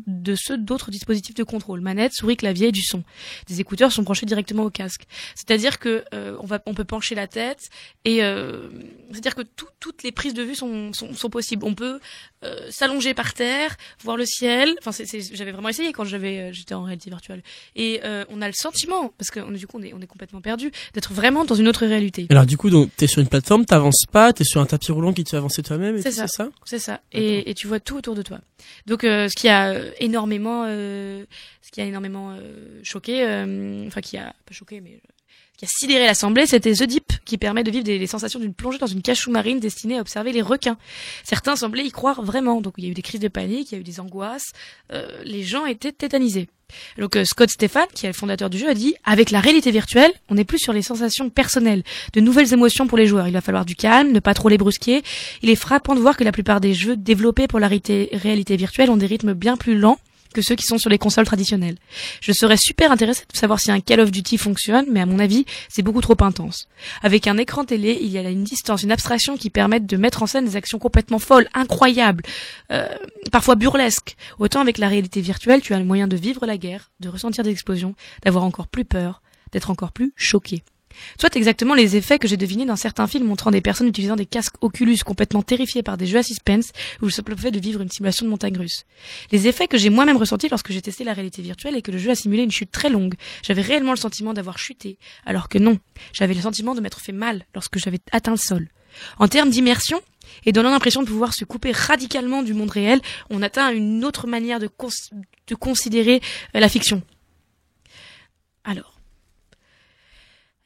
de 0.07 0.35
ceux 0.35 0.59
d'autres 0.59 0.91
dispositifs 0.91 1.35
de 1.35 1.45
contrôle, 1.45 1.81
manette, 1.81 2.15
souris, 2.15 2.37
clavier 2.37 2.69
et 2.69 2.73
du 2.73 2.83
son. 2.83 3.05
Des 3.47 3.61
écouteurs 3.61 3.93
sont 3.93 4.03
branchés 4.03 4.27
directement 4.27 4.65
au 4.65 4.71
casque. 4.71 5.05
C'est-à-dire 5.35 5.79
que 5.79 6.05
euh, 6.13 6.37
on 6.41 6.47
va 6.47 6.61
on 6.67 6.75
peut 6.75 6.85
pencher 6.85 7.15
la 7.15 7.27
tête 7.27 7.69
et 8.05 8.23
euh, 8.25 8.69
c'est-à-dire 9.11 9.35
que 9.35 9.43
tout- 9.43 9.67
toutes 9.81 10.03
les 10.03 10.13
prises 10.13 10.35
de 10.35 10.43
vue 10.43 10.55
sont, 10.55 10.93
sont, 10.93 11.13
sont 11.15 11.31
possibles. 11.31 11.65
On 11.65 11.75
peut 11.75 12.01
euh, 12.45 12.71
s'allonger 12.71 13.15
par 13.15 13.35
terre, 13.35 13.77
voir 14.03 14.17
le 14.17 14.27
ciel. 14.27 14.75
Enfin, 14.79 14.93
c'est, 14.93 15.07
j'avais 15.35 15.53
vraiment 15.53 15.69
essayé 15.69 15.93
quand 15.93 16.05
j'avais, 16.05 16.39
euh, 16.41 16.53
j'étais 16.53 16.75
en 16.75 16.83
réalité 16.85 17.11
virtuelle. 17.11 17.43
Et 17.77 18.01
euh, 18.05 18.25
on 18.29 18.43
a 18.43 18.47
le 18.47 18.53
sentiment, 18.55 19.13
parce 19.19 19.31
que 19.31 19.41
on- 19.41 19.51
du 19.51 19.67
coup 19.67 19.79
on 19.79 19.83
est, 19.83 19.93
on 19.95 20.01
est 20.01 20.07
complètement 20.07 20.41
perdu, 20.41 20.71
d'être 20.93 21.13
vraiment 21.13 21.45
dans 21.45 21.55
une 21.55 21.69
autre 21.69 21.87
réalité. 21.87 22.27
Alors 22.31 22.47
du 22.47 22.57
coup, 22.57 22.71
donc 22.71 22.91
t'es 22.97 23.07
sur 23.07 23.21
une 23.21 23.29
plateforme, 23.29 23.65
t'avances 23.65 24.05
pas, 24.11 24.33
t'es 24.33 24.45
sur 24.45 24.61
un 24.61 24.67
tapis 24.67 24.93
roulant 24.93 25.13
qui 25.13 25.25
te 25.25 25.31
fait 25.31 25.37
avancer 25.37 25.63
toi-même, 25.63 25.97
et 25.97 26.03
C'est 26.03 26.13
ça. 26.13 26.27
c'est 26.65 26.79
ça? 26.79 27.01
Et, 27.13 27.51
et 27.51 27.55
tu 27.55 27.67
vois 27.67 27.81
tout 27.81 27.97
autour 27.97 28.15
de 28.15 28.23
toi. 28.23 28.41
Donc, 28.87 29.05
euh, 29.05 29.29
ce 29.29 29.35
qui 29.35 29.49
a 29.49 29.71
euh, 29.71 29.91
énormément, 30.01 30.65
euh, 30.67 31.25
ce 31.63 31.71
qui 31.71 31.81
a 31.81 31.85
énormément 31.85 32.33
euh, 32.33 32.81
choqué, 32.83 33.25
euh, 33.27 33.87
enfin 33.87 34.01
qui 34.01 34.17
a 34.17 34.35
pas 34.47 34.53
choqué, 34.53 34.81
mais 34.81 35.01
qui 35.57 35.65
a 35.65 35.69
sidéré 35.69 36.07
l'Assemblée, 36.07 36.47
c'était 36.47 36.73
The 36.73 36.85
Deep, 36.85 37.13
qui 37.25 37.39
permet 37.39 37.63
de 37.63 37.71
vivre 37.71 37.85
des, 37.85 37.99
les 37.99 38.07
sensations 38.07 38.41
d'une 38.41 38.55
plongée 38.55 38.79
dans 38.79 38.87
une 38.87 39.03
cage 39.03 39.19
sous-marine 39.19 39.61
destinée 39.61 39.99
à 39.99 40.01
observer 40.01 40.33
les 40.33 40.43
requins. 40.43 40.77
Certains 41.23 41.57
semblaient 41.57 41.85
y 41.85 41.91
croire 41.91 42.23
vraiment, 42.23 42.61
donc 42.61 42.75
il 42.79 42.85
y 42.85 42.89
a 42.89 42.91
eu 42.91 42.95
des 42.95 43.03
crises 43.03 43.21
de 43.21 43.29
panique, 43.29 43.71
il 43.71 43.75
y 43.75 43.79
a 43.79 43.81
eu 43.81 43.85
des 43.85 44.01
angoisses, 44.01 44.53
euh, 44.93 45.09
les 45.25 45.43
gens 45.43 45.67
étaient 45.67 45.93
tétanisés. 45.93 46.49
Donc 46.99 47.17
euh, 47.17 47.25
Scott 47.25 47.51
Stefan, 47.51 47.87
qui 47.95 48.07
est 48.07 48.09
le 48.09 48.15
fondateur 48.15 48.51
du 48.51 48.59
jeu, 48.59 48.69
a 48.69 48.75
dit 48.75 48.95
avec 49.05 49.31
la 49.31 49.41
réalité 49.41 49.71
virtuelle, 49.71 50.13
on 50.29 50.35
n'est 50.35 50.45
plus 50.45 50.59
sur 50.59 50.73
les 50.73 50.83
sensations 50.83 51.31
personnelles, 51.31 51.83
de 52.13 52.21
nouvelles 52.21 52.53
émotions 52.53 52.87
pour 52.87 52.99
les 52.99 53.07
joueurs. 53.07 53.29
Il 53.29 53.35
va 53.35 53.41
falloir 53.41 53.65
du 53.65 53.77
calme, 53.77 54.13
ne 54.13 54.21
pas 54.21 54.35
trop 54.35 54.49
les 54.49 54.59
brusquer. 54.59 55.03
Il 55.43 55.51
est 55.51 55.57
frappant 55.57 55.95
de 55.95 56.01
voir 56.01 56.17
que 56.17 56.25
la 56.25 56.33
plupart 56.33 56.61
des 56.61 56.75
jeux 56.75 56.97
développés 56.97 57.47
pour 57.47 57.61
la 57.61 57.69
réalité, 57.69 58.09
réalité 58.13 58.57
virtuelle 58.57 58.91
ont 58.91 58.97
des 58.97 59.07
rythmes 59.07 59.35
bien 59.35 59.57
plus 59.57 59.79
lents 59.79 59.99
que 60.35 60.43
ceux 60.43 60.55
qui 60.55 60.67
sont 60.67 60.77
sur 60.77 60.91
les 60.91 60.99
consoles 60.99 61.25
traditionnelles. 61.25 61.77
Je 62.21 62.33
serais 62.33 62.59
super 62.59 62.93
intéressé 62.93 63.23
de 63.33 63.37
savoir 63.37 63.61
si 63.61 63.71
un 63.71 63.81
Call 63.81 64.01
of 64.01 64.11
Duty 64.11 64.37
fonctionne, 64.37 64.85
mais 64.91 65.01
à 65.01 65.07
mon 65.07 65.19
avis, 65.19 65.47
c'est 65.71 65.81
beaucoup 65.81 66.03
trop 66.03 66.17
intense. 66.21 66.69
Avec 67.03 67.27
un 67.27 67.39
écran 67.39 67.65
télé, 67.65 67.97
il 68.01 68.09
y 68.09 68.19
a 68.19 68.29
une 68.29 68.45
distance, 68.45 68.83
une 68.83 68.93
abstraction 68.93 69.39
qui 69.39 69.49
permettent 69.49 69.87
de 69.87 69.97
mettre 69.97 70.23
en 70.23 70.27
scène 70.27 70.45
des 70.45 70.57
actions 70.57 70.79
complètement 70.79 71.19
folles, 71.19 71.49
incroyables, 71.55 72.25
euh, 72.71 72.87
parfois 73.33 73.55
burlesques. 73.55 74.17
Autant 74.39 74.61
avec 74.61 74.77
la 74.77 74.89
réalité 74.89 75.23
virtuelle, 75.23 75.63
tu 75.63 75.73
as 75.73 75.79
le 75.79 75.85
moyen 75.85 76.09
de 76.09 76.17
vivre 76.17 76.45
la 76.45 76.59
guerre, 76.59 76.91
de 77.01 77.09
ressentir 77.09 77.45
des 77.45 77.51
explosions, 77.51 77.95
d'avoir 78.23 78.45
encore 78.45 78.69
plus 78.69 78.85
peur, 78.85 79.23
d'être 79.53 79.71
encore 79.71 79.93
plus 79.93 80.13
choqué. 80.17 80.63
Soit 81.19 81.37
exactement 81.37 81.75
les 81.75 81.97
effets 81.97 82.19
que 82.19 82.29
j'ai 82.29 82.37
devinés 82.37 82.65
dans 82.65 82.77
certains 82.77 83.07
films 83.07 83.27
montrant 83.27 83.51
des 83.51 83.61
personnes 83.61 83.89
utilisant 83.89 84.17
des 84.17 84.27
casques 84.27 84.55
Oculus 84.61 84.99
complètement 85.05 85.43
terrifiées 85.43 85.83
par 85.83 85.97
des 85.97 86.07
jeux 86.07 86.19
à 86.19 86.23
suspense 86.23 86.71
ou 87.03 87.07
le 87.07 87.11
simple 87.11 87.37
fait 87.37 87.51
de 87.51 87.59
vivre 87.59 87.81
une 87.81 87.91
simulation 87.91 88.25
de 88.27 88.31
montagne 88.31 88.57
russe. 88.57 88.85
Les 89.31 89.49
effets 89.49 89.69
que 89.69 89.79
j'ai 89.79 89.91
moi-même 89.91 90.17
ressentis 90.17 90.49
lorsque 90.49 90.73
j'ai 90.73 90.83
testé 90.83 91.05
la 91.05 91.13
réalité 91.13 91.43
virtuelle 91.43 91.77
et 91.77 91.83
que 91.83 91.91
le 91.91 91.99
jeu 91.99 92.11
a 92.11 92.15
simulé 92.15 92.43
une 92.43 92.51
chute 92.51 92.71
très 92.71 92.91
longue. 92.91 93.15
J'avais 93.43 93.63
réellement 93.63 93.93
le 93.93 93.99
sentiment 93.99 94.33
d'avoir 94.33 94.59
chuté, 94.59 94.99
alors 95.27 95.49
que 95.49 95.59
non, 95.59 95.79
j'avais 96.13 96.35
le 96.35 96.41
sentiment 96.41 96.75
de 96.75 96.81
m'être 96.81 97.01
fait 97.01 97.13
mal 97.13 97.47
lorsque 97.55 97.79
j'avais 97.79 98.01
atteint 98.13 98.33
le 98.33 98.37
sol. 98.37 98.69
En 99.19 99.29
termes 99.29 99.51
d'immersion, 99.51 100.01
et 100.47 100.53
donnant 100.53 100.71
l'impression 100.71 101.03
de 101.03 101.07
pouvoir 101.07 101.35
se 101.35 101.45
couper 101.45 101.73
radicalement 101.73 102.43
du 102.43 102.55
monde 102.55 102.71
réel, 102.71 103.01
on 103.31 103.43
atteint 103.43 103.71
une 103.73 104.05
autre 104.05 104.27
manière 104.27 104.59
de, 104.59 104.71
de 105.47 105.55
considérer 105.55 106.21
euh, 106.55 106.61
la 106.61 106.69
fiction. 106.69 107.03
Alors, 108.65 108.94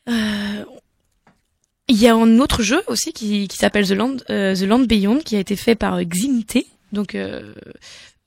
il 0.08 1.96
y 1.96 2.06
a 2.06 2.14
un 2.14 2.38
autre 2.38 2.62
jeu 2.62 2.82
aussi 2.86 3.12
qui, 3.12 3.48
qui 3.48 3.56
s'appelle 3.56 3.86
The 3.86 3.92
Land, 3.92 4.16
euh, 4.30 4.54
The 4.54 4.62
Land 4.62 4.80
Beyond, 4.80 5.20
qui 5.20 5.36
a 5.36 5.40
été 5.40 5.56
fait 5.56 5.74
par 5.74 6.02
Xinté, 6.02 6.66
donc 6.92 7.16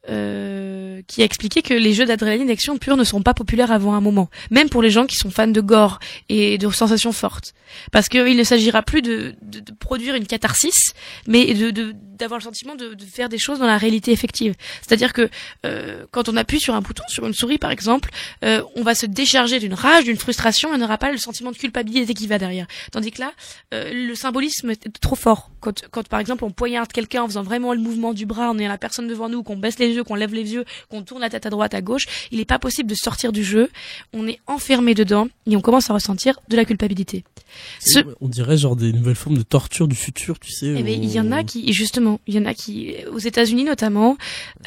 euh, 0.09 1.01
qui 1.07 1.21
a 1.21 1.25
expliqué 1.25 1.61
que 1.61 1.73
les 1.73 1.93
jeux 1.93 2.05
d'adrénaline 2.05 2.47
d'action 2.47 2.77
pure 2.77 2.97
ne 2.97 3.03
sont 3.03 3.21
pas 3.21 3.33
populaires 3.33 3.71
avant 3.71 3.93
un 3.93 4.01
moment, 4.01 4.29
même 4.49 4.69
pour 4.69 4.81
les 4.81 4.89
gens 4.89 5.05
qui 5.05 5.15
sont 5.15 5.29
fans 5.29 5.47
de 5.47 5.61
gore 5.61 5.99
et 6.29 6.57
de 6.57 6.69
sensations 6.69 7.11
fortes, 7.11 7.53
parce 7.91 8.09
qu'il 8.09 8.35
ne 8.35 8.43
s'agira 8.43 8.81
plus 8.81 9.01
de, 9.01 9.35
de, 9.41 9.59
de, 9.59 9.71
produire 9.73 10.15
une 10.15 10.25
catharsis, 10.25 10.93
mais 11.27 11.53
de, 11.53 11.93
d'avoir 12.17 12.39
le 12.39 12.43
sentiment 12.43 12.75
de, 12.75 12.93
de, 12.93 13.05
faire 13.05 13.29
des 13.29 13.37
choses 13.37 13.59
dans 13.59 13.67
la 13.67 13.77
réalité 13.77 14.11
effective. 14.11 14.55
C'est-à-dire 14.81 15.13
que 15.13 15.29
euh, 15.65 16.05
quand 16.11 16.29
on 16.29 16.37
appuie 16.37 16.59
sur 16.59 16.73
un 16.75 16.81
bouton, 16.81 17.03
sur 17.07 17.27
une 17.27 17.33
souris 17.33 17.57
par 17.57 17.71
exemple, 17.71 18.09
euh, 18.43 18.63
on 18.75 18.83
va 18.83 18.95
se 18.95 19.05
décharger 19.05 19.59
d'une 19.59 19.73
rage, 19.73 20.05
d'une 20.05 20.17
frustration, 20.17 20.69
on 20.71 20.77
n'aura 20.77 20.97
pas 20.97 21.11
le 21.11 21.17
sentiment 21.17 21.51
de 21.51 21.57
culpabilité 21.57 22.13
qui 22.13 22.27
va 22.27 22.37
derrière. 22.37 22.67
Tandis 22.91 23.11
que 23.11 23.21
là, 23.21 23.33
euh, 23.73 23.91
le 23.93 24.15
symbolisme 24.15 24.71
est 24.71 24.99
trop 24.99 25.15
fort. 25.15 25.51
Quand, 25.59 25.81
quand 25.91 26.07
par 26.07 26.19
exemple 26.19 26.43
on 26.43 26.51
poignarde 26.51 26.91
quelqu'un 26.91 27.23
en 27.23 27.27
faisant 27.27 27.43
vraiment 27.43 27.73
le 27.73 27.79
mouvement 27.79 28.13
du 28.13 28.25
bras, 28.25 28.49
en 28.49 28.57
ayant 28.57 28.69
la 28.69 28.77
personne 28.77 29.07
devant 29.07 29.29
nous, 29.29 29.43
qu'on 29.43 29.57
baisse 29.57 29.77
les 29.79 29.90
yeux, 29.95 30.03
qu'on 30.03 30.15
lève 30.15 30.33
les 30.33 30.53
yeux, 30.53 30.65
qu'on 30.89 31.03
tourne 31.03 31.21
la 31.21 31.29
tête 31.29 31.45
à 31.45 31.49
droite, 31.49 31.73
à 31.73 31.81
gauche, 31.81 32.05
il 32.31 32.39
n'est 32.39 32.45
pas 32.45 32.59
possible 32.59 32.89
de 32.89 32.95
sortir 32.95 33.31
du 33.31 33.43
jeu. 33.43 33.69
On 34.13 34.27
est 34.27 34.39
enfermé 34.47 34.93
dedans 34.93 35.27
et 35.47 35.55
on 35.55 35.61
commence 35.61 35.89
à 35.89 35.93
ressentir 35.93 36.39
de 36.49 36.55
la 36.55 36.65
culpabilité. 36.65 37.23
Ce... 37.79 37.99
On 38.21 38.27
dirait 38.27 38.57
genre 38.57 38.75
des 38.75 38.93
nouvelles 38.93 39.15
formes 39.15 39.37
de 39.37 39.43
torture 39.43 39.87
du 39.87 39.95
futur, 39.95 40.39
tu 40.39 40.51
sais. 40.51 40.73
Eh 40.77 40.83
ben, 40.83 41.03
il 41.03 41.11
y 41.11 41.19
en 41.19 41.31
a 41.31 41.43
qui, 41.43 41.71
justement, 41.73 42.19
il 42.27 42.35
y 42.35 42.39
en 42.39 42.45
a 42.45 42.53
qui, 42.53 42.95
aux 43.11 43.19
États-Unis 43.19 43.63
notamment, 43.63 44.17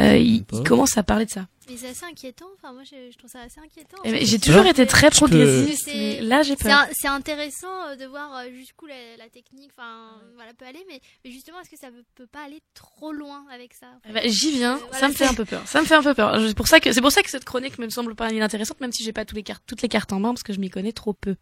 euh, 0.00 0.16
ils, 0.16 0.44
ils 0.52 0.62
commencent 0.62 0.98
à 0.98 1.02
parler 1.02 1.26
de 1.26 1.30
ça. 1.30 1.46
Mais 1.68 1.76
c'est 1.76 1.88
assez 1.88 2.04
inquiétant. 2.04 2.46
Enfin, 2.56 2.72
moi, 2.72 2.82
je, 2.84 3.10
je 3.10 3.16
trouve 3.16 3.30
ça 3.30 3.40
assez 3.40 3.60
inquiétant. 3.60 3.98
Eh 4.04 4.24
j'ai 4.24 4.38
toujours 4.38 4.66
été 4.66 4.86
très 4.86 5.10
progressiste. 5.10 5.86
mais 5.86 6.20
Là, 6.20 6.42
j'ai 6.42 6.56
peur. 6.56 6.86
C'est 6.92 7.08
intéressant 7.08 7.88
euh, 7.88 7.96
de 7.96 8.06
voir 8.06 8.44
jusqu'où 8.50 8.86
la, 8.86 9.16
la, 9.18 9.28
technique, 9.28 9.70
enfin, 9.76 10.20
voilà, 10.34 10.52
peut 10.54 10.64
aller. 10.66 10.84
Mais, 10.88 11.00
mais 11.24 11.30
justement, 11.30 11.60
est-ce 11.60 11.70
que 11.70 11.78
ça 11.78 11.88
peut, 11.88 12.04
peut, 12.14 12.26
pas 12.26 12.44
aller 12.44 12.60
trop 12.74 13.12
loin 13.12 13.44
avec 13.52 13.74
ça 13.74 13.86
eh 14.08 14.12
ben, 14.12 14.22
J'y 14.28 14.52
viens. 14.52 14.76
Euh, 14.76 14.80
voilà, 14.90 14.98
ça 14.98 15.08
me 15.08 15.14
fait 15.14 15.26
un 15.26 15.34
peu 15.34 15.44
peur. 15.44 15.62
Ça 15.66 15.80
me 15.80 15.86
fait 15.86 15.94
un 15.94 16.02
peu 16.02 16.14
peur. 16.14 16.40
C'est 16.46 16.56
pour 16.56 16.68
ça 16.68 16.80
que 16.80 16.92
c'est 16.92 17.00
pour 17.00 17.12
ça 17.12 17.22
que 17.22 17.30
cette 17.30 17.44
chronique 17.44 17.78
me 17.78 17.88
semble 17.88 18.14
pas 18.14 18.26
intéressante, 18.26 18.80
même 18.80 18.92
si 18.92 19.02
j'ai 19.02 19.12
pas 19.12 19.24
tous 19.24 19.36
les 19.36 19.42
cartes, 19.42 19.62
toutes 19.66 19.82
les 19.82 19.88
cartes 19.88 20.12
en 20.12 20.20
main, 20.20 20.30
parce 20.30 20.42
que 20.42 20.52
je 20.52 20.60
m'y 20.60 20.70
connais 20.70 20.92
trop 20.92 21.12
peu. 21.12 21.36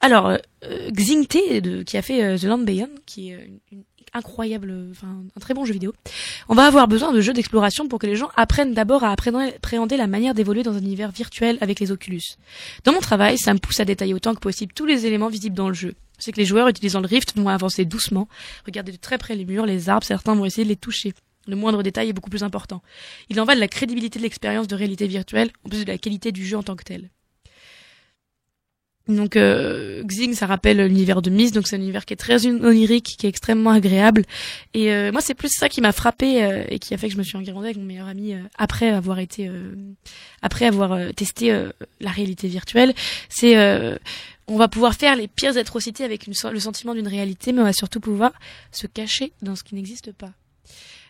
Alors, 0.00 0.26
euh, 0.64 0.90
Xingté, 0.90 1.60
de, 1.60 1.84
qui 1.84 1.96
a 1.96 2.02
fait 2.02 2.24
euh, 2.24 2.36
The 2.36 2.42
Land 2.44 2.58
Beyond, 2.58 2.90
qui 3.06 3.30
est 3.30 3.44
une, 3.44 3.60
une 3.70 3.84
incroyable, 4.12 4.88
enfin 4.90 5.22
un 5.36 5.40
très 5.40 5.54
bon 5.54 5.64
jeu 5.64 5.72
vidéo. 5.72 5.92
On 6.48 6.54
va 6.54 6.66
avoir 6.66 6.88
besoin 6.88 7.12
de 7.12 7.20
jeux 7.20 7.32
d'exploration 7.32 7.88
pour 7.88 7.98
que 7.98 8.06
les 8.06 8.16
gens 8.16 8.30
apprennent 8.36 8.74
d'abord 8.74 9.04
à 9.04 9.12
appréhender 9.12 9.96
la 9.96 10.06
manière 10.06 10.34
d'évoluer 10.34 10.62
dans 10.62 10.74
un 10.74 10.80
univers 10.80 11.10
virtuel 11.10 11.58
avec 11.60 11.80
les 11.80 11.92
Oculus. 11.92 12.36
Dans 12.84 12.92
mon 12.92 13.00
travail, 13.00 13.38
ça 13.38 13.54
me 13.54 13.58
pousse 13.58 13.80
à 13.80 13.84
détailler 13.84 14.14
autant 14.14 14.34
que 14.34 14.40
possible 14.40 14.72
tous 14.72 14.86
les 14.86 15.06
éléments 15.06 15.28
visibles 15.28 15.56
dans 15.56 15.68
le 15.68 15.74
jeu. 15.74 15.94
Je 16.18 16.24
sais 16.24 16.32
que 16.32 16.38
les 16.38 16.46
joueurs 16.46 16.68
utilisant 16.68 17.00
le 17.00 17.06
Rift 17.06 17.36
vont 17.36 17.48
avancer 17.48 17.84
doucement, 17.84 18.28
regarder 18.66 18.92
de 18.92 18.96
très 18.96 19.18
près 19.18 19.34
les 19.34 19.44
murs, 19.44 19.66
les 19.66 19.88
arbres, 19.88 20.06
certains 20.06 20.34
vont 20.34 20.44
essayer 20.44 20.64
de 20.64 20.68
les 20.68 20.76
toucher. 20.76 21.14
Le 21.48 21.56
moindre 21.56 21.82
détail 21.82 22.08
est 22.08 22.12
beaucoup 22.12 22.30
plus 22.30 22.44
important. 22.44 22.82
Il 23.28 23.40
en 23.40 23.44
va 23.44 23.54
de 23.56 23.60
la 23.60 23.66
crédibilité 23.66 24.18
de 24.18 24.22
l'expérience 24.22 24.68
de 24.68 24.76
réalité 24.76 25.08
virtuelle, 25.08 25.50
en 25.64 25.68
plus 25.68 25.84
de 25.84 25.90
la 25.90 25.98
qualité 25.98 26.30
du 26.30 26.46
jeu 26.46 26.56
en 26.56 26.62
tant 26.62 26.76
que 26.76 26.84
tel. 26.84 27.10
Donc 29.08 29.36
euh, 29.36 30.02
Xing, 30.04 30.34
ça 30.34 30.46
rappelle 30.46 30.78
l'univers 30.86 31.22
de 31.22 31.30
Myst, 31.30 31.54
donc 31.54 31.66
c'est 31.66 31.76
un 31.76 31.80
univers 31.80 32.04
qui 32.04 32.14
est 32.14 32.16
très 32.16 32.46
onirique, 32.46 33.16
qui 33.18 33.26
est 33.26 33.28
extrêmement 33.28 33.70
agréable. 33.70 34.24
Et 34.74 34.92
euh, 34.92 35.10
moi, 35.10 35.20
c'est 35.20 35.34
plus 35.34 35.48
ça 35.48 35.68
qui 35.68 35.80
m'a 35.80 35.92
frappé 35.92 36.44
euh, 36.44 36.64
et 36.68 36.78
qui 36.78 36.94
a 36.94 36.98
fait 36.98 37.08
que 37.08 37.14
je 37.14 37.18
me 37.18 37.24
suis 37.24 37.36
enguirlandée 37.36 37.68
avec 37.68 37.78
mon 37.78 37.84
meilleur 37.84 38.06
ami 38.06 38.34
euh, 38.34 38.42
après 38.56 38.90
avoir 38.90 39.18
été, 39.18 39.50
après 40.40 40.66
avoir 40.66 41.12
testé 41.14 41.52
la 42.00 42.10
réalité 42.10 42.48
virtuelle. 42.48 42.94
C'est 43.28 43.56
on 44.48 44.56
va 44.56 44.68
pouvoir 44.68 44.94
faire 44.94 45.16
les 45.16 45.28
pires 45.28 45.56
atrocités 45.56 46.04
avec 46.04 46.26
le 46.26 46.60
sentiment 46.60 46.94
d'une 46.94 47.08
réalité, 47.08 47.52
mais 47.52 47.60
on 47.60 47.64
va 47.64 47.72
surtout 47.72 48.00
pouvoir 48.00 48.32
se 48.70 48.86
cacher 48.86 49.32
dans 49.40 49.56
ce 49.56 49.62
qui 49.62 49.74
n'existe 49.74 50.12
pas. 50.12 50.32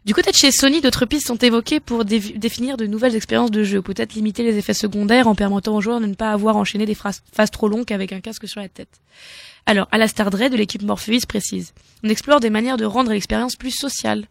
Du 0.04 0.14
côté 0.14 0.32
de 0.32 0.36
chez 0.36 0.50
Sony, 0.50 0.80
d'autres 0.80 1.06
pistes 1.06 1.28
sont 1.28 1.36
évoquées 1.36 1.78
pour 1.78 2.04
dé 2.04 2.18
définir 2.18 2.76
de 2.76 2.86
nouvelles 2.86 3.14
expériences 3.14 3.52
de 3.52 3.62
jeu, 3.62 3.80
peut-être 3.82 4.14
limiter 4.14 4.42
les 4.42 4.58
effets 4.58 4.74
secondaires 4.74 5.28
en 5.28 5.36
permettant 5.36 5.76
aux 5.76 5.80
joueurs 5.80 6.00
de 6.00 6.06
ne 6.06 6.14
pas 6.14 6.32
avoir 6.32 6.56
enchaîné 6.56 6.86
des 6.86 6.96
phases 6.96 7.22
trop 7.52 7.68
longues 7.68 7.92
avec 7.92 8.12
un 8.12 8.20
casque 8.20 8.48
sur 8.48 8.60
la 8.60 8.68
tête. 8.68 9.00
Alors, 9.64 9.86
à 9.92 9.98
la 9.98 10.08
Star 10.08 10.30
Dre 10.30 10.50
de 10.50 10.56
l'équipe 10.56 10.82
Morpheus 10.82 11.24
précise, 11.28 11.72
on 12.02 12.08
explore 12.08 12.40
des 12.40 12.50
manières 12.50 12.78
de 12.78 12.84
rendre 12.84 13.12
l'expérience 13.12 13.54
plus 13.54 13.70
sociale. 13.70 14.26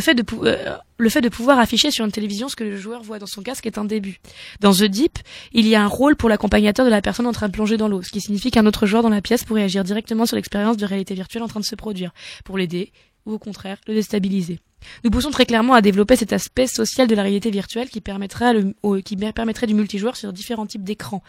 Fait 0.00 0.14
de 0.14 0.24
euh, 0.42 0.76
le 0.96 1.10
fait 1.10 1.20
de 1.20 1.28
pouvoir 1.28 1.58
afficher 1.58 1.90
sur 1.90 2.06
une 2.06 2.12
télévision 2.12 2.48
ce 2.48 2.56
que 2.56 2.64
le 2.64 2.78
joueur 2.78 3.02
voit 3.02 3.18
dans 3.18 3.26
son 3.26 3.42
casque 3.42 3.66
est 3.66 3.76
un 3.76 3.84
début. 3.84 4.20
Dans 4.60 4.72
The 4.72 4.84
Deep, 4.84 5.18
il 5.52 5.68
y 5.68 5.74
a 5.74 5.82
un 5.82 5.86
rôle 5.86 6.16
pour 6.16 6.30
l'accompagnateur 6.30 6.86
de 6.86 6.90
la 6.90 7.02
personne 7.02 7.26
en 7.26 7.32
train 7.32 7.48
de 7.48 7.52
plonger 7.52 7.76
dans 7.76 7.88
l'eau, 7.88 8.00
ce 8.00 8.10
qui 8.10 8.22
signifie 8.22 8.50
qu'un 8.50 8.64
autre 8.64 8.86
joueur 8.86 9.02
dans 9.02 9.10
la 9.10 9.20
pièce 9.20 9.44
pourrait 9.44 9.64
agir 9.64 9.84
directement 9.84 10.24
sur 10.24 10.36
l'expérience 10.36 10.78
de 10.78 10.86
réalité 10.86 11.12
virtuelle 11.12 11.42
en 11.42 11.48
train 11.48 11.60
de 11.60 11.66
se 11.66 11.74
produire, 11.74 12.12
pour 12.46 12.56
l'aider 12.56 12.90
ou 13.26 13.34
au 13.34 13.38
contraire 13.38 13.76
le 13.86 13.92
déstabiliser. 13.92 14.60
Nous 15.04 15.10
poussons 15.10 15.30
très 15.30 15.46
clairement 15.46 15.74
à 15.74 15.80
développer 15.80 16.16
cet 16.16 16.32
aspect 16.32 16.66
social 16.66 17.06
de 17.06 17.14
la 17.14 17.22
réalité 17.22 17.50
virtuelle 17.50 17.88
qui 17.88 18.00
permettrait, 18.00 18.54
le, 18.54 19.00
qui 19.00 19.16
permettrait 19.16 19.66
du 19.66 19.74
multijoueur 19.74 20.16
sur 20.16 20.32
différents 20.32 20.66
types 20.66 20.84
d'écrans. 20.84 21.22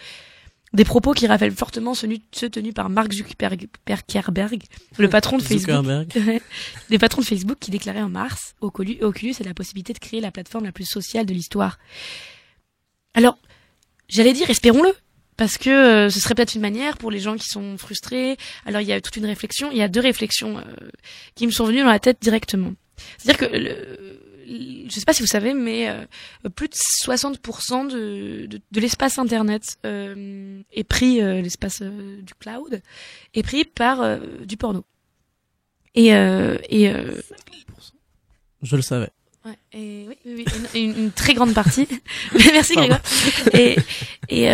Des 0.73 0.85
propos 0.85 1.11
qui 1.13 1.27
rappellent 1.27 1.51
fortement 1.51 1.93
ceux, 1.93 2.07
tenus 2.49 2.73
par 2.73 2.89
Mark 2.89 3.11
Zuckerberg, 3.11 3.67
le 4.97 5.09
patron 5.09 5.37
de 5.37 5.43
Facebook. 5.43 5.85
des 6.89 6.97
patrons 6.97 7.21
de 7.21 7.25
Facebook 7.25 7.57
qui 7.59 7.71
déclaraient 7.71 8.01
en 8.01 8.09
mars 8.09 8.55
Oculus, 8.61 8.97
Oculus 9.01 9.35
a 9.41 9.43
la 9.43 9.53
possibilité 9.53 9.91
de 9.91 9.99
créer 9.99 10.21
la 10.21 10.31
plateforme 10.31 10.63
la 10.63 10.71
plus 10.71 10.85
sociale 10.85 11.25
de 11.25 11.33
l'histoire. 11.33 11.77
Alors, 13.13 13.37
j'allais 14.07 14.31
dire, 14.31 14.49
espérons-le, 14.49 14.93
parce 15.35 15.57
que 15.57 15.69
euh, 15.69 16.09
ce 16.09 16.19
serait 16.19 16.35
peut-être 16.35 16.55
une 16.55 16.61
manière 16.61 16.97
pour 16.97 17.11
les 17.11 17.19
gens 17.19 17.35
qui 17.35 17.47
sont 17.47 17.77
frustrés. 17.77 18.37
Alors 18.65 18.79
il 18.79 18.87
y 18.87 18.93
a 18.93 19.01
toute 19.01 19.17
une 19.17 19.25
réflexion, 19.25 19.71
il 19.71 19.77
y 19.77 19.81
a 19.81 19.87
deux 19.87 19.99
réflexions 19.99 20.59
euh, 20.59 20.89
qui 21.35 21.47
me 21.47 21.51
sont 21.51 21.65
venues 21.65 21.81
dans 21.81 21.89
la 21.89 21.99
tête 21.99 22.19
directement. 22.21 22.73
C'est-à-dire 23.17 23.49
que 23.49 23.55
le, 23.55 24.19
je 24.89 24.99
sais 24.99 25.05
pas 25.05 25.13
si 25.13 25.21
vous 25.21 25.27
savez, 25.27 25.53
mais 25.53 25.89
euh, 25.89 26.05
plus 26.55 26.67
de 26.67 26.73
60% 26.73 27.87
de, 27.87 28.45
de, 28.45 28.61
de 28.71 28.81
l'espace 28.81 29.17
internet 29.17 29.77
euh, 29.85 30.61
est 30.73 30.83
pris, 30.83 31.21
euh, 31.21 31.41
l'espace 31.41 31.81
du 31.81 32.33
cloud, 32.39 32.81
est 33.33 33.43
pris 33.43 33.65
par 33.65 34.19
du 34.45 34.57
porno. 34.57 34.85
Et, 35.95 36.07
et 36.09 36.93
je 38.61 38.75
le 38.75 38.81
savais. 38.81 39.09
Ouais, 39.43 39.57
et 39.73 40.05
oui, 40.07 40.15
oui, 40.23 40.45
oui 40.75 40.79
une, 40.79 40.95
une, 41.05 41.11
très 41.11 41.33
grande 41.33 41.55
partie. 41.55 41.87
Merci 42.33 42.75
Grégoire. 42.75 43.01
Et 43.53 43.75
et 44.29 44.45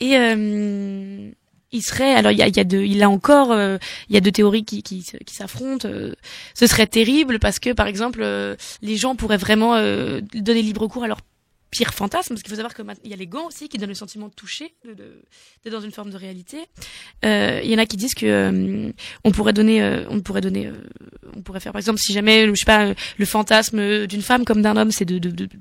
et 0.00 1.34
il 1.72 1.82
serait 1.82 2.14
alors 2.14 2.32
il 2.32 2.38
y 2.38 2.42
a, 2.42 2.48
il 2.48 2.56
y 2.56 2.60
a 2.60 2.64
de 2.64 2.78
il 2.78 3.02
a 3.02 3.10
encore 3.10 3.52
euh, 3.52 3.78
il 4.08 4.14
y 4.14 4.18
a 4.18 4.20
deux 4.20 4.32
théories 4.32 4.64
qui 4.64 4.82
qui, 4.82 5.02
qui 5.02 5.34
s'affrontent 5.34 5.88
euh, 5.88 6.14
ce 6.54 6.66
serait 6.66 6.86
terrible 6.86 7.38
parce 7.38 7.58
que 7.58 7.72
par 7.72 7.86
exemple 7.86 8.20
euh, 8.22 8.56
les 8.82 8.96
gens 8.96 9.16
pourraient 9.16 9.36
vraiment 9.36 9.72
donner 10.34 10.62
libre 10.62 10.86
cours 10.86 11.04
à 11.04 11.08
leur 11.08 11.18
pires 11.72 11.94
fantasmes, 11.94 12.34
parce 12.34 12.42
qu'il 12.42 12.50
faut 12.50 12.56
savoir 12.56 12.74
que 12.74 12.82
il 13.02 13.10
y 13.10 13.14
a 13.14 13.16
les 13.16 13.26
gants 13.26 13.46
aussi 13.46 13.68
qui 13.68 13.78
donnent 13.78 13.88
le 13.88 13.94
sentiment 13.94 14.28
de 14.28 14.34
toucher, 14.34 14.74
de, 14.84 14.94
d'être 15.64 15.72
dans 15.72 15.80
une 15.80 15.90
forme 15.90 16.10
de 16.10 16.16
réalité. 16.18 16.58
Euh, 17.24 17.60
Il 17.64 17.70
y 17.70 17.74
en 17.74 17.78
a 17.78 17.86
qui 17.86 17.96
disent 17.96 18.14
que 18.14 18.26
euh, 18.26 18.92
on 19.24 19.30
pourrait 19.32 19.54
donner, 19.54 19.82
euh, 19.82 20.04
on 20.10 20.20
pourrait 20.20 20.42
donner, 20.42 20.66
euh, 20.66 20.74
on 21.34 21.40
pourrait 21.40 21.60
faire 21.60 21.72
par 21.72 21.80
exemple 21.80 21.98
si 21.98 22.12
jamais, 22.12 22.46
je 22.46 22.54
sais 22.54 22.66
pas, 22.66 22.84
euh, 22.88 22.94
le 23.16 23.24
fantasme 23.24 24.06
d'une 24.06 24.22
femme 24.22 24.44
comme 24.44 24.60
d'un 24.60 24.76
homme, 24.76 24.92
c'est 24.92 25.06
de, 25.06 25.18
de, 25.18 25.30
de, 25.30 25.46
de 25.46 25.56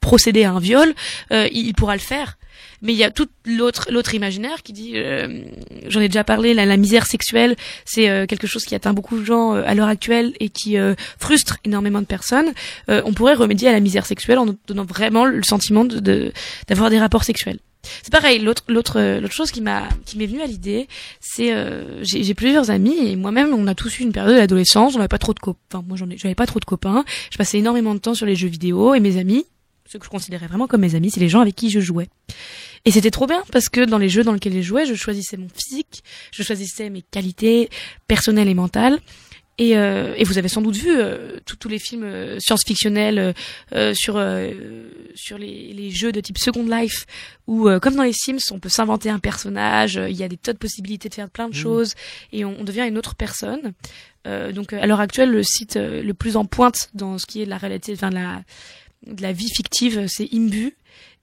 procéder 0.00 0.44
à 0.44 0.52
un 0.52 0.60
viol, 0.60 0.94
euh, 1.32 1.48
il, 1.52 1.66
il 1.66 1.74
pourra 1.74 1.94
le 1.94 2.00
faire. 2.00 2.38
Mais 2.82 2.92
il 2.92 2.98
y 2.98 3.04
a 3.04 3.10
tout 3.10 3.26
l'autre 3.46 3.88
l'autre 3.90 4.14
imaginaire 4.14 4.62
qui 4.62 4.72
dit, 4.72 4.92
euh, 4.94 5.42
j'en 5.88 6.00
ai 6.00 6.08
déjà 6.08 6.22
parlé, 6.22 6.54
la, 6.54 6.66
la 6.66 6.76
misère 6.76 7.06
sexuelle, 7.06 7.56
c'est 7.84 8.08
euh, 8.08 8.26
quelque 8.26 8.46
chose 8.46 8.64
qui 8.64 8.74
atteint 8.74 8.92
beaucoup 8.92 9.18
de 9.18 9.24
gens 9.24 9.54
euh, 9.54 9.62
à 9.66 9.74
l'heure 9.74 9.88
actuelle 9.88 10.32
et 10.38 10.50
qui 10.50 10.76
euh, 10.78 10.94
frustre 11.18 11.56
énormément 11.64 12.00
de 12.00 12.06
personnes. 12.06 12.52
Euh, 12.90 13.02
on 13.04 13.12
pourrait 13.12 13.34
remédier 13.34 13.68
à 13.68 13.72
la 13.72 13.80
misère 13.80 14.06
sexuelle 14.06 14.38
en 14.38 14.46
donnant 14.66 14.84
vraiment 14.84 15.24
le 15.24 15.42
sentiment 15.42 15.84
de 15.84 15.98
de- 15.98 16.32
d'avoir 16.68 16.90
des 16.90 16.98
rapports 16.98 17.24
sexuels. 17.24 17.58
C'est 18.02 18.12
pareil. 18.12 18.38
L'autre 18.38 18.62
l'autre 18.68 19.18
l'autre 19.20 19.34
chose 19.34 19.50
qui 19.50 19.60
m'a 19.60 19.88
qui 20.06 20.16
m'est 20.16 20.26
venue 20.26 20.40
à 20.42 20.46
l'idée, 20.46 20.88
c'est 21.20 21.52
euh, 21.52 22.02
j'ai 22.02 22.34
plusieurs 22.34 22.70
amis 22.70 22.96
et 22.98 23.16
moi-même 23.16 23.52
on 23.52 23.66
a 23.66 23.74
tous 23.74 23.98
eu 23.98 24.02
une 24.02 24.12
période 24.12 24.36
d'adolescence. 24.36 24.94
On 24.94 24.98
n'avait 24.98 25.08
pas 25.08 25.18
trop 25.18 25.34
de 25.34 25.40
copains. 25.40 25.58
Enfin 25.72 25.84
moi 25.86 25.96
j'en 25.96 26.08
ai 26.08 26.16
j'avais 26.16 26.34
pas 26.34 26.46
trop 26.46 26.60
de 26.60 26.64
copains. 26.64 27.04
Je 27.30 27.36
passais 27.38 27.58
énormément 27.58 27.94
de 27.94 27.98
temps 28.00 28.14
sur 28.14 28.26
les 28.26 28.36
jeux 28.36 28.48
vidéo 28.48 28.94
et 28.94 29.00
mes 29.00 29.18
amis, 29.18 29.44
ceux 29.86 29.98
que 29.98 30.04
je 30.04 30.10
considérais 30.10 30.46
vraiment 30.46 30.66
comme 30.66 30.80
mes 30.80 30.94
amis, 30.94 31.10
c'est 31.10 31.20
les 31.20 31.28
gens 31.28 31.40
avec 31.40 31.54
qui 31.54 31.70
je 31.70 31.80
jouais. 31.80 32.08
Et 32.84 32.90
c'était 32.90 33.10
trop 33.10 33.26
bien 33.26 33.42
parce 33.52 33.68
que 33.68 33.84
dans 33.84 33.98
les 33.98 34.08
jeux 34.08 34.24
dans 34.24 34.32
lesquels 34.32 34.54
je 34.54 34.60
jouais, 34.62 34.86
je 34.86 34.94
choisissais 34.94 35.36
mon 35.36 35.48
physique, 35.48 36.02
je 36.32 36.42
choisissais 36.42 36.90
mes 36.90 37.02
qualités 37.02 37.68
personnelles 38.08 38.48
et 38.48 38.54
mentales. 38.54 38.98
Et, 39.56 39.76
euh, 39.76 40.14
et 40.16 40.24
vous 40.24 40.36
avez 40.36 40.48
sans 40.48 40.62
doute 40.62 40.74
vu 40.74 40.90
euh, 40.90 41.38
tous 41.60 41.68
les 41.68 41.78
films 41.78 42.02
euh, 42.02 42.40
science-fictionnels 42.40 43.18
euh, 43.20 43.32
euh, 43.72 43.94
sur 43.94 44.16
euh, 44.16 44.50
sur 45.14 45.38
les, 45.38 45.72
les 45.72 45.90
jeux 45.90 46.10
de 46.10 46.20
type 46.20 46.38
Second 46.38 46.64
Life 46.66 47.06
où 47.46 47.68
euh, 47.68 47.78
comme 47.78 47.94
dans 47.94 48.02
les 48.02 48.12
Sims 48.12 48.50
on 48.50 48.58
peut 48.58 48.68
s'inventer 48.68 49.10
un 49.10 49.20
personnage, 49.20 49.94
il 49.94 50.16
y 50.16 50.24
a 50.24 50.28
des 50.28 50.36
tas 50.38 50.54
de 50.54 50.58
possibilités 50.58 51.08
de 51.08 51.14
faire 51.14 51.30
plein 51.30 51.48
de 51.48 51.54
Mhm. 51.54 51.60
choses 51.62 51.94
et 52.32 52.44
on, 52.44 52.56
on 52.58 52.64
devient 52.64 52.84
une 52.88 52.98
autre 52.98 53.14
personne. 53.14 53.74
Euh, 54.26 54.50
donc 54.50 54.72
à 54.72 54.86
l'heure 54.86 54.98
actuelle 55.00 55.30
le 55.30 55.44
site 55.44 55.76
euh, 55.76 56.02
le 56.02 56.14
plus 56.14 56.36
en 56.36 56.46
pointe 56.46 56.88
dans 56.94 57.18
ce 57.18 57.26
qui 57.26 57.40
est 57.40 57.44
de 57.44 57.50
la 57.50 57.58
réalité, 57.58 57.92
enfin 57.94 58.10
de 58.10 58.14
la 58.16 58.42
de 59.06 59.22
la 59.22 59.32
vie 59.32 59.50
fictive, 59.50 60.06
c'est 60.08 60.28
Imbu. 60.32 60.76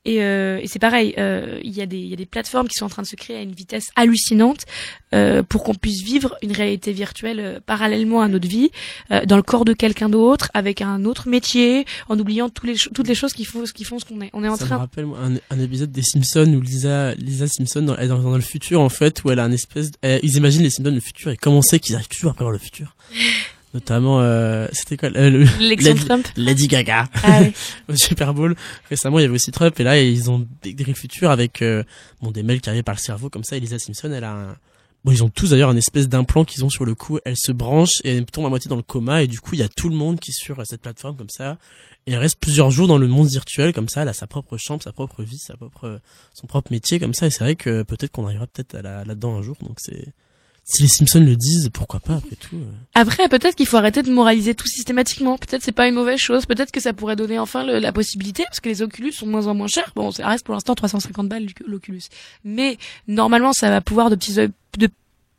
Et, 0.03 0.23
euh, 0.23 0.57
et 0.59 0.65
c'est 0.65 0.79
pareil, 0.79 1.13
euh, 1.19 1.59
il 1.63 1.69
y 1.77 1.79
a 1.81 1.85
des 1.85 1.99
il 1.99 2.07
y 2.07 2.13
a 2.13 2.15
des 2.15 2.25
plateformes 2.25 2.67
qui 2.67 2.73
sont 2.73 2.85
en 2.85 2.89
train 2.89 3.03
de 3.03 3.07
se 3.07 3.15
créer 3.15 3.37
à 3.37 3.41
une 3.43 3.51
vitesse 3.51 3.91
hallucinante 3.95 4.65
euh, 5.13 5.43
pour 5.43 5.63
qu'on 5.63 5.75
puisse 5.75 6.01
vivre 6.01 6.35
une 6.41 6.53
réalité 6.53 6.91
virtuelle 6.91 7.39
euh, 7.39 7.59
parallèlement 7.63 8.23
à 8.23 8.27
notre 8.27 8.47
vie, 8.47 8.71
euh, 9.11 9.23
dans 9.27 9.35
le 9.35 9.43
corps 9.43 9.63
de 9.63 9.73
quelqu'un 9.73 10.09
d'autre, 10.09 10.49
avec 10.55 10.81
un 10.81 11.05
autre 11.05 11.29
métier, 11.29 11.85
en 12.09 12.17
oubliant 12.17 12.49
tous 12.49 12.65
les 12.65 12.73
toutes 12.77 13.07
les 13.07 13.13
choses 13.13 13.33
qui 13.33 13.45
font 13.45 13.63
qui 13.65 13.83
font 13.83 13.99
ce 13.99 14.05
qu'on 14.05 14.21
est. 14.21 14.31
On 14.33 14.43
est 14.43 14.47
en 14.47 14.55
Ça 14.55 14.63
me 14.63 14.69
train. 14.69 14.77
rappelle 14.79 15.05
moi, 15.05 15.19
un, 15.21 15.35
un 15.55 15.59
épisode 15.59 15.91
des 15.91 16.01
Simpsons 16.01 16.51
où 16.51 16.61
Lisa, 16.61 17.13
Lisa 17.13 17.45
Simpson 17.45 17.83
dans, 17.83 17.95
est 17.97 18.07
dans, 18.07 18.17
dans 18.17 18.35
le 18.35 18.41
futur 18.41 18.81
en 18.81 18.89
fait, 18.89 19.23
où 19.23 19.29
elle 19.29 19.37
a 19.37 19.43
un 19.43 19.51
espèce, 19.51 19.91
ils 20.01 20.35
imaginent 20.35 20.63
les 20.63 20.71
Simpsons 20.71 20.89
le 20.95 20.99
futur 20.99 21.29
et 21.29 21.37
comment 21.37 21.61
c'est 21.61 21.77
qu'ils 21.79 21.93
arrivent 21.93 22.07
toujours 22.07 22.31
à 22.31 22.33
prévoir 22.33 22.51
le 22.53 22.57
futur? 22.57 22.95
Notamment, 23.73 24.19
euh, 24.21 24.67
c'était 24.73 24.97
quoi 24.97 25.09
le- 25.09 25.45
de 25.45 25.59
Lady, 25.69 26.05
Trump 26.05 26.27
Lady 26.35 26.67
Gaga 26.67 27.07
Ah 27.23 27.39
oui. 27.41 27.53
au 27.89 27.95
Super 27.95 28.33
Bowl. 28.33 28.55
Récemment, 28.89 29.19
il 29.19 29.21
y 29.21 29.25
avait 29.25 29.35
aussi 29.35 29.51
Trump 29.51 29.79
et 29.79 29.83
là 29.83 29.99
ils 30.01 30.29
ont 30.29 30.45
décrit 30.61 30.91
le 30.91 30.97
futur 30.97 31.31
avec 31.31 31.61
euh, 31.61 31.83
bon 32.21 32.31
des 32.31 32.43
mails 32.43 32.59
qui 32.61 32.69
arrivaient 32.69 32.83
par 32.83 32.95
le 32.95 32.99
cerveau 32.99 33.29
comme 33.29 33.43
ça. 33.45 33.55
Et 33.55 33.59
Lisa 33.61 33.79
Simpson, 33.79 34.11
elle 34.11 34.23
a 34.25 34.31
un 34.33 34.57
Bon, 35.03 35.11
ils 35.11 35.23
ont 35.23 35.29
tous 35.29 35.49
d'ailleurs 35.49 35.71
un 35.71 35.75
espèce 35.77 36.07
d'implant 36.07 36.45
qu'ils 36.45 36.63
ont 36.63 36.69
sur 36.69 36.85
le 36.85 36.93
cou. 36.93 37.17
Elle 37.25 37.35
se 37.35 37.51
branche 37.51 38.01
et 38.03 38.17
elle 38.17 38.25
tombe 38.27 38.45
à 38.45 38.49
moitié 38.49 38.69
dans 38.69 38.75
le 38.75 38.83
coma 38.83 39.23
et 39.23 39.27
du 39.27 39.39
coup, 39.39 39.55
il 39.55 39.59
y 39.59 39.63
a 39.63 39.67
tout 39.67 39.89
le 39.89 39.95
monde 39.95 40.19
qui 40.19 40.29
est 40.29 40.33
sur 40.39 40.61
cette 40.63 40.81
plateforme 40.81 41.15
comme 41.17 41.29
ça. 41.31 41.57
Et 42.05 42.11
elle 42.11 42.19
reste 42.19 42.39
plusieurs 42.39 42.69
jours 42.69 42.87
dans 42.87 42.99
le 42.99 43.07
monde 43.07 43.27
virtuel 43.27 43.73
comme 43.73 43.89
ça. 43.89 44.03
Elle 44.03 44.09
a 44.09 44.13
sa 44.13 44.27
propre 44.27 44.57
chambre, 44.57 44.83
sa 44.83 44.91
propre 44.91 45.23
vie, 45.23 45.39
sa 45.39 45.55
propre, 45.57 45.99
son 46.35 46.45
propre 46.45 46.71
métier 46.71 46.99
comme 46.99 47.15
ça. 47.15 47.25
Et 47.25 47.29
c'est 47.31 47.43
vrai 47.43 47.55
que 47.55 47.81
peut-être 47.81 48.11
qu'on 48.11 48.27
arrivera 48.27 48.45
peut-être 48.45 48.75
à 48.75 48.83
la- 48.83 49.03
là-dedans 49.03 49.37
un 49.39 49.41
jour. 49.41 49.55
Donc 49.63 49.77
c'est, 49.79 50.13
si 50.63 50.83
les 50.83 50.87
Simpsons 50.87 51.19
le 51.19 51.35
disent, 51.35 51.69
pourquoi 51.73 51.99
pas 51.99 52.15
après 52.15 52.35
tout. 52.35 52.55
euh. 52.55 52.71
Après, 52.93 53.27
peut-être 53.27 53.55
qu'il 53.55 53.65
faut 53.65 53.77
arrêter 53.77 54.03
de 54.03 54.11
moraliser 54.11 54.55
tout 54.55 54.67
systématiquement. 54.67 55.37
Peut-être 55.37 55.63
c'est 55.63 55.71
pas 55.71 55.87
une 55.87 55.95
mauvaise 55.95 56.19
chose. 56.19 56.45
Peut-être 56.45 56.71
que 56.71 56.79
ça 56.79 56.93
pourrait 56.93 57.15
donner 57.15 57.39
enfin 57.39 57.63
la 57.63 57.91
possibilité, 57.91 58.43
parce 58.45 58.59
que 58.59 58.69
les 58.69 58.81
Oculus 58.81 59.11
sont 59.11 59.25
moins 59.25 59.47
en 59.47 59.53
moins 59.55 59.67
chers. 59.67 59.91
Bon, 59.95 60.11
ça 60.11 60.27
reste 60.27 60.45
pour 60.45 60.53
l'instant 60.53 60.75
350 60.75 61.27
balles 61.27 61.47
l'Oculus. 61.65 62.03
Mais 62.45 62.77
normalement, 63.07 63.53
ça 63.53 63.69
va 63.69 63.81
pouvoir 63.81 64.09
de 64.09 64.15
petits 64.15 64.35
de 64.35 64.89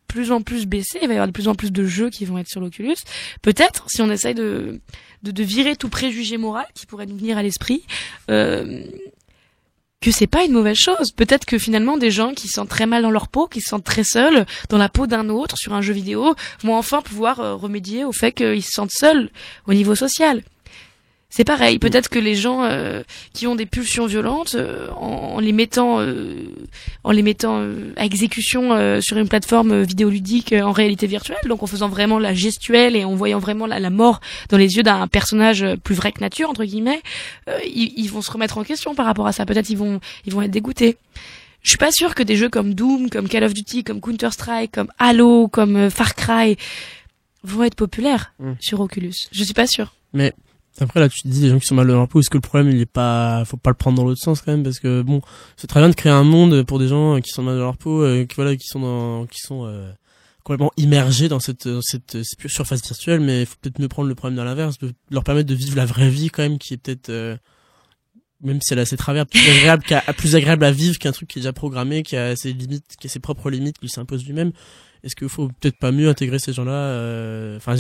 plus 0.09 0.31
en 0.33 0.43
plus 0.43 0.67
baisser. 0.67 0.99
Il 1.01 1.09
va 1.09 1.15
y 1.15 1.17
avoir 1.17 1.29
de 1.29 1.33
plus 1.33 1.49
en 1.49 1.55
plus 1.55 1.73
de 1.73 1.85
jeux 1.87 2.11
qui 2.11 2.27
vont 2.27 2.37
être 2.37 2.49
sur 2.49 2.61
l'Oculus. 2.61 2.97
Peut-être, 3.41 3.85
si 3.89 4.03
on 4.03 4.11
essaye 4.11 4.35
de, 4.35 4.81
de, 5.23 5.31
de 5.31 5.43
virer 5.43 5.75
tout 5.77 5.89
préjugé 5.89 6.37
moral 6.37 6.67
qui 6.75 6.85
pourrait 6.85 7.07
nous 7.07 7.17
venir 7.17 7.39
à 7.39 7.43
l'esprit, 7.43 7.83
euh, 8.31 8.85
que 10.03 10.11
c'est 10.11 10.27
pas 10.27 10.45
une 10.45 10.53
mauvaise 10.53 10.77
chose. 10.77 11.13
Peut-être 11.13 11.47
que 11.47 11.59
finalement 11.59 11.97
des 11.97 12.11
gens 12.11 12.35
qui 12.35 12.49
se 12.49 12.55
sentent 12.55 12.69
très 12.69 12.87
mal 12.87 13.03
dans 13.03 13.11
leur 13.11 13.29
peau, 13.29 13.47
qui 13.47 13.61
se 13.61 13.69
sentent 13.69 13.85
très 13.85 14.05
seuls 14.05 14.45
dans 14.69 14.77
la 14.77 14.91
peau 14.91 15.07
d'un 15.07 15.31
autre 15.31 15.57
sur 15.57 15.73
un 15.73 15.81
jeu 15.81 15.95
vidéo, 15.95 16.35
vont 16.63 16.77
enfin 16.77 17.01
pouvoir 17.01 17.41
euh, 17.41 17.55
remédier 17.55 18.05
au 18.05 18.13
fait 18.13 18.33
qu'ils 18.33 18.65
se 18.65 18.73
sentent 18.73 18.91
seuls 18.91 19.31
au 19.67 19.73
niveau 19.73 19.95
social. 19.95 20.43
C'est 21.35 21.45
pareil, 21.45 21.79
peut-être 21.79 22.11
que 22.11 22.19
les 22.19 22.35
gens 22.35 22.63
euh, 22.63 23.03
qui 23.33 23.47
ont 23.47 23.55
des 23.55 23.65
pulsions 23.65 24.05
violentes, 24.05 24.55
euh, 24.55 24.91
en, 24.91 25.37
en 25.37 25.41
les 25.41 25.53
mettant, 25.53 25.99
euh, 26.01 26.45
en 27.05 27.11
les 27.11 27.23
mettant 27.23 27.59
euh, 27.61 27.95
à 27.97 28.05
exécution 28.05 28.75
euh, 28.75 29.01
sur 29.01 29.17
une 29.17 29.29
plateforme 29.29 29.81
vidéoludique 29.83 30.53
euh, 30.53 30.61
en 30.61 30.73
réalité 30.73 31.07
virtuelle, 31.07 31.39
donc 31.49 31.63
en 31.63 31.67
faisant 31.67 31.89
vraiment 31.89 32.19
la 32.19 32.35
gestuelle 32.35 32.97
et 32.97 33.07
en 33.07 33.15
voyant 33.15 33.39
vraiment 33.39 33.65
la, 33.65 33.81
la 33.81 33.89
mort 33.89 34.21
dans 34.51 34.59
les 34.59 34.77
yeux 34.77 34.83
d'un 34.83 35.09
personnage 35.09 35.65
plus 35.83 35.95
vrai 35.95 36.13
que 36.13 36.21
nature 36.21 36.51
entre 36.51 36.65
guillemets, 36.65 37.01
euh, 37.49 37.59
ils, 37.65 37.95
ils 37.97 38.09
vont 38.11 38.21
se 38.21 38.31
remettre 38.31 38.59
en 38.59 38.63
question 38.63 38.95
par 38.95 39.07
rapport 39.07 39.27
à 39.27 39.33
ça. 39.33 39.47
Peut-être 39.47 39.71
ils 39.71 39.79
vont, 39.79 40.01
ils 40.27 40.35
vont 40.35 40.43
être 40.43 40.51
dégoûtés. 40.51 40.99
Je 41.63 41.71
suis 41.71 41.79
pas 41.79 41.93
sûre 41.93 42.15
que 42.15 42.23
des 42.23 42.37
jeux 42.37 42.51
comme 42.51 42.75
Doom, 42.75 43.09
comme 43.09 43.27
Call 43.27 43.45
of 43.45 43.55
Duty, 43.55 43.85
comme 43.85 44.03
Counter 44.03 44.33
Strike, 44.33 44.73
comme 44.73 44.89
Halo, 44.99 45.49
comme 45.49 45.89
Far 45.89 46.15
Cry 46.15 46.59
vont 47.43 47.63
être 47.65 47.75
populaires 47.77 48.35
Mm. 48.39 48.53
sur 48.61 48.81
Oculus. 48.81 49.15
Je 49.33 49.45
suis 49.45 49.55
pas 49.55 49.67
sûre. 49.67 49.95
Mais 50.13 50.35
après 50.81 51.01
là, 51.01 51.09
tu 51.09 51.23
te 51.23 51.29
dis 51.29 51.43
les 51.43 51.51
gens 51.51 51.59
qui 51.59 51.67
sont 51.67 51.75
mal 51.75 51.87
dans 51.87 51.95
leur 51.95 52.09
peau, 52.09 52.21
est-ce 52.21 52.31
que 52.31 52.39
le 52.39 52.43
problème 52.43 52.71
il 52.71 52.81
est 52.81 52.87
pas, 52.87 53.45
faut 53.45 53.57
pas 53.57 53.71
le 53.71 53.77
prendre 53.77 53.97
dans 53.97 54.05
l'autre 54.05 54.23
sens 54.23 54.41
quand 54.41 54.53
même? 54.53 54.63
Parce 54.63 54.81
que 54.81 55.03
bon, 55.03 55.21
c'est 55.57 55.67
très 55.67 55.81
bien 55.81 55.91
de 55.91 55.95
créer 55.95 56.13
un 56.13 56.25
monde 56.25 56.63
pour 56.63 56.79
des 56.79 56.89
gens 56.89 57.21
qui 57.21 57.31
sont 57.31 57.43
mal 57.43 57.57
dans 57.57 57.65
leur 57.65 57.77
peau, 57.77 58.03
euh, 58.03 58.25
qui 58.25 58.37
voilà, 58.37 58.57
qui 58.57 58.67
sont 58.67 58.81
dans, 58.81 59.27
qui 59.27 59.39
sont 59.41 59.67
euh, 59.67 59.93
complètement 60.43 60.73
immergés 60.77 61.29
dans 61.29 61.41
cette, 61.41 61.69
dans 61.69 61.83
cette, 61.83 62.17
euh, 62.17 62.23
surface 62.47 62.83
virtuelle, 62.83 63.21
mais 63.21 63.43
il 63.43 63.47
faut 63.47 63.57
peut-être 63.61 63.79
mieux 63.79 63.89
prendre 63.89 64.09
le 64.09 64.15
problème 64.15 64.37
dans 64.37 64.45
l'inverse, 64.45 64.77
leur 65.11 65.25
permettre 65.25 65.49
de 65.49 65.55
vivre 65.55 65.77
la 65.77 65.87
vraie 65.87 66.11
vie 66.11 66.31
quand 66.31 66.43
même, 66.43 66.59
qui 66.59 66.75
est 66.75 66.79
peut-être 66.79 67.11
euh, 67.11 67.37
même 68.41 68.61
si 68.61 68.73
elle 68.73 68.81
a 68.81 68.85
ses 68.85 68.97
travers 68.97 69.27
plus 69.27 69.49
agréable 69.49 69.85
plus 70.17 70.35
agréable 70.35 70.65
à 70.65 70.73
vivre 70.73 70.99
qu'un 70.99 71.13
truc 71.13 71.29
qui 71.29 71.39
est 71.39 71.43
déjà 71.43 71.53
programmé, 71.53 72.03
qui 72.03 72.17
a 72.17 72.35
ses 72.35 72.53
limites, 72.53 72.97
qui 72.99 73.07
a 73.07 73.11
ses 73.11 73.21
propres 73.21 73.51
limites 73.51 73.79
qu'il 73.79 73.91
s'impose 73.91 74.25
lui-même. 74.27 74.53
Est-ce 75.05 75.17
qu'il 75.17 75.29
faut 75.29 75.49
peut-être 75.49 75.77
pas 75.79 75.91
mieux 75.91 76.09
intégrer 76.09 76.39
ces 76.39 76.53
gens-là 76.53 76.71
euh, 76.71 77.57
Enfin, 77.57 77.75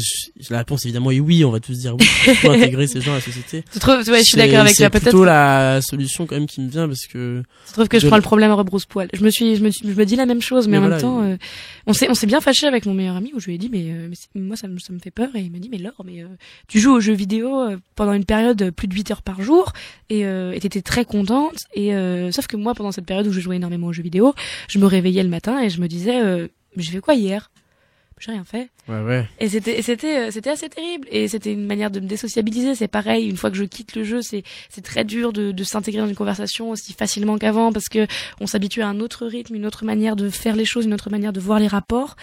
la 0.50 0.58
réponse 0.58 0.84
évidemment 0.84 1.12
est 1.12 1.20
oui. 1.20 1.44
On 1.44 1.50
va 1.52 1.60
tous 1.60 1.78
dire 1.78 1.94
oui. 1.94 2.04
Il 2.26 2.34
faut 2.34 2.50
intégrer 2.50 2.88
ces 2.88 3.00
gens 3.00 3.12
à 3.12 3.16
la 3.16 3.20
société. 3.20 3.62
Tu 3.72 3.78
trouves- 3.78 3.98
ouais, 3.98 4.18
je 4.18 4.22
suis 4.24 4.24
C'est- 4.32 4.36
d'accord 4.38 4.60
avec 4.60 4.74
toi, 4.74 4.86
C'est 4.86 4.90
peut-être 4.90 5.02
plutôt 5.04 5.20
que- 5.20 5.26
la 5.26 5.80
solution 5.82 6.26
quand 6.26 6.34
même 6.34 6.46
qui 6.48 6.60
me 6.60 6.68
vient 6.68 6.88
parce 6.88 7.06
que. 7.06 7.42
Je 7.68 7.72
trouve 7.74 7.86
que 7.86 8.00
je 8.00 8.08
prends 8.08 8.16
le 8.16 8.22
problème 8.22 8.50
à 8.50 8.54
rebrousse-poil. 8.54 9.08
Je 9.12 9.22
me 9.22 9.30
suis, 9.30 9.54
je 9.54 9.62
me, 9.62 9.70
suis- 9.70 9.86
je 9.88 9.94
me 9.94 10.04
dis 10.04 10.16
la 10.16 10.26
même 10.26 10.42
chose, 10.42 10.66
mais, 10.66 10.72
Mais 10.72 10.78
en 10.78 10.80
voilà, 10.80 10.96
même 10.96 11.02
temps, 11.02 11.22
euh, 11.22 11.36
on 11.86 11.92
s'est, 11.92 12.08
on 12.10 12.14
s'est 12.14 12.26
bien 12.26 12.40
fâché 12.40 12.66
avec 12.66 12.86
mon 12.86 12.94
meilleur 12.94 13.14
ami 13.14 13.30
où 13.34 13.38
je 13.40 13.46
lui 13.46 13.54
ai 13.54 13.58
dit, 13.58 13.68
mais, 13.70 13.84
euh, 13.92 14.08
mais 14.10 14.16
c'est- 14.16 14.28
moi 14.38 14.56
ça 14.56 14.66
me, 14.66 14.78
ça 14.80 14.92
me 14.92 14.98
fait 14.98 15.12
peur 15.12 15.28
et 15.36 15.40
il 15.42 15.52
me 15.52 15.58
dit, 15.60 15.68
mais 15.70 15.78
Laure, 15.78 16.02
mais 16.04 16.22
euh, 16.24 16.26
tu 16.66 16.80
joues 16.80 16.92
aux 16.92 17.00
jeux 17.00 17.14
vidéo 17.14 17.56
euh, 17.60 17.76
pendant 17.94 18.14
une 18.14 18.24
période 18.24 18.56
de 18.56 18.70
plus 18.70 18.88
de 18.88 18.94
8 18.94 19.12
heures 19.12 19.22
par 19.22 19.42
jour 19.42 19.72
et 20.10 20.26
euh, 20.26 20.50
et 20.52 20.58
t'étais 20.60 20.82
très 20.82 21.04
contente 21.04 21.54
et 21.74 21.94
euh, 21.94 22.32
sauf 22.32 22.48
que 22.48 22.56
moi 22.56 22.74
pendant 22.74 22.90
cette 22.90 23.06
période 23.06 23.28
où 23.28 23.32
je 23.32 23.38
jouais 23.40 23.56
énormément 23.56 23.86
aux 23.86 23.92
jeux 23.92 24.02
vidéo, 24.02 24.34
je 24.68 24.80
me 24.80 24.86
réveillais 24.86 25.22
le 25.22 25.28
matin 25.28 25.62
et 25.62 25.70
je 25.70 25.80
me 25.80 25.86
disais, 25.86 26.20
euh, 26.20 26.48
mais 26.76 26.82
j'ai 26.82 26.92
fait 26.92 27.00
quoi 27.00 27.14
hier? 27.14 27.50
J'ai 28.18 28.30
rien 28.30 28.44
fait. 28.44 28.70
Ouais, 28.88 29.00
ouais. 29.02 29.28
Et 29.40 29.48
c'était, 29.48 29.82
c'était, 29.82 30.28
euh, 30.28 30.30
c'était 30.30 30.50
assez 30.50 30.68
terrible. 30.68 31.08
Et 31.10 31.26
c'était 31.26 31.52
une 31.52 31.66
manière 31.66 31.90
de 31.90 31.98
me 31.98 32.06
désociabiliser. 32.06 32.76
C'est 32.76 32.86
pareil. 32.86 33.28
Une 33.28 33.36
fois 33.36 33.50
que 33.50 33.56
je 33.56 33.64
quitte 33.64 33.96
le 33.96 34.04
jeu, 34.04 34.22
c'est, 34.22 34.44
c'est 34.68 34.80
très 34.82 35.04
dur 35.04 35.32
de, 35.32 35.50
de 35.50 35.64
s'intégrer 35.64 36.02
dans 36.02 36.06
une 36.08 36.14
conversation 36.14 36.70
aussi 36.70 36.92
facilement 36.92 37.36
qu'avant 37.36 37.72
parce 37.72 37.88
que 37.88 38.06
on 38.40 38.46
s'habitue 38.46 38.80
à 38.82 38.86
un 38.86 39.00
autre 39.00 39.26
rythme, 39.26 39.56
une 39.56 39.66
autre 39.66 39.84
manière 39.84 40.14
de 40.14 40.30
faire 40.30 40.54
les 40.54 40.64
choses, 40.64 40.84
une 40.84 40.94
autre 40.94 41.10
manière 41.10 41.32
de 41.32 41.40
voir 41.40 41.58
les 41.58 41.66
rapports. 41.66 42.14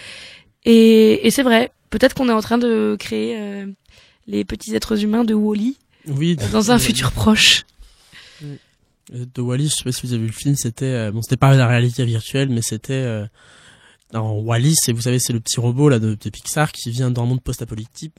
Et, 0.64 1.26
et 1.26 1.30
c'est 1.30 1.42
vrai. 1.42 1.70
Peut-être 1.90 2.14
qu'on 2.14 2.30
est 2.30 2.32
en 2.32 2.40
train 2.40 2.56
de 2.56 2.96
créer 2.98 3.36
euh, 3.38 3.66
les 4.26 4.44
petits 4.46 4.74
êtres 4.74 5.02
humains 5.04 5.24
de 5.24 5.34
Wally 5.34 5.76
Oui. 6.06 6.36
dans 6.50 6.70
un 6.70 6.78
futur 6.78 7.12
proche. 7.12 7.64
Euh, 8.42 9.26
De 9.34 9.42
Wally, 9.42 9.68
je 9.68 9.74
sais 9.74 9.84
pas 9.84 9.92
si 9.92 10.06
vous 10.06 10.12
avez 10.14 10.22
vu 10.22 10.28
le 10.28 10.32
film, 10.32 10.54
c'était 10.54 10.84
euh, 10.86 11.10
bon, 11.10 11.20
c'était 11.20 11.36
pas 11.36 11.54
la 11.54 11.66
réalité 11.66 12.04
virtuelle, 12.06 12.48
mais 12.48 12.62
c'était 12.62 12.92
euh, 12.94 13.26
dans 14.12 14.32
Wally, 14.38 14.74
c'est 14.76 14.92
vous 14.92 15.02
savez, 15.02 15.18
c'est 15.18 15.32
le 15.32 15.40
petit 15.40 15.60
robot 15.60 15.88
là 15.88 15.98
de, 15.98 16.16
de 16.20 16.30
Pixar 16.30 16.72
qui 16.72 16.90
vient 16.90 17.10
d'un 17.10 17.24
monde 17.24 17.40
post-apocalyptique, 17.42 18.12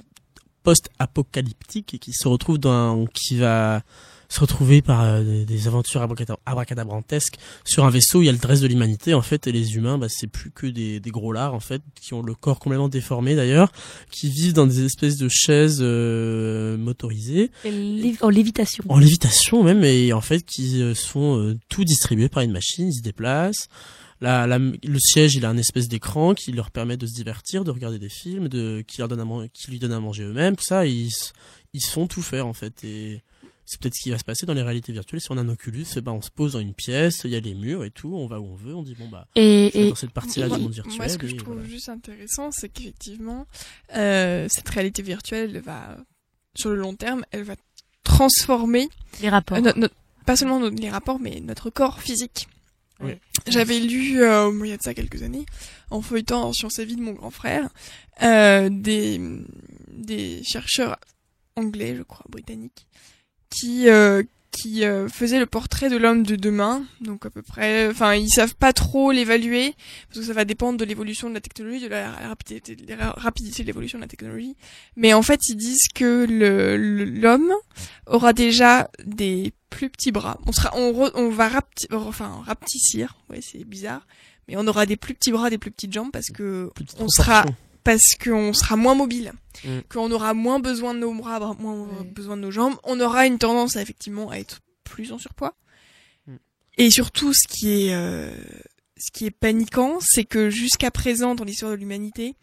post-apocalyptique 0.63 1.93
et 1.93 1.99
qui 1.99 2.13
se 2.13 2.27
retrouve 2.27 2.57
dans, 2.57 3.05
qui 3.07 3.37
va 3.37 3.81
se 4.29 4.39
retrouver 4.39 4.81
par 4.81 5.01
euh, 5.03 5.23
des, 5.23 5.43
des 5.45 5.67
aventures 5.67 6.01
abracadab- 6.01 6.37
abracadabrantesques 6.45 7.35
sur 7.65 7.83
un 7.83 7.89
vaisseau 7.89 8.19
où 8.19 8.21
il 8.21 8.27
y 8.27 8.29
a 8.29 8.31
le 8.31 8.37
reste 8.41 8.61
de 8.63 8.67
l'humanité 8.67 9.13
en 9.13 9.21
fait 9.21 9.45
et 9.45 9.51
les 9.51 9.75
humains 9.75 9.97
bah 9.97 10.07
c'est 10.09 10.27
plus 10.27 10.51
que 10.51 10.67
des, 10.67 11.01
des 11.01 11.09
gros 11.09 11.33
lards 11.33 11.53
en 11.53 11.59
fait 11.59 11.81
qui 11.99 12.13
ont 12.13 12.21
le 12.21 12.33
corps 12.33 12.59
complètement 12.59 12.87
déformé 12.87 13.35
d'ailleurs 13.35 13.73
qui 14.09 14.29
vivent 14.29 14.53
dans 14.53 14.67
des 14.67 14.85
espèces 14.85 15.17
de 15.17 15.27
chaises 15.27 15.79
euh, 15.81 16.77
motorisées 16.77 17.51
Et 17.65 18.15
En 18.21 18.29
lévitation. 18.29 18.85
en 18.87 18.99
lévitation 18.99 19.63
même 19.63 19.83
et 19.83 20.13
en 20.13 20.21
fait 20.21 20.43
qui 20.45 20.81
euh, 20.81 20.95
sont 20.95 21.37
euh, 21.37 21.57
tout 21.67 21.83
distribués 21.83 22.29
par 22.29 22.41
une 22.43 22.53
machine 22.53 22.87
ils 22.87 22.93
se 22.95 23.01
déplacent 23.01 23.67
la, 24.21 24.47
la- 24.47 24.57
le 24.59 24.99
siège 24.99 25.35
il 25.35 25.45
a 25.45 25.49
un 25.49 25.57
espèce 25.57 25.87
d'écran 25.87 26.33
qui 26.33 26.51
leur 26.51 26.71
permet 26.71 26.95
de 26.97 27.05
se 27.07 27.13
divertir 27.13 27.63
de 27.63 27.71
regarder 27.71 27.99
des 27.99 28.09
films 28.09 28.47
de 28.47 28.83
qui 28.87 28.99
leur 28.99 29.07
donne 29.07 29.19
à 29.19 29.47
qui 29.49 29.71
lui 29.71 29.79
donne 29.79 29.91
à 29.93 29.99
manger 29.99 30.23
eux-mêmes 30.23 30.55
tout 30.55 30.63
ça 30.63 30.85
ils 30.85 31.09
se 31.11 31.89
font 31.91 32.07
tout 32.07 32.21
faire 32.21 32.45
en 32.47 32.53
fait 32.53 32.83
et 32.83 33.21
c'est 33.65 33.79
peut-être 33.79 33.93
ce 33.95 34.01
qui 34.03 34.11
va 34.11 34.17
se 34.17 34.23
passer 34.23 34.45
dans 34.45 34.53
les 34.53 34.61
réalités 34.63 34.91
virtuelles 34.91 35.21
si 35.21 35.31
on 35.31 35.37
a 35.37 35.41
un 35.41 35.49
Oculus 35.49 35.85
eh 35.95 36.01
ben 36.01 36.11
on 36.11 36.21
se 36.21 36.29
pose 36.29 36.53
dans 36.53 36.59
une 36.59 36.73
pièce 36.73 37.21
il 37.23 37.31
y 37.31 37.35
a 37.35 37.39
les 37.39 37.53
murs 37.53 37.83
et 37.85 37.91
tout 37.91 38.13
on 38.13 38.27
va 38.27 38.39
où 38.39 38.45
on 38.45 38.55
veut 38.55 38.75
on 38.75 38.83
dit 38.83 38.95
bon 38.95 39.07
bah 39.07 39.27
Et- 39.35 39.71
et- 39.85 39.89
dans 39.89 39.95
cette 39.95 40.11
partie 40.11 40.39
là 40.39 40.47
Moi- 40.47 40.57
du 40.57 40.63
monde 40.63 40.73
virtuel 40.73 40.97
Moi, 40.97 41.09
ce 41.09 41.17
que 41.17 41.27
je 41.27 41.35
trouve 41.35 41.53
voilà. 41.55 41.69
juste 41.69 41.89
intéressant, 41.89 42.49
c'est 42.51 42.69
qu'effectivement, 42.69 43.45
euh, 43.95 44.47
cette 44.49 44.67
réalité 44.69 45.01
virtuelle 45.03 45.51
elle 45.55 45.61
va, 45.61 45.97
sur 46.55 46.69
le 46.69 46.75
long 46.75 46.95
terme, 46.95 47.23
elle 47.31 47.43
va 47.43 47.55
transformer 48.03 48.89
les 49.21 49.29
rapports. 49.29 49.57
euh, 49.57 49.61
no- 49.61 49.71
no- 49.75 49.87
pas 50.25 50.35
seulement 50.35 50.59
nos- 50.59 50.69
les 50.69 50.89
rapports, 50.89 51.19
mais 51.19 51.39
notre 51.39 51.69
corps 51.69 51.99
physique. 52.01 52.47
J'avais 53.47 53.79
lu, 53.79 54.21
euh, 54.21 54.51
il 54.63 54.69
y 54.69 54.73
a 54.73 54.77
de 54.77 54.81
ça 54.81 54.93
quelques 54.93 55.23
années, 55.23 55.45
en 55.89 56.01
feuilletant 56.01 56.53
Sciences 56.53 56.79
et 56.79 56.85
Vie 56.85 56.95
de 56.95 57.01
mon 57.01 57.13
grand 57.13 57.31
frère, 57.31 57.69
euh, 58.23 58.69
des, 58.71 59.19
des 59.89 60.43
chercheurs 60.43 60.97
anglais, 61.55 61.95
je 61.97 62.03
crois, 62.03 62.25
britanniques, 62.29 62.87
qui, 63.49 63.89
euh, 63.89 64.23
qui 64.51 64.85
euh, 64.85 65.07
faisaient 65.07 65.39
le 65.39 65.45
portrait 65.45 65.89
de 65.89 65.97
l'homme 65.97 66.23
de 66.23 66.35
demain, 66.35 66.83
donc 66.99 67.25
à 67.25 67.29
peu 67.29 67.41
près, 67.41 67.87
enfin 67.87 68.15
ils 68.15 68.29
savent 68.29 68.55
pas 68.55 68.73
trop 68.73 69.11
l'évaluer 69.11 69.73
parce 70.07 70.19
que 70.19 70.25
ça 70.25 70.33
va 70.33 70.45
dépendre 70.45 70.77
de 70.77 70.85
l'évolution 70.85 71.29
de 71.29 71.33
la 71.33 71.41
technologie, 71.41 71.79
de 71.79 71.87
la 71.87 72.11
rapidité, 72.11 72.75
de 72.75 72.93
la 72.93 73.11
rapidité 73.11 73.63
de 73.63 73.67
l'évolution 73.67 73.97
de 73.97 74.03
la 74.03 74.07
technologie. 74.07 74.55
Mais 74.95 75.13
en 75.13 75.21
fait, 75.21 75.39
ils 75.47 75.55
disent 75.55 75.87
que 75.95 76.25
l'homme 76.29 77.53
aura 78.07 78.33
déjà 78.33 78.89
des 79.05 79.53
plus 79.71 79.89
petits 79.89 80.11
bras. 80.11 80.37
On 80.45 80.51
sera, 80.51 80.69
on, 80.77 80.91
re- 80.91 81.11
on 81.15 81.29
va 81.29 81.47
rapti, 81.47 81.87
enfin 81.91 82.43
rapetissir, 82.45 83.15
ouais 83.31 83.39
c'est 83.41 83.63
bizarre, 83.63 84.05
mais 84.47 84.55
on 84.57 84.67
aura 84.67 84.85
des 84.85 84.97
plus 84.97 85.15
petits 85.15 85.31
bras, 85.31 85.49
des 85.49 85.57
plus 85.57 85.71
petites 85.71 85.93
jambes 85.93 86.11
parce 86.11 86.29
que 86.29 86.69
on 86.99 87.07
sera 87.09 87.43
parce 87.83 88.13
qu'on 88.23 88.53
sera 88.53 88.75
moins 88.75 88.93
mobile, 88.95 89.33
Mm. 89.65 89.79
qu'on 89.89 90.11
aura 90.11 90.33
moins 90.33 90.59
besoin 90.59 90.93
de 90.93 90.99
nos 90.99 91.13
bras, 91.13 91.39
moins 91.59 91.87
besoin 92.05 92.37
de 92.37 92.41
nos 92.41 92.51
jambes, 92.51 92.75
on 92.83 92.99
aura 93.01 93.25
une 93.27 93.37
tendance 93.39 93.75
à 93.75 93.81
effectivement 93.81 94.29
à 94.29 94.35
être 94.37 94.59
plus 94.85 95.11
en 95.11 95.17
surpoids. 95.17 95.55
Mm. 96.27 96.35
Et 96.77 96.89
surtout, 96.91 97.33
ce 97.33 97.47
qui 97.47 97.87
est 97.87 97.93
euh, 97.95 98.31
ce 98.97 99.09
qui 99.11 99.25
est 99.25 99.31
paniquant, 99.31 99.97
c'est 99.99 100.25
que 100.25 100.49
jusqu'à 100.51 100.91
présent 100.91 101.33
dans 101.35 101.43
l'histoire 101.43 101.71
de 101.71 101.75
l'humanité, 101.77 102.35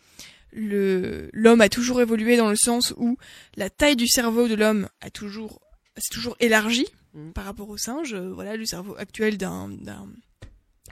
le 0.52 1.28
l'homme 1.32 1.60
a 1.60 1.68
toujours 1.68 2.00
évolué 2.00 2.36
dans 2.36 2.48
le 2.50 2.56
sens 2.56 2.92
où 2.96 3.16
la 3.56 3.70
taille 3.70 3.96
du 3.96 4.06
cerveau 4.08 4.48
de 4.48 4.54
l'homme 4.54 4.88
a 5.00 5.10
toujours 5.10 5.60
s'est 5.96 6.10
toujours 6.12 6.36
élargie 6.40 6.86
par 7.34 7.44
rapport 7.44 7.68
au 7.68 7.76
singe. 7.76 8.14
Euh, 8.14 8.32
Voilà, 8.34 8.56
le 8.56 8.64
cerveau 8.66 8.94
actuel 8.98 9.36
d'un 9.38 9.68
d'un 9.68 10.06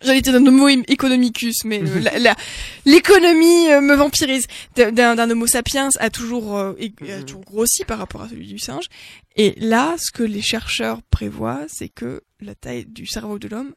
J'allais 0.02 0.20
dire 0.20 0.34
d'un 0.34 0.44
homo 0.46 0.68
economicus, 0.68 1.64
mais 1.64 1.80
la- 2.18 2.36
l'économie 2.84 3.70
euh, 3.70 3.80
me 3.80 3.94
vampirise. 3.94 4.46
D'un- 4.74 4.92
homo 5.30 5.46
sapiens 5.46 5.88
a 5.98 6.10
toujours, 6.10 6.56
euh, 6.56 6.74
a 7.08 7.22
toujours 7.22 7.44
grossi 7.44 7.84
par 7.84 7.98
rapport 7.98 8.20
à 8.22 8.28
celui 8.28 8.46
du 8.46 8.58
singe. 8.58 8.84
Et 9.36 9.54
là, 9.58 9.96
ce 9.98 10.10
que 10.12 10.22
les 10.22 10.42
chercheurs 10.42 11.02
prévoient, 11.04 11.64
c'est 11.68 11.88
que 11.88 12.22
la 12.40 12.54
taille 12.54 12.84
du 12.84 13.06
cerveau 13.06 13.38
de 13.38 13.48
l'homme 13.48 13.74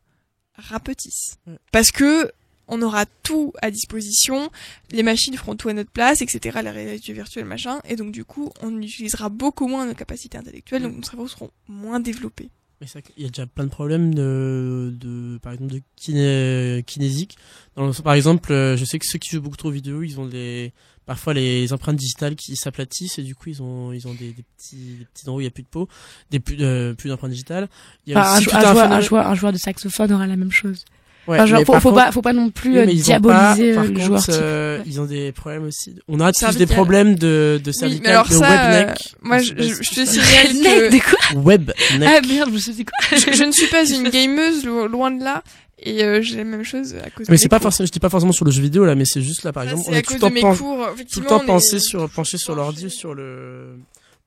rapetisse. 0.55 1.37
Parce 1.71 1.91
que 1.91 2.29
on 2.69 2.81
aura 2.81 3.05
tout 3.23 3.51
à 3.61 3.71
disposition, 3.71 4.49
les 4.91 5.03
machines 5.03 5.35
feront 5.35 5.55
tout 5.55 5.67
à 5.69 5.73
notre 5.73 5.91
place, 5.91 6.21
etc., 6.21 6.59
la 6.63 6.71
réalité 6.71 7.11
virtuelle, 7.13 7.45
machin, 7.45 7.79
et 7.87 7.95
donc 7.97 8.11
du 8.13 8.23
coup, 8.23 8.51
on 8.61 8.81
utilisera 8.81 9.27
beaucoup 9.29 9.67
moins 9.67 9.85
nos 9.85 9.93
capacités 9.95 10.37
intellectuelles, 10.37 10.83
donc 10.83 10.95
nos 10.95 11.03
cerveaux 11.03 11.27
seront 11.27 11.51
moins 11.67 11.99
développés. 11.99 12.49
Mais 12.81 12.87
ça, 12.87 12.99
il 13.17 13.23
y 13.23 13.25
a 13.25 13.29
déjà 13.29 13.45
plein 13.45 13.65
de 13.65 13.69
problèmes 13.69 14.15
de, 14.15 14.95
de 14.97 15.37
par 15.41 15.51
exemple, 15.51 15.73
de 15.73 15.81
kiné, 15.97 16.81
kinésique. 16.87 17.37
Dans 17.75 17.87
le- 17.87 17.93
par 17.93 18.13
exemple, 18.13 18.53
euh, 18.53 18.77
je 18.77 18.85
sais 18.85 18.97
que 18.99 19.05
ceux 19.05 19.19
qui 19.19 19.31
jouent 19.31 19.41
beaucoup 19.41 19.57
trop 19.57 19.67
aux 19.67 19.71
vidéos, 19.73 20.01
ils 20.01 20.17
ont 20.17 20.25
des, 20.25 20.71
parfois 21.05 21.33
les 21.33 21.73
empreintes 21.73 21.97
digitales 21.97 22.35
qui 22.37 22.55
s'aplatissent 22.55 23.19
et 23.19 23.23
du 23.23 23.35
coup 23.35 23.49
ils 23.49 23.61
ont, 23.61 23.91
ils 23.91 24.07
ont 24.07 24.13
des, 24.13 24.31
des 24.31 24.43
petits, 24.57 24.95
des 24.99 25.05
petits 25.13 25.23
endroits 25.25 25.39
où 25.39 25.41
il 25.41 25.43
n'y 25.43 25.47
a 25.47 25.51
plus 25.51 25.63
de 25.63 25.67
peau, 25.67 25.89
des 26.29 26.39
plus, 26.39 26.55
euh, 26.61 26.93
plus 26.93 27.09
d'empreintes 27.09 27.31
digitales. 27.31 27.67
Il 28.07 28.13
y 28.13 28.15
a 28.15 28.19
Enfin, 28.21 28.29
un, 28.29 28.35
aussi 28.35 28.43
jou- 28.45 28.49
tout 28.51 28.55
un 28.55 28.59
un 28.59 28.61
joueur, 28.61 28.77
un, 28.77 28.83
phénomène- 28.85 29.01
joueur, 29.07 29.27
un 29.27 29.35
joueur 29.35 29.51
de 29.51 29.57
saxophone 29.57 30.13
aura 30.13 30.27
la 30.27 30.37
même 30.37 30.51
chose. 30.51 30.85
Ouais, 31.29 31.35
Enfin, 31.35 31.45
genre, 31.45 31.59
faut, 31.63 31.71
par 31.73 31.81
faut 31.81 31.89
contre- 31.91 32.05
pas, 32.05 32.11
faut 32.11 32.21
pas 32.23 32.33
non 32.33 32.49
plus 32.49 32.71
Oui, 32.71 32.77
euh, 32.79 32.85
diaboliser 32.87 33.35
pas- 33.45 33.53
euh, 33.53 33.75
par 33.75 33.83
le 33.83 33.89
contre, 33.91 34.01
joueur. 34.05 34.23
type. 34.23 34.33
euh, 34.35 34.81
Ils 34.87 34.99
ont 34.99 35.05
des 35.05 35.31
problèmes 35.31 35.63
aussi. 35.65 35.95
On 36.07 36.19
a 36.19 36.31
tous 36.33 36.57
des 36.57 36.65
problèmes 36.65 37.13
de, 37.15 37.61
de 37.63 37.69
Oui, 37.69 37.73
cervical, 37.73 38.03
mais 38.03 38.09
alors 38.09 38.27
de 38.27 38.33
ça, 38.33 38.39
webneck. 38.49 38.89
euh, 38.89 39.17
moi, 39.21 39.37
je, 39.39 39.53
je- 39.53 39.95
te 39.95 40.05
signale 40.09 40.89
que... 40.89 40.91
De 40.91 40.99
quoi? 40.99 41.39
Webneck. 41.41 41.75
Ah 42.03 42.21
merde, 42.27 42.49
je 42.49 42.53
me 42.53 42.57
suis 42.57 42.73
dit 42.73 42.85
quoi 42.85 42.97
je, 43.17 43.31
je 43.31 43.43
ne 43.43 43.51
suis 43.51 43.67
pas 43.67 43.85
une 43.87 44.09
gameuse, 44.09 44.65
lo- 44.65 44.87
loin 44.87 45.11
de 45.11 45.23
là, 45.23 45.43
et 45.77 46.03
euh, 46.03 46.21
j'ai 46.23 46.37
la 46.37 46.45
même 46.45 46.63
chose 46.63 46.95
à 46.95 47.09
cause 47.11 47.27
de 47.27 47.31
Mais 47.31 47.33
mes 47.33 47.37
c'est 47.37 47.47
pas 47.47 47.57
cours. 47.57 47.63
forcément, 47.63 47.85
je 47.85 47.91
dis 47.91 47.99
pas 47.99 48.09
forcément 48.09 48.31
sur 48.31 48.45
le 48.45 48.51
jeu 48.51 48.61
vidéo 48.63 48.85
là, 48.85 48.95
mais 48.95 49.05
c'est 49.05 49.21
juste 49.21 49.43
là 49.43 49.53
par 49.53 49.63
Ça, 49.65 49.69
exemple, 49.69 49.85
c'est 49.85 49.91
on 49.91 49.95
à 49.95 49.99
est 49.99 50.01
tout 50.01 50.17
temps 50.17 50.29
de 50.29 50.33
mes 50.33 50.41
pen- 50.41 50.57
cours, 50.57 50.87
tout 51.11 51.19
le 51.19 51.25
temps 51.27 51.41
est- 51.43 51.45
pensé 51.45 51.79
sur, 51.79 52.09
penché 52.09 52.37
sur 52.39 52.55
l'ordi 52.55 52.87
ou 52.87 52.89
sur 52.89 53.13
le, 53.13 53.75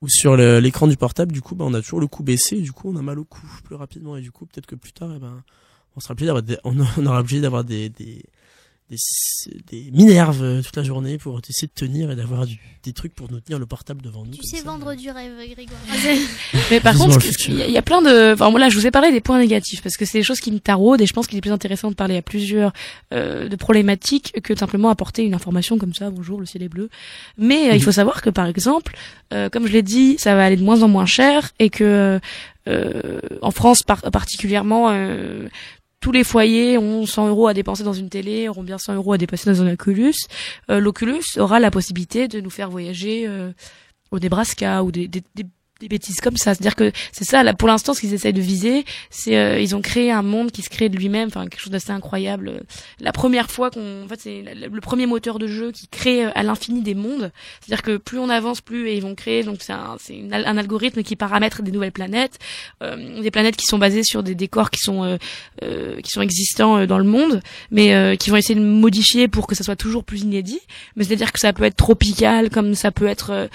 ou 0.02 0.08
sur 0.08 0.36
l'écran 0.36 0.86
du 0.86 0.96
portable, 0.96 1.32
du 1.32 1.42
coup, 1.42 1.54
bah, 1.56 1.64
on 1.66 1.74
a 1.74 1.80
toujours 1.82 2.00
le 2.00 2.06
cou 2.06 2.22
baissé, 2.22 2.56
et 2.56 2.60
du 2.60 2.72
coup, 2.72 2.92
on 2.94 2.96
a 2.96 3.02
mal 3.02 3.18
au 3.18 3.24
cou 3.24 3.40
plus 3.64 3.74
rapidement, 3.76 4.16
et 4.16 4.20
du 4.20 4.30
coup, 4.30 4.46
peut-être 4.46 4.66
que 4.66 4.74
plus 4.76 4.92
tard, 4.92 5.10
eh 5.14 5.18
ben, 5.18 5.42
on 5.96 6.00
sera 6.00 6.12
obligé 6.12 6.26
d'avoir 6.26 6.42
des, 6.42 6.56
on, 6.64 6.74
on 6.98 7.06
aura 7.06 7.20
obligé 7.20 7.40
d'avoir 7.40 7.64
des, 7.64 7.88
des, 7.88 8.22
des, 8.90 8.96
des 9.70 9.90
minerves 9.90 10.42
euh, 10.42 10.60
toute 10.62 10.76
la 10.76 10.82
journée 10.82 11.16
pour 11.16 11.40
essayer 11.48 11.66
de 11.68 11.72
tenir 11.74 12.10
et 12.10 12.16
d'avoir 12.16 12.46
du- 12.46 12.58
des 12.82 12.92
trucs 12.92 13.14
pour 13.14 13.30
nous 13.30 13.40
tenir 13.40 13.58
le 13.58 13.64
portable 13.64 14.02
devant 14.02 14.24
nous. 14.26 14.32
Tu 14.32 14.42
sais 14.46 14.58
ça. 14.58 14.64
vendre 14.64 14.94
du 14.94 15.08
rêve, 15.10 15.32
Grégoire. 15.54 15.80
Mais 16.70 16.80
par 16.80 16.94
contre, 16.96 17.18
il 17.48 17.54
y, 17.54 17.62
a- 17.62 17.66
il 17.68 17.72
y 17.72 17.78
a 17.78 17.82
plein 17.82 18.02
de, 18.02 18.34
enfin 18.34 18.50
voilà, 18.50 18.68
je 18.68 18.76
vous 18.78 18.86
ai 18.86 18.90
parlé 18.90 19.10
des 19.12 19.20
points 19.22 19.38
négatifs 19.38 19.82
parce 19.82 19.96
que 19.96 20.04
c'est 20.04 20.18
des 20.18 20.24
choses 20.24 20.40
qui 20.40 20.52
me 20.52 20.58
taraudent 20.58 21.00
et 21.00 21.06
je 21.06 21.12
pense 21.14 21.26
qu'il 21.26 21.38
est 21.38 21.40
plus 21.40 21.52
intéressant 21.52 21.90
de 21.90 21.94
parler 21.94 22.16
à 22.18 22.22
plusieurs 22.22 22.72
euh, 23.14 23.48
de 23.48 23.56
problématiques 23.56 24.32
que 24.42 24.52
de 24.52 24.58
simplement 24.58 24.90
apporter 24.90 25.24
une 25.24 25.32
information 25.34 25.78
comme 25.78 25.94
ça. 25.94 26.10
Bonjour, 26.10 26.38
le 26.40 26.44
ciel 26.46 26.62
est 26.62 26.68
bleu. 26.68 26.90
Mais 27.38 27.70
euh, 27.70 27.74
il 27.76 27.82
faut 27.82 27.92
savoir 27.92 28.20
que 28.20 28.28
par 28.30 28.46
exemple, 28.46 28.94
euh, 29.32 29.48
comme 29.48 29.66
je 29.66 29.72
l'ai 29.72 29.82
dit, 29.82 30.16
ça 30.18 30.34
va 30.34 30.44
aller 30.44 30.56
de 30.56 30.64
moins 30.64 30.82
en 30.82 30.88
moins 30.88 31.06
cher 31.06 31.52
et 31.60 31.70
que 31.70 32.20
euh, 32.68 33.20
en 33.40 33.50
France 33.52 33.82
par- 33.84 34.02
particulièrement. 34.10 34.90
euh, 34.90 35.48
tous 36.02 36.12
les 36.12 36.24
foyers 36.24 36.76
ont 36.76 37.06
100 37.06 37.28
euros 37.28 37.46
à 37.46 37.54
dépenser 37.54 37.84
dans 37.84 37.92
une 37.92 38.10
télé, 38.10 38.48
auront 38.48 38.64
bien 38.64 38.76
100 38.76 38.96
euros 38.96 39.12
à 39.14 39.18
dépenser 39.18 39.48
dans 39.48 39.62
un 39.62 39.72
Oculus. 39.72 40.14
Euh, 40.68 40.80
L'Oculus 40.80 41.22
aura 41.38 41.60
la 41.60 41.70
possibilité 41.70 42.28
de 42.28 42.40
nous 42.40 42.50
faire 42.50 42.68
voyager 42.68 43.26
euh, 43.26 43.52
au 44.10 44.18
Nebraska 44.18 44.82
ou 44.82 44.90
des, 44.90 45.08
des 45.82 45.88
bêtises 45.88 46.20
comme 46.20 46.36
ça. 46.36 46.54
C'est-à-dire 46.54 46.76
que 46.76 46.92
c'est 47.12 47.24
ça, 47.24 47.42
là, 47.42 47.54
pour 47.54 47.68
l'instant, 47.68 47.94
ce 47.94 48.00
qu'ils 48.00 48.14
essayent 48.14 48.32
de 48.32 48.40
viser, 48.40 48.84
c'est 49.10 49.36
euh, 49.36 49.60
ils 49.60 49.76
ont 49.76 49.82
créé 49.82 50.10
un 50.10 50.22
monde 50.22 50.50
qui 50.50 50.62
se 50.62 50.70
crée 50.70 50.88
de 50.88 50.96
lui-même, 50.96 51.28
enfin 51.28 51.46
quelque 51.46 51.60
chose 51.60 51.72
d'assez 51.72 51.90
incroyable. 51.90 52.62
La 53.00 53.12
première 53.12 53.50
fois 53.50 53.70
qu'on, 53.70 54.04
en 54.04 54.08
fait, 54.08 54.20
c'est 54.20 54.44
le 54.54 54.80
premier 54.80 55.06
moteur 55.06 55.38
de 55.38 55.46
jeu 55.46 55.72
qui 55.72 55.88
crée 55.88 56.26
euh, 56.26 56.30
à 56.34 56.42
l'infini 56.42 56.82
des 56.82 56.94
mondes. 56.94 57.30
C'est-à-dire 57.60 57.82
que 57.82 57.96
plus 57.96 58.18
on 58.18 58.28
avance, 58.28 58.60
plus 58.60 58.90
ils 58.90 59.02
vont 59.02 59.14
créer. 59.14 59.42
Donc 59.42 59.58
c'est 59.60 59.72
un, 59.72 59.96
c'est 59.98 60.20
un 60.32 60.56
algorithme 60.56 61.02
qui 61.02 61.16
paramètre 61.16 61.62
des 61.62 61.72
nouvelles 61.72 61.92
planètes, 61.92 62.38
euh, 62.82 63.20
des 63.20 63.30
planètes 63.30 63.56
qui 63.56 63.66
sont 63.66 63.78
basées 63.78 64.02
sur 64.02 64.22
des 64.22 64.34
décors 64.34 64.70
qui 64.70 64.80
sont 64.80 65.04
euh, 65.04 65.16
euh, 65.62 66.00
qui 66.00 66.10
sont 66.10 66.22
existants 66.22 66.78
euh, 66.78 66.86
dans 66.86 66.98
le 66.98 67.04
monde, 67.04 67.40
mais 67.70 68.16
qui 68.16 68.30
vont 68.30 68.36
essayer 68.36 68.58
de 68.58 68.64
modifier 68.64 69.28
pour 69.28 69.46
que 69.46 69.54
ça 69.54 69.64
soit 69.64 69.76
toujours 69.76 70.04
plus 70.04 70.20
inédit. 70.22 70.60
Mais 70.96 71.04
c'est-à-dire 71.04 71.32
que 71.32 71.38
ça 71.38 71.52
peut 71.52 71.64
être 71.64 71.76
tropical, 71.76 72.50
comme 72.50 72.74
ça 72.74 72.90
peut 72.90 73.06
être 73.06 73.48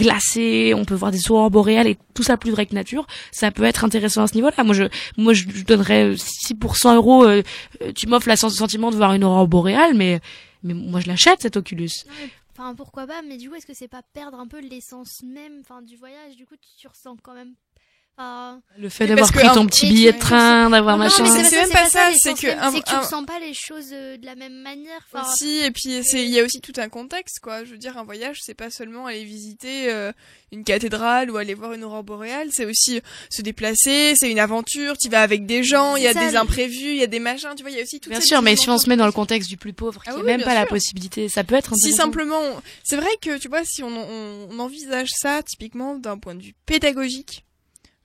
euh, 0.00 0.02
euh, 0.02 0.02
glacé, 0.02 0.74
on 0.74 0.84
peut 0.84 0.94
voir 0.94 1.10
des 1.10 1.30
aurores 1.30 1.50
boréales 1.50 1.86
et 1.86 1.96
tout 2.14 2.22
ça 2.22 2.36
plus 2.36 2.50
vrai 2.50 2.66
que 2.66 2.74
nature. 2.74 3.06
Ça 3.32 3.50
peut 3.50 3.64
être 3.64 3.84
intéressant 3.84 4.22
à 4.22 4.26
ce 4.26 4.34
niveau-là. 4.34 4.64
Moi, 4.64 4.74
je, 4.74 4.84
moi, 5.16 5.32
je, 5.32 5.46
donnerais 5.64 6.14
si 6.16 6.54
pour 6.54 6.76
100 6.76 6.96
euros, 6.96 7.24
euh, 7.24 7.42
euh, 7.82 7.92
tu 7.92 8.06
m'offres 8.06 8.34
sens- 8.36 8.54
sentiment 8.54 8.90
de 8.90 8.96
voir 8.96 9.14
une 9.14 9.24
aurore 9.24 9.48
boréale, 9.48 9.94
mais, 9.94 10.20
mais 10.62 10.74
moi, 10.74 11.00
je 11.00 11.08
l'achète 11.08 11.42
cet 11.42 11.56
Oculus. 11.56 11.90
Enfin, 12.52 12.74
pourquoi 12.74 13.06
pas, 13.06 13.22
mais 13.22 13.36
du 13.36 13.48
coup, 13.50 13.56
est-ce 13.56 13.66
que 13.66 13.74
c'est 13.74 13.88
pas 13.88 14.02
perdre 14.14 14.38
un 14.38 14.46
peu 14.46 14.60
l'essence 14.60 15.22
même 15.22 15.60
enfin, 15.60 15.82
du 15.82 15.96
voyage? 15.96 16.36
Du 16.36 16.46
coup, 16.46 16.56
tu, 16.56 16.68
tu 16.78 16.88
ressens 16.88 17.16
quand 17.22 17.34
même. 17.34 17.54
Enfin... 18.18 18.60
Le 18.78 18.88
fait 18.88 19.06
d'avoir 19.06 19.30
pris 19.30 19.46
ton 19.52 19.66
petit 19.66 19.86
Et 19.86 19.88
billet 19.90 20.12
de 20.12 20.18
train, 20.18 20.70
d'avoir 20.70 20.96
Non, 20.96 21.04
machin. 21.04 21.22
mais 21.24 21.44
C'est 21.44 21.60
même 21.60 21.70
pas 21.70 21.86
ça, 21.86 22.08
c'est 22.18 22.32
que 22.34 22.46
un- 22.46 22.70
c'est 22.72 22.80
que 22.80 22.88
tu 22.88 22.94
ressens 22.96 23.24
pas 23.24 23.38
les 23.40 23.52
choses 23.52 23.90
euh, 23.92 24.16
de 24.16 24.24
la 24.24 24.34
même 24.34 24.54
manière. 24.62 25.00
Enfin, 25.12 25.30
Aussi, 25.30 25.58
et 25.58 25.70
puis 25.70 26.02
c'est 26.02 26.22
il 26.24 26.30
y 26.30 26.40
a 26.40 26.44
aussi 26.44 26.60
tout 26.62 26.72
un 26.78 26.88
contexte 26.88 27.40
quoi. 27.40 27.64
Je 27.64 27.72
veux 27.72 27.78
dire 27.78 27.98
un 27.98 28.04
voyage 28.04 28.38
c'est 28.42 28.54
pas 28.54 28.70
seulement 28.70 29.06
aller 29.06 29.24
visiter 29.24 29.90
euh, 29.90 30.12
une 30.50 30.64
cathédrale 30.64 31.30
ou 31.30 31.36
aller 31.36 31.52
voir 31.54 31.72
une 31.74 31.84
aurore 31.84 32.04
boréale, 32.04 32.48
c'est 32.52 32.64
aussi 32.64 33.00
se 33.30 33.42
déplacer, 33.42 34.14
c'est 34.16 34.30
une 34.30 34.38
aventure, 34.38 34.96
tu 34.96 35.08
vas 35.10 35.20
avec 35.20 35.44
des 35.44 35.62
gens, 35.62 35.96
il 35.96 36.02
y 36.02 36.06
a 36.06 36.14
des 36.14 36.36
imprévus, 36.36 36.90
il 36.92 36.96
y 36.96 37.02
a 37.02 37.06
des 37.08 37.18
machins, 37.20 37.50
tu 37.56 37.62
vois, 37.62 37.70
il 37.70 37.76
y 37.76 37.80
a 37.80 37.82
aussi 37.82 38.00
tout 38.00 38.08
Bien 38.08 38.20
sûr, 38.20 38.40
mais 38.40 38.56
si 38.56 38.70
on 38.70 38.78
se 38.78 38.88
met 38.88 38.96
dans 38.96 39.06
le 39.06 39.12
contexte 39.12 39.50
du 39.50 39.56
plus 39.58 39.72
pauvre, 39.74 40.02
qui 40.02 40.08
Ah 40.10 40.12
n'a 40.12 40.18
oui, 40.20 40.24
même 40.24 40.42
pas 40.42 40.54
la 40.54 40.64
possibilité, 40.66 41.28
ça 41.28 41.44
peut 41.44 41.54
être 41.54 41.74
si 41.76 41.92
simplement, 41.92 42.40
c'est 42.82 42.96
vrai 42.96 43.10
que 43.20 43.36
tu 43.38 43.48
vois, 43.48 43.64
si 43.64 43.82
on 43.82 44.58
envisage 44.58 45.10
ça 45.16 45.42
typiquement 45.42 45.96
d'un 45.96 46.16
point 46.18 46.34
de 46.34 46.42
vue 46.42 46.54
pédagogique, 46.64 47.44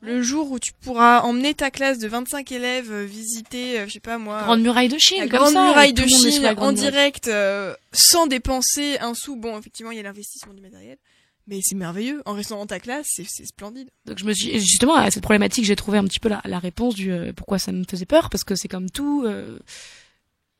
le 0.01 0.21
jour 0.23 0.51
où 0.51 0.59
tu 0.59 0.71
pourras 0.73 1.21
emmener 1.21 1.53
ta 1.53 1.69
classe 1.71 1.99
de 1.99 2.07
25 2.07 2.51
élèves 2.51 2.91
euh, 2.91 3.05
visiter, 3.05 3.79
euh, 3.79 3.87
je 3.87 3.93
sais 3.93 3.99
pas 3.99 4.17
moi, 4.17 4.41
Grande 4.43 4.61
muraille 4.61 4.89
de 4.89 4.97
Chine, 4.97 5.19
la 5.19 5.27
comme 5.27 5.39
grande 5.39 5.53
ça, 5.53 5.63
muraille 5.67 5.93
de 5.93 6.05
Chine 6.07 6.45
en 6.45 6.53
muraille. 6.53 6.73
direct, 6.75 7.27
euh, 7.27 7.73
sans 7.93 8.25
dépenser 8.27 8.97
un 8.99 9.13
sou. 9.13 9.35
Bon, 9.35 9.57
effectivement, 9.59 9.91
il 9.91 9.97
y 9.97 9.99
a 9.99 10.03
l'investissement 10.03 10.53
du 10.53 10.61
matériel, 10.61 10.97
mais 11.47 11.59
c'est 11.61 11.75
merveilleux. 11.75 12.21
En 12.25 12.33
restant 12.33 12.57
dans 12.57 12.65
ta 12.65 12.79
classe, 12.79 13.07
c'est 13.11 13.25
c'est 13.27 13.45
splendide. 13.45 13.89
Donc 14.05 14.17
je 14.17 14.25
me 14.25 14.33
suis 14.33 14.59
justement 14.59 14.95
à 14.95 15.11
cette 15.11 15.23
problématique, 15.23 15.65
j'ai 15.65 15.75
trouvé 15.75 15.97
un 15.99 16.03
petit 16.05 16.19
peu 16.19 16.29
la, 16.29 16.41
la 16.45 16.59
réponse 16.59 16.95
du 16.95 17.11
euh, 17.11 17.31
pourquoi 17.33 17.59
ça 17.59 17.71
me 17.71 17.83
faisait 17.89 18.05
peur 18.05 18.29
parce 18.29 18.43
que 18.43 18.55
c'est 18.55 18.67
comme 18.67 18.89
tout 18.89 19.23
euh, 19.25 19.59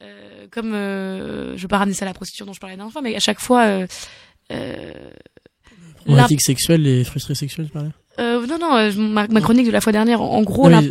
euh, 0.03 0.47
comme 0.51 0.73
euh, 0.73 1.55
je 1.57 1.61
veux 1.63 1.67
pas 1.67 1.77
ramener 1.79 1.95
ça 1.95 2.05
à 2.05 2.07
la 2.07 2.13
prostitution 2.13 2.45
dont 2.45 2.53
je 2.53 2.59
parlais 2.59 2.73
la 2.73 2.77
dernière 2.77 2.93
fois 2.93 3.01
mais 3.01 3.15
à 3.15 3.19
chaque 3.19 3.39
fois 3.39 3.65
euh, 3.65 3.87
euh, 4.51 4.93
Problématique 5.95 6.41
sexuelle 6.41 6.87
et 6.87 7.03
frustré 7.03 7.35
sexuel, 7.35 7.67
tu 7.67 7.73
parlais? 7.73 7.91
Euh, 8.19 8.45
non 8.45 8.57
non 8.59 8.75
euh, 8.75 8.91
ma, 8.95 9.27
ma 9.27 9.41
chronique 9.41 9.65
de 9.65 9.71
la 9.71 9.81
fois 9.81 9.91
dernière 9.91 10.21
en, 10.21 10.41
gros 10.41 10.69
dont 10.69 10.81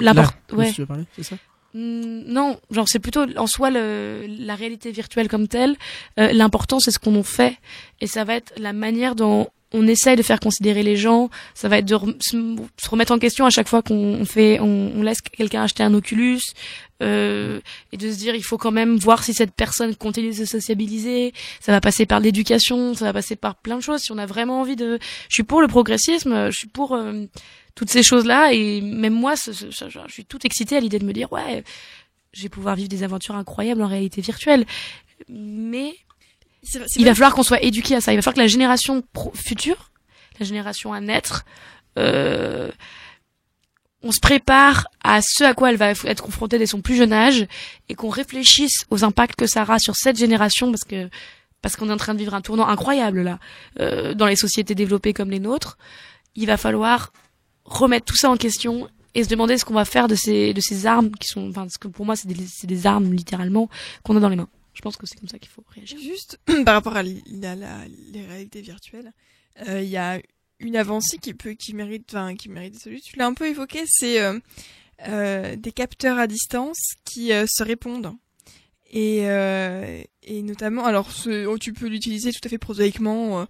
ouais 0.57 0.73
tu 0.73 0.81
veux 0.81 0.87
parler, 0.87 1.05
c'est 1.17 1.23
ça 1.23 1.37
Mm, 1.75 2.25
non, 2.27 2.59
genre 2.71 2.89
c'est 2.89 2.99
plutôt 2.99 3.25
en 3.37 3.47
soi 3.47 3.71
le, 3.71 4.27
la 4.27 4.55
réalité 4.55 4.91
virtuelle 4.91 5.29
comme 5.29 5.47
telle. 5.47 5.77
Euh, 6.19 6.33
L'important 6.33 6.81
c'est 6.81 6.91
ce 6.91 6.99
qu'on 6.99 7.17
en 7.17 7.23
fait 7.23 7.57
et 8.01 8.07
ça 8.07 8.25
va 8.25 8.35
être 8.35 8.53
la 8.59 8.73
manière 8.73 9.15
dont 9.15 9.49
on 9.73 9.87
essaye 9.87 10.17
de 10.17 10.23
faire 10.23 10.41
considérer 10.41 10.83
les 10.83 10.97
gens. 10.97 11.31
Ça 11.55 11.69
va 11.69 11.79
être 11.79 11.87
de 11.87 11.97
se 12.23 12.89
remettre 12.89 13.13
en 13.13 13.19
question 13.19 13.47
à 13.47 13.51
chaque 13.51 13.69
fois 13.69 13.83
qu'on 13.83 14.25
fait, 14.25 14.59
on, 14.61 15.03
laisse 15.03 15.21
quelqu'un 15.21 15.63
acheter 15.63 15.83
un 15.83 15.95
Oculus 15.95 16.41
euh, 17.03 17.61
et 17.93 17.97
de 17.97 18.11
se 18.11 18.19
dire 18.19 18.35
il 18.35 18.43
faut 18.43 18.59
quand 18.59 18.73
même 18.73 18.97
voir 18.97 19.23
si 19.23 19.33
cette 19.33 19.53
personne 19.53 19.95
continue 19.95 20.31
de 20.31 20.35
se 20.35 20.45
sociabiliser. 20.45 21.33
Ça 21.61 21.73
va 21.73 21.81
passer 21.81 22.07
par 22.07 22.21
l'éducation, 22.21 22.95
ça 22.95 23.05
va 23.07 23.13
passer 23.13 23.37
par 23.37 23.57
plein 23.57 23.77
de 23.77 23.83
choses. 23.83 24.01
Si 24.01 24.13
on 24.13 24.19
a 24.19 24.27
vraiment 24.27 24.61
envie 24.61 24.77
de, 24.77 24.99
je 25.29 25.35
suis 25.35 25.45
pour 25.45 25.61
le 25.61 25.69
progressisme, 25.69 26.51
je 26.51 26.57
suis 26.57 26.69
pour 26.69 26.95
euh, 26.95 27.25
toutes 27.75 27.91
ces 27.91 28.03
choses-là 28.03 28.53
et 28.53 28.81
même 28.81 29.15
moi, 29.15 29.35
je 29.37 29.53
suis 30.09 30.25
toute 30.25 30.45
excitée 30.45 30.77
à 30.77 30.81
l'idée 30.81 30.99
de 30.99 31.05
me 31.05 31.13
dire 31.13 31.33
ouais, 31.33 31.63
je 32.33 32.43
vais 32.43 32.49
pouvoir 32.49 32.77
vivre 32.77 32.89
des 32.89 33.03
aventures 33.03 33.37
incroyables 33.37 33.83
en 33.83 33.89
réalité 33.89 34.21
virtuelle. 34.21 34.67
Mais 35.29 35.95
il 36.97 37.05
va 37.05 37.15
falloir 37.15 37.35
qu'on 37.35 37.43
soit 37.43 37.63
éduqué 37.63 37.95
à 37.97 38.01
ça. 38.01 38.13
Il 38.13 38.17
va 38.17 38.23
falloir 38.23 38.35
que 38.35 38.41
la 38.41 38.47
génération 38.49 39.03
pro- 39.13 39.33
future, 39.35 39.91
la 40.39 40.47
génération 40.47 40.93
à 40.93 41.01
naître, 41.01 41.45
euh, 41.99 42.71
on 44.03 44.13
se 44.13 44.21
prépare 44.21 44.87
à 45.05 45.21
ce 45.23 45.45
à 45.45 45.53
quoi 45.55 45.71
elle 45.71 45.77
va 45.77 45.91
être 45.91 46.23
confrontée 46.23 46.59
dès 46.59 46.67
son 46.67 46.81
plus 46.81 46.97
jeune 46.97 47.13
âge 47.13 47.47
et 47.89 47.95
qu'on 47.95 48.09
réfléchisse 48.09 48.87
aux 48.91 49.05
impacts 49.05 49.37
que 49.37 49.47
ça 49.47 49.63
aura 49.63 49.79
sur 49.79 49.97
cette 49.97 50.19
génération 50.19 50.71
parce 50.71 50.85
que 50.85 51.09
parce 51.63 51.77
qu'on 51.77 51.91
est 51.91 51.93
en 51.93 51.99
train 51.99 52.15
de 52.15 52.19
vivre 52.19 52.33
un 52.35 52.41
tournant 52.41 52.67
incroyable 52.69 53.21
là 53.23 53.39
euh, 53.81 54.15
dans 54.15 54.27
les 54.27 54.37
sociétés 54.37 54.75
développées 54.75 55.13
comme 55.13 55.31
les 55.31 55.41
nôtres. 55.41 55.77
Il 56.35 56.47
va 56.47 56.57
falloir 56.57 57.13
remettre 57.65 58.07
tout 58.07 58.17
ça 58.17 58.31
en 58.31 58.37
question 58.39 58.89
et 59.15 59.25
se 59.25 59.29
demander 59.29 59.59
ce 59.59 59.67
qu'on 59.67 59.75
va 59.75 59.85
faire 59.85 60.09
de 60.09 60.15
ces 60.15 60.55
de 60.55 60.61
ces 60.63 60.87
armes 60.87 61.11
qui 61.11 61.29
sont 61.29 61.51
enfin 61.51 61.67
ce 61.69 61.77
que 61.77 61.89
pour 61.89 62.07
moi 62.07 62.17
c'est 62.17 62.29
des 62.29 62.47
c'est 62.47 62.67
des 62.67 62.87
armes 62.87 63.13
littéralement 63.13 63.69
qu'on 64.03 64.17
a 64.17 64.21
dans 64.21 64.29
les 64.31 64.37
mains. 64.37 64.49
Je 64.81 64.83
pense 64.83 64.97
que 64.97 65.07
c'est 65.07 65.19
comme 65.21 65.29
ça 65.29 65.39
qu'il 65.39 65.51
faut 65.51 65.63
réagir. 65.69 65.99
Juste 66.01 66.41
par 66.65 66.73
rapport 66.73 66.97
à 66.97 67.03
la, 67.03 67.55
la- 67.55 67.85
les 68.13 68.25
réalités 68.25 68.63
virtuelles, 68.63 69.13
euh, 69.69 69.83
il 69.83 69.91
y 69.91 69.99
a 69.99 70.23
une 70.59 70.75
avancée 70.75 71.19
qui 71.19 71.35
peut, 71.35 71.53
qui 71.53 71.75
mérite, 71.75 72.07
enfin, 72.15 72.35
qui 72.35 72.49
mérite. 72.49 72.79
Tu 73.05 73.17
l'as 73.19 73.27
un 73.27 73.35
peu 73.35 73.47
évoqué, 73.47 73.81
c'est 73.87 74.23
euh, 74.23 74.39
euh, 75.09 75.55
des 75.57 75.73
capteurs 75.73 76.19
à 76.19 76.27
distance 76.27 76.79
qui 77.05 77.29
se 77.29 77.63
répondent. 77.63 78.15
Et, 78.91 79.19
et 80.23 80.43
notamment, 80.43 80.87
alors 80.87 81.11
oh, 81.47 81.59
tu 81.59 81.75
peux 81.75 81.87
l'utiliser 81.89 82.33
tout 82.33 82.41
à 82.43 82.49
fait 82.49 82.57
prosaïquement. 82.59 83.47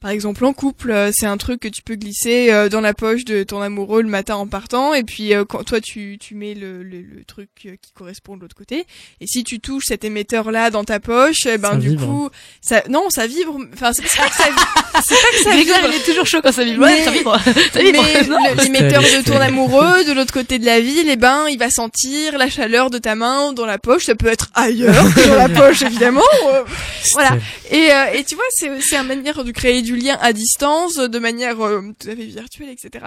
Par 0.00 0.10
exemple, 0.10 0.44
en 0.44 0.52
couple, 0.52 0.90
euh, 0.90 1.10
c'est 1.12 1.26
un 1.26 1.36
truc 1.36 1.60
que 1.60 1.68
tu 1.68 1.82
peux 1.82 1.94
glisser 1.94 2.50
euh, 2.52 2.68
dans 2.68 2.80
la 2.80 2.94
poche 2.94 3.24
de 3.24 3.42
ton 3.42 3.60
amoureux 3.60 4.02
le 4.02 4.08
matin 4.08 4.36
en 4.36 4.46
partant, 4.46 4.94
et 4.94 5.02
puis 5.04 5.34
euh, 5.34 5.44
quand 5.44 5.62
toi 5.64 5.80
tu, 5.80 6.16
tu 6.18 6.34
mets 6.34 6.54
le, 6.54 6.82
le, 6.82 7.00
le 7.02 7.24
truc 7.24 7.48
qui 7.54 7.92
correspond 7.92 8.36
de 8.36 8.42
l'autre 8.42 8.56
côté, 8.56 8.86
et 9.20 9.26
si 9.26 9.44
tu 9.44 9.60
touches 9.60 9.84
cet 9.86 10.04
émetteur 10.04 10.50
là 10.50 10.70
dans 10.70 10.84
ta 10.84 11.00
poche, 11.00 11.46
eh 11.46 11.58
ben 11.58 11.70
Ça 11.72 11.76
du 11.76 11.88
vibre. 11.90 12.06
coup, 12.06 12.30
ça, 12.60 12.82
non, 12.88 13.10
ça 13.10 13.26
vibre. 13.26 13.58
Enfin, 13.74 13.92
c'est 13.92 14.02
pas 14.02 14.28
que 14.28 14.34
ça, 14.36 14.44
vibre. 14.48 14.74
c'est 15.04 15.14
pas 15.14 15.30
que 15.32 15.42
ça 15.44 15.50
vibre. 15.56 15.74
il 15.90 15.94
est 15.96 16.04
toujours 16.04 16.26
chaud 16.26 16.40
quand 16.42 16.52
ça 16.52 16.64
vibre. 16.64 16.82
Ouais, 16.82 17.02
ça 17.04 17.10
vibre. 17.10 17.38
Ça 17.72 17.80
vibre. 17.82 18.02
Mais 18.02 18.54
l'émetteur 18.64 19.02
de 19.02 19.22
ton 19.24 19.36
amoureux 19.36 20.04
de 20.04 20.12
l'autre 20.12 20.32
côté 20.32 20.58
de 20.58 20.64
la 20.66 20.80
ville, 20.80 21.08
eh 21.08 21.16
ben, 21.16 21.46
il 21.50 21.58
va 21.58 21.70
sentir 21.70 22.38
la 22.38 22.48
chaleur 22.48 22.90
de 22.90 22.98
ta 22.98 23.14
main 23.14 23.52
dans 23.52 23.66
la 23.66 23.78
poche. 23.78 24.04
Ça 24.06 24.14
peut 24.14 24.28
être 24.28 24.50
ailleurs 24.54 25.14
que 25.14 25.28
dans 25.28 25.36
la 25.36 25.48
poche, 25.48 25.82
évidemment. 25.82 26.22
Voilà. 27.12 27.36
Et, 27.70 27.92
euh, 27.92 28.12
et 28.14 28.24
tu 28.24 28.34
vois, 28.34 28.44
c'est 28.50 28.70
c'est 28.80 28.96
une 28.96 29.06
manière 29.06 29.44
de 29.44 29.50
créer 29.50 29.82
du 29.82 29.89
lien 29.96 30.18
à 30.20 30.32
distance, 30.32 30.96
de 30.96 31.18
manière 31.18 31.60
euh, 31.60 31.82
tout 31.98 32.08
à 32.08 32.16
fait 32.16 32.26
virtuelle, 32.26 32.70
etc. 32.70 33.06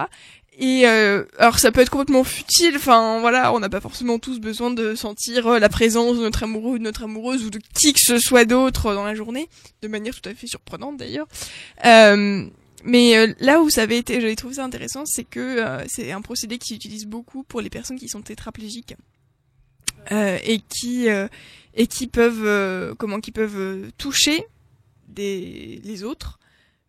Et 0.60 0.88
euh, 0.88 1.24
alors 1.40 1.58
ça 1.58 1.72
peut 1.72 1.82
être 1.82 1.90
complètement 1.90 2.24
futile. 2.24 2.76
Enfin 2.76 3.20
voilà, 3.20 3.54
on 3.54 3.60
n'a 3.60 3.70
pas 3.70 3.82
forcément 3.82 4.20
tous 4.20 4.40
besoin 4.40 4.72
de 4.72 4.96
sentir 4.96 5.48
euh, 5.48 5.60
la 5.60 5.70
présence 5.70 6.18
de 6.18 6.22
notre 6.22 6.44
amoureux 6.44 6.74
ou 6.74 6.78
de 6.78 6.84
notre 6.84 7.04
amoureuse 7.04 7.44
ou 7.44 7.50
de 7.50 7.60
qui 7.74 7.94
que 7.94 8.00
ce 8.00 8.20
soit 8.20 8.46
d'autre 8.46 8.94
dans 8.94 9.04
la 9.04 9.16
journée, 9.16 9.50
de 9.82 9.88
manière 9.88 10.14
tout 10.14 10.30
à 10.30 10.34
fait 10.34 10.48
surprenante 10.48 10.98
d'ailleurs. 10.98 11.28
Euh, 11.86 12.46
mais 12.84 13.18
euh, 13.18 13.34
là 13.40 13.62
où 13.62 13.70
ça 13.70 13.84
avait 13.84 13.98
été, 13.98 14.20
j'avais 14.20 14.36
trouvé 14.36 14.56
ça 14.56 14.64
intéressant, 14.64 15.06
c'est 15.06 15.24
que 15.24 15.40
euh, 15.40 15.84
c'est 15.88 16.12
un 16.12 16.22
procédé 16.22 16.58
qui 16.58 16.74
s'utilise 16.74 17.06
beaucoup 17.06 17.44
pour 17.44 17.62
les 17.62 17.70
personnes 17.70 17.98
qui 17.98 18.10
sont 18.10 18.22
tétraplégiques 18.22 18.96
euh, 20.12 20.38
et 20.44 20.60
qui 20.60 21.10
euh, 21.10 21.28
et 21.76 21.88
qui 21.88 22.08
peuvent 22.08 22.46
euh, 22.46 22.94
comment 22.96 23.22
qui 23.22 23.32
peuvent 23.32 23.90
toucher 23.98 24.46
des 25.08 25.82
les 25.84 26.04
autres 26.04 26.40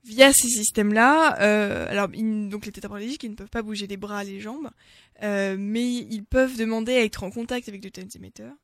via 0.05 0.33
ces 0.33 0.49
systèmes-là. 0.49 1.41
Euh, 1.41 1.87
alors 1.89 2.09
donc 2.09 2.67
les 2.67 2.73
tétraplégiques 2.73 3.23
ils 3.25 3.31
ne 3.31 3.37
peuvent 3.37 3.49
pas 3.49 3.63
bouger 3.63 3.87
les 3.87 3.97
bras, 3.97 4.25
les 4.25 4.41
jambes, 4.41 4.71
euh, 5.23 5.57
mais 5.59 5.87
ils 5.87 6.25
peuvent 6.25 6.57
demander 6.57 6.93
à 6.95 7.05
être 7.05 7.23
en 7.25 7.31
contact 7.31 7.69
avec 7.69 7.81
de 7.81 7.89
tels 7.89 8.09
émetteurs. 8.15 8.55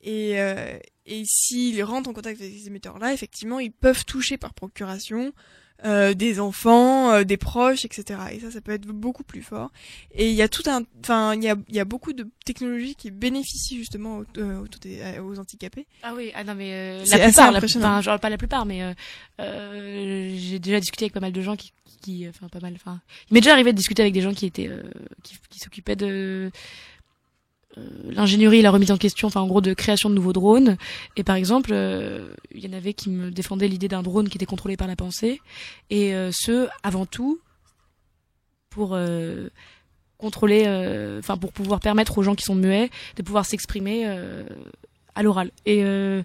Et, 0.00 0.40
euh, 0.40 0.78
et 1.06 1.24
s'ils 1.24 1.82
rentrent 1.82 2.10
en 2.10 2.12
contact 2.12 2.40
avec 2.40 2.52
ces 2.52 2.68
émetteurs-là, 2.68 3.12
effectivement, 3.12 3.58
ils 3.58 3.72
peuvent 3.72 4.04
toucher 4.04 4.38
par 4.38 4.54
procuration 4.54 5.32
euh, 5.84 6.12
des 6.14 6.40
enfants, 6.40 7.12
euh, 7.12 7.24
des 7.24 7.36
proches, 7.36 7.84
etc. 7.84 8.20
Et 8.32 8.40
ça, 8.40 8.50
ça 8.50 8.60
peut 8.60 8.72
être 8.72 8.86
beaucoup 8.86 9.22
plus 9.22 9.42
fort. 9.42 9.70
Et 10.12 10.28
il 10.28 10.34
y 10.34 10.42
a 10.42 10.48
tout 10.48 10.64
un, 10.66 10.82
enfin, 11.04 11.34
il 11.34 11.44
y 11.44 11.48
a, 11.48 11.56
il 11.68 11.74
y 11.74 11.80
a 11.80 11.84
beaucoup 11.84 12.12
de 12.12 12.26
technologies 12.44 12.94
qui 12.96 13.10
bénéficient 13.10 13.78
justement 13.78 14.18
aux, 14.18 14.24
euh, 14.38 14.60
aux, 14.60 14.86
euh, 14.86 15.20
aux 15.22 15.38
handicapés. 15.38 15.86
Ah 16.02 16.14
oui, 16.16 16.32
ah 16.34 16.44
non 16.44 16.54
mais 16.54 16.72
euh, 16.72 17.04
la 17.10 17.18
plupart, 17.26 17.52
la, 17.52 17.58
enfin 17.58 18.00
genre 18.00 18.18
pas 18.18 18.30
la 18.30 18.38
plupart, 18.38 18.66
mais 18.66 18.82
euh, 18.82 18.92
euh, 19.40 20.34
j'ai 20.36 20.58
déjà 20.58 20.80
discuté 20.80 21.04
avec 21.04 21.14
pas 21.14 21.20
mal 21.20 21.32
de 21.32 21.40
gens 21.42 21.56
qui, 21.56 21.72
qui, 22.02 22.26
enfin 22.28 22.48
pas 22.48 22.60
mal, 22.60 22.72
enfin, 22.74 23.00
il 23.30 23.34
m'est 23.34 23.40
déjà 23.40 23.52
arrivé 23.52 23.72
de 23.72 23.76
discuter 23.76 24.02
avec 24.02 24.14
des 24.14 24.20
gens 24.20 24.34
qui 24.34 24.46
étaient, 24.46 24.68
euh, 24.68 24.82
qui, 25.22 25.36
qui 25.48 25.58
s'occupaient 25.60 25.96
de 25.96 26.50
l'ingénierie, 28.04 28.58
et 28.58 28.62
la 28.62 28.70
remise 28.70 28.90
en 28.90 28.96
question, 28.96 29.28
enfin 29.28 29.40
en 29.40 29.46
gros 29.46 29.60
de 29.60 29.74
création 29.74 30.10
de 30.10 30.14
nouveaux 30.14 30.32
drones. 30.32 30.76
Et 31.16 31.24
par 31.24 31.36
exemple, 31.36 31.70
euh, 31.72 32.28
il 32.54 32.64
y 32.64 32.68
en 32.68 32.76
avait 32.76 32.94
qui 32.94 33.10
me 33.10 33.30
défendaient 33.30 33.68
l'idée 33.68 33.88
d'un 33.88 34.02
drone 34.02 34.28
qui 34.28 34.38
était 34.38 34.46
contrôlé 34.46 34.76
par 34.76 34.88
la 34.88 34.96
pensée, 34.96 35.40
et 35.90 36.14
euh, 36.14 36.30
ce 36.32 36.68
avant 36.82 37.06
tout 37.06 37.40
pour 38.70 38.94
euh, 38.94 39.48
contrôler, 40.18 40.64
euh, 40.66 41.20
enfin 41.20 41.36
pour 41.36 41.52
pouvoir 41.52 41.80
permettre 41.80 42.18
aux 42.18 42.22
gens 42.22 42.34
qui 42.34 42.44
sont 42.44 42.54
muets 42.54 42.90
de 43.16 43.22
pouvoir 43.22 43.46
s'exprimer 43.46 44.02
euh, 44.06 44.44
à 45.14 45.22
l'oral. 45.22 45.50
Et 45.64 45.84
euh, 45.84 46.22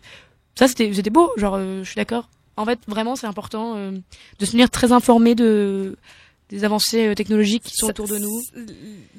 ça 0.56 0.68
c'était 0.68 0.94
c'était 0.94 1.10
beau, 1.10 1.32
genre 1.38 1.56
euh, 1.56 1.84
je 1.84 1.90
suis 1.90 1.98
d'accord. 1.98 2.30
En 2.58 2.66
fait, 2.66 2.80
vraiment 2.88 3.16
c'est 3.16 3.28
important 3.28 3.76
euh, 3.76 3.92
de 4.40 4.46
se 4.46 4.52
tenir 4.52 4.70
très 4.70 4.92
informé 4.92 5.36
de 5.36 5.96
des 6.50 6.64
avancées 6.66 7.08
euh, 7.08 7.16
technologiques 7.16 7.64
qui 7.64 7.76
sont 7.76 7.88
Ça- 7.88 7.92
autour 7.92 8.08
de 8.08 8.18
nous. 8.18 8.42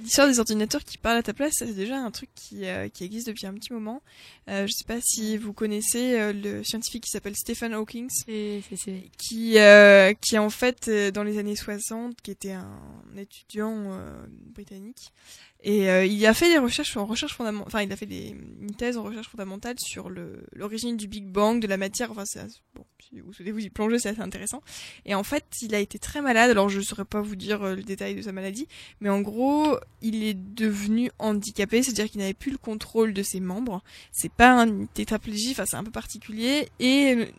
L'histoire 0.02 0.28
des 0.28 0.38
ordinateurs 0.38 0.84
qui 0.84 0.98
parlent 0.98 1.18
à 1.18 1.22
ta 1.22 1.32
place, 1.32 1.54
c'est 1.58 1.74
déjà 1.74 1.96
un 1.98 2.10
truc 2.10 2.28
qui, 2.34 2.64
euh, 2.66 2.88
qui 2.88 3.04
existe 3.04 3.26
depuis 3.26 3.46
un 3.46 3.54
petit 3.54 3.72
moment. 3.72 4.02
Euh, 4.48 4.66
je 4.66 4.72
sais 4.72 4.84
pas 4.84 4.98
si 5.02 5.36
vous 5.36 5.52
connaissez 5.52 6.18
euh, 6.18 6.32
le 6.32 6.62
scientifique 6.62 7.04
qui 7.04 7.10
s'appelle 7.10 7.34
Stephen 7.36 7.72
Hawking, 7.74 8.08
qui 9.18 9.58
euh, 9.58 10.12
qui 10.20 10.38
en 10.38 10.50
fait 10.50 10.88
euh, 10.88 11.10
dans 11.10 11.24
les 11.24 11.38
années 11.38 11.56
60, 11.56 12.20
qui 12.22 12.30
était 12.30 12.52
un 12.52 12.78
étudiant 13.16 13.92
euh, 13.92 14.26
britannique, 14.54 15.12
et 15.66 15.88
euh, 15.88 16.04
il 16.04 16.24
a 16.26 16.34
fait 16.34 16.50
des 16.50 16.58
recherches 16.58 16.94
en 16.98 17.06
recherche 17.06 17.34
fondamentale, 17.34 17.66
enfin 17.66 17.80
il 17.80 17.90
a 17.90 17.96
fait 17.96 18.04
des, 18.04 18.36
une 18.60 18.74
thèse 18.76 18.98
en 18.98 19.02
recherche 19.02 19.28
fondamentale 19.28 19.76
sur 19.80 20.10
l'origine 20.52 20.98
du 20.98 21.08
Big 21.08 21.24
Bang, 21.24 21.58
de 21.58 21.66
la 21.66 21.78
matière. 21.78 22.10
Enfin 22.10 22.26
c'est 22.26 22.44
bon, 22.74 22.84
si 23.00 23.20
vous 23.20 23.32
souhaitez 23.32 23.50
vous 23.50 23.60
y 23.60 23.70
plonger, 23.70 23.98
c'est 23.98 24.10
assez 24.10 24.20
intéressant. 24.20 24.62
Et 25.06 25.14
en 25.14 25.22
fait, 25.22 25.44
il 25.62 25.74
a 25.74 25.78
été 25.78 25.98
très 25.98 26.20
malade. 26.20 26.50
Alors 26.50 26.68
je 26.68 26.82
saurais 26.82 27.06
pas 27.06 27.22
vous 27.22 27.34
dire 27.34 27.62
euh, 27.62 27.76
le 27.76 27.82
détail 27.82 28.14
de 28.14 28.20
sa 28.20 28.32
maladie, 28.32 28.68
mais 29.00 29.08
en 29.08 29.22
gros, 29.22 29.78
il 30.02 30.22
est 30.22 30.34
devenu 30.34 31.10
handicapé, 31.18 31.82
c'est-à-dire 31.82 32.10
qu'il 32.10 32.20
n'avait 32.20 32.34
plus 32.34 32.52
le 32.52 32.58
contrôle 32.58 33.14
de 33.14 33.22
ses 33.22 33.40
membres. 33.40 33.82
C'est 34.12 34.32
pas 34.32 34.60
un 34.60 34.84
tétraplégie, 34.84 35.52
enfin 35.52 35.64
c'est 35.64 35.78
un 35.78 35.84
peu 35.84 35.90
particulier. 35.90 36.68
Et 36.78 37.32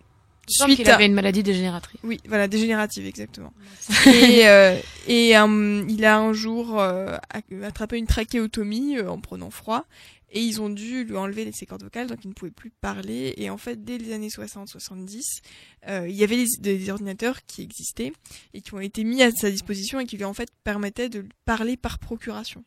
euh, 0.48 0.76
Il 0.78 0.90
à- 0.90 0.96
avait 0.96 1.06
une 1.06 1.14
maladie 1.14 1.44
dégénératrice. 1.44 2.00
oui, 2.04 2.20
voilà, 2.28 2.48
dégénérative, 2.48 3.06
exactement. 3.06 3.54
et 4.08 4.48
euh, 4.48 4.78
et 5.08 5.38
euh, 5.38 5.86
il 5.90 6.06
a 6.06 6.18
un 6.20 6.34
jour 6.34 6.80
euh, 6.80 7.18
attrapé 7.64 7.98
une 7.98 8.08
trachéotomie 8.08 8.98
euh, 8.98 9.10
en 9.10 9.20
prenant 9.20 9.50
froid. 9.50 9.86
et 10.32 10.42
ils 10.42 10.60
ont 10.62 10.70
dû 10.70 11.04
lui 11.06 11.16
enlever 11.16 11.50
ses 11.54 11.66
cordes 11.66 11.84
vocales, 11.84 12.08
donc 12.08 12.20
il 12.26 12.28
ne 12.30 12.34
pouvait 12.34 12.52
plus 12.52 12.70
parler. 12.82 13.34
Et 13.38 13.50
en 13.50 13.58
fait, 13.58 13.84
dès 13.86 13.98
les 13.98 14.12
années 14.14 14.28
60-70, 14.30 15.22
euh, 15.88 16.08
il 16.10 16.16
y 16.16 16.24
avait 16.24 16.36
des, 16.38 16.48
des 16.76 16.90
ordinateurs 16.90 17.46
qui 17.46 17.62
existaient 17.62 18.12
et 18.54 18.62
qui 18.62 18.74
ont 18.74 18.80
été 18.82 19.04
mis 19.04 19.24
à 19.24 19.32
sa 19.32 19.50
disposition 19.50 20.00
et 20.00 20.06
qui 20.06 20.18
lui 20.18 20.26
en 20.26 20.34
fait 20.34 20.50
permettaient 20.64 21.10
de 21.10 21.26
parler 21.46 21.78
par 21.78 22.00
procuration. 22.00 22.64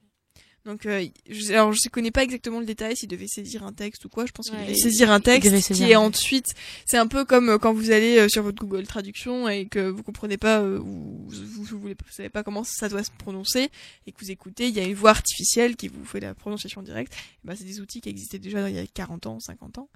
Donc, 0.69 0.85
euh, 0.85 1.07
je, 1.31 1.51
alors 1.53 1.73
je 1.73 1.89
connais 1.89 2.11
pas 2.11 2.23
exactement 2.23 2.61
le 2.61 2.67
détail 2.67 2.95
s'il 2.95 3.09
devait 3.09 3.27
saisir 3.27 3.65
un 3.65 3.73
texte 3.73 4.05
ou 4.05 4.11
quoi. 4.11 4.27
Je 4.27 4.33
pense 4.33 4.51
qu'il 4.51 4.59
Ouais, 4.59 4.67
devait 4.67 4.75
saisir 4.77 5.11
un 5.11 5.19
texte 5.19 5.51
saisir 5.51 5.75
qui 5.87 5.91
est 5.91 5.95
un 5.95 6.05
texte. 6.11 6.23
ensuite. 6.25 6.55
C'est 6.85 6.99
un 6.99 7.07
peu 7.07 7.25
comme 7.25 7.49
euh, 7.49 7.59
quand 7.59 7.73
vous 7.73 7.91
allez 7.91 8.19
euh, 8.19 8.29
sur 8.29 8.43
votre 8.43 8.59
Google 8.61 8.87
Traduction 8.87 9.49
et 9.49 9.67
que 9.67 9.89
vous 9.89 10.03
comprenez 10.03 10.37
pas 10.37 10.61
euh, 10.61 10.79
ou 10.79 11.27
vous, 11.29 11.65
vous, 11.81 11.89
savez 12.11 12.29
pas 12.29 12.43
comment 12.43 12.65
ça 12.65 12.91
doit 12.91 13.03
se 13.03 13.11
prononcer 13.11 13.71
et 14.07 14.13
que 14.13 14.21
vous 14.21 14.31
écoutez, 14.31 14.69
il 14.69 14.75
y 14.75 14.81
a 14.81 14.85
une 14.85 14.95
voix 14.95 15.11
artificielle 15.11 15.75
qui 15.75 15.89
vous 15.89 16.05
fait 16.05 16.21
la 16.21 16.35
prononciation 16.35 16.83
directe. 16.83 17.15
Bah, 17.45 17.55
c'est 17.57 17.65
des 17.65 17.81
outils 17.81 18.03
qui 18.03 18.11
existaient 18.11 18.39
déjà 18.39 18.69
il 18.69 18.77
y 18.77 18.79
a 18.79 18.87
40 18.87 19.27
ans, 19.27 19.41
50 19.41 19.79
ans 19.79 19.89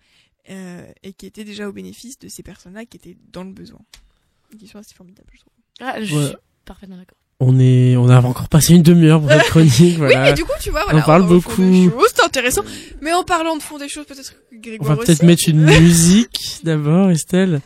euh, 0.48 0.90
et 1.02 1.12
qui 1.12 1.26
étaient 1.26 1.44
déjà 1.44 1.68
au 1.68 1.72
bénéfice 1.72 2.18
de 2.18 2.28
ces 2.28 2.42
personnes-là 2.42 2.86
qui 2.86 2.96
étaient 2.96 3.16
dans 3.30 3.44
le 3.44 3.52
besoin. 3.52 3.80
Qui 4.58 4.66
sont 4.66 4.78
assez 4.78 4.94
formidables, 4.94 5.28
je 5.34 5.40
trouve. 5.40 5.52
Ah, 5.80 6.02
je 6.02 6.16
Ouais. 6.16 6.26
suis 6.28 6.36
parfaitement 6.64 6.96
d'accord. 6.96 7.18
On 7.44 7.58
est, 7.58 7.96
on 7.96 8.08
a 8.08 8.20
encore 8.20 8.48
passé 8.48 8.74
une 8.74 8.82
demi-heure 8.82 9.20
pour 9.20 9.28
cette 9.30 9.42
chronique. 9.48 9.98
voilà. 9.98 10.12
Oui, 10.22 10.28
mais 10.28 10.32
du 10.34 10.44
coup, 10.44 10.52
tu 10.60 10.70
vois, 10.70 10.84
voilà, 10.84 11.00
on 11.00 11.02
parle 11.02 11.26
beaucoup. 11.26 11.90
c'est 12.14 12.22
intéressant. 12.24 12.62
Mais 13.00 13.12
en 13.12 13.24
parlant 13.24 13.56
de 13.56 13.62
fond 13.62 13.78
des 13.78 13.88
choses, 13.88 14.04
peut-être 14.06 14.30
que 14.30 14.36
On 14.56 14.60
Grégoire 14.60 14.96
va 14.96 15.04
peut-être 15.04 15.24
mettre 15.24 15.48
une 15.48 15.62
musique 15.80 16.60
d'abord, 16.62 17.10
Estelle. 17.10 17.60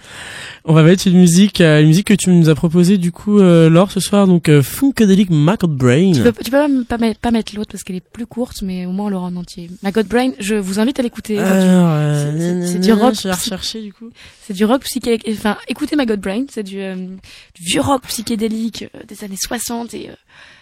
On 0.64 0.72
va 0.72 0.82
mettre 0.82 1.06
une 1.06 1.18
musique, 1.18 1.60
euh, 1.60 1.80
une 1.82 1.88
musique 1.88 2.06
que 2.06 2.14
tu 2.14 2.30
nous 2.30 2.48
as 2.48 2.54
proposée 2.54 2.96
du 2.98 3.12
coup, 3.12 3.38
euh, 3.38 3.68
Laure, 3.68 3.90
ce 3.92 4.00
soir, 4.00 4.26
donc 4.26 4.48
euh, 4.48 4.62
Funkadelic 4.62 5.28
Mac 5.30 5.60
Brain. 5.66 6.12
Tu 6.14 6.22
peux, 6.22 6.32
tu 6.32 6.50
peux 6.50 6.56
pas, 6.56 6.68
pas, 6.88 6.98
mettre, 6.98 7.20
pas 7.20 7.30
mettre 7.30 7.54
l'autre 7.54 7.70
parce 7.72 7.84
qu'elle 7.84 7.96
est 7.96 8.00
plus 8.12 8.26
courte, 8.26 8.62
mais 8.62 8.86
au 8.86 8.90
moins 8.92 9.06
on 9.06 9.10
l'aura 9.10 9.26
en 9.26 9.36
entier. 9.36 9.70
Ma 9.82 9.92
God 9.92 10.06
Brain, 10.08 10.30
je 10.40 10.54
vous 10.54 10.80
invite 10.80 10.98
à 10.98 11.02
l'écouter. 11.02 11.38
Alors, 11.38 11.88
euh, 11.90 12.66
C'est- 12.66 12.78
du 12.78 12.92
rock. 12.92 13.14
Je 13.14 13.24
vais 13.24 13.28
la 13.28 13.34
rechercher 13.36 13.82
du 13.82 13.92
coup. 13.92 14.08
C'est 14.46 14.54
du 14.54 14.64
rock 14.64 14.82
psychédélique. 14.82 15.28
Enfin, 15.38 15.56
écoutez 15.68 15.94
ma 15.96 16.06
God 16.06 16.20
Brain, 16.20 16.44
c'est 16.50 16.62
du, 16.64 16.80
euh, 16.80 16.94
du 16.96 17.62
vieux 17.62 17.80
rock 17.82 18.02
psychédélique 18.08 18.86
euh, 18.94 19.00
des 19.06 19.22
années 19.22 19.36
60 19.36 19.65
et 19.94 20.10
euh, 20.10 20.14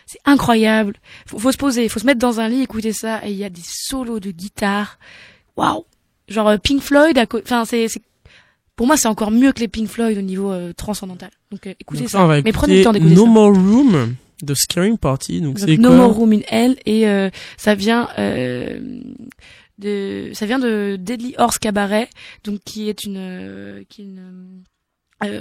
c'est 0.07 0.21
incroyable. 0.25 0.95
Faut, 1.27 1.39
faut 1.39 1.53
se 1.53 1.57
poser, 1.57 1.89
faut 1.89 2.01
se 2.01 2.07
mettre 2.07 2.21
dans 2.21 2.41
un 2.41 2.49
lit, 2.49 2.63
écouter 2.63 2.93
ça 2.93 3.27
et 3.27 3.31
il 3.31 3.37
y 3.37 3.45
a 3.45 3.51
des 3.51 3.63
solos 3.65 4.21
de 4.21 4.31
guitare. 4.31 4.99
Waouh. 5.57 5.85
Genre 6.29 6.49
euh, 6.49 6.57
Pink 6.59 6.81
Floyd, 6.81 7.19
à 7.19 7.27
enfin 7.43 7.65
c'est, 7.65 7.87
pour 8.77 8.87
moi 8.87 8.97
c'est 8.97 9.09
encore 9.09 9.31
mieux 9.31 9.53
que 9.53 9.61
les 9.61 9.69
Pink 9.69 9.89
Floyd 9.89 10.17
au 10.17 10.23
niveau 10.23 10.53
euh, 10.53 10.73
transcendantal. 10.73 11.31
Donc 11.51 11.67
euh, 11.67 11.75
écoutez 11.81 12.03
Donc 12.03 12.11
ça. 12.11 12.25
on 12.25 12.27
va 12.27 12.41
Mais 12.43 12.53
prenez 12.53 12.75
le 12.75 12.81
écouter 12.81 12.85
temps 12.85 12.93
d'écouter 12.93 13.15
No 13.15 13.25
ça. 13.25 13.31
More 13.31 13.55
Room 13.55 14.15
de 14.43 14.55
Scaring 14.55 14.99
Party. 14.99 15.41
Donc, 15.41 15.59
c'est 15.59 15.77
No 15.77 15.89
quoi 15.89 15.97
More 15.97 16.13
Room 16.15 16.33
in 16.33 16.41
Hell 16.49 16.77
et 16.87 17.09
euh, 17.09 17.31
ça 17.57 17.75
vient 17.75 18.09
euh, 18.19 18.81
de 19.79 20.31
ça 20.33 20.47
vient 20.47 20.59
de 20.59 20.97
Deadly 21.01 21.35
Horse 21.39 21.59
Cabaret 21.59 22.09
donc 22.45 22.61
qui 22.65 22.89
est 22.89 23.05
une 23.05 23.17
euh, 23.19 23.83
qui 23.89 24.03
est 24.03 24.05
une 24.05 24.63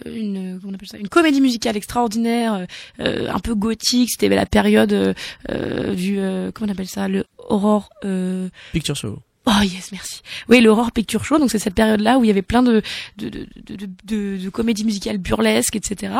une 0.05 0.59
comment 0.59 0.71
on 0.71 0.75
appelle 0.75 0.87
ça 0.87 0.97
une 0.97 1.09
comédie 1.09 1.41
musicale 1.41 1.77
extraordinaire 1.77 2.53
euh, 2.53 2.65
euh, 2.99 3.29
un 3.31 3.39
peu 3.39 3.55
gothique 3.55 4.09
c'était 4.11 4.29
la 4.29 4.45
période 4.45 4.93
euh, 4.93 5.13
euh, 5.49 5.93
du 5.95 6.19
euh, 6.19 6.51
comment 6.53 6.69
on 6.69 6.73
appelle 6.73 6.87
ça 6.87 7.07
le 7.07 7.25
horror 7.37 7.89
euh, 8.05 8.49
Picture 8.71 8.95
Show. 8.95 9.19
Oh 9.45 9.61
yes, 9.61 9.91
merci. 9.91 10.21
Oui, 10.47 10.61
l'Aurore 10.61 10.93
Picture 10.93 11.25
Show, 11.25 11.37
donc 11.37 11.51
c'est 11.51 11.59
cette 11.59 11.73
période-là 11.75 12.17
où 12.17 12.23
il 12.23 12.27
y 12.27 12.29
avait 12.29 12.41
plein 12.41 12.63
de 12.63 12.81
de, 13.17 13.27
de, 13.27 13.45
de, 13.75 13.75
de, 14.05 14.37
de- 14.37 14.49
comédies 14.49 14.85
musicales 14.85 15.17
burlesques, 15.17 15.75
etc. 15.75 16.13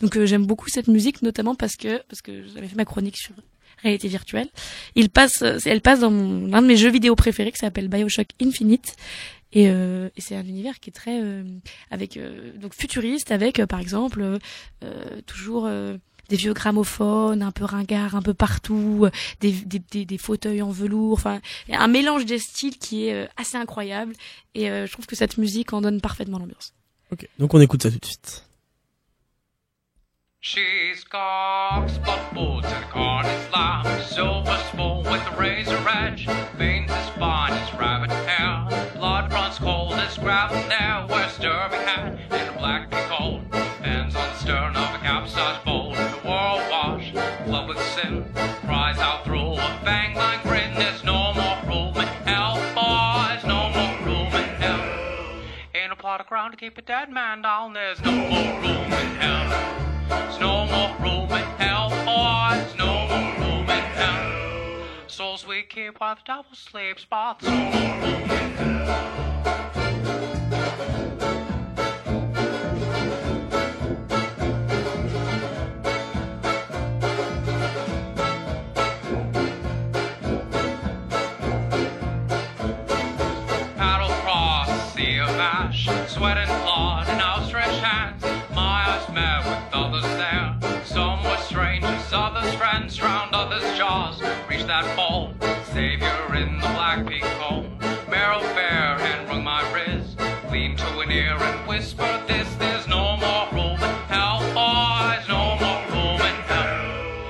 Donc 0.00 0.16
euh, 0.16 0.26
j'aime 0.26 0.46
beaucoup 0.46 0.68
cette 0.68 0.86
musique, 0.86 1.22
notamment 1.22 1.56
parce 1.56 1.74
que 1.74 2.00
parce 2.08 2.22
que 2.22 2.44
j'avais 2.54 2.68
fait 2.68 2.76
ma 2.76 2.84
chronique 2.84 3.16
sur 3.16 3.34
réalité 3.82 4.06
virtuelle. 4.06 4.46
Il 4.94 5.08
passe, 5.10 5.42
euh, 5.42 5.58
elle 5.64 5.80
passe 5.80 5.98
dans 6.00 6.10
l'un 6.10 6.62
de 6.62 6.68
mes 6.68 6.76
jeux 6.76 6.90
vidéo 6.90 7.16
préférés 7.16 7.50
qui 7.50 7.58
s'appelle 7.58 7.88
Bioshock 7.88 8.28
Infinite. 8.40 8.94
Et, 9.52 9.70
euh, 9.70 10.10
et 10.16 10.20
c'est 10.20 10.36
un 10.36 10.44
univers 10.44 10.78
qui 10.78 10.90
est 10.90 10.92
très 10.92 11.22
euh, 11.22 11.42
avec 11.90 12.16
euh, 12.16 12.52
donc 12.58 12.74
futuriste 12.74 13.30
avec 13.30 13.60
euh, 13.60 13.66
par 13.66 13.80
exemple 13.80 14.38
euh, 14.84 15.20
toujours 15.26 15.64
euh, 15.66 15.96
des 16.28 16.36
vieux 16.36 16.52
gramophones 16.52 17.42
un 17.42 17.50
peu 17.50 17.64
ringards 17.64 18.14
un 18.14 18.20
peu 18.20 18.34
partout 18.34 19.08
des, 19.40 19.52
des, 19.52 19.78
des, 19.78 20.04
des 20.04 20.18
fauteuils 20.18 20.60
en 20.60 20.70
velours 20.70 21.14
enfin 21.14 21.40
un 21.72 21.88
mélange 21.88 22.26
des 22.26 22.38
styles 22.38 22.76
qui 22.76 23.06
est 23.06 23.26
assez 23.38 23.56
incroyable 23.56 24.12
et 24.54 24.66
je 24.66 24.92
trouve 24.92 25.06
que 25.06 25.16
cette 25.16 25.38
musique 25.38 25.72
en 25.72 25.80
donne 25.80 26.02
parfaitement 26.02 26.38
l'ambiance. 26.38 26.74
Ok, 27.10 27.26
donc 27.38 27.54
on 27.54 27.60
écoute 27.62 27.82
ça 27.82 27.90
tout 27.90 27.98
de 27.98 28.04
suite. 28.04 28.44
She's 30.50 31.04
got 31.04 31.88
spot 31.88 32.32
boots 32.32 32.68
and 32.68 32.84
corn 32.86 33.26
slam, 33.50 33.84
silver 34.00 34.56
spoon 34.70 35.02
with 35.02 35.20
a 35.26 35.36
razor 35.38 35.76
edge, 35.86 36.26
veins 36.56 36.90
as 36.90 37.10
fine 37.10 37.52
as 37.52 37.74
rabbit 37.74 38.10
hair, 38.10 38.88
blood 38.94 39.30
runs 39.30 39.58
cold 39.58 39.92
as 39.92 40.16
gravel 40.16 40.56
there, 40.70 41.04
wears 41.06 41.36
derby 41.36 41.76
hat 41.76 42.18
and 42.30 42.48
a 42.48 42.58
black 42.58 42.90
coat, 42.90 43.42
hands 43.82 44.16
on 44.16 44.26
the 44.26 44.34
stern 44.36 44.74
of 44.74 44.94
a 44.94 44.98
capsized 45.00 45.62
boat, 45.66 45.94
the 45.96 46.26
world 46.26 46.62
washed, 46.70 47.12
flood 47.44 47.68
with 47.68 47.78
sin, 47.92 48.24
cries 48.64 48.96
out 48.96 49.26
through 49.26 49.52
a 49.52 49.80
fang 49.84 50.14
line 50.14 50.40
grin, 50.44 50.72
there's 50.76 51.04
no 51.04 51.34
more 51.34 51.58
room 51.66 51.94
in 51.94 52.08
hell, 52.24 52.54
boys, 52.72 53.44
no 53.44 53.68
more 53.68 54.06
room 54.06 54.32
in 54.32 54.48
hell. 54.56 55.38
Ain't 55.74 55.92
a 55.92 55.96
plot 55.96 56.22
of 56.22 56.26
ground 56.26 56.52
to 56.52 56.56
keep 56.56 56.78
a 56.78 56.82
dead 56.82 57.10
man 57.10 57.42
down, 57.42 57.74
there's 57.74 58.02
no 58.02 58.12
more 58.12 58.62
room 58.62 58.92
in 58.94 59.16
hell. 59.16 59.87
No 60.40 60.66
more 60.66 60.94
room 61.00 61.30
in 61.32 61.44
hell, 61.58 61.90
boys. 61.90 62.74
No 62.78 63.06
more 63.08 63.32
room 63.40 63.68
in 63.68 63.84
hell. 63.96 64.82
Souls 65.06 65.46
we 65.46 65.62
keep 65.62 66.00
while 66.00 66.14
the 66.14 66.20
devil 66.24 66.44
sleeps, 66.54 67.06
but 67.08 67.42
no 67.42 67.50
more 67.50 67.72
room 67.72 68.30
in 68.30 68.52
hell. 68.56 68.78
Paddle 83.76 84.14
others 92.18 92.52
friends, 92.54 92.96
drowned 92.96 93.34
others' 93.34 93.78
jaws. 93.78 94.20
Reached 94.48 94.66
that 94.66 94.84
fall, 94.96 95.32
savior 95.72 96.34
in 96.34 96.56
the 96.56 96.68
black 96.76 97.06
peak 97.06 97.22
home. 97.22 97.78
Marrow 98.10 98.40
fair 98.40 98.98
and 98.98 99.28
wrung 99.28 99.44
my 99.44 99.62
wrist. 99.72 100.18
Leaned 100.50 100.78
to 100.78 100.98
an 100.98 101.10
ear 101.12 101.36
and 101.36 101.68
whispered 101.68 102.24
this: 102.26 102.52
There's 102.56 102.88
no 102.88 103.16
more 103.16 103.46
room 103.52 103.78
in 103.88 103.96
hell, 104.12 104.40
boys. 104.58 105.28
No 105.28 105.56
more 105.62 105.82
room 105.94 106.20
in 106.30 106.38
hell. 106.50 107.24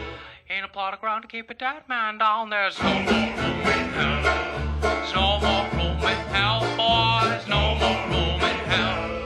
Ain't 0.48 0.64
a 0.64 0.68
plot 0.68 0.94
of 0.94 1.00
ground 1.00 1.22
to 1.22 1.28
keep 1.28 1.50
a 1.50 1.54
dead 1.54 1.82
man 1.88 2.18
down. 2.18 2.48
There's 2.48 2.78
no 2.82 2.94
more 3.08 3.30
room 3.40 3.66
in 3.76 3.88
hell. 3.98 4.22
There's 4.80 5.14
no 5.14 5.38
more 5.40 5.66
room 5.76 6.00
in 6.12 6.20
hell, 6.32 6.60
boys. 6.80 7.46
No 7.46 7.74
more 7.82 8.02
room 8.08 8.40
in 8.40 8.58
hell. 8.72 9.22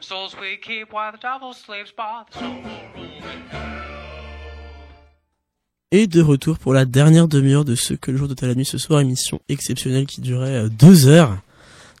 Souls 0.00 0.36
we 0.38 0.56
keep 0.56 0.92
while 0.92 1.10
the 1.10 1.18
devil 1.18 1.52
sleeps, 1.52 1.92
there's 1.96 2.40
no 2.40 2.52
more 2.52 2.90
room 2.94 3.22
in 3.34 3.42
hell. 3.50 3.91
Et 5.94 6.06
de 6.06 6.22
retour 6.22 6.58
pour 6.58 6.72
la 6.72 6.86
dernière 6.86 7.28
demi-heure 7.28 7.66
de 7.66 7.74
ce 7.74 7.92
que 7.92 8.10
le 8.10 8.16
jour 8.16 8.26
de 8.26 8.46
la 8.46 8.54
nuit 8.54 8.64
ce 8.64 8.78
soir, 8.78 9.00
émission 9.00 9.42
exceptionnelle 9.50 10.06
qui 10.06 10.22
durait 10.22 10.64
euh, 10.64 10.68
deux 10.70 11.06
heures. 11.06 11.36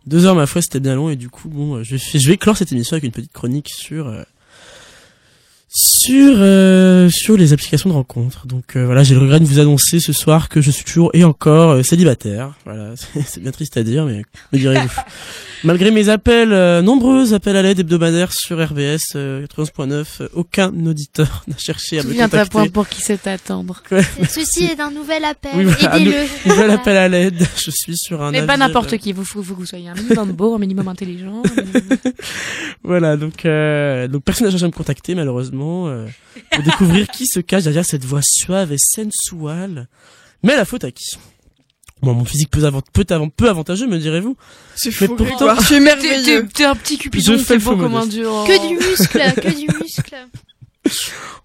Deux 0.06 0.24
heures, 0.24 0.34
ma 0.34 0.46
foi, 0.46 0.62
c'était 0.62 0.80
bien 0.80 0.94
long 0.94 1.10
et 1.10 1.16
du 1.16 1.28
coup, 1.28 1.50
bon, 1.50 1.76
euh, 1.76 1.82
je 1.82 1.96
vais, 1.96 2.18
je 2.18 2.26
vais 2.26 2.38
clore 2.38 2.56
cette 2.56 2.72
émission 2.72 2.94
avec 2.94 3.04
une 3.04 3.12
petite 3.12 3.34
chronique 3.34 3.68
sur 3.68 4.08
euh, 4.08 4.22
sur 6.04 6.34
euh, 6.38 7.08
sur 7.10 7.36
les 7.36 7.52
applications 7.52 7.90
de 7.90 7.94
rencontres. 7.94 8.46
Donc 8.46 8.76
euh, 8.76 8.84
voilà, 8.86 9.02
j'ai 9.02 9.14
le 9.14 9.20
regret 9.20 9.40
de 9.40 9.44
vous 9.44 9.58
annoncer 9.58 10.00
ce 10.00 10.12
soir 10.12 10.48
que 10.48 10.60
je 10.60 10.70
suis 10.70 10.84
toujours 10.84 11.10
et 11.14 11.24
encore 11.24 11.70
euh, 11.70 11.82
célibataire. 11.82 12.54
Voilà, 12.64 12.94
c'est 13.26 13.40
bien 13.40 13.50
triste 13.52 13.76
à 13.76 13.82
dire, 13.82 14.04
mais 14.04 14.22
me 14.52 14.58
direz-vous? 14.58 14.88
Malgré 15.64 15.92
mes 15.92 16.08
appels, 16.08 16.52
euh, 16.52 16.82
nombreux 16.82 17.34
appels 17.34 17.54
à 17.56 17.62
l'aide 17.62 17.78
hebdomadaires 17.78 18.32
sur 18.32 18.58
RBS 18.60 18.98
euh, 19.14 19.46
91.9, 19.46 20.04
euh, 20.22 20.28
aucun 20.34 20.72
auditeur 20.86 21.44
n'a 21.48 21.56
cherché 21.56 22.00
à 22.00 22.02
me 22.02 22.12
contacter. 22.14 22.50
point 22.50 22.66
pour 22.68 22.88
qui 22.88 23.00
c'est 23.00 23.24
attendre. 23.28 23.80
Ouais. 23.92 24.02
Ceci 24.28 24.64
est 24.64 24.80
un 24.80 24.90
nouvel 24.90 25.24
appel. 25.24 25.52
Oui, 25.54 25.64
voilà, 25.64 25.96
Aidez-le. 25.98 26.16
un 26.16 26.48
nouvel 26.54 26.70
appel 26.72 26.96
à 26.96 27.08
l'aide. 27.08 27.46
Je 27.64 27.70
suis 27.70 27.96
sur 27.96 28.22
un 28.22 28.32
Mais 28.32 28.44
pas 28.44 28.56
n'importe 28.56 28.96
qui, 28.98 29.12
vous 29.12 29.24
faut, 29.24 29.42
faut 29.42 29.54
que 29.54 29.60
vous 29.60 29.66
soyez 29.66 29.88
un 29.88 29.94
minimum 29.94 30.32
beau, 30.32 30.54
un 30.54 30.58
minimum 30.58 30.88
intelligent. 30.88 31.42
un 31.44 31.62
minimum- 31.62 31.98
Voilà, 32.82 33.16
donc 33.16 33.44
euh, 33.44 34.08
donc 34.08 34.24
personne 34.24 34.46
n'a 34.46 34.50
cherché 34.50 34.64
à 34.64 34.68
me 34.68 34.72
contacter 34.72 35.14
malheureusement 35.14 35.86
euh, 35.92 36.08
pour 36.50 36.62
découvrir 36.64 37.08
qui 37.08 37.26
se 37.26 37.40
cache 37.40 37.64
derrière 37.64 37.84
cette 37.84 38.04
voix 38.04 38.20
suave 38.22 38.72
et 38.72 38.78
sensuelle. 38.78 39.88
Mais 40.42 40.56
la 40.56 40.64
faute 40.64 40.84
à 40.84 40.90
qui? 40.90 41.16
Bon, 42.02 42.14
mon 42.14 42.24
physique 42.24 42.50
peu, 42.50 42.64
avant, 42.64 42.82
peu, 42.92 43.04
avant, 43.10 43.28
peu 43.28 43.48
avantageux, 43.48 43.86
me 43.86 43.98
direz-vous. 43.98 44.36
C'est 44.74 44.90
fou, 44.90 45.06
pourtant, 45.14 45.54
tu 45.56 45.62
es 45.62 45.66
T'es- 45.68 45.80
merveilleux. 45.80 46.48
T'es 46.52 46.64
un 46.64 46.74
petit 46.74 46.98
cupidon, 46.98 47.24
Je 47.24 47.32
le 47.32 47.58
beau 47.58 47.60
faux 47.60 47.76
comme 47.76 47.94
un 47.94 48.06
dieu. 48.06 48.26
oh. 48.28 48.44
Que 48.44 48.68
du 48.68 48.74
muscle, 48.74 49.32
que 49.40 49.54
du 49.54 49.66
muscle. 49.80 50.16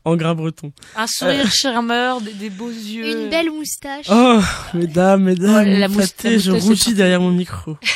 en 0.03 0.15
gras 0.15 0.34
breton. 0.34 0.72
Un 0.95 1.06
sourire 1.06 1.52
charmeur, 1.52 2.22
des, 2.22 2.34
des 2.34 2.49
beaux 2.49 2.72
yeux. 2.72 3.06
Une 3.26 3.30
belle 3.30 3.52
moustache. 3.52 4.07
Oh, 4.10 4.40
mesdames, 4.74 5.22
mesdames, 5.26 5.68
Oh, 5.68 5.80
la 5.80 5.88
moustache- 5.90 6.40
je 6.41 6.52
rougis 6.52 6.95
derrière 6.95 7.22
mon 7.22 7.32
micro. 7.32 7.78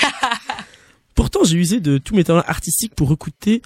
Pourtant, 1.16 1.44
j'ai 1.44 1.58
usé 1.58 1.80
de 1.80 1.98
tous 1.98 2.16
mes 2.16 2.24
talents 2.24 2.44
artistiques 2.48 2.96
pour 2.96 3.10
recouter, 3.10 3.62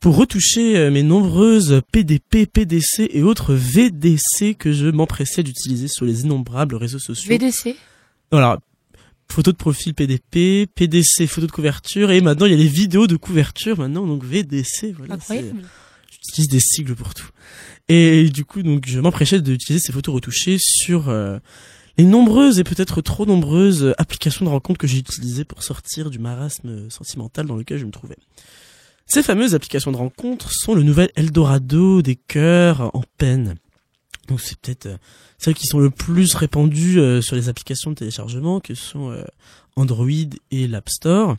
pour 0.00 0.16
retoucher 0.16 0.76
euh, 0.76 0.90
mes 0.90 1.02
nombreuses 1.02 1.80
PDP, 1.92 2.46
PDC 2.46 3.08
et 3.10 3.22
autres 3.22 3.54
VDC 3.54 4.54
que 4.58 4.72
je 4.72 4.86
m'empressais 4.86 5.42
d'utiliser 5.42 5.88
sur 5.88 6.04
les 6.04 6.22
innombrables 6.22 6.74
réseaux 6.76 6.98
sociaux. 6.98 7.30
VDC. 7.30 7.76
Voilà. 8.30 8.60
Photo 9.30 9.52
de 9.52 9.56
profil 9.56 9.94
PDP, 9.94 10.66
PDC, 10.74 11.26
photo 11.26 11.46
de 11.46 11.52
couverture, 11.52 12.10
et 12.10 12.20
maintenant 12.20 12.46
il 12.46 12.52
y 12.52 12.54
a 12.54 12.58
les 12.58 12.66
vidéos 12.66 13.06
de 13.06 13.16
couverture 13.16 13.78
maintenant, 13.78 14.06
donc 14.06 14.24
VDC, 14.24 14.92
voilà. 14.96 15.14
Incroyable. 15.14 15.62
J'utilise 16.10 16.48
des 16.48 16.60
sigles 16.60 16.94
pour 16.96 17.14
tout. 17.14 17.30
Et 17.88 18.28
du 18.28 18.44
coup, 18.44 18.62
donc, 18.62 18.84
je 18.86 19.00
m'empressais 19.00 19.40
d'utiliser 19.40 19.84
ces 19.84 19.92
photos 19.92 20.14
retouchées 20.14 20.58
sur 20.60 21.08
euh, 21.08 21.38
les 21.98 22.04
nombreuses 22.04 22.58
et 22.58 22.64
peut-être 22.64 23.00
trop 23.00 23.26
nombreuses 23.26 23.94
applications 23.98 24.44
de 24.44 24.50
rencontres 24.50 24.78
que 24.78 24.86
j'ai 24.86 24.98
utilisées 24.98 25.44
pour 25.44 25.62
sortir 25.62 26.10
du 26.10 26.18
marasme 26.18 26.88
sentimental 26.90 27.46
dans 27.46 27.56
lequel 27.56 27.78
je 27.78 27.84
me 27.84 27.90
trouvais. 27.90 28.16
Ces 29.06 29.24
fameuses 29.24 29.56
applications 29.56 29.90
de 29.90 29.96
rencontres 29.96 30.52
sont 30.52 30.74
le 30.74 30.84
nouvel 30.84 31.10
Eldorado 31.16 32.00
des 32.00 32.14
cœurs 32.14 32.94
en 32.94 33.02
peine. 33.18 33.56
Donc 34.28 34.40
c'est 34.40 34.56
peut-être 34.60 34.86
euh, 34.86 34.96
celles 35.38 35.54
qui 35.54 35.66
sont 35.66 35.80
le 35.80 35.90
plus 35.90 36.34
répandues 36.36 37.00
euh, 37.00 37.20
sur 37.20 37.34
les 37.34 37.48
applications 37.48 37.90
de 37.90 37.96
téléchargement, 37.96 38.60
que 38.60 38.74
sont 38.74 39.10
euh, 39.10 39.24
Android 39.74 40.08
et 40.52 40.68
l'App 40.68 40.88
Store. 40.88 41.36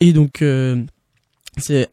Et 0.00 0.12
donc, 0.12 0.44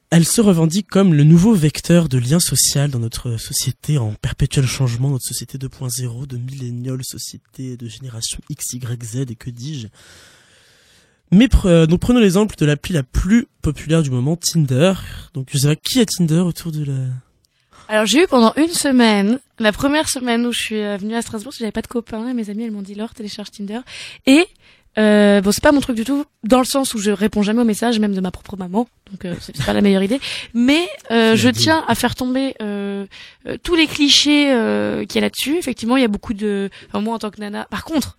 elle 0.10 0.26
se 0.26 0.42
revendique 0.42 0.88
comme 0.88 1.14
le 1.14 1.24
nouveau 1.24 1.54
vecteur 1.54 2.10
de 2.10 2.18
lien 2.18 2.40
social 2.40 2.90
dans 2.92 3.00
notre 3.00 3.38
société 3.38 3.98
en 3.98 4.14
perpétuel 4.14 4.66
changement, 4.66 5.10
notre 5.10 5.26
société 5.26 5.58
2.0, 5.58 6.28
de 6.28 6.38
millénial, 6.38 7.00
société 7.04 7.78
de 7.78 7.88
génération 7.88 8.40
X, 8.50 8.74
Y, 8.74 9.04
Z 9.04 9.16
et 9.30 9.36
que 9.36 9.50
dis-je. 9.50 9.88
Mais 11.32 11.48
pre- 11.48 11.68
euh, 11.68 11.86
donc 11.86 12.00
prenons 12.02 12.20
l'exemple 12.20 12.56
de 12.56 12.66
l'appli 12.66 12.94
la 12.94 13.04
plus 13.04 13.48
populaire 13.62 14.04
du 14.04 14.12
moment, 14.12 14.36
Tinder. 14.36 14.94
Donc 15.34 15.50
je 15.52 15.58
sais 15.58 15.76
qui 15.76 16.00
a 16.00 16.06
Tinder 16.06 16.40
autour 16.40 16.72
de 16.72 16.86
la... 16.86 16.94
Alors 17.88 18.06
j'ai 18.06 18.24
eu 18.24 18.28
pendant 18.28 18.54
une 18.58 18.70
semaine, 18.70 19.40
la 19.60 19.72
première 19.72 20.10
semaine 20.10 20.46
où 20.46 20.52
je 20.52 20.60
suis 20.60 20.82
euh, 20.82 20.98
venue 20.98 21.16
à 21.16 21.22
Strasbourg, 21.22 21.54
j'avais 21.58 21.72
pas 21.72 21.82
de 21.84 21.88
copains 21.88 22.34
mes 22.34 22.50
amis 22.50 22.64
elles 22.64 22.72
m'ont 22.72 22.82
dit 22.82 22.96
Laure 22.96 23.14
télécharge 23.14 23.52
Tinder 23.52 23.80
et 24.26 24.46
euh, 24.98 25.42
bon 25.42 25.52
c'est 25.52 25.64
pas 25.64 25.72
mon 25.72 25.82
truc 25.82 25.96
du 25.96 26.04
tout 26.06 26.26
dans 26.44 26.60
le 26.60 26.66
sens 26.66 26.94
où 26.94 26.98
je 27.00 27.12
réponds 27.12 27.42
jamais 27.42 27.62
aux 27.62 27.66
messages 27.66 28.00
même 28.00 28.14
de 28.14 28.22
ma 28.22 28.32
propre 28.32 28.56
maman 28.58 28.88
donc 29.12 29.26
euh, 29.26 29.36
c'est 29.42 29.66
pas 29.66 29.74
la 29.74 29.82
meilleure 29.82 30.04
idée 30.04 30.20
mais 30.54 30.88
euh, 31.12 31.36
je 31.36 31.50
tiens 31.50 31.84
à 31.88 31.96
faire 31.96 32.16
tomber 32.16 32.56
euh, 32.62 33.06
euh, 33.48 33.58
tous 33.62 33.76
les 33.76 33.88
clichés 33.88 34.52
euh, 34.52 35.06
qu'il 35.06 35.16
y 35.16 35.18
a 35.20 35.22
là-dessus 35.22 35.58
effectivement 35.58 35.98
il 35.98 36.02
y 36.02 36.06
a 36.06 36.10
beaucoup 36.10 36.34
de 36.34 36.70
enfin, 36.88 37.02
moi 37.02 37.16
en 37.16 37.20
tant 37.20 37.30
que 37.32 37.40
nana 37.42 37.66
par 37.70 37.84
contre 37.84 38.18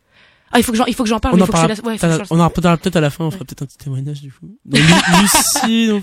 ah 0.52 0.58
il 0.58 0.62
faut 0.62 0.70
que 0.72 0.78
j'en 0.78 0.84
il 0.86 0.94
faut 0.94 1.02
que 1.02 1.08
j'en 1.08 1.18
parle 1.18 1.34
on 1.34 1.40
en 1.42 1.46
parlera 1.46 1.74
la... 1.74 1.74
ouais, 1.88 1.98
peut-être- 1.98 2.28
parlera 2.30 2.50
à 2.96 3.00
la 3.00 3.10
fin, 3.10 3.24
on 3.24 3.30
fera 3.30 3.44
peut-être 3.44 3.62
un 3.62 3.66
petit 3.66 3.78
témoignage 3.78 4.20
du 4.22 4.30
coup. 4.32 4.56
Lucie, 4.70 5.88
non. 5.88 6.02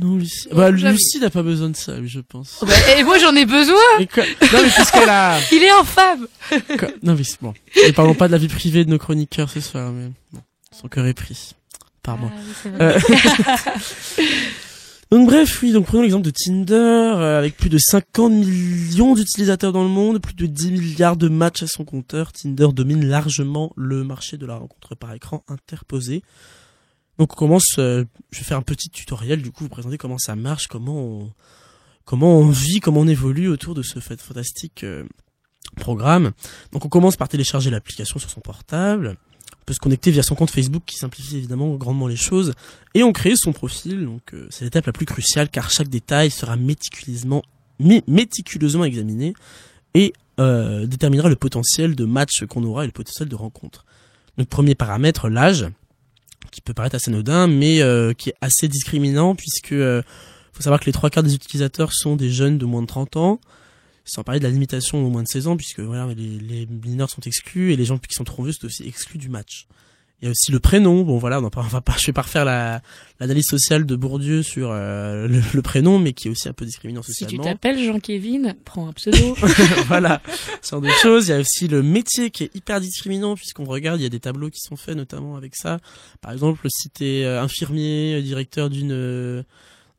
Non, 0.00 0.16
Lucie. 0.16 0.48
Bah. 0.52 0.70
Lucie 0.70 1.18
n'a 1.18 1.30
pas 1.30 1.42
besoin 1.42 1.70
de 1.70 1.76
ça, 1.76 1.94
oui, 2.00 2.08
je 2.08 2.20
pense. 2.20 2.58
Bah, 2.62 2.72
et 2.98 3.02
moi 3.02 3.18
j'en 3.18 3.34
ai 3.34 3.46
besoin 3.46 3.76
Et 3.98 4.06
quoi- 4.06 4.24
Non, 4.24 4.58
mais 4.62 4.70
puisqu'elle 4.70 5.08
a... 5.08 5.38
il 5.52 5.62
est 5.62 5.70
infâme 5.70 6.26
Quoi- 6.78 6.88
Non, 7.02 7.14
mais 7.16 7.24
c'est 7.24 7.40
bon. 7.42 7.52
Ne 7.86 7.92
parlons 7.92 8.14
pas 8.14 8.28
de 8.28 8.32
la 8.32 8.38
vie 8.38 8.48
privée 8.48 8.84
de 8.84 8.90
nos 8.90 8.98
chroniqueurs 8.98 9.50
ce 9.50 9.60
soir, 9.60 9.90
mais 9.92 10.10
bon, 10.32 10.40
son 10.78 10.88
cœur 10.88 11.06
est 11.06 11.14
pris 11.14 11.54
par 12.02 12.16
moi. 12.16 12.30
Ah 12.34 12.40
oui. 12.64 12.70
Euh, 12.80 12.98
donc 15.10 15.26
bref, 15.26 15.60
oui, 15.62 15.72
donc 15.72 15.86
prenons 15.86 16.02
l'exemple 16.02 16.24
de 16.24 16.30
Tinder, 16.30 16.74
euh, 16.74 17.38
avec 17.38 17.56
plus 17.56 17.70
de 17.70 17.78
50 17.78 18.32
millions 18.32 19.14
d'utilisateurs 19.14 19.72
dans 19.72 19.82
le 19.82 19.88
monde, 19.88 20.20
plus 20.20 20.34
de 20.34 20.46
10 20.46 20.70
milliards 20.72 21.16
de 21.16 21.28
matchs 21.28 21.62
à 21.62 21.66
son 21.66 21.84
compteur, 21.84 22.32
Tinder 22.32 22.68
domine 22.74 23.06
largement 23.06 23.72
le 23.76 24.04
marché 24.04 24.36
de 24.36 24.44
la 24.46 24.56
rencontre 24.56 24.94
par 24.94 25.12
écran 25.14 25.44
interposé. 25.48 26.22
Donc 27.18 27.32
on 27.32 27.36
commence, 27.36 27.78
euh, 27.78 28.04
je 28.30 28.38
vais 28.38 28.44
faire 28.44 28.58
un 28.58 28.62
petit 28.62 28.90
tutoriel, 28.90 29.42
du 29.42 29.50
coup 29.50 29.64
vous 29.64 29.68
présenter 29.68 29.98
comment 29.98 30.18
ça 30.18 30.36
marche, 30.36 30.68
comment 30.68 30.96
on, 30.96 31.32
comment 32.04 32.38
on 32.38 32.48
vit, 32.48 32.80
comment 32.80 33.00
on 33.00 33.08
évolue 33.08 33.48
autour 33.48 33.74
de 33.74 33.82
ce 33.82 33.98
fait 33.98 34.20
fantastique 34.20 34.84
euh, 34.84 35.04
programme. 35.76 36.32
Donc 36.72 36.84
on 36.84 36.88
commence 36.88 37.16
par 37.16 37.28
télécharger 37.28 37.70
l'application 37.70 38.18
sur 38.18 38.30
son 38.30 38.40
portable, 38.40 39.16
on 39.60 39.64
peut 39.66 39.74
se 39.74 39.80
connecter 39.80 40.10
via 40.10 40.22
son 40.22 40.34
compte 40.34 40.50
Facebook 40.50 40.84
qui 40.86 40.96
simplifie 40.96 41.36
évidemment 41.36 41.74
grandement 41.74 42.06
les 42.06 42.16
choses, 42.16 42.54
et 42.94 43.02
on 43.02 43.12
crée 43.12 43.36
son 43.36 43.52
profil. 43.52 44.04
Donc 44.04 44.32
euh, 44.32 44.46
c'est 44.50 44.64
l'étape 44.64 44.86
la 44.86 44.92
plus 44.92 45.06
cruciale 45.06 45.48
car 45.50 45.70
chaque 45.70 45.88
détail 45.88 46.30
sera 46.30 46.56
méticuleusement, 46.56 47.42
mé- 47.80 48.04
méticuleusement 48.06 48.84
examiné 48.84 49.34
et 49.94 50.12
déterminera 50.38 51.28
le 51.28 51.34
potentiel 51.34 51.96
de 51.96 52.04
match 52.04 52.44
qu'on 52.46 52.62
aura 52.62 52.84
et 52.84 52.86
le 52.86 52.92
potentiel 52.92 53.28
de 53.28 53.34
rencontre. 53.34 53.84
Donc 54.36 54.48
premier 54.48 54.76
paramètre, 54.76 55.28
l'âge, 55.28 55.66
qui 56.50 56.60
peut 56.60 56.74
paraître 56.74 56.96
assez 56.96 57.10
anodin, 57.10 57.46
mais 57.46 57.82
euh, 57.82 58.12
qui 58.12 58.30
est 58.30 58.34
assez 58.40 58.68
discriminant 58.68 59.34
puisque 59.34 59.72
euh, 59.72 60.02
faut 60.52 60.62
savoir 60.62 60.80
que 60.80 60.86
les 60.86 60.92
trois 60.92 61.10
quarts 61.10 61.22
des 61.22 61.34
utilisateurs 61.34 61.92
sont 61.92 62.16
des 62.16 62.30
jeunes 62.30 62.58
de 62.58 62.64
moins 62.64 62.82
de 62.82 62.86
30 62.86 63.16
ans, 63.16 63.40
sans 64.04 64.24
parler 64.24 64.40
de 64.40 64.44
la 64.44 64.50
limitation 64.50 65.04
au 65.04 65.10
moins 65.10 65.22
de 65.22 65.28
16 65.28 65.46
ans, 65.46 65.56
puisque 65.56 65.80
voilà, 65.80 66.06
les, 66.14 66.38
les 66.38 66.66
mineurs 66.66 67.10
sont 67.10 67.22
exclus 67.22 67.72
et 67.72 67.76
les 67.76 67.84
gens 67.84 67.98
qui 67.98 68.14
sont 68.14 68.24
trop 68.24 68.42
vieux 68.42 68.52
sont 68.52 68.66
aussi 68.66 68.86
exclus 68.86 69.18
du 69.18 69.28
match. 69.28 69.66
Il 70.20 70.24
y 70.24 70.28
a 70.28 70.32
aussi 70.32 70.50
le 70.50 70.58
prénom. 70.58 71.02
Bon 71.02 71.18
voilà, 71.18 71.38
on, 71.38 71.42
va 71.42 71.50
pas, 71.50 71.60
on 71.60 71.68
va 71.68 71.80
pas, 71.80 71.94
je 71.96 72.06
vais 72.06 72.12
pas 72.12 72.22
refaire 72.22 72.44
la 72.44 72.82
l'analyse 73.20 73.46
sociale 73.46 73.86
de 73.86 73.96
Bourdieu 73.96 74.42
sur 74.42 74.70
euh, 74.70 75.26
le, 75.26 75.40
le 75.52 75.62
prénom, 75.62 75.98
mais 75.98 76.12
qui 76.12 76.28
est 76.28 76.30
aussi 76.30 76.48
un 76.48 76.52
peu 76.52 76.64
discriminant 76.64 77.02
si 77.02 77.12
tu 77.12 77.24
socialement. 77.24 77.44
t'appelles 77.44 77.82
Jean-Kévin 77.84 78.54
prends 78.64 78.88
un 78.88 78.92
pseudo 78.92 79.36
voilà, 79.86 80.20
ce 80.62 80.70
genre 80.70 80.80
de 80.80 80.90
choses. 80.90 81.28
Il 81.28 81.30
y 81.30 81.34
a 81.34 81.38
aussi 81.38 81.68
le 81.68 81.82
métier 81.82 82.30
qui 82.30 82.44
est 82.44 82.54
hyper 82.54 82.80
discriminant 82.80 83.34
puisqu'on 83.34 83.64
regarde, 83.64 84.00
il 84.00 84.02
y 84.02 84.06
a 84.06 84.10
des 84.10 84.20
tableaux 84.20 84.50
qui 84.50 84.60
sont 84.60 84.76
faits 84.76 84.96
notamment 84.96 85.36
avec 85.36 85.54
ça. 85.54 85.78
Par 86.20 86.32
exemple, 86.32 86.66
si 86.68 86.90
t'es 86.90 87.24
euh, 87.24 87.42
infirmier, 87.42 88.14
euh, 88.14 88.22
directeur 88.22 88.70
d'une 88.70 88.92
euh, 88.92 89.42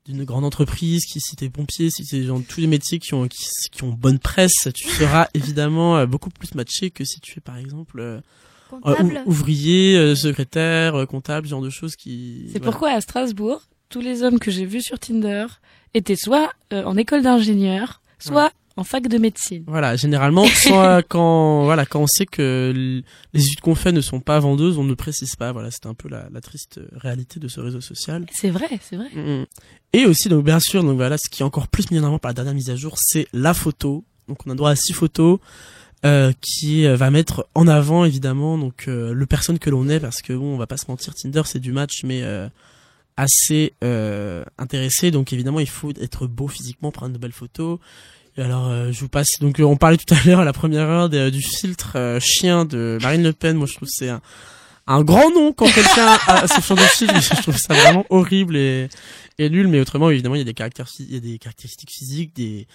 d'une 0.05 0.23
grande 0.23 0.45
entreprise, 0.45 1.05
qui 1.05 1.19
si 1.19 1.35
t'es 1.35 1.49
pompier, 1.49 1.89
si 1.89 2.03
t'es 2.03 2.21
dans 2.21 2.41
tous 2.41 2.61
les 2.61 2.67
métiers 2.67 2.99
qui 2.99 3.13
ont 3.13 3.27
qui, 3.27 3.45
qui 3.71 3.83
ont 3.83 3.91
bonne 3.91 4.19
presse, 4.19 4.67
tu 4.73 4.87
seras 4.87 5.27
évidemment 5.33 6.05
beaucoup 6.07 6.29
plus 6.29 6.55
matché 6.55 6.89
que 6.89 7.03
si 7.05 7.19
tu 7.19 7.37
es 7.37 7.41
par 7.41 7.57
exemple 7.57 8.21
Comptable. 8.69 9.21
ou- 9.25 9.29
ouvrier, 9.29 9.97
euh, 9.97 10.15
secrétaire, 10.15 10.95
euh, 10.95 11.05
comptable, 11.05 11.47
ce 11.47 11.51
genre 11.51 11.61
de 11.61 11.69
choses 11.69 11.95
qui. 11.95 12.43
C'est 12.51 12.59
voilà. 12.59 12.71
pourquoi 12.71 12.91
à 12.91 13.01
Strasbourg, 13.01 13.61
tous 13.89 14.01
les 14.01 14.23
hommes 14.23 14.39
que 14.39 14.51
j'ai 14.51 14.65
vus 14.65 14.81
sur 14.81 14.99
Tinder 14.99 15.47
étaient 15.93 16.15
soit 16.15 16.51
euh, 16.73 16.83
en 16.83 16.95
école 16.97 17.23
d'ingénieur, 17.23 18.01
soit 18.19 18.51
en 18.77 18.83
fac 18.83 19.07
de 19.07 19.17
médecine. 19.17 19.63
Voilà, 19.67 19.95
généralement, 19.95 20.45
soit 20.55 21.01
quand 21.03 21.63
voilà 21.65 21.85
quand 21.85 22.01
on 22.01 22.07
sait 22.07 22.25
que 22.25 23.01
les 23.33 23.45
études 23.45 23.59
qu'on 23.61 23.75
fait 23.75 23.91
ne 23.91 24.01
sont 24.01 24.19
pas 24.21 24.39
vendeuses, 24.39 24.77
on 24.77 24.83
ne 24.83 24.93
précise 24.93 25.35
pas. 25.35 25.51
Voilà, 25.51 25.69
c'est 25.71 25.85
un 25.85 25.93
peu 25.93 26.07
la, 26.07 26.27
la 26.31 26.41
triste 26.41 26.79
réalité 26.93 27.39
de 27.39 27.47
ce 27.47 27.59
réseau 27.59 27.81
social. 27.81 28.25
C'est 28.31 28.49
vrai, 28.51 28.69
c'est 28.81 28.95
vrai. 28.95 29.09
Mm. 29.13 29.45
Et 29.93 30.05
aussi, 30.05 30.29
donc 30.29 30.45
bien 30.45 30.59
sûr, 30.59 30.83
donc 30.83 30.95
voilà, 30.95 31.17
ce 31.17 31.29
qui 31.29 31.41
est 31.41 31.45
encore 31.45 31.67
plus 31.67 31.89
mis 31.91 31.99
en 31.99 32.03
avant 32.03 32.19
par 32.19 32.29
la 32.29 32.33
dernière 32.35 32.53
mise 32.53 32.69
à 32.69 32.75
jour, 32.75 32.95
c'est 32.97 33.27
la 33.33 33.53
photo. 33.53 34.05
Donc 34.27 34.37
on 34.45 34.51
a 34.51 34.55
droit 34.55 34.69
à 34.69 34.75
six 34.75 34.93
photos 34.93 35.39
euh, 36.05 36.31
qui 36.41 36.85
euh, 36.85 36.95
va 36.95 37.11
mettre 37.11 37.47
en 37.55 37.67
avant 37.67 38.05
évidemment 38.05 38.57
donc 38.57 38.85
euh, 38.87 39.13
le 39.13 39.25
personne 39.25 39.59
que 39.59 39.69
l'on 39.69 39.89
est 39.89 39.99
parce 39.99 40.21
que 40.21 40.31
bon, 40.31 40.53
on 40.53 40.57
va 40.57 40.67
pas 40.67 40.77
se 40.77 40.85
mentir, 40.87 41.13
Tinder 41.13 41.41
c'est 41.45 41.59
du 41.59 41.73
match, 41.73 42.03
mais 42.05 42.21
euh, 42.23 42.47
assez 43.17 43.73
euh, 43.83 44.45
intéressé. 44.57 45.11
Donc 45.11 45.33
évidemment, 45.33 45.59
il 45.59 45.69
faut 45.69 45.91
être 45.99 46.25
beau 46.27 46.47
physiquement, 46.47 46.91
prendre 46.91 47.13
de 47.13 47.17
belles 47.17 47.33
photos. 47.33 47.79
Et 48.37 48.41
alors, 48.41 48.71
je 48.91 48.99
vous 49.01 49.09
passe. 49.09 49.39
Donc, 49.41 49.57
on 49.59 49.75
parlait 49.75 49.97
tout 49.97 50.13
à 50.13 50.17
l'heure 50.25 50.39
à 50.39 50.45
la 50.45 50.53
première 50.53 50.87
heure 50.87 51.09
du 51.09 51.41
filtre 51.41 52.19
chien 52.21 52.63
de 52.63 52.97
Marine 53.01 53.23
Le 53.23 53.33
Pen. 53.33 53.57
Moi, 53.57 53.67
je 53.67 53.75
trouve 53.75 53.89
c'est 53.91 54.07
un, 54.07 54.21
un 54.87 55.01
grand 55.01 55.29
nom 55.31 55.51
quand 55.51 55.69
quelqu'un 55.69 56.17
a 56.25 56.47
ce 56.47 56.61
genre 56.61 56.77
de 56.77 56.83
filtre. 56.83 57.15
Je 57.21 57.41
trouve 57.41 57.57
ça 57.57 57.73
vraiment 57.73 58.05
horrible 58.09 58.55
et, 58.55 58.87
et 59.39 59.49
nul. 59.49 59.67
Mais 59.67 59.81
autrement, 59.81 60.09
évidemment, 60.09 60.35
il 60.35 60.39
y 60.39 60.41
a 60.41 60.45
des 60.45 60.53
caractères, 60.53 60.87
il 60.99 61.13
y 61.13 61.17
a 61.17 61.19
des 61.19 61.37
caractéristiques 61.37 61.91
physiques, 61.91 62.33
des 62.33 62.65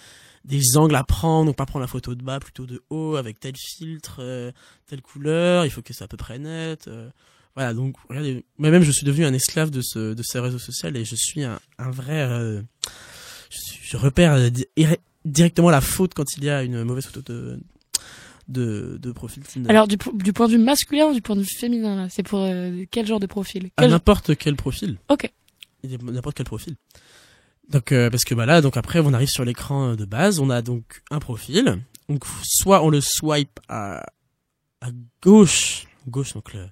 des 0.45 0.77
angles 0.77 0.95
à 0.95 1.03
prendre. 1.03 1.47
Donc, 1.47 1.55
pas 1.55 1.65
prendre 1.65 1.81
la 1.83 1.87
photo 1.87 2.15
de 2.15 2.23
bas, 2.23 2.39
plutôt 2.39 2.65
de 2.65 2.81
haut, 2.89 3.15
avec 3.15 3.39
tel 3.39 3.53
filtre, 3.57 4.17
euh, 4.19 4.51
telle 4.87 5.01
couleur. 5.01 5.65
Il 5.65 5.71
faut 5.71 5.81
que 5.81 5.93
c'est 5.93 6.03
à 6.03 6.07
peu 6.07 6.17
près 6.17 6.39
net. 6.39 6.87
euh, 6.87 7.09
voilà. 7.55 7.73
Donc, 7.73 7.95
regardez. 8.09 8.45
Moi-même, 8.57 8.83
je 8.83 8.91
suis 8.91 9.05
devenu 9.05 9.25
un 9.25 9.33
esclave 9.33 9.69
de 9.71 9.81
ce 9.81 10.13
de 10.13 10.23
ces 10.23 10.39
réseaux 10.39 10.59
sociaux 10.59 10.89
et 10.93 11.05
je 11.05 11.15
suis 11.15 11.43
un, 11.43 11.59
un 11.77 11.89
vrai. 11.91 12.21
euh, 12.21 12.61
je, 13.89 13.97
repère 13.97 14.37
directement 15.23 15.69
la 15.69 15.81
faute 15.81 16.13
quand 16.13 16.37
il 16.37 16.43
y 16.43 16.49
a 16.49 16.63
une 16.63 16.83
mauvaise 16.83 17.05
photo 17.05 17.21
de 17.33 17.59
de, 18.47 18.99
de 19.01 19.11
profil 19.11 19.41
Tinder. 19.43 19.69
Alors 19.69 19.87
du, 19.87 19.97
po- 19.97 20.11
du 20.13 20.31
point 20.33 20.47
de 20.47 20.51
vue 20.51 20.57
masculin 20.59 21.07
ou 21.07 21.13
du 21.15 21.21
point 21.21 21.35
de 21.35 21.41
vue 21.41 21.47
féminin 21.57 21.95
là 21.95 22.09
C'est 22.09 22.21
pour 22.21 22.47
quel 22.91 23.07
genre 23.07 23.19
de 23.19 23.25
profil? 23.25 23.69
À 23.77 23.87
n'importe 23.87 24.35
quel 24.35 24.55
profil. 24.55 24.97
Ok. 25.09 25.31
N'importe 25.83 26.35
quel 26.37 26.45
profil. 26.45 26.75
Donc 27.69 27.91
euh, 27.91 28.09
parce 28.09 28.23
que 28.25 28.35
bah 28.35 28.45
là 28.45 28.61
donc 28.61 28.77
après 28.77 28.99
on 28.99 29.13
arrive 29.13 29.29
sur 29.29 29.43
l'écran 29.43 29.91
euh, 29.91 29.95
de 29.95 30.05
base, 30.05 30.39
on 30.39 30.49
a 30.49 30.61
donc 30.61 31.01
un 31.11 31.19
profil. 31.19 31.81
Donc 32.09 32.23
soit 32.43 32.83
on 32.83 32.89
le 32.89 33.01
swipe 33.01 33.59
à 33.67 34.05
à 34.81 34.89
gauche, 35.21 35.87
gauche 36.07 36.33
donc 36.33 36.53
le 36.53 36.67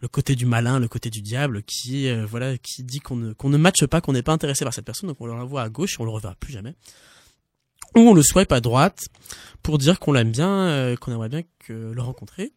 le 0.00 0.08
côté 0.08 0.34
du 0.36 0.46
malin, 0.46 0.78
le 0.78 0.88
côté 0.88 1.10
du 1.10 1.22
diable, 1.22 1.62
qui 1.62 2.08
euh, 2.08 2.26
voilà, 2.26 2.58
qui 2.58 2.84
dit 2.84 3.00
qu'on 3.00 3.16
ne 3.16 3.32
qu'on 3.32 3.48
ne 3.48 3.56
matche 3.56 3.86
pas, 3.86 4.00
qu'on 4.00 4.12
n'est 4.12 4.22
pas 4.22 4.32
intéressé 4.32 4.64
par 4.64 4.74
cette 4.74 4.84
personne, 4.84 5.08
donc 5.08 5.20
on 5.20 5.26
le 5.26 5.32
renvoie 5.32 5.62
à 5.62 5.68
gauche, 5.68 5.98
on 5.98 6.04
le 6.04 6.10
reverra 6.10 6.34
plus 6.36 6.52
jamais. 6.52 6.74
Ou 7.94 8.00
on 8.00 8.14
le 8.14 8.22
swipe 8.22 8.52
à 8.52 8.60
droite 8.60 9.06
pour 9.62 9.78
dire 9.78 9.98
qu'on 9.98 10.12
l'aime 10.12 10.30
bien, 10.30 10.50
euh, 10.50 10.96
qu'on 10.96 11.12
aimerait 11.12 11.28
bien 11.28 11.42
que 11.60 11.72
le 11.72 12.02
rencontrer. 12.02 12.52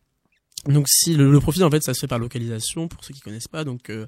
Donc 0.65 0.87
si 0.89 1.15
le, 1.15 1.31
le 1.31 1.39
profil 1.39 1.63
en 1.63 1.71
fait 1.71 1.81
ça 1.81 1.93
se 1.93 2.01
fait 2.01 2.07
par 2.07 2.19
localisation 2.19 2.87
pour 2.89 3.03
ceux 3.03 3.13
qui 3.13 3.21
connaissent 3.21 3.47
pas, 3.47 3.63
donc 3.63 3.89
euh, 3.89 4.05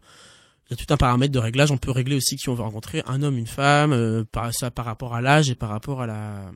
il 0.71 0.77
y 0.77 0.81
a 0.81 0.85
tout 0.85 0.93
un 0.93 0.97
paramètre 0.97 1.33
de 1.33 1.39
réglage. 1.39 1.69
On 1.69 1.77
peut 1.77 1.91
régler 1.91 2.15
aussi 2.15 2.37
qui 2.37 2.47
on 2.49 2.55
veut 2.55 2.63
rencontrer, 2.63 3.03
un 3.05 3.21
homme, 3.23 3.37
une 3.37 3.45
femme, 3.47 3.91
euh, 3.91 4.23
par 4.23 4.53
ça 4.53 4.71
par 4.71 4.85
rapport 4.85 5.13
à 5.13 5.21
l'âge 5.21 5.49
et 5.49 5.55
par 5.55 5.69
rapport 5.69 6.01
à 6.01 6.07
la 6.07 6.49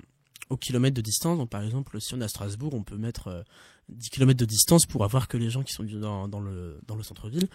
au 0.50 0.58
kilomètre 0.58 0.96
de 0.96 1.02
distance. 1.02 1.38
Donc 1.38 1.50
par 1.50 1.64
exemple, 1.64 2.00
si 2.00 2.14
on 2.14 2.22
est 2.22 2.24
à 2.24 2.28
Strasbourg, 2.30 2.74
on 2.74 2.84
peut 2.84 2.98
mettre 2.98 3.28
euh, 3.28 3.44
10 3.90 4.10
km 4.10 4.40
de 4.40 4.46
distance 4.46 4.86
pour 4.86 5.04
avoir 5.04 5.28
que 5.28 5.38
les 5.38 5.50
gens 5.50 5.64
qui 5.64 5.74
sont 5.74 5.84
dans, 5.84 6.28
dans 6.28 6.40
le 6.40 6.80
dans 6.88 6.96
le 6.96 7.04
centre-ville. 7.04 7.48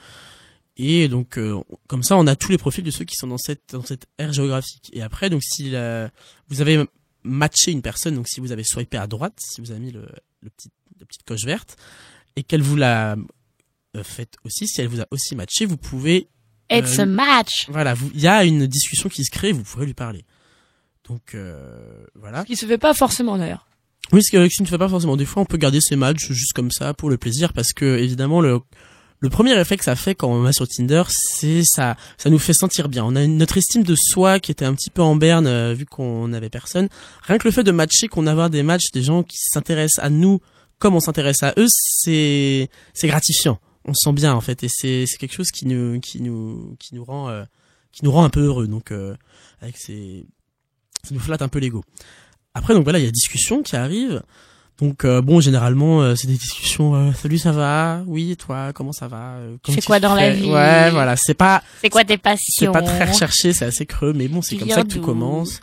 Et 0.76 1.08
donc 1.08 1.38
euh, 1.38 1.60
comme 1.88 2.02
ça, 2.02 2.16
on 2.16 2.26
a 2.26 2.36
tous 2.36 2.50
les 2.52 2.58
profils 2.58 2.84
de 2.84 2.90
ceux 2.90 3.04
qui 3.04 3.16
sont 3.16 3.26
dans 3.26 3.38
cette 3.38 3.72
dans 3.72 3.82
cette 3.84 4.06
aire 4.18 4.32
géographique. 4.32 4.90
Et 4.92 5.02
après, 5.02 5.30
donc 5.30 5.42
si 5.42 5.70
la- 5.70 6.10
vous 6.48 6.60
avez 6.60 6.84
matché 7.22 7.70
une 7.70 7.82
personne, 7.82 8.14
donc 8.14 8.28
si 8.28 8.40
vous 8.40 8.52
avez 8.52 8.64
swipé 8.64 8.96
à 8.96 9.06
droite, 9.06 9.38
si 9.40 9.60
vous 9.60 9.70
avez 9.70 9.80
mis 9.80 9.92
le, 9.92 10.06
le 10.42 10.50
petit 10.50 10.68
la 10.98 11.06
petite 11.06 11.22
coche 11.24 11.44
verte 11.44 11.76
et 12.36 12.42
qu'elle 12.42 12.60
vous 12.62 12.76
l'a 12.76 13.16
euh, 13.96 14.02
aussi, 14.44 14.68
si 14.68 14.80
elle 14.80 14.88
vous 14.88 15.00
a 15.00 15.06
aussi 15.10 15.34
matché, 15.34 15.64
vous 15.64 15.76
pouvez 15.78 16.28
It's 16.70 16.98
euh, 16.98 17.02
a 17.02 17.06
match. 17.06 17.66
Voilà, 17.68 17.94
vous- 17.94 18.10
il 18.14 18.20
y 18.20 18.28
a 18.28 18.44
une 18.44 18.66
discussion 18.66 19.08
qui 19.08 19.24
se 19.24 19.30
crée, 19.30 19.52
vous 19.52 19.62
pourrez 19.62 19.86
lui 19.86 19.94
parler. 19.94 20.24
Donc 21.08 21.34
euh, 21.34 22.04
voilà. 22.14 22.42
Ce 22.42 22.46
qui 22.46 22.56
se 22.56 22.66
fait 22.66 22.78
pas 22.78 22.94
forcément 22.94 23.36
d'ailleurs. 23.38 23.66
Oui, 24.12 24.22
ce 24.22 24.30
qui 24.30 24.62
ne 24.62 24.66
fait 24.68 24.78
pas 24.78 24.88
forcément. 24.88 25.16
Des 25.16 25.24
fois, 25.24 25.42
on 25.42 25.46
peut 25.46 25.56
garder 25.56 25.80
ses 25.80 25.94
matchs 25.96 26.30
juste 26.32 26.52
comme 26.52 26.70
ça 26.70 26.94
pour 26.94 27.10
le 27.10 27.16
plaisir, 27.16 27.52
parce 27.52 27.72
que 27.72 27.98
évidemment 27.98 28.40
le 28.40 28.60
le 29.22 29.28
premier 29.28 29.52
effet 29.60 29.76
que 29.76 29.84
ça 29.84 29.96
fait 29.96 30.14
quand 30.14 30.28
on 30.28 30.40
va 30.40 30.52
sur 30.52 30.66
Tinder, 30.66 31.02
c'est 31.10 31.62
ça, 31.62 31.94
ça 32.16 32.30
nous 32.30 32.38
fait 32.38 32.54
sentir 32.54 32.88
bien. 32.88 33.04
On 33.04 33.14
a 33.16 33.22
une- 33.22 33.36
notre 33.36 33.58
estime 33.58 33.82
de 33.82 33.94
soi 33.94 34.40
qui 34.40 34.50
était 34.50 34.64
un 34.64 34.72
petit 34.74 34.88
peu 34.88 35.02
en 35.02 35.14
berne 35.14 35.46
euh, 35.46 35.74
vu 35.74 35.84
qu'on 35.84 36.28
n'avait 36.28 36.48
personne. 36.48 36.88
Rien 37.24 37.36
que 37.36 37.46
le 37.46 37.52
fait 37.52 37.62
de 37.62 37.70
matcher, 37.70 38.08
qu'on 38.08 38.26
avoir 38.26 38.48
des 38.48 38.62
matchs, 38.62 38.90
des 38.94 39.02
gens 39.02 39.22
qui 39.22 39.36
s'intéressent 39.38 40.02
à 40.02 40.08
nous 40.08 40.40
comme 40.78 40.94
on 40.94 41.00
s'intéresse 41.00 41.42
à 41.42 41.52
eux, 41.58 41.66
c'est 41.68 42.70
c'est 42.94 43.08
gratifiant. 43.08 43.58
On 43.86 43.94
se 43.94 44.00
sent 44.04 44.12
bien 44.12 44.34
en 44.34 44.40
fait, 44.40 44.62
et 44.62 44.68
c'est 44.68 45.06
c'est 45.06 45.16
quelque 45.16 45.32
chose 45.34 45.50
qui 45.50 45.66
nous 45.66 46.00
qui 46.00 46.20
nous 46.20 46.76
qui 46.78 46.94
nous 46.94 47.04
rend 47.04 47.28
euh, 47.30 47.44
qui 47.92 48.04
nous 48.04 48.12
rend 48.12 48.24
un 48.24 48.30
peu 48.30 48.40
heureux. 48.44 48.66
Donc 48.68 48.92
euh, 48.92 49.14
avec 49.62 49.76
ces 49.76 50.26
ça 51.02 51.14
nous 51.14 51.20
flatte 51.20 51.42
un 51.42 51.48
peu 51.48 51.58
l'ego. 51.58 51.82
Après 52.54 52.74
donc 52.74 52.84
voilà, 52.84 52.98
il 52.98 53.04
y 53.04 53.08
a 53.08 53.10
discussion 53.10 53.62
qui 53.62 53.76
arrive. 53.76 54.22
Donc 54.78 55.04
euh, 55.04 55.20
bon, 55.22 55.40
généralement 55.40 56.02
euh, 56.02 56.14
c'est 56.14 56.26
des 56.26 56.36
discussions. 56.36 56.94
euh, 56.94 57.12
Salut, 57.12 57.38
ça 57.38 57.52
va? 57.52 58.02
Oui, 58.06 58.30
et 58.32 58.36
toi, 58.36 58.72
comment 58.74 58.92
ça 58.92 59.08
va? 59.08 59.34
Euh, 59.36 59.56
comment 59.62 59.74
fais 59.76 59.82
quoi 59.82 60.00
dans 60.00 60.14
la 60.14 60.30
vie? 60.30 60.44
Ouais, 60.50 60.90
voilà, 60.90 61.16
c'est 61.16 61.34
pas 61.34 61.62
C'est 61.82 61.90
quoi 61.90 62.02
tes 62.04 62.14
c'est 62.14 62.18
passions? 62.22 62.72
pas 62.72 62.82
très 62.82 63.04
recherché, 63.10 63.52
c'est 63.52 63.64
assez 63.66 63.86
creux, 63.86 64.12
mais 64.14 64.28
bon, 64.28 64.40
c'est 64.42 64.56
comme 64.56 64.68
ça 64.70 64.82
que 64.82 64.88
tout 64.88 65.00
commence. 65.00 65.60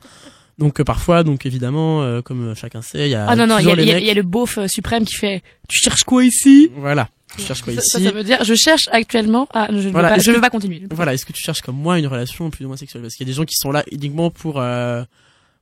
Donc 0.60 0.80
euh, 0.80 0.84
parfois, 0.84 1.24
donc 1.24 1.46
évidemment, 1.46 2.02
euh, 2.02 2.22
comme 2.24 2.56
chacun 2.56 2.82
sait, 2.82 3.08
il 3.08 3.12
y 3.12 3.16
a 3.16 3.28
Ah 3.28 3.36
non, 3.36 3.46
non, 3.46 3.60
il 3.60 3.64
y, 3.66 3.86
y 3.86 3.92
a- 3.94 4.00
y 4.00 4.14
le 4.14 4.24
beauf 4.24 4.58
euh, 4.58 4.68
suprême 4.68 5.06
qui 5.06 5.14
fait 5.16 5.44
Tu 5.70 5.78
cherches 5.78 6.04
quoi 6.04 6.24
ici? 6.26 6.72
Voilà, 6.78 7.10
tu 7.36 7.42
cherches 7.42 7.62
quoi 7.62 7.74
ça, 7.74 7.80
ici 7.82 7.90
ça, 7.90 8.00
ça 8.00 8.12
veut 8.12 8.24
dire 8.24 8.44
Je 8.44 8.56
cherche 8.56 8.88
actuellement. 8.92 9.48
Ah, 9.54 9.68
je 9.70 9.76
ne 9.76 9.92
Voilà, 9.92 10.10
veux 10.10 10.16
pas, 10.16 10.22
je 10.22 10.32
que- 10.32 10.36
veux 10.36 10.42
pas 10.42 10.50
continuer. 10.50 10.84
Voilà, 10.92 11.14
est-ce 11.14 11.26
que 11.26 11.34
tu 11.34 11.42
cherches 11.42 11.62
comme 11.62 11.76
moi 11.78 12.00
une 12.00 12.08
relation 12.08 12.50
plus 12.50 12.66
ou 12.66 12.68
moins 12.70 12.78
sexuelle? 12.78 13.02
Parce 13.02 13.16
qu'il 13.16 13.28
y 13.28 13.30
a 13.30 13.32
des 13.32 13.36
gens 13.36 13.46
qui 13.46 13.56
sont 13.56 13.72
là 13.72 13.84
uniquement 13.92 14.30
pour 14.32 14.60
euh, 14.62 15.04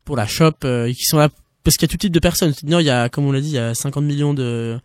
pour 0.04 0.16
la 0.16 0.28
shop 0.28 0.52
euh, 0.64 0.86
et 0.86 0.94
qui 0.94 1.04
sont 1.06 1.18
là 1.18 1.30
parce 1.64 1.78
qu'il 1.78 1.88
y 1.88 1.90
a 1.90 1.92
tout 1.92 1.98
type 1.98 2.12
de 2.14 2.20
personnes. 2.20 2.54
C'est-à-dire, 2.54 2.80
il 2.82 2.86
y 2.86 2.92
a, 2.92 3.10
comme 3.10 3.26
on 3.26 3.32
l'a 3.32 3.42
dit, 3.42 3.48
il 3.50 3.54
y 3.56 3.58
a 3.58 3.74
50 3.74 4.04
millions 4.04 4.36
de 4.36 4.80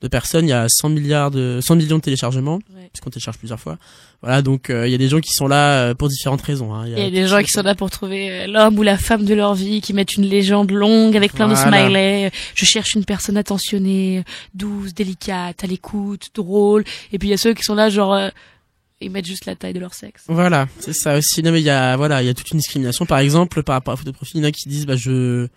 de 0.00 0.08
personnes, 0.08 0.46
il 0.46 0.50
y 0.50 0.52
a 0.52 0.66
100 0.68 0.90
milliards 0.90 1.30
de 1.30 1.60
100 1.62 1.76
millions 1.76 1.96
de 1.96 2.02
téléchargements, 2.02 2.58
Ouais. 2.74 2.88
puisqu'on 2.92 3.10
télécharge 3.10 3.38
plusieurs 3.38 3.60
fois. 3.60 3.78
Voilà, 4.20 4.42
donc 4.42 4.68
euh, 4.70 4.86
il 4.86 4.90
y 4.90 4.94
a 4.94 4.98
des 4.98 5.08
gens 5.08 5.20
qui 5.20 5.32
sont 5.32 5.46
là 5.46 5.88
euh, 5.90 5.94
pour 5.94 6.08
différentes 6.08 6.42
raisons. 6.42 6.74
Hein. 6.74 6.84
Il 6.86 6.98
y 6.98 7.02
a 7.02 7.10
des 7.10 7.26
gens 7.26 7.42
qui 7.42 7.50
sont 7.50 7.62
là 7.62 7.74
pour 7.74 7.90
trouver 7.90 8.30
euh, 8.30 8.46
l'homme 8.46 8.78
ou 8.78 8.82
la 8.82 8.98
femme 8.98 9.24
de 9.24 9.34
leur 9.34 9.54
vie, 9.54 9.80
qui 9.80 9.92
mettent 9.94 10.14
une 10.14 10.24
légende 10.26 10.70
longue 10.70 11.16
avec 11.16 11.32
plein 11.32 11.48
de 11.48 11.54
smileys. 11.54 12.30
Je 12.54 12.64
cherche 12.64 12.94
une 12.94 13.04
personne 13.04 13.36
attentionnée, 13.36 14.24
douce, 14.54 14.92
délicate, 14.94 15.64
à 15.64 15.66
l'écoute, 15.66 16.28
drôle. 16.34 16.84
Et 17.12 17.18
puis 17.18 17.28
il 17.28 17.30
y 17.30 17.34
a 17.34 17.38
ceux 17.38 17.54
qui 17.54 17.62
sont 17.62 17.74
là 17.74 17.88
genre 17.90 18.14
euh, 18.14 18.28
ils 19.00 19.10
mettent 19.10 19.26
juste 19.26 19.44
la 19.46 19.54
taille 19.56 19.74
de 19.74 19.80
leur 19.80 19.92
sexe. 19.94 20.24
Voilà, 20.28 20.66
c'est 20.80 20.94
ça 20.94 21.16
aussi. 21.18 21.42
Non 21.42 21.52
mais 21.52 21.60
il 21.60 21.64
y 21.64 21.70
a 21.70 21.96
voilà, 21.96 22.22
il 22.22 22.26
y 22.26 22.28
a 22.30 22.34
toute 22.34 22.50
une 22.50 22.58
discrimination. 22.58 23.04
Par 23.06 23.18
exemple, 23.18 23.62
par 23.62 23.74
rapport 23.74 23.92
à 23.92 23.94
la 23.94 23.98
photo 23.98 24.10
de 24.12 24.16
profil, 24.16 24.38
il 24.40 24.42
y 24.42 24.46
en 24.46 24.48
a 24.48 24.52
qui 24.52 24.68
disent 24.68 24.86
bah 24.86 24.96
je, 24.96 25.48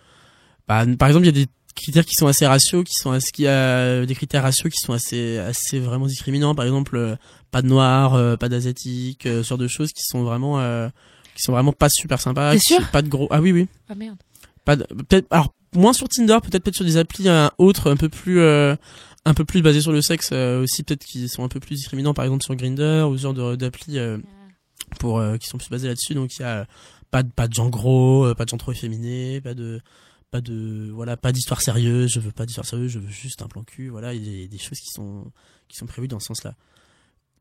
bah 0.67 0.83
par 0.99 1.07
exemple 1.07 1.25
il 1.25 1.35
y 1.37 1.41
a 1.41 1.45
des 1.45 1.49
critères 1.81 2.05
qui 2.05 2.15
sont 2.15 2.27
assez 2.27 2.45
ratios, 2.45 2.83
qui 2.83 2.93
sont 2.93 3.17
qui 3.33 3.47
a 3.47 4.05
des 4.05 4.15
critères 4.15 4.43
ratios 4.43 4.71
qui 4.73 4.79
sont 4.79 4.93
assez 4.93 5.37
assez 5.37 5.79
vraiment 5.79 6.05
discriminants. 6.07 6.53
Par 6.55 6.65
exemple, 6.65 6.95
euh, 6.97 7.15
pas 7.51 7.61
de 7.61 7.67
noir, 7.67 8.15
euh, 8.15 8.35
pas 8.35 8.49
d'asiatique, 8.49 9.25
euh, 9.25 9.43
ce 9.43 9.47
genre 9.49 9.57
de 9.57 9.67
choses 9.67 9.91
qui 9.93 10.03
sont 10.03 10.23
vraiment 10.23 10.59
euh, 10.59 10.89
qui 11.35 11.43
sont 11.43 11.51
vraiment 11.53 11.71
pas 11.73 11.89
super 11.89 12.19
sympas. 12.19 12.53
Qui- 12.55 12.59
sûr 12.61 12.89
Pas 12.91 13.01
de 13.01 13.09
gros. 13.09 13.27
Ah 13.31 13.39
oui 13.41 13.51
oui. 13.51 13.67
Ah 13.89 13.95
merde. 13.95 14.17
Pas 14.65 14.75
de- 14.75 14.83
peut-être 14.85 15.27
alors 15.29 15.53
moins 15.75 15.93
sur 15.93 16.09
Tinder, 16.09 16.37
peut-être 16.41 16.63
peut-être 16.63 16.75
sur 16.75 16.85
des 16.85 16.97
applis 16.97 17.29
euh, 17.29 17.47
autres 17.57 17.89
un 17.91 17.95
peu 17.97 18.09
plus 18.09 18.39
euh, 18.39 18.75
un 19.25 19.33
peu 19.33 19.45
plus 19.45 19.61
basés 19.61 19.81
sur 19.81 19.91
le 19.91 20.01
sexe 20.01 20.29
euh, 20.33 20.63
aussi 20.63 20.83
peut-être 20.83 21.05
qui 21.05 21.27
sont 21.29 21.43
un 21.43 21.49
peu 21.49 21.59
plus 21.59 21.75
discriminants 21.75 22.13
par 22.13 22.25
exemple 22.25 22.43
sur 22.43 22.55
Grinder 22.55 23.05
ou 23.09 23.17
ce 23.17 23.21
genre 23.23 23.55
d'applis 23.57 23.97
euh, 23.99 24.17
pour 24.99 25.19
euh, 25.19 25.37
qui 25.37 25.47
sont 25.47 25.57
plus 25.57 25.69
basés 25.69 25.87
là-dessus 25.89 26.13
donc 26.13 26.35
il 26.37 26.41
y 26.41 26.45
a 26.45 26.59
euh, 26.59 26.65
pas 27.11 27.23
de 27.23 27.29
pas 27.29 27.47
de 27.47 27.53
gens 27.53 27.69
gros, 27.69 28.25
euh, 28.25 28.33
pas 28.35 28.45
de 28.45 28.49
gens 28.49 28.57
trop 28.57 28.71
efféminés, 28.71 29.39
pas 29.41 29.53
de 29.53 29.79
pas 30.37 30.41
de 30.41 30.91
voilà 30.93 31.17
pas 31.17 31.31
d'histoire 31.31 31.61
sérieuse, 31.61 32.11
je 32.11 32.19
veux 32.19 32.31
pas 32.31 32.45
d'histoire 32.45 32.65
sérieuse, 32.65 32.91
je 32.91 32.99
veux 32.99 33.09
juste 33.09 33.41
un 33.41 33.47
plan 33.47 33.63
cul, 33.63 33.89
voilà, 33.89 34.13
il 34.13 34.41
y 34.41 34.43
a 34.43 34.47
des, 34.47 34.57
choses 34.57 34.79
qui 34.79 34.89
sont 34.89 35.31
qui 35.67 35.77
sont 35.77 35.85
prévues 35.85 36.07
dans 36.07 36.19
ce 36.19 36.27
sens-là. 36.27 36.53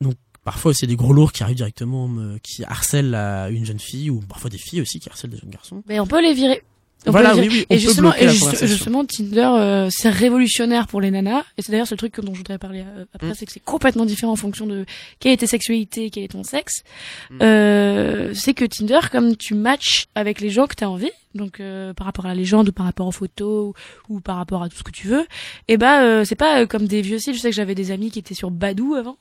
Donc 0.01 0.15
parfois 0.45 0.73
a 0.73 0.87
des 0.87 0.97
gros 0.97 1.13
lourds 1.13 1.33
qui 1.33 1.43
arrivent 1.43 1.57
directement 1.57 2.09
me- 2.09 2.39
qui 2.39 2.65
harcèlent 2.65 3.11
la- 3.11 3.51
une 3.51 3.65
jeune 3.65 3.79
fille 3.81 4.11
ou 4.11 4.21
parfois 4.21 4.51
des 4.51 4.59
filles 4.59 4.81
aussi 4.81 4.99
qui 5.01 5.09
harcèlent 5.09 5.31
des 5.31 5.37
jeunes 5.39 5.51
garçons. 5.51 5.83
Mais 5.87 6.01
on 6.01 6.07
peut 6.07 6.23
les 6.23 6.35
virer. 6.35 6.63
On 7.09 7.13
Voilà, 7.13 7.37
oui, 7.37 7.47
oui, 7.49 7.67
on 7.71 7.75
et 7.75 7.77
peut 7.77 7.81
justement, 7.81 8.15
et 8.17 8.29
juste- 8.29 8.67
justement, 8.67 9.05
Tinder, 9.05 9.49
euh, 9.59 9.89
c'est 9.91 10.09
révolutionnaire 10.11 10.89
pour 10.89 11.01
les 11.01 11.13
nanas. 11.13 11.45
Et 11.57 11.63
c'est 11.63 11.71
d'ailleurs 11.71 11.87
ce 11.87 11.95
truc 11.95 12.19
dont 12.21 12.33
je 12.33 12.39
voudrais 12.39 12.59
parler 12.59 12.81
euh, 12.85 13.05
après, 13.15 13.29
Mm. 13.29 13.35
c'est 13.35 13.47
que 13.47 13.53
c'est 13.53 13.63
complètement 13.65 14.05
différent 14.07 14.33
en 14.33 14.37
fonction 14.37 14.67
de 14.67 14.85
quelle 15.21 15.31
est 15.33 15.37
ta 15.37 15.47
sexualité, 15.47 16.11
quel 16.11 16.25
est 16.25 16.29
ton 16.33 16.43
sexe. 16.43 16.83
Mm. 17.31 17.39
Euh, 17.43 18.35
c'est 18.35 18.55
que 18.55 18.65
Tinder, 18.65 18.99
comme 19.13 19.37
tu 19.37 19.55
matches 19.55 20.07
avec 20.17 20.41
les 20.41 20.51
gens 20.51 20.67
que 20.67 20.75
t'as 20.75 20.87
envie, 20.87 21.11
donc 21.37 21.61
euh, 21.61 21.93
par 21.95 22.07
rapport 22.07 22.25
à 22.25 22.29
la 22.29 22.35
légende 22.35 22.71
ou 22.71 22.73
par 22.73 22.87
rapport 22.87 23.07
aux 23.07 23.13
photos 23.13 23.73
ou, 24.09 24.15
ou 24.17 24.21
par 24.21 24.37
rapport 24.37 24.65
à 24.65 24.69
tout 24.69 24.77
ce 24.77 24.83
que 24.83 24.91
tu 24.91 25.07
veux, 25.07 25.27
et 25.69 25.77
bah 25.77 26.03
euh, 26.03 26.25
c'est 26.25 26.35
pas 26.35 26.67
comme 26.67 26.87
des 26.89 27.03
vieux 27.03 27.21
sites. 27.21 27.35
Je 27.35 27.41
sais 27.41 27.51
que 27.51 27.57
j'avais 27.57 27.77
des 27.77 27.93
amis 27.93 28.11
qui 28.11 28.19
étaient 28.19 28.35
sur 28.35 28.51
Badou 28.51 28.95
avant. 28.95 29.17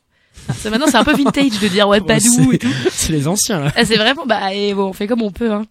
Maintenant 0.69 0.85
c'est 0.87 0.97
un 0.97 1.03
peu 1.03 1.13
vintage 1.15 1.59
de 1.59 1.67
dire 1.67 1.87
ouais 1.87 1.99
Badou 1.99 2.51
et 2.51 2.57
tout. 2.59 2.71
C'est 2.91 3.11
les 3.11 3.27
anciens 3.27 3.59
là. 3.59 3.71
Ah, 3.75 3.85
c'est 3.85 3.97
vraiment 3.97 4.25
bah 4.25 4.53
et 4.53 4.73
bon 4.73 4.85
on 4.89 4.93
fait 4.93 5.07
comme 5.07 5.21
on 5.21 5.31
peut 5.31 5.51
hein. 5.51 5.65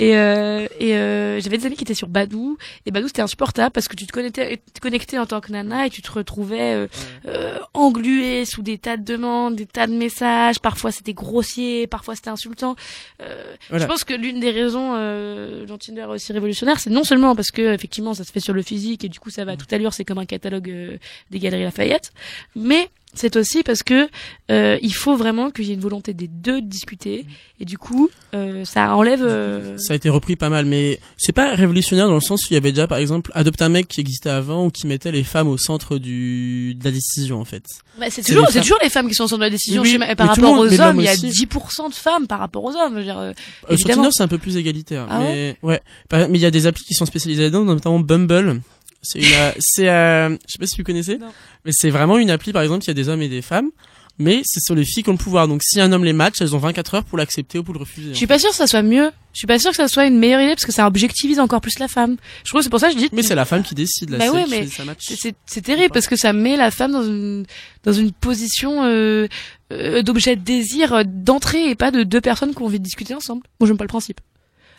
et 0.00 0.16
euh, 0.16 0.66
et 0.80 0.94
euh, 0.96 1.40
j'avais 1.40 1.58
des 1.58 1.66
amis 1.66 1.76
qui 1.76 1.84
étaient 1.84 1.94
sur 1.94 2.08
Badou 2.08 2.56
et 2.86 2.90
Badou 2.90 3.06
c'était 3.08 3.22
insupportable 3.22 3.70
parce 3.72 3.88
que 3.88 3.96
tu 3.96 4.06
te 4.06 4.12
connectais 4.12 4.60
te 4.72 4.80
connectais 4.80 5.18
en 5.18 5.26
tant 5.26 5.40
que 5.40 5.52
nana 5.52 5.86
et 5.86 5.90
tu 5.90 6.00
te 6.02 6.10
retrouvais 6.10 6.72
euh, 6.74 6.86
euh, 7.26 7.58
englué 7.74 8.44
sous 8.44 8.62
des 8.62 8.78
tas 8.78 8.96
de 8.96 9.04
demandes 9.04 9.56
des 9.56 9.66
tas 9.66 9.86
de 9.86 9.92
messages 9.94 10.58
parfois 10.58 10.90
c'était 10.90 11.12
grossier 11.14 11.86
parfois 11.86 12.14
c'était 12.14 12.30
insultant 12.30 12.76
euh, 13.22 13.54
Voilà. 13.68 13.84
je 13.84 13.88
pense 13.90 14.04
que 14.04 14.14
l'une 14.14 14.40
des 14.40 14.50
raisons 14.50 14.92
euh, 14.96 15.66
dont 15.66 15.76
Tinder 15.78 16.02
est 16.02 16.06
aussi 16.06 16.32
révolutionnaire 16.32 16.80
c'est 16.80 16.90
non 16.90 17.04
seulement 17.04 17.34
parce 17.36 17.50
que 17.50 17.74
effectivement 17.74 18.14
ça 18.14 18.24
se 18.24 18.32
fait 18.32 18.40
sur 18.40 18.54
le 18.54 18.62
physique 18.62 19.04
et 19.04 19.08
du 19.08 19.18
coup 19.20 19.30
ça 19.30 19.44
va 19.44 19.52
à 19.52 19.56
toute 19.56 19.72
allure 19.72 19.92
c'est 19.92 20.04
comme 20.04 20.18
un 20.18 20.26
catalogue 20.26 20.98
des 21.30 21.38
galeries 21.38 21.64
Lafayette 21.64 22.12
mais 22.56 22.88
c'est 23.14 23.36
aussi 23.36 23.62
parce 23.62 23.82
que 23.82 24.08
euh, 24.50 24.78
il 24.82 24.92
faut 24.94 25.16
vraiment 25.16 25.50
qu'il 25.50 25.64
y 25.66 25.70
ait 25.70 25.74
une 25.74 25.80
volonté 25.80 26.12
des 26.14 26.28
deux 26.28 26.60
de 26.60 26.66
discuter 26.66 27.24
et 27.60 27.64
du 27.64 27.78
coup 27.78 28.10
euh, 28.34 28.64
ça 28.64 28.94
enlève 28.94 29.22
euh, 29.22 29.78
Ça 29.78 29.92
a 29.92 29.96
été 29.96 30.08
repris 30.10 30.36
pas 30.36 30.48
mal, 30.48 30.66
mais 30.66 30.98
c'est 31.16 31.32
pas 31.32 31.54
révolutionnaire 31.54 32.08
dans 32.08 32.14
le 32.14 32.20
sens 32.20 32.42
où 32.44 32.46
il 32.50 32.54
y 32.54 32.56
avait 32.56 32.72
déjà, 32.72 32.86
par 32.86 32.98
exemple, 32.98 33.30
Adopte 33.34 33.62
un 33.62 33.68
mec 33.68 33.88
qui 33.88 34.00
existait 34.00 34.30
avant 34.30 34.66
ou 34.66 34.70
qui 34.70 34.86
mettait 34.86 35.12
les 35.12 35.24
femmes 35.24 35.48
au 35.48 35.56
centre 35.58 35.98
du, 35.98 36.74
de 36.74 36.84
la 36.84 36.90
décision, 36.90 37.40
en 37.40 37.44
fait. 37.44 37.64
bah, 37.98 38.06
c'est 38.10 38.22
toujours 38.22 38.42
les 38.42 38.46
c'est 38.48 38.52
femmes- 38.54 38.62
toujours 38.62 38.78
les 38.82 38.90
femmes 38.90 39.08
qui 39.08 39.14
sont 39.14 39.26
sur 39.28 39.38
la 39.38 39.50
décision 39.50 39.82
Oui, 39.82 39.88
chez 39.88 39.94
oui, 39.94 39.98
ma- 40.06 40.16
par 40.16 40.28
rapport 40.28 40.54
monde, 40.56 40.66
aux 40.68 40.80
hommes 40.80 40.96
il 41.00 41.04
y 41.04 41.08
a 41.08 41.12
aussi. 41.12 41.28
10% 41.46 41.88
de 41.90 41.94
femmes 41.94 42.26
par 42.26 42.38
rapport 42.40 42.64
aux 42.64 42.74
hommes 42.76 42.92
je 42.94 42.98
veux 42.98 43.04
dire, 43.04 43.18
euh, 43.18 43.32
Euh, 43.70 43.76
sur 43.76 43.88
Tinder, 43.88 44.10
c'est 44.10 44.22
un 44.22 44.28
peu 44.28 44.38
plus 44.38 44.56
égalitaire. 44.56 45.06
Ah 45.08 45.20
mais, 45.20 45.56
ouais? 45.62 45.80
Par- 46.08 46.28
Mais 46.28 46.38
il 46.38 46.42
y 46.42 46.46
a 46.46 46.50
des 46.50 46.66
applis 46.66 46.84
qui 46.84 46.94
sont 46.94 47.06
spécialisées 47.06 47.44
là-dedans, 47.44 47.64
notamment 47.64 48.00
Bumble. 48.00 48.60
C'est 49.04 49.20
une, 49.20 49.26
euh, 49.32 49.52
c'est, 49.60 49.88
euh, 49.88 50.30
je 50.30 50.36
sais 50.52 50.58
pas 50.58 50.66
si 50.66 50.76
vous 50.78 50.82
connaissez, 50.84 51.18
Non. 51.18 51.28
mais 51.64 51.70
c'est 51.72 51.90
vraiment 51.90 52.18
une 52.18 52.30
appli, 52.30 52.52
par 52.52 52.62
exemple, 52.62 52.84
il 52.84 52.88
y 52.88 52.90
a 52.90 52.94
des 52.94 53.08
hommes 53.08 53.22
et 53.22 53.28
des 53.28 53.42
femmes, 53.42 53.70
mais 54.18 54.42
c'est 54.44 54.60
sur 54.60 54.74
les 54.74 54.84
filles 54.84 55.02
qui 55.02 55.08
ont 55.10 55.12
le 55.14 55.18
pouvoir. 55.18 55.46
Donc, 55.48 55.62
si 55.62 55.80
un 55.80 55.90
homme 55.92 56.04
les 56.04 56.12
match, 56.12 56.40
elles 56.40 56.54
ont 56.54 56.58
24 56.58 56.94
heures 56.94 57.04
pour 57.04 57.18
l'accepter 57.18 57.58
ou 57.58 57.64
pour 57.64 57.74
le 57.74 57.80
refuser. 57.80 58.10
je 58.10 58.14
suis 58.16 58.26
pas 58.26 58.38
sûre 58.38 58.50
que 58.50 58.56
ça 58.56 58.66
soit 58.66 58.82
mieux 58.82 59.10
je 59.32 59.38
suis 59.38 59.48
pas 59.48 59.58
sûre 59.58 59.70
que 59.72 59.76
ça 59.76 59.88
soit 59.88 60.06
une 60.06 60.16
meilleure 60.16 60.40
idée 60.40 60.52
parce 60.54 60.64
que 60.64 60.70
ça 60.70 60.86
objectivise 60.86 61.40
encore 61.40 61.60
plus 61.60 61.80
la 61.80 61.88
femme 61.88 62.16
je 62.44 62.50
trouve 62.50 62.60
que 62.60 62.62
c'est 62.62 62.70
pour 62.70 62.78
ça 62.78 62.86
que 62.86 62.94
je 62.94 62.98
dis 62.98 63.08
Mais 63.12 63.24
c'est 63.24 63.34
la 63.34 63.44
femme 63.44 63.64
qui 63.64 63.74
décide, 63.74 64.10
là, 64.10 64.18
Bah 64.18 64.30
ouais, 64.30 64.44
mais 64.48 64.68
c'est- 65.00 65.34
c'est 65.44 65.60
terrible 65.60 65.92
parce 65.92 66.06
que 66.06 66.14
ça 66.14 66.32
met 66.32 66.56
la 66.56 66.70
femme 66.70 66.92
dans 66.92 67.02
une 67.02 67.44
dans 67.82 67.92
une 67.92 68.12
position 68.12 68.84
euh, 68.84 69.26
euh, 69.72 70.02
d'objet 70.02 70.36
de 70.36 70.42
désir 70.42 70.92
euh, 70.92 71.02
d'entrée 71.04 71.68
et 71.68 71.74
pas 71.74 71.90
de 71.90 72.04
deux 72.04 72.20
personnes 72.20 72.54
qui 72.54 72.62
ont 72.62 72.66
envie 72.66 72.78
de 72.78 72.84
discuter 72.84 73.12
ensemble. 73.14 73.42
Moi 73.58 73.66
j'aime 73.66 73.76
pas 73.76 73.82
le 73.84 73.88
principe. 73.88 74.20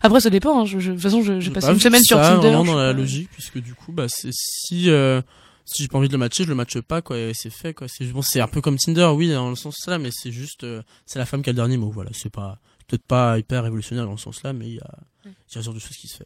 Après 0.05 0.19
ça 0.21 0.29
dépend. 0.29 0.61
Hein. 0.61 0.65
Je, 0.65 0.79
je- 0.79 0.91
de 0.91 0.95
toute 0.95 1.03
façon 1.03 1.21
je- 1.21 1.33
j'ai 1.35 1.41
J'ai 1.41 1.51
passé 1.51 1.67
pas 1.67 1.73
une 1.73 1.79
semaine 1.79 2.03
sur 2.03 2.17
Tinder. 2.17 2.47
vraiment 2.47 2.65
je 2.65 2.71
dans 2.71 2.77
la 2.77 2.93
logique, 2.93 3.29
puisque 3.31 3.57
du 3.59 3.73
coup, 3.73 3.91
bah, 3.91 4.05
c'est 4.07 4.29
si, 4.33 4.89
euh, 4.89 5.21
si 5.65 5.83
j'ai 5.83 5.87
pas 5.87 5.97
envie 5.97 6.07
de 6.07 6.13
le 6.13 6.19
matcher, 6.19 6.43
je 6.43 6.49
le 6.49 6.55
matche 6.55 6.79
pas, 6.81 7.01
quoi, 7.01 7.17
et 7.17 7.33
c'est 7.33 7.49
fait, 7.49 7.73
quoi. 7.73 7.87
C'est 7.87 8.05
bon, 8.05 8.21
c'est 8.21 8.39
un 8.41 8.47
peu 8.47 8.61
comme 8.61 8.77
Tinder, 8.77 9.11
oui, 9.15 9.29
dans 9.31 9.49
le 9.49 9.55
sens 9.55 9.75
là, 9.87 9.97
mais 9.97 10.09
c'est 10.11 10.31
juste, 10.31 10.63
euh, 10.63 10.81
c'est 11.05 11.19
la 11.19 11.25
femme 11.25 11.41
qui 11.41 11.49
a 11.49 11.53
le 11.53 11.57
dernier 11.57 11.77
mot, 11.77 11.89
voilà. 11.91 12.11
C'est 12.13 12.29
pas, 12.31 12.59
peut-être 12.87 13.05
pas 13.05 13.37
hyper 13.39 13.63
révolutionnaire 13.63 14.05
dans 14.05 14.11
le 14.11 14.17
sens 14.17 14.43
là, 14.43 14.53
mais 14.53 14.67
il 14.67 14.75
y 14.75 14.79
a, 14.79 14.91
il 15.25 15.29
y 15.29 15.31
a 15.31 15.35
ce 15.47 15.61
genre 15.61 15.73
de 15.73 15.79
choses 15.79 15.97
qui 15.97 16.07
se 16.07 16.17
fait. 16.17 16.23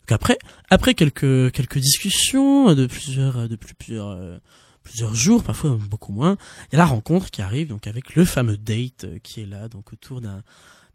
Donc 0.00 0.12
après, 0.12 0.38
après 0.70 0.94
quelques, 0.94 1.52
quelques 1.52 1.78
discussions 1.78 2.74
de 2.74 2.86
plusieurs, 2.86 3.48
de 3.48 3.56
plus- 3.56 3.74
plusieurs, 3.74 4.08
euh, 4.08 4.38
plusieurs 4.82 5.14
jours, 5.14 5.42
parfois 5.44 5.78
beaucoup 5.88 6.12
moins, 6.12 6.36
il 6.70 6.72
y 6.72 6.76
a 6.76 6.78
la 6.78 6.86
rencontre 6.86 7.30
qui 7.30 7.40
arrive, 7.42 7.68
donc 7.68 7.86
avec 7.86 8.14
le 8.16 8.24
fameux 8.24 8.56
date 8.56 9.04
euh, 9.04 9.18
qui 9.22 9.40
est 9.40 9.46
là, 9.46 9.68
donc 9.68 9.92
autour 9.92 10.20
d'un, 10.20 10.42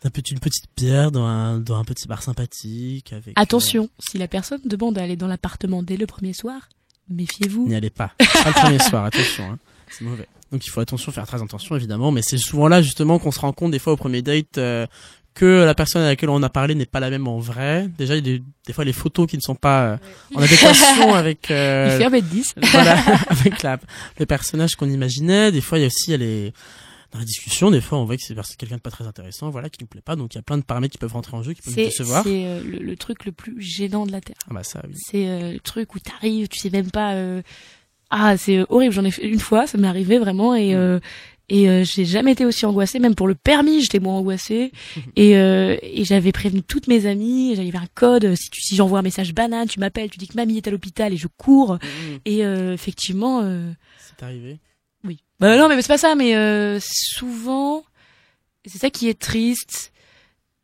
d'un 0.04 0.10
petit, 0.10 0.34
une 0.34 0.40
petite 0.40 0.66
bière 0.78 1.12
dans 1.12 1.26
un, 1.26 1.60
dans 1.60 1.76
un 1.78 1.84
petit 1.84 2.08
bar 2.08 2.22
sympathique 2.24 3.14
avec. 3.14 3.30
euh, 3.30 3.42
Attention, 3.42 3.90
si 4.00 4.18
la 4.18 4.28
personne 4.28 4.62
demande 4.66 4.96
d'aller 4.96 5.16
dans 5.16 5.28
l'appartement 5.28 5.82
dès 5.84 5.98
le 5.98 6.06
premier 6.06 6.34
soir, 6.34 6.70
méfiez-vous. 7.10 7.68
N'y 7.68 7.76
allez 7.76 7.90
pas. 7.90 8.12
Pas 8.20 8.48
le 8.50 8.54
premier 8.54 8.80
soir, 8.80 9.06
attention. 9.06 9.52
Hein. 9.52 9.58
C'est 9.90 10.04
mauvais. 10.04 10.28
Donc 10.52 10.66
il 10.66 10.70
faut 10.70 10.80
attention, 10.80 11.12
faire 11.12 11.26
très 11.28 11.42
attention 11.42 11.76
évidemment. 11.76 12.12
Mais 12.12 12.22
c'est 12.22 12.38
souvent 12.38 12.68
là 12.68 12.82
justement 12.82 13.20
qu'on 13.20 13.32
se 13.32 13.40
rend 13.40 13.52
compte 13.54 13.72
des 13.72 13.80
fois 13.80 13.94
au 13.94 13.98
premier 13.98 14.22
date 14.22 14.58
euh, 14.58 14.86
que 15.34 15.64
la 15.66 15.76
personne 15.76 16.02
à 16.04 16.08
laquelle 16.08 16.30
on 16.30 16.42
a 16.42 16.50
parlé 16.50 16.74
n'est 16.74 16.86
pas 16.86 17.00
la 17.02 17.10
même 17.10 17.28
en 17.28 17.40
vrai. 17.40 17.90
Déjà 17.98 18.16
il 18.16 18.26
y 18.26 18.34
a 18.34 18.38
des, 18.38 18.44
des 18.66 18.74
fois 18.74 18.86
les 18.86 18.94
photos 18.94 19.28
qui 19.28 19.36
ne 19.36 19.42
sont 19.42 19.56
pas 19.56 19.84
euh, 19.86 19.98
en 20.36 20.42
adéquation 20.42 21.14
avec. 21.16 21.52
euh, 21.52 21.90
Il 21.92 21.98
fait 21.98 22.06
un 22.06 22.10
mètre 22.10 22.28
dix. 22.28 22.54
voilà, 22.72 22.98
avec 23.30 23.62
la, 23.64 23.78
le 24.20 24.26
personnage 24.26 24.76
qu'on 24.78 24.90
imaginait. 24.90 25.52
Des 25.52 25.62
fois 25.62 25.80
il 25.80 25.82
y 25.82 25.84
a 25.86 25.88
aussi 25.88 26.06
il 26.08 26.12
y 26.12 26.14
a 26.14 26.18
les 26.18 26.54
dans 27.12 27.20
la 27.20 27.26
discussion, 27.26 27.72
des 27.72 27.82
fois, 27.82 27.98
on 28.00 28.06
voit 28.06 28.18
que 28.18 28.24
c'est 28.24 28.36
quelqu'un 28.58 28.76
de 28.78 28.82
pas 28.82 28.92
très 28.92 29.08
intéressant, 29.08 29.50
voilà, 29.50 29.70
qui 29.70 29.78
nous 29.82 29.88
plaît 29.88 30.02
pas. 30.02 30.16
Donc, 30.16 30.34
il 30.34 30.38
y 30.38 30.40
a 30.40 30.44
plein 30.44 30.58
de 30.58 30.64
paramètres 30.64 30.92
qui 30.92 30.98
peuvent 30.98 31.14
rentrer 31.14 31.36
en 31.38 31.44
jeu, 31.44 31.54
qui 31.54 31.62
peuvent 31.62 31.74
nous 31.78 31.84
décevoir. 31.86 32.24
c'est, 32.24 32.46
euh, 32.46 32.62
le, 32.64 32.80
le 32.80 32.96
truc 32.98 33.26
le 33.26 33.32
plus 33.32 33.62
gênant 33.62 34.06
de 34.06 34.12
la 34.12 34.22
Terre. 34.22 34.36
Ah 34.50 34.54
bah 34.54 34.64
ça, 34.64 34.82
oui. 34.88 34.94
C'est 34.98 35.28
euh, 35.28 35.54
le 35.54 35.60
truc 35.60 35.96
où 35.96 36.00
t'arrives, 36.00 36.48
tu 36.50 36.60
sais 36.60 36.70
même 36.70 36.92
pas. 36.92 37.14
euh, 37.14 37.42
Ah, 38.10 38.38
c'est 38.38 38.58
euh, 38.58 38.66
horrible. 38.70 38.94
J'en 38.94 39.06
ai 39.06 39.12
fait 39.12 39.26
une 39.28 39.40
fois, 39.40 39.68
ça 39.68 39.78
m'est 39.78 39.88
arrivé 39.88 40.18
vraiment 40.20 40.54
et 40.56 40.74
euh, 40.76 41.00
et 41.50 41.70
euh, 41.70 41.86
j'ai 41.86 42.04
jamais 42.04 42.34
été 42.34 42.46
aussi 42.46 42.66
angoissée. 42.66 43.00
Même 43.00 43.16
pour 43.16 43.28
le 43.30 43.36
permis, 43.36 43.80
j'étais 43.82 44.00
moins 44.00 44.16
angoissée. 44.16 44.74
et 45.16 45.38
euh, 45.38 45.78
et 45.82 46.04
j'avais 46.04 46.34
prévenu 46.34 46.62
toutes 46.62 46.88
mes 46.88 47.06
amies. 47.06 47.56
J'avais 47.56 47.74
un 47.78 47.88
code. 47.96 48.36
Si 48.36 48.50
tu 48.50 48.60
si 48.62 48.76
j'envoie 48.76 49.00
un 49.00 49.02
message 49.02 49.34
banane, 49.34 49.68
tu 49.70 49.80
m'appelles, 49.80 50.10
tu 50.10 50.18
dis 50.18 50.28
que 50.28 50.36
mamie 50.36 50.58
est 50.58 50.68
à 50.68 50.72
l'hôpital 50.72 51.14
et 51.14 51.18
je 51.18 51.28
cours. 51.38 51.78
Et 52.26 52.46
euh, 52.46 52.74
effectivement. 52.74 53.40
euh, 53.44 53.72
C'est 53.98 54.24
arrivé. 54.26 54.60
Bah 55.40 55.56
non, 55.58 55.68
mais 55.70 55.82
c'est 55.82 55.88
pas 55.88 55.98
ça. 55.98 56.16
Mais 56.16 56.36
euh, 56.36 56.80
souvent, 56.82 57.84
c'est 58.66 58.80
ça 58.80 58.90
qui 58.90 59.10
est 59.10 59.20
triste. 59.20 59.92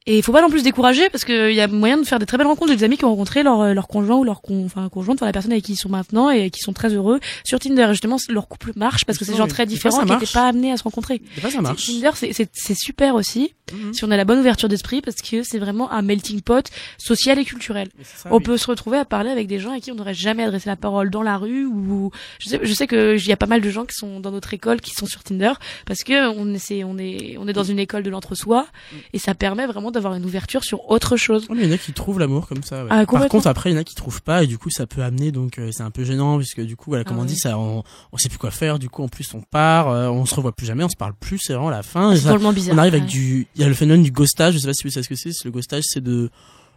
Et 0.05 0.17
il 0.17 0.23
faut 0.23 0.33
pas 0.33 0.41
non 0.41 0.49
plus 0.49 0.59
se 0.59 0.63
décourager 0.65 1.09
parce 1.09 1.23
qu'il 1.23 1.53
y 1.53 1.61
a 1.61 1.67
moyen 1.67 1.97
de 1.97 2.03
faire 2.03 2.19
des 2.19 2.25
très 2.25 2.37
belles 2.37 2.47
rencontres. 2.47 2.71
J'ai 2.71 2.77
des 2.77 2.83
amis 2.83 2.97
qui 2.97 3.05
ont 3.05 3.09
rencontré 3.09 3.41
leur, 3.41 3.61
euh, 3.61 3.73
leur 3.73 3.87
conjoint 3.87 4.17
ou 4.17 4.23
leur 4.25 4.41
con, 4.41 4.63
enfin 4.65 4.89
conjointe, 4.89 5.19
enfin 5.19 5.25
la 5.25 5.31
personne 5.31 5.51
avec 5.53 5.63
qui 5.63 5.73
ils 5.73 5.77
sont 5.77 5.87
maintenant 5.89 6.29
et 6.29 6.49
qui 6.49 6.59
sont 6.59 6.73
très 6.73 6.93
heureux 6.93 7.19
sur 7.45 7.59
Tinder. 7.59 7.87
Justement, 7.91 8.17
leur 8.29 8.47
couple 8.49 8.73
marche 8.75 9.05
parce 9.05 9.17
que 9.17 9.23
c'est 9.25 9.31
des 9.31 9.37
gens 9.37 9.47
très 9.47 9.65
différents 9.65 10.03
qui 10.03 10.11
n'étaient 10.11 10.25
pas 10.33 10.47
amenés 10.49 10.71
à 10.73 10.77
se 10.77 10.83
rencontrer. 10.83 11.21
Fois, 11.39 11.49
ça 11.49 11.61
marche. 11.61 11.85
Tinder, 11.85 12.11
c'est- 12.15 12.73
super 12.75 13.15
aussi 13.15 13.53
si 13.93 14.03
on 14.03 14.11
a 14.11 14.17
la 14.17 14.25
bonne 14.25 14.39
ouverture 14.39 14.67
d'esprit 14.69 15.01
parce 15.01 15.21
que 15.21 15.41
c'est 15.41 15.57
vraiment 15.57 15.89
un 15.91 16.01
melting 16.01 16.41
pot 16.41 16.69
social 16.97 17.39
et 17.39 17.45
culturel. 17.45 17.87
ça, 18.03 18.29
on 18.31 18.37
oui. 18.37 18.43
peut 18.43 18.57
se 18.57 18.67
retrouver 18.67 18.97
à 18.97 19.05
parler 19.05 19.31
avec 19.31 19.47
des 19.47 19.57
gens 19.57 19.71
à 19.71 19.79
qui 19.79 19.91
on 19.91 19.95
n'aurait 19.95 20.13
jamais 20.13 20.43
adressé 20.43 20.69
la 20.69 20.75
parole 20.75 21.09
dans 21.09 21.23
la 21.23 21.37
rue 21.37 21.65
ou 21.65 22.11
je 22.39 22.49
sais, 22.49 22.59
je 22.61 22.73
sais 22.73 22.85
que 22.87 23.15
il 23.17 23.25
y 23.27 23.31
a 23.31 23.37
pas 23.37 23.45
mal 23.47 23.61
de 23.61 23.69
gens 23.69 23.85
qui 23.85 23.95
sont 23.95 24.19
dans 24.19 24.31
notre 24.31 24.53
école 24.53 24.79
qui 24.81 24.91
sont 24.91 25.05
sur 25.07 25.23
Tinder 25.23 25.53
parce 25.87 26.03
que 26.03 26.27
on 26.37 26.53
est 26.53 26.83
on 26.83 26.97
est 26.99 27.37
on 27.39 27.47
est 27.47 27.53
dans 27.53 27.63
une 27.63 27.79
école 27.79 28.03
de 28.03 28.09
l'entre-soi 28.09 28.67
et 29.13 29.17
ça 29.17 29.33
permet 29.33 29.65
vraiment 29.65 29.91
d'avoir 29.93 30.13
une 30.15 30.25
ouverture 30.25 30.63
sur 30.63 30.89
autre 30.89 31.15
chose. 31.15 31.47
Il 31.53 31.63
y 31.63 31.67
en 31.67 31.71
a 31.71 31.77
qui 31.77 31.93
trouvent 31.93 32.19
l'amour 32.19 32.47
comme 32.47 32.63
ça. 32.63 32.83
ouais. 32.83 32.89
Ah, 32.91 33.05
Par 33.05 33.27
contre, 33.29 33.47
après, 33.47 33.69
il 33.71 33.73
y 33.73 33.77
en 33.77 33.79
a 33.79 33.83
qui 33.83 33.95
trouvent 33.95 34.21
pas 34.21 34.43
et 34.43 34.47
du 34.47 34.57
coup, 34.57 34.69
ça 34.69 34.85
peut 34.85 35.01
amener 35.03 35.31
donc 35.31 35.57
euh, 35.59 35.69
c'est 35.71 35.83
un 35.83 35.91
peu 35.91 36.03
gênant 36.03 36.37
puisque 36.37 36.61
du 36.61 36.75
coup, 36.75 36.89
voilà, 36.91 37.03
comme 37.03 37.17
Ah 37.19 37.21
on 37.21 37.25
dit, 37.25 37.37
ça, 37.37 37.57
on, 37.57 37.83
on 38.11 38.17
sait 38.17 38.29
plus 38.29 38.37
quoi 38.37 38.51
faire. 38.51 38.79
Du 38.79 38.89
coup, 38.89 39.03
en 39.03 39.07
plus, 39.07 39.33
on 39.33 39.41
part, 39.41 39.89
euh, 39.89 40.09
on 40.09 40.25
se 40.25 40.35
revoit 40.35 40.51
plus 40.51 40.65
jamais, 40.65 40.83
on 40.83 40.89
se 40.89 40.97
parle 40.97 41.13
plus. 41.13 41.39
C'est 41.39 41.53
vraiment 41.53 41.69
la 41.69 41.83
fin. 41.83 42.11
Et 42.11 42.17
C'est 42.17 42.27
drôlement 42.27 42.51
bizarre, 42.53 42.75
On 42.75 42.77
arrive 42.79 42.95
avec 42.95 43.05
du, 43.05 43.47
il 43.55 43.61
y 43.61 43.63
a 43.63 43.67
le 43.67 43.73
phénomène 43.73 44.03
du 44.03 44.11
ghostage. 44.11 44.55
Je 44.55 44.59
sais 44.59 44.67
pas 44.67 44.73
si 44.73 44.83
vous 44.83 44.89
savez 44.89 45.03
ce 45.03 45.09
que 45.09 45.15
c'est. 45.15 45.45
Le 45.45 45.51
ghostage, 45.51 45.83
c'est 45.87 46.01
de 46.03 46.29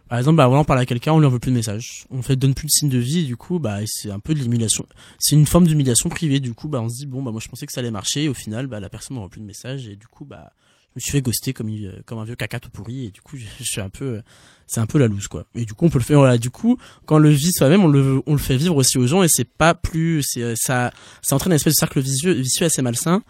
par 0.09 0.19
exemple, 0.19 0.37
bah, 0.37 0.47
voilà, 0.47 0.61
on 0.61 0.63
parle 0.63 0.79
à 0.79 0.85
quelqu'un, 0.85 1.11
on 1.11 1.19
lui 1.19 1.25
envoie 1.25 1.39
plus 1.39 1.51
de 1.51 1.55
messages. 1.57 2.05
On 2.11 2.21
fait, 2.21 2.37
donne 2.37 2.53
plus 2.53 2.67
de 2.67 2.71
signes 2.71 2.87
de 2.89 2.97
vie, 2.97 3.19
et 3.19 3.23
du 3.23 3.35
coup, 3.35 3.59
bah, 3.59 3.79
c'est 3.85 4.09
un 4.09 4.19
peu 4.19 4.33
de 4.33 4.39
l'humiliation. 4.39 4.85
C'est 5.19 5.35
une 5.35 5.45
forme 5.45 5.67
d'humiliation 5.67 6.07
privée, 6.07 6.39
du 6.39 6.53
coup, 6.53 6.69
bah, 6.69 6.79
on 6.81 6.87
se 6.87 6.95
dit, 6.95 7.05
bon, 7.05 7.21
bah, 7.21 7.31
moi, 7.31 7.41
je 7.43 7.49
pensais 7.49 7.65
que 7.65 7.73
ça 7.73 7.81
allait 7.81 7.91
marcher, 7.91 8.23
et 8.23 8.29
au 8.29 8.33
final, 8.33 8.67
bah, 8.67 8.79
la 8.79 8.87
personne 8.87 9.15
m'envoie 9.15 9.29
plus 9.29 9.41
de 9.41 9.45
messages, 9.45 9.85
et 9.89 9.97
du 9.97 10.07
coup, 10.07 10.23
bah, 10.23 10.53
me 10.97 11.01
suis 11.01 11.11
fait 11.11 11.21
ghoster 11.21 11.53
comme, 11.53 11.69
il- 11.69 12.01
comme 12.05 12.19
un 12.19 12.23
vieux 12.25 12.35
caca 12.35 12.59
tout 12.59 12.69
pourri, 12.69 13.05
et 13.05 13.11
du 13.11 13.21
coup, 13.21 13.37
je, 13.37 13.45
je 13.59 13.63
suis 13.63 13.81
un 13.81 13.89
peu, 13.89 14.21
c'est 14.67 14.79
un 14.79 14.85
peu 14.85 14.97
la 14.99 15.07
loose, 15.07 15.27
quoi. 15.27 15.45
Et 15.55 15.65
du 15.65 15.73
coup, 15.73 15.85
on 15.85 15.89
peut 15.89 15.99
le 15.99 16.03
faire, 16.03 16.19
voilà, 16.19 16.37
du 16.37 16.49
coup, 16.49 16.77
quand 17.05 17.15
on 17.15 17.19
le 17.19 17.29
vit 17.29 17.51
soi-même, 17.51 17.83
on 17.83 17.87
le, 17.87 18.21
on 18.25 18.33
le 18.33 18.37
fait 18.39 18.57
vivre 18.57 18.75
aussi 18.75 18.97
aux 18.97 19.07
gens, 19.07 19.23
et 19.23 19.27
c'est 19.27 19.45
pas 19.49 19.73
plus, 19.73 20.23
c'est, 20.23 20.41
euh, 20.41 20.53
ça, 20.55 20.91
ça 21.21 21.35
entraîne 21.35 21.51
une 21.53 21.55
espèce 21.57 21.73
de 21.75 21.79
cercle 21.79 21.99
vicieux, 22.01 22.33
vicieux 22.33 22.65
assez 22.65 22.81
malsain, 22.81 23.23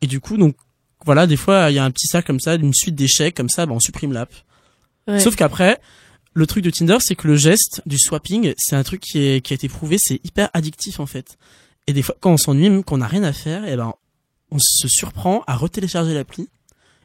et 0.00 0.06
du 0.06 0.20
coup, 0.20 0.36
donc, 0.36 0.56
voilà, 1.04 1.26
des 1.26 1.36
fois, 1.36 1.70
il 1.70 1.74
y 1.74 1.78
a 1.78 1.84
un 1.84 1.90
petit 1.90 2.06
cercle 2.06 2.26
comme 2.26 2.40
ça, 2.40 2.54
une 2.54 2.72
suite 2.74 2.94
d'échecs 2.94 3.34
comme 3.36 3.48
ça, 3.50 3.66
bah, 3.66 3.72
on 3.74 3.80
supprime 3.80 4.12
l'app. 4.12 4.32
Ouais. 5.06 5.20
Sauf 5.20 5.36
qu'après, 5.36 5.78
le 6.32 6.46
truc 6.46 6.64
de 6.64 6.70
Tinder, 6.70 6.96
c'est 7.00 7.14
que 7.14 7.28
le 7.28 7.36
geste 7.36 7.82
du 7.84 7.98
swapping, 7.98 8.54
c'est 8.56 8.74
un 8.74 8.82
truc 8.82 9.00
qui, 9.02 9.18
est, 9.18 9.40
qui 9.44 9.52
a 9.52 9.56
été 9.56 9.68
prouvé, 9.68 9.98
c'est 9.98 10.18
hyper 10.24 10.48
addictif 10.54 10.98
en 11.00 11.06
fait. 11.06 11.36
Et 11.86 11.92
des 11.92 12.00
fois, 12.02 12.16
quand 12.20 12.32
on 12.32 12.36
s'ennuie, 12.38 12.70
même 12.70 12.82
qu'on 12.84 12.96
n'a 12.98 13.06
rien 13.06 13.22
à 13.22 13.32
faire, 13.34 13.68
et 13.68 13.76
ben, 13.76 13.92
on 14.50 14.58
se 14.58 14.88
surprend 14.88 15.44
à 15.46 15.56
retélécharger 15.56 16.14
l'appli. 16.14 16.48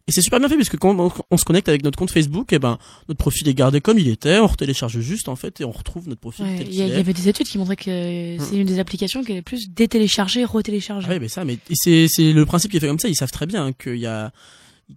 Et 0.09 0.11
c'est 0.11 0.23
super 0.23 0.39
bien 0.39 0.49
fait 0.49 0.55
parce 0.55 0.69
que 0.69 0.77
quand 0.77 0.99
on, 0.99 1.11
on 1.29 1.37
se 1.37 1.45
connecte 1.45 1.69
avec 1.69 1.83
notre 1.83 1.95
compte 1.95 2.09
Facebook, 2.09 2.51
et 2.51 2.57
ben, 2.57 2.79
notre 3.09 3.19
profil 3.19 3.47
est 3.47 3.53
gardé 3.53 3.79
comme 3.79 3.99
il 3.99 4.07
était, 4.07 4.39
on 4.39 4.47
retélécharge 4.47 4.99
juste 5.01 5.29
en 5.29 5.35
fait 5.35 5.61
et 5.61 5.65
on 5.65 5.71
retrouve 5.71 6.09
notre 6.09 6.19
profil 6.19 6.45
Ouais, 6.45 6.65
Il 6.67 6.73
y, 6.73 6.81
avait 6.81 7.13
des 7.13 7.29
études 7.29 7.45
qui 7.45 7.59
montraient 7.59 7.75
que 7.75 8.37
c'est 8.39 8.55
une 8.55 8.65
des 8.65 8.79
applications 8.79 9.23
qui 9.23 9.33
est 9.33 9.35
le 9.35 9.41
plus 9.43 9.69
détéléchargée 9.69 10.41
et 10.41 10.45
retéléchargée. 10.45 11.05
Ah 11.07 11.13
oui, 11.13 11.19
mais 11.19 11.27
ça, 11.27 11.45
mais 11.45 11.59
c'est 11.73 12.07
c'est 12.07 12.33
le 12.33 12.43
principe 12.47 12.71
qui 12.71 12.77
est 12.77 12.79
fait 12.79 12.87
comme 12.87 12.97
ça. 12.97 13.07
Ils 13.07 13.13
savent 13.15 13.29
très 13.29 13.45
bien 13.45 13.71
qu'il 13.71 13.97
y 13.97 14.07
a 14.07 14.31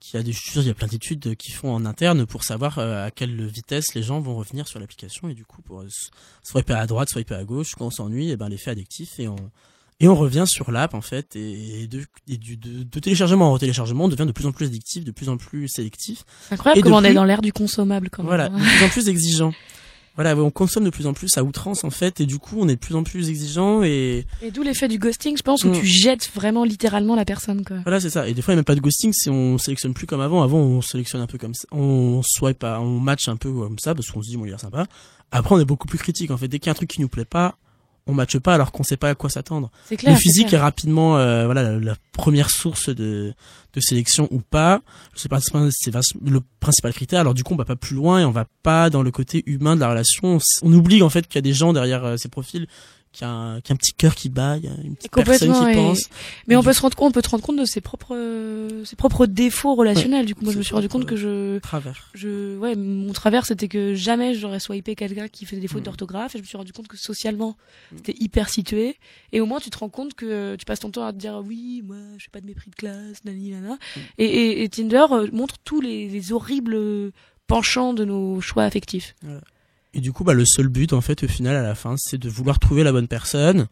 qu'il 0.00 0.16
y 0.16 0.20
a 0.20 0.22
des 0.22 0.32
il 0.56 0.62
y 0.62 0.70
a 0.70 0.74
plein 0.74 0.86
d'études 0.86 1.36
qui 1.36 1.50
font 1.50 1.74
en 1.74 1.84
interne 1.84 2.24
pour 2.24 2.42
savoir 2.42 2.78
euh, 2.78 3.04
à 3.04 3.10
quelle 3.10 3.46
vitesse 3.48 3.94
les 3.94 4.02
gens 4.02 4.18
vont 4.18 4.36
revenir 4.36 4.66
sur 4.66 4.80
l'application 4.80 5.28
et 5.28 5.34
du 5.34 5.44
coup 5.44 5.60
pour 5.60 5.84
swiper 6.42 6.78
à 6.78 6.86
droite, 6.86 7.10
swiper 7.10 7.34
à 7.34 7.44
gauche 7.44 7.74
quand 7.76 7.84
on 7.84 7.90
s'ennuie, 7.90 8.30
et 8.30 8.38
ben 8.38 8.48
l'effet 8.48 8.70
addictif 8.70 9.20
et 9.20 9.28
on 9.28 9.36
et 10.00 10.08
on 10.08 10.14
revient 10.14 10.44
sur 10.46 10.70
l'app 10.72 10.94
en 10.94 11.00
fait 11.00 11.36
et, 11.36 11.86
de, 11.86 12.04
et 12.28 12.36
du 12.36 12.56
de, 12.56 12.82
de 12.82 12.98
téléchargement 13.00 13.52
en 13.52 13.58
téléchargement 13.58 14.04
on 14.04 14.08
devient 14.08 14.26
de 14.26 14.32
plus 14.32 14.46
en 14.46 14.52
plus 14.52 14.66
addictif, 14.66 15.04
de 15.04 15.12
plus 15.12 15.28
en 15.28 15.36
plus 15.36 15.68
sélectif. 15.68 16.24
C'est 16.48 16.54
incroyable 16.54 16.78
Et 16.78 16.82
comment 16.82 16.96
on 16.98 17.04
est 17.04 17.14
dans 17.14 17.24
l'ère 17.24 17.42
du 17.42 17.52
consommable 17.52 18.10
quand 18.10 18.22
même. 18.22 18.28
voilà, 18.28 18.46
hein. 18.46 18.58
de 18.58 18.64
plus 18.76 18.84
en 18.84 18.88
plus 18.88 19.08
exigeant. 19.08 19.52
Voilà, 20.14 20.36
on 20.36 20.50
consomme 20.50 20.84
de 20.84 20.90
plus 20.90 21.06
en 21.06 21.14
plus 21.14 21.38
à 21.38 21.42
outrance 21.42 21.84
en 21.84 21.90
fait 21.90 22.20
et 22.20 22.26
du 22.26 22.38
coup 22.38 22.56
on 22.60 22.68
est 22.68 22.74
de 22.74 22.78
plus 22.80 22.94
en 22.94 23.02
plus 23.02 23.30
exigeant 23.30 23.82
et 23.82 24.26
Et 24.42 24.50
d'où 24.50 24.62
l'effet 24.62 24.86
du 24.86 24.98
ghosting, 24.98 25.38
je 25.38 25.42
pense, 25.42 25.64
où 25.64 25.68
Mm. 25.70 25.80
tu 25.80 25.86
jettes 25.86 26.30
vraiment 26.34 26.64
littéralement 26.64 27.16
la 27.16 27.24
personne, 27.24 27.64
quoi. 27.64 27.78
Voilà, 27.84 27.98
c'est 27.98 28.10
ça. 28.10 28.28
Et 28.28 28.34
des 28.34 28.42
fois, 28.42 28.52
il 28.52 28.56
n'y 28.56 28.58
a 28.58 28.60
même 28.60 28.64
pas 28.66 28.74
de 28.74 28.80
ghosting 28.80 29.10
si 29.14 29.30
on 29.30 29.56
sélectionne 29.56 29.94
plus 29.94 30.06
comme 30.06 30.20
avant. 30.20 30.42
Avant, 30.42 30.58
on 30.58 30.82
sélectionne 30.82 31.22
un 31.22 31.26
peu 31.26 31.38
comme 31.38 31.54
ça. 31.54 31.66
On 31.72 32.20
swipe, 32.22 32.62
on 32.62 33.00
match 33.00 33.26
un 33.28 33.36
peu 33.36 33.50
comme 33.50 33.78
ça 33.78 33.94
parce 33.94 34.10
qu'on 34.10 34.20
se 34.22 34.28
dit, 34.28 34.36
bon, 34.36 34.44
il 34.44 34.48
a 34.48 34.50
l'air 34.50 34.60
sympa. 34.60 34.86
Après, 35.30 35.54
on 35.54 35.58
est 35.58 35.64
beaucoup 35.64 35.88
plus 35.88 35.96
critique. 35.98 36.30
En 36.30 36.36
fait, 36.36 36.46
dès 36.48 36.58
qu'il 36.58 36.66
y 36.66 36.68
a 36.68 36.72
un 36.72 36.74
truc 36.74 36.90
qui 36.90 37.00
nous 37.00 37.08
plaît 37.08 37.24
pas, 37.24 37.56
on 38.06 38.14
matche 38.14 38.38
pas 38.38 38.54
alors 38.54 38.72
qu'on 38.72 38.82
sait 38.82 38.96
pas 38.96 39.10
à 39.10 39.14
quoi 39.14 39.30
s'attendre. 39.30 39.70
C'est 39.86 39.96
clair, 39.96 40.12
Le 40.14 40.18
physique 40.18 40.52
est 40.52 40.58
rapidement, 40.58 41.16
euh, 41.18 41.44
voilà, 41.44 41.62
la, 41.62 41.78
la 41.78 41.94
première 42.12 42.50
source 42.50 42.88
de, 42.88 43.32
de 43.74 43.80
sélection 43.80 44.28
ou 44.30 44.40
pas. 44.40 44.80
C'est 45.14 45.30
le 45.30 46.40
principal 46.60 46.92
critère. 46.92 47.20
Alors 47.20 47.34
du 47.34 47.44
coup, 47.44 47.54
on 47.54 47.56
va 47.56 47.64
pas 47.64 47.76
plus 47.76 47.94
loin 47.94 48.20
et 48.20 48.24
on 48.24 48.30
va 48.30 48.46
pas 48.62 48.90
dans 48.90 49.02
le 49.02 49.10
côté 49.10 49.42
humain 49.46 49.76
de 49.76 49.80
la 49.80 49.88
relation. 49.90 50.38
On 50.62 50.72
oublie 50.72 51.02
en 51.02 51.10
fait 51.10 51.26
qu'il 51.26 51.36
y 51.36 51.38
a 51.38 51.42
des 51.42 51.52
gens 51.52 51.72
derrière 51.72 52.04
euh, 52.04 52.16
ces 52.16 52.28
profils, 52.28 52.66
qu'il 53.12 53.26
y, 53.26 53.30
a 53.30 53.32
un- 53.32 53.56
y 53.56 53.58
a 53.68 53.72
un 53.72 53.76
petit 53.76 53.92
cœur 53.92 54.14
qui 54.14 54.28
bat, 54.28 54.56
il 54.56 54.64
y 54.64 54.68
a 54.68 54.72
une 54.82 54.96
petite 54.96 55.12
personne 55.12 55.52
qui 55.52 55.70
et- 55.70 55.74
pense. 55.74 56.08
Mais 56.46 56.54
Et 56.54 56.56
on 56.56 56.62
peut 56.62 56.72
se 56.72 56.80
rendre 56.80 56.96
compte, 56.96 57.10
on 57.10 57.12
peut 57.12 57.22
te 57.22 57.28
rendre 57.28 57.44
compte 57.44 57.58
de 57.58 57.64
ses 57.64 57.80
propres, 57.80 58.16
euh, 58.16 58.84
ses 58.84 58.96
propres 58.96 59.26
défauts 59.26 59.74
relationnels. 59.74 60.24
Du 60.26 60.34
coup, 60.34 60.44
moi, 60.44 60.52
je 60.52 60.58
me 60.58 60.62
suis 60.62 60.74
rendu 60.74 60.88
compte 60.88 61.06
que 61.06 61.16
je, 61.16 61.58
travers. 61.58 62.08
je, 62.14 62.56
ouais, 62.58 62.74
mon 62.74 63.12
travers, 63.12 63.44
c'était 63.46 63.68
que 63.68 63.94
jamais 63.94 64.34
j'aurais 64.34 64.60
swipé 64.60 64.94
quelqu'un 64.94 65.28
qui 65.28 65.44
faisait 65.46 65.60
des 65.60 65.66
Mm. 65.66 65.70
fautes 65.70 65.82
d'orthographe. 65.84 66.34
Et 66.34 66.38
je 66.38 66.42
me 66.42 66.46
suis 66.46 66.56
rendu 66.56 66.72
compte 66.72 66.88
que 66.88 66.96
socialement, 66.96 67.56
c'était 67.96 68.16
hyper 68.18 68.48
situé. 68.48 68.96
Et 69.32 69.40
au 69.40 69.46
moins, 69.46 69.60
tu 69.60 69.70
te 69.70 69.78
rends 69.78 69.88
compte 69.90 70.14
que 70.14 70.56
tu 70.56 70.64
passes 70.64 70.80
ton 70.80 70.90
temps 70.90 71.04
à 71.04 71.12
te 71.12 71.18
dire, 71.18 71.40
oui, 71.44 71.82
moi, 71.84 71.96
je 72.18 72.24
fais 72.24 72.30
pas 72.30 72.40
de 72.40 72.46
mépris 72.46 72.70
de 72.70 72.76
classe, 72.76 73.24
nani, 73.24 73.50
nana. 73.50 73.74
Mm. 73.74 74.00
Et, 74.18 74.24
et, 74.24 74.62
et 74.64 74.68
Tinder 74.68 75.04
euh, 75.10 75.28
montre 75.32 75.56
tous 75.64 75.80
les, 75.80 76.08
les 76.08 76.32
horribles 76.32 77.12
penchants 77.46 77.92
de 77.92 78.04
nos 78.04 78.40
choix 78.40 78.64
affectifs. 78.64 79.14
Et 79.94 80.00
du 80.00 80.12
coup, 80.12 80.24
bah, 80.24 80.34
le 80.34 80.44
seul 80.44 80.68
but, 80.68 80.92
en 80.92 81.00
fait, 81.00 81.22
au 81.24 81.28
final, 81.28 81.56
à 81.56 81.62
la 81.62 81.74
fin, 81.74 81.96
c'est 81.98 82.18
de 82.18 82.28
vouloir 82.28 82.58
trouver 82.58 82.82
la 82.82 82.92
bonne 82.92 83.08
personne. 83.08 83.68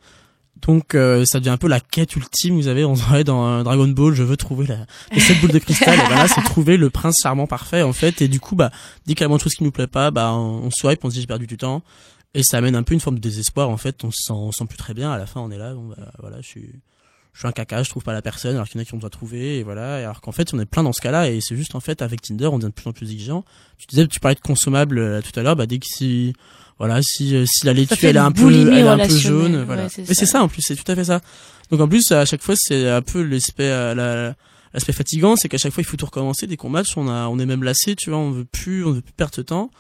Donc, 0.56 0.94
euh, 0.94 1.24
ça 1.24 1.38
devient 1.38 1.50
un 1.50 1.56
peu 1.56 1.68
la 1.68 1.80
quête 1.80 2.14
ultime. 2.16 2.56
Vous 2.56 2.68
avez, 2.68 2.84
on 2.84 2.92
dirait 2.92 3.24
dans 3.24 3.42
un 3.42 3.62
Dragon 3.62 3.88
Ball, 3.88 4.12
je 4.12 4.22
veux 4.22 4.36
trouver 4.36 4.66
la, 4.66 4.86
les 5.12 5.20
sept 5.20 5.40
boules 5.40 5.52
de 5.52 5.58
cristal. 5.58 5.98
et 5.98 6.08
bah 6.10 6.28
c'est 6.28 6.42
trouver 6.42 6.76
le 6.76 6.90
prince 6.90 7.20
charmant 7.22 7.46
parfait, 7.46 7.82
en 7.82 7.94
fait. 7.94 8.20
Et 8.20 8.28
du 8.28 8.40
coup, 8.40 8.56
bah, 8.56 8.70
dès 9.06 9.14
qu'il 9.14 9.26
y 9.26 9.32
a 9.32 9.34
de 9.34 9.40
choses 9.40 9.54
qui 9.54 9.64
nous 9.64 9.70
plaît 9.70 9.86
pas, 9.86 10.10
bah, 10.10 10.32
on, 10.34 10.64
on 10.64 10.70
swipe, 10.70 11.02
on 11.04 11.08
se 11.08 11.14
dit 11.14 11.20
j'ai 11.22 11.26
perdu 11.26 11.46
du 11.46 11.56
temps. 11.56 11.82
Et 12.34 12.42
ça 12.42 12.58
amène 12.58 12.76
un 12.76 12.82
peu 12.82 12.94
une 12.94 13.00
forme 13.00 13.16
de 13.16 13.20
désespoir, 13.20 13.70
en 13.70 13.78
fait. 13.78 14.04
On 14.04 14.10
se 14.10 14.22
sent, 14.22 14.32
on 14.32 14.52
se 14.52 14.58
sent 14.58 14.66
plus 14.66 14.78
très 14.78 14.92
bien. 14.92 15.10
À 15.10 15.18
la 15.18 15.26
fin, 15.26 15.40
on 15.40 15.50
est 15.50 15.58
là, 15.58 15.72
bon, 15.74 15.88
bah, 15.88 16.12
voilà, 16.18 16.42
je 16.42 16.46
suis, 16.46 16.70
je 17.32 17.38
suis 17.40 17.48
un 17.48 17.52
caca, 17.52 17.82
je 17.82 17.90
trouve 17.90 18.02
pas 18.02 18.12
la 18.12 18.22
personne, 18.22 18.54
alors 18.56 18.68
qu'il 18.68 18.76
y 18.76 18.80
en 18.80 18.82
a 18.82 18.84
qui 18.84 18.94
ont 18.94 18.98
doit 18.98 19.10
trouver, 19.10 19.58
et 19.58 19.62
voilà. 19.62 20.00
Et 20.00 20.04
alors 20.04 20.20
qu'en 20.20 20.32
fait, 20.32 20.52
on 20.52 20.58
est 20.58 20.66
plein 20.66 20.82
dans 20.82 20.92
ce 20.92 21.00
cas-là, 21.00 21.30
et 21.30 21.40
c'est 21.40 21.56
juste 21.56 21.74
en 21.74 21.80
fait 21.80 22.02
avec 22.02 22.20
Tinder, 22.22 22.46
on 22.46 22.58
devient 22.58 22.70
de 22.70 22.74
plus 22.74 22.88
en 22.88 22.92
plus 22.92 23.10
exigeant. 23.12 23.44
Tu 23.78 23.86
disais, 23.86 24.06
tu 24.06 24.20
parlais 24.20 24.34
de 24.34 24.40
consommables 24.40 24.98
euh, 24.98 25.20
tout 25.22 25.38
à 25.38 25.42
l'heure, 25.42 25.56
bah 25.56 25.66
dès 25.66 25.78
que 25.78 25.86
si, 25.86 26.32
voilà, 26.78 27.00
si 27.02 27.34
euh, 27.36 27.44
si 27.46 27.64
la 27.66 27.72
laitue 27.72 28.06
elle 28.06 28.16
est 28.16 28.18
un 28.18 28.32
peu, 28.32 28.42
elle 28.72 28.78
est 28.78 28.82
un 28.88 28.96
peu 28.98 29.16
jaune, 29.16 29.56
ouais, 29.56 29.64
voilà. 29.64 29.88
c'est 29.88 30.08
Mais 30.08 30.14
c'est 30.14 30.26
ça. 30.26 30.42
en 30.42 30.48
plus, 30.48 30.62
c'est 30.62 30.76
tout 30.76 30.90
à 30.90 30.94
fait 30.96 31.04
ça. 31.04 31.20
Donc 31.70 31.80
en 31.80 31.88
plus, 31.88 32.10
à 32.12 32.24
chaque 32.24 32.42
fois, 32.42 32.56
c'est 32.56 32.88
un 32.90 33.02
peu 33.02 33.22
l'aspect, 33.22 33.64
euh, 33.70 33.94
la- 33.94 34.34
l'aspect 34.74 34.92
fatigant, 34.92 35.36
c'est 35.36 35.48
qu'à 35.48 35.58
chaque 35.58 35.72
fois, 35.72 35.82
il 35.82 35.86
faut 35.86 35.96
tout 35.96 36.06
recommencer. 36.06 36.46
Dès 36.46 36.56
qu'on 36.56 36.68
match, 36.68 36.96
on 36.96 37.08
a, 37.08 37.28
on 37.28 37.38
est 37.38 37.46
même 37.46 37.62
lassé, 37.62 37.94
tu 37.96 38.10
vois, 38.10 38.18
on 38.18 38.30
veut 38.32 38.44
plus, 38.44 38.84
on 38.84 38.92
veut 38.92 39.02
plus 39.02 39.12
perdre 39.12 39.36
de 39.36 39.42
temps. 39.42 39.70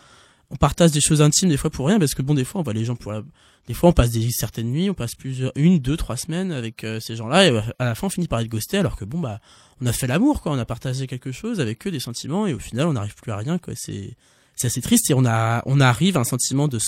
On 0.50 0.56
partage 0.56 0.90
des 0.90 1.00
choses 1.00 1.22
intimes 1.22 1.48
des 1.48 1.56
fois 1.56 1.70
pour 1.70 1.86
rien, 1.86 1.98
parce 1.98 2.14
que 2.14 2.22
bon, 2.22 2.34
des 2.34 2.44
fois, 2.44 2.60
on 2.60 2.64
voit 2.64 2.72
les 2.72 2.84
gens 2.84 2.96
pour 2.96 3.12
la, 3.12 3.22
des 3.68 3.74
fois, 3.74 3.90
on 3.90 3.92
passe 3.92 4.10
des 4.10 4.30
certaines 4.30 4.70
nuits, 4.70 4.90
on 4.90 4.94
passe 4.94 5.14
plusieurs, 5.14 5.52
une, 5.54 5.78
deux, 5.78 5.96
trois 5.96 6.16
semaines 6.16 6.50
avec 6.50 6.82
euh, 6.82 6.98
ces 6.98 7.14
gens-là, 7.14 7.46
et 7.46 7.56
à 7.78 7.84
la 7.84 7.94
fin, 7.94 8.08
on 8.08 8.10
finit 8.10 8.26
par 8.26 8.40
être 8.40 8.48
ghosté, 8.48 8.78
alors 8.78 8.96
que 8.96 9.04
bon, 9.04 9.20
bah, 9.20 9.40
on 9.80 9.86
a 9.86 9.92
fait 9.92 10.06
l'amour, 10.06 10.42
quoi, 10.42 10.52
on 10.52 10.58
a 10.58 10.64
partagé 10.64 11.06
quelque 11.06 11.30
chose 11.30 11.60
avec 11.60 11.86
eux, 11.86 11.90
des 11.90 12.00
sentiments, 12.00 12.46
et 12.46 12.54
au 12.54 12.58
final, 12.58 12.88
on 12.88 12.94
n'arrive 12.94 13.14
plus 13.14 13.30
à 13.30 13.36
rien, 13.36 13.58
quoi. 13.58 13.74
C'est, 13.76 14.16
c'est 14.56 14.66
assez 14.66 14.80
triste, 14.80 15.08
et 15.10 15.14
on 15.14 15.24
a, 15.24 15.62
on 15.66 15.80
arrive 15.80 16.16
à 16.16 16.20
un 16.20 16.24
sentiment 16.24 16.66
de, 16.66 16.78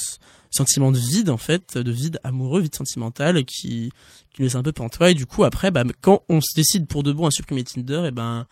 sentiment 0.51 0.91
de 0.91 0.99
vide, 0.99 1.31
en 1.31 1.37
fait, 1.37 1.79
de 1.79 1.93
vide 1.93 2.19
amoureux, 2.25 2.63
vide 2.63 2.75
sentimental, 2.75 3.45
qui, 3.45 3.93
qui 4.33 4.41
nous 4.41 4.47
laisse 4.47 4.57
un 4.57 4.63
peu 4.63 4.73
pantois, 4.73 5.11
et 5.13 5.15
du 5.15 5.27
coup, 5.27 5.45
après, 5.45 5.71
bah, 5.71 5.85
quand 6.01 6.25
on 6.29 6.41
se 6.41 6.55
décide 6.57 6.89
pour 6.89 7.05
de 7.05 7.13
bon 7.13 7.27
à 7.27 7.31
supprimer 7.31 7.63
Tinder, 7.63 8.07
et 8.09 8.11
ben, 8.11 8.47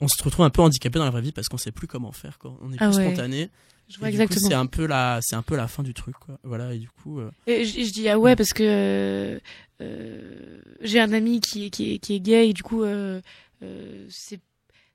on 0.00 0.08
se 0.08 0.22
retrouve 0.22 0.44
un 0.44 0.50
peu 0.50 0.62
handicapé 0.62 0.98
dans 0.98 1.04
la 1.04 1.10
vraie 1.10 1.22
vie 1.22 1.32
parce 1.32 1.48
qu'on 1.48 1.56
sait 1.56 1.72
plus 1.72 1.86
comment 1.86 2.12
faire, 2.12 2.38
quoi. 2.38 2.54
On 2.60 2.72
est 2.72 2.76
Ah 2.80 2.88
plus 2.88 2.98
ouais. 2.98 3.06
spontané. 3.06 3.50
Je 3.88 3.98
vois 3.98 4.08
Et 4.08 4.10
exactement. 4.12 4.48
C'est 4.48 4.54
un 4.54 4.66
peu 4.66 4.86
la, 4.86 5.20
c'est 5.22 5.36
un 5.36 5.42
peu 5.42 5.56
la 5.56 5.68
fin 5.68 5.82
du 5.82 5.94
truc, 5.94 6.16
quoi. 6.18 6.38
Voilà, 6.42 6.74
et 6.74 6.78
du 6.78 6.88
coup, 6.88 7.20
euh, 7.20 7.30
Et 7.46 7.64
je, 7.64 7.82
je 7.84 7.92
dis 7.92 8.08
ah 8.08 8.18
ouais 8.18 8.34
parce 8.34 8.52
que 8.52 8.62
euh, 8.64 9.38
euh, 9.80 10.60
j'ai 10.80 11.00
un 11.00 11.12
ami 11.12 11.40
qui 11.40 11.66
est, 11.66 11.70
qui 11.70 11.94
est, 11.94 11.98
qui 11.98 12.14
est 12.16 12.20
gay 12.20 12.48
et 12.48 12.52
du 12.52 12.62
coup 12.62 12.82
euh, 12.82 13.20
euh, 13.62 14.06
c'est 14.10 14.40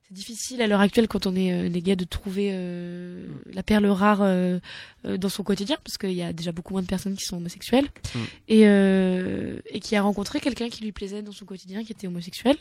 difficile 0.09 0.61
à 0.61 0.68
l'heure 0.68 0.81
actuelle 0.81 1.07
quand 1.07 1.26
on 1.26 1.35
est 1.38 1.53
euh, 1.53 1.69
des 1.69 1.81
gays 1.81 1.95
de 1.95 2.03
trouver 2.03 2.49
euh, 2.51 3.26
la 3.53 3.63
perle 3.63 3.85
rare 3.85 4.22
euh, 4.22 4.59
euh, 5.05 5.15
dans 5.18 5.30
son 5.30 5.41
quotidien 5.43 5.77
parce 5.85 5.97
qu'il 5.97 6.11
y 6.11 6.22
a 6.22 6.34
déjà 6.34 6.51
beaucoup 6.51 6.73
moins 6.73 6.81
de 6.81 6.88
personnes 6.88 7.15
qui 7.15 7.23
sont 7.23 7.38
homosexuelles 7.38 7.88
Mm. 8.13 8.19
et 8.49 8.68
euh, 8.68 9.59
et 9.69 9.80
qui 9.80 9.95
a 9.95 10.01
rencontré 10.01 10.41
quelqu'un 10.41 10.68
qui 10.68 10.84
lui 10.84 10.91
plaisait 10.91 11.22
dans 11.22 11.31
son 11.31 11.45
quotidien 11.45 11.85
qui 11.85 11.93
était 11.93 12.07
homosexuel 12.07 12.57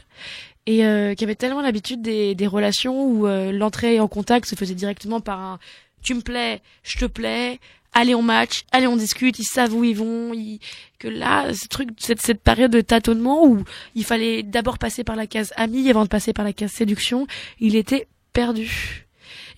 et 0.67 0.85
euh, 0.87 1.15
qui 1.15 1.25
avait 1.25 1.35
tellement 1.35 1.61
l'habitude 1.61 2.03
des, 2.03 2.37
des 2.37 2.47
relations 2.47 3.05
où 3.05 3.27
euh, 3.27 3.51
l'entrée 3.51 3.99
en 3.99 4.07
contact 4.07 4.47
se 4.47 4.55
faisait 4.55 4.77
directement 4.77 5.21
par 5.21 5.41
un 5.41 5.59
tu 6.03 6.15
me 6.15 6.21
plais, 6.21 6.61
je 6.83 6.99
te 6.99 7.05
plais, 7.05 7.59
allez 7.93 8.15
on 8.15 8.23
match, 8.23 8.65
allez 8.73 8.87
on 8.87 8.97
discute, 8.97 9.39
ils 9.39 9.45
savent 9.45 9.75
où 9.75 9.85
ils 9.85 9.97
vont, 9.97 10.33
ils- 10.35 10.61
que 10.99 11.09
là, 11.09 11.53
ce 11.55 11.67
truc, 11.69 11.91
cette, 11.99 12.21
cette 12.21 12.43
période 12.43 12.71
de 12.71 12.81
tâtonnement 12.81 13.47
où 13.47 13.65
il 13.95 14.05
fallait 14.05 14.43
d'abord 14.43 14.79
passer 14.79 15.03
par 15.05 15.17
la 15.17 15.27
case 15.27 15.53
ami 15.57 15.89
avant 15.91 16.05
de 16.05 16.09
passer 16.09 16.33
par 16.33 16.45
la 16.45 16.53
case 16.53 16.71
séduction, 16.73 17.27
il 17.59 17.75
était 17.77 18.07
perdu. 18.33 19.07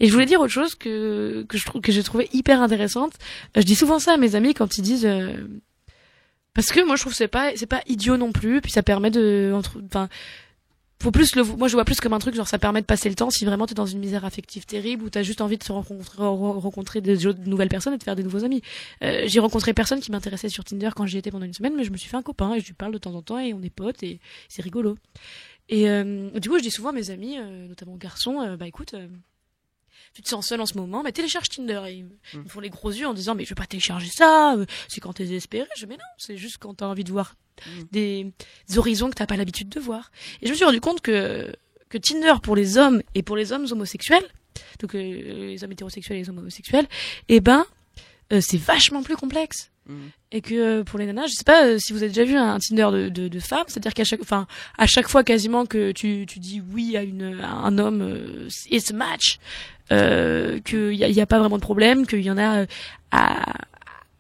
Et 0.01 0.07
je 0.09 0.13
voulais 0.13 0.27
dire 0.27 0.41
autre 0.41 0.53
chose 0.53 0.75
que, 0.75 1.45
que 1.49 1.59
je 1.59 1.65
trouve, 1.67 1.81
que 1.81 1.93
j'ai 1.93 2.03
trouvé 2.03 2.29
hyper 2.33 2.61
intéressante. 2.63 3.13
Euh, 3.57 3.61
Je 3.61 3.67
dis 3.67 3.75
souvent 3.75 3.99
ça 3.99 4.15
à 4.15 4.17
mes 4.17 4.35
amis 4.35 4.55
quand 4.55 4.79
ils 4.79 4.83
disent, 4.83 5.07
euh, 5.07 5.35
parce 6.55 6.71
que 6.73 6.85
moi 6.85 6.97
je 6.97 7.03
trouve 7.03 7.15
c'est 7.15 7.29
pas, 7.29 7.53
c'est 7.57 7.67
pas 7.67 7.83
idiot 7.87 8.17
non 8.17 8.33
plus, 8.33 8.61
puis 8.61 8.71
ça 8.73 8.83
permet 8.83 9.11
de, 9.11 9.53
enfin, 9.55 10.09
faut 11.03 11.11
plus 11.11 11.35
le, 11.37 11.43
moi 11.45 11.69
je 11.69 11.75
vois 11.75 11.85
plus 11.85 12.01
comme 12.01 12.13
un 12.13 12.19
truc 12.19 12.35
genre 12.35 12.49
ça 12.49 12.59
permet 12.59 12.81
de 12.81 12.87
passer 12.87 13.09
le 13.09 13.15
temps 13.15 13.31
si 13.31 13.45
vraiment 13.45 13.67
t'es 13.67 13.75
dans 13.75 13.87
une 13.87 13.99
misère 13.99 14.25
affective 14.25 14.65
terrible 14.67 15.05
ou 15.05 15.11
t'as 15.11 15.23
juste 15.23 15.41
envie 15.41 15.59
de 15.59 15.65
se 15.65 15.73
rencontrer, 15.73 16.23
re- 16.23 16.59
rencontrer 16.59 17.01
des 17.01 17.17
de 17.17 17.33
nouvelles 17.49 17.69
personnes 17.69 17.95
et 17.95 17.99
de 17.99 18.03
faire 18.03 18.17
des 18.17 18.23
nouveaux 18.23 18.45
amis. 18.45 18.63
Euh, 19.03 19.25
j'ai 19.27 19.41
rencontré 19.41 19.75
personne 19.75 20.01
qui 20.01 20.11
m'intéressait 20.11 20.49
sur 20.49 20.65
Tinder 20.65 20.91
quand 20.97 21.07
j'y 21.07 21.19
étais 21.19 21.31
pendant 21.31 21.45
une 21.47 21.53
semaine, 21.55 21.75
mais 21.77 21.85
je 21.85 21.91
me 21.91 21.97
suis 21.97 22.09
fait 22.09 22.17
un 22.17 22.23
copain 22.23 22.55
et 22.55 22.61
je 22.61 22.67
lui 22.67 22.75
parle 22.75 22.93
de 22.93 22.99
temps 22.99 23.15
en 23.15 23.23
temps 23.23 23.39
et 23.39 23.53
on 23.53 23.63
est 23.63 23.71
potes 23.71 24.03
et 24.03 24.21
c'est 24.49 24.63
rigolo. 24.63 24.97
Et 25.69 25.89
euh, 25.91 26.31
du 26.39 26.49
coup 26.49 26.57
je 26.59 26.63
dis 26.63 26.71
souvent 26.71 26.91
à 26.91 26.93
mes 26.93 27.11
amis, 27.11 27.37
euh, 27.39 27.67
notamment 27.69 27.97
garçons, 27.97 28.41
euh, 28.41 28.57
bah 28.57 28.67
écoute. 28.67 28.95
tu 30.15 30.21
te 30.23 30.29
sens 30.29 30.47
seul 30.47 30.61
en 30.61 30.67
ce 30.67 30.77
moment, 30.77 31.03
mais 31.03 31.13
télécharge 31.13 31.49
Tinder. 31.49 31.83
Et 31.89 31.93
ils, 31.95 32.05
me- 32.05 32.19
ils 32.35 32.41
me 32.41 32.49
font 32.49 32.61
les 32.61 32.69
gros 32.71 32.91
yeux 32.91 33.07
en 33.07 33.15
disant, 33.15 33.35
mais 33.35 33.45
je 33.45 33.49
vais 33.51 33.55
pas 33.55 33.67
télécharger 33.67 34.09
ça, 34.11 34.57
c'est 34.89 35.01
quand 35.01 35.15
t'es 35.15 35.25
désespéré. 35.25 35.67
Je 35.77 35.85
dis, 35.85 35.89
mais 35.89 35.97
non, 35.97 36.05
c'est 36.19 36.37
juste 36.37 36.59
quand 36.59 36.75
t'as 36.75 36.87
envie 36.87 37.05
de 37.05 37.11
voir 37.13 37.35
des, 37.91 38.33
des 38.69 38.79
horizons 38.79 39.11
que 39.11 39.15
t'as 39.15 39.27
pas 39.27 39.37
l'habitude 39.37 39.69
de 39.69 39.81
voir. 39.81 40.11
Et 40.41 40.47
je 40.47 40.51
me 40.51 40.57
suis 40.57 40.65
rendu 40.65 40.81
compte 40.81 41.01
que, 41.01 41.55
que 41.89 41.99
Tinder 41.99 42.35
pour 42.43 42.57
les 42.57 42.79
hommes 42.79 43.03
et 43.15 43.23
pour 43.23 43.37
les 43.37 43.53
hommes 43.53 43.67
homosexuels, 43.71 44.25
donc 44.81 44.95
euh, 44.95 44.99
les 45.49 45.63
hommes 45.65 45.73
hétérosexuels 45.73 46.19
et 46.19 46.21
les 46.23 46.29
hommes 46.31 46.39
homosexuels, 46.39 46.87
eh 47.29 47.41
ben, 47.41 47.65
euh, 48.33 48.41
c'est 48.41 48.59
vachement 48.59 49.03
plus 49.03 49.17
complexe. 49.17 49.71
Et 50.31 50.41
que 50.41 50.55
euh, 50.55 50.85
pour 50.85 50.99
les 50.99 51.07
nanas, 51.07 51.27
je 51.27 51.33
sais 51.33 51.45
pas 51.45 51.67
euh, 51.67 51.79
si 51.79 51.93
vous 51.93 51.99
avez 52.05 52.09
déjà 52.09 52.25
vu 52.25 52.37
un 52.37 52.59
Tinder 52.61 52.89
de, 52.93 53.09
de, 53.09 53.27
de 53.29 53.41
femmes, 53.41 53.65
c'est-à-dire 53.67 53.93
qu'à 53.93 54.05
chaque, 54.05 54.21
enfin, 54.23 54.47
à 54.79 54.87
chaque 54.87 55.09
fois 55.09 55.25
quasiment 55.25 55.67
que 55.67 55.91
tu, 55.91 56.25
tu 56.27 56.39
dis 56.39 56.63
oui 56.73 56.97
à, 56.97 57.03
une, 57.03 57.41
à 57.43 57.51
un 57.51 57.77
homme, 57.79 58.01
euh, 58.01 58.49
it's 58.71 58.93
a 58.93 58.95
match, 58.95 59.39
euh, 59.91 60.61
qu'il 60.61 60.95
y 60.95 61.03
a, 61.03 61.09
y 61.09 61.21
a 61.21 61.27
pas 61.27 61.41
vraiment 61.41 61.57
de 61.57 61.63
problème, 61.63 62.07
qu'il 62.07 62.23
y 62.23 62.31
en 62.31 62.39
a 62.39 62.65
à, 63.11 63.55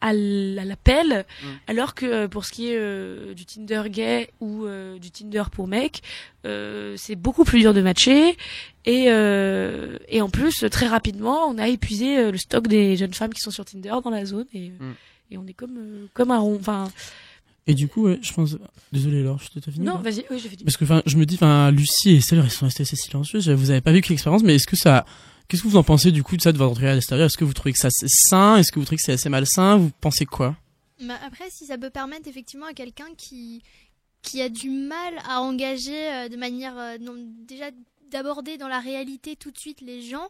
à 0.03 0.12
l'appel, 0.12 1.24
alors 1.69 1.95
que 1.95 2.05
euh, 2.07 2.29
pour 2.29 2.45
ce 2.45 2.53
qui 2.53 2.69
est 2.69 2.77
euh, 2.77 3.33
du 3.35 3.47
Tinder 3.47 3.85
gay 3.89 4.29
ou 4.41 4.65
euh, 4.66 4.99
du 4.99 5.11
Tinder 5.11 5.45
pour 5.51 5.66
mec, 5.69 6.03
euh, 6.45 6.95
c'est 6.99 7.15
beaucoup 7.16 7.45
plus 7.45 7.61
dur 7.61 7.73
de 7.73 7.81
matcher 7.81 8.37
et 8.85 9.05
euh, 9.09 9.97
et 10.09 10.20
en 10.20 10.29
plus 10.29 10.65
très 10.70 10.89
rapidement 10.89 11.47
on 11.49 11.57
a 11.57 11.69
épuisé 11.69 12.19
euh, 12.19 12.33
le 12.33 12.37
stock 12.39 12.66
des 12.66 12.97
jeunes 12.97 13.15
femmes 13.15 13.33
qui 13.33 13.41
sont 13.41 13.53
sur 13.53 13.65
Tinder 13.65 13.95
dans 14.03 14.11
la 14.11 14.24
zone 14.27 14.47
et 14.53 14.70
Mm. 14.70 14.93
et 15.31 15.39
on 15.39 15.47
est 15.47 15.55
comme 15.55 15.79
euh, 15.79 16.07
comme 16.15 16.31
un 16.33 16.39
rond. 16.39 16.57
Enfin 16.61 16.91
et 17.69 17.74
du 17.74 17.87
coup, 17.87 18.07
ouais, 18.09 18.19
je 18.23 18.33
pense, 18.33 18.57
désolé 18.93 19.23
Laure, 19.23 19.39
je 19.41 19.61
t'ai 19.61 19.70
fini. 19.70 19.87
non 19.87 19.99
vas-y 19.99 20.24
oui 20.31 20.41
j'ai 20.43 20.49
fait. 20.49 20.57
Parce 20.65 20.77
que, 20.77 20.83
enfin, 20.83 21.01
je 21.07 21.16
me 21.16 21.24
dis, 21.24 21.37
enfin, 21.37 21.70
Lucie 21.70 22.11
et 22.11 22.16
Estelle, 22.16 22.41
elles 22.43 22.51
sont 22.51 22.65
restées 22.66 22.83
assez 22.83 22.97
silencieuses. 22.97 23.49
Vous 23.51 23.70
avez 23.70 23.81
pas 23.81 23.93
vécu 23.93 24.11
l'expérience, 24.11 24.43
mais 24.43 24.57
est-ce 24.57 24.66
que 24.66 24.74
ça, 24.74 25.07
qu'est-ce 25.48 25.62
que 25.62 25.69
vous 25.69 25.77
en 25.77 25.82
pensez 25.82 26.12
du 26.12 26.23
coup 26.23 26.36
de 26.36 26.43
ça 26.43 26.52
de 26.52 26.59
votre 26.59 26.77
regard 26.77 26.97
extérieur 26.97 27.27
Est-ce 27.27 27.39
que 27.39 27.44
vous 27.44 27.52
trouvez 27.52 27.73
que 27.73 27.78
ça 27.78 27.90
c'est 27.90 28.09
sain? 28.09 28.56
Est-ce 28.56 28.73
que 28.73 28.78
vous 28.78 28.85
trouvez 28.85 28.97
que 28.97 29.02
c'est 29.02 29.12
assez 29.12 29.28
malsain? 29.28 29.77
Vous 29.77 29.90
pensez 30.01 30.27
quoi? 30.27 30.56
Bah, 31.01 31.19
après, 31.24 31.51
si 31.51 31.66
ça 31.66 31.78
peut 31.78 31.90
permettre 31.90 32.28
effectivement 32.28 32.66
à 32.66 32.74
quelqu'un 32.74 33.09
qui, 33.16 33.62
qui 34.23 34.40
a 34.40 34.48
du 34.48 34.70
mal 34.70 35.14
à 35.28 35.40
engager 35.40 36.12
euh, 36.12 36.28
de 36.28 36.36
manière 36.36 36.78
euh, 36.78 36.98
non, 36.98 37.14
déjà 37.47 37.70
d'aborder 38.10 38.56
dans 38.59 38.69
la 38.69 38.78
réalité 38.78 39.36
tout 39.36 39.51
de 39.51 39.59
suite 39.59 39.81
les 39.81 40.02
gens. 40.02 40.28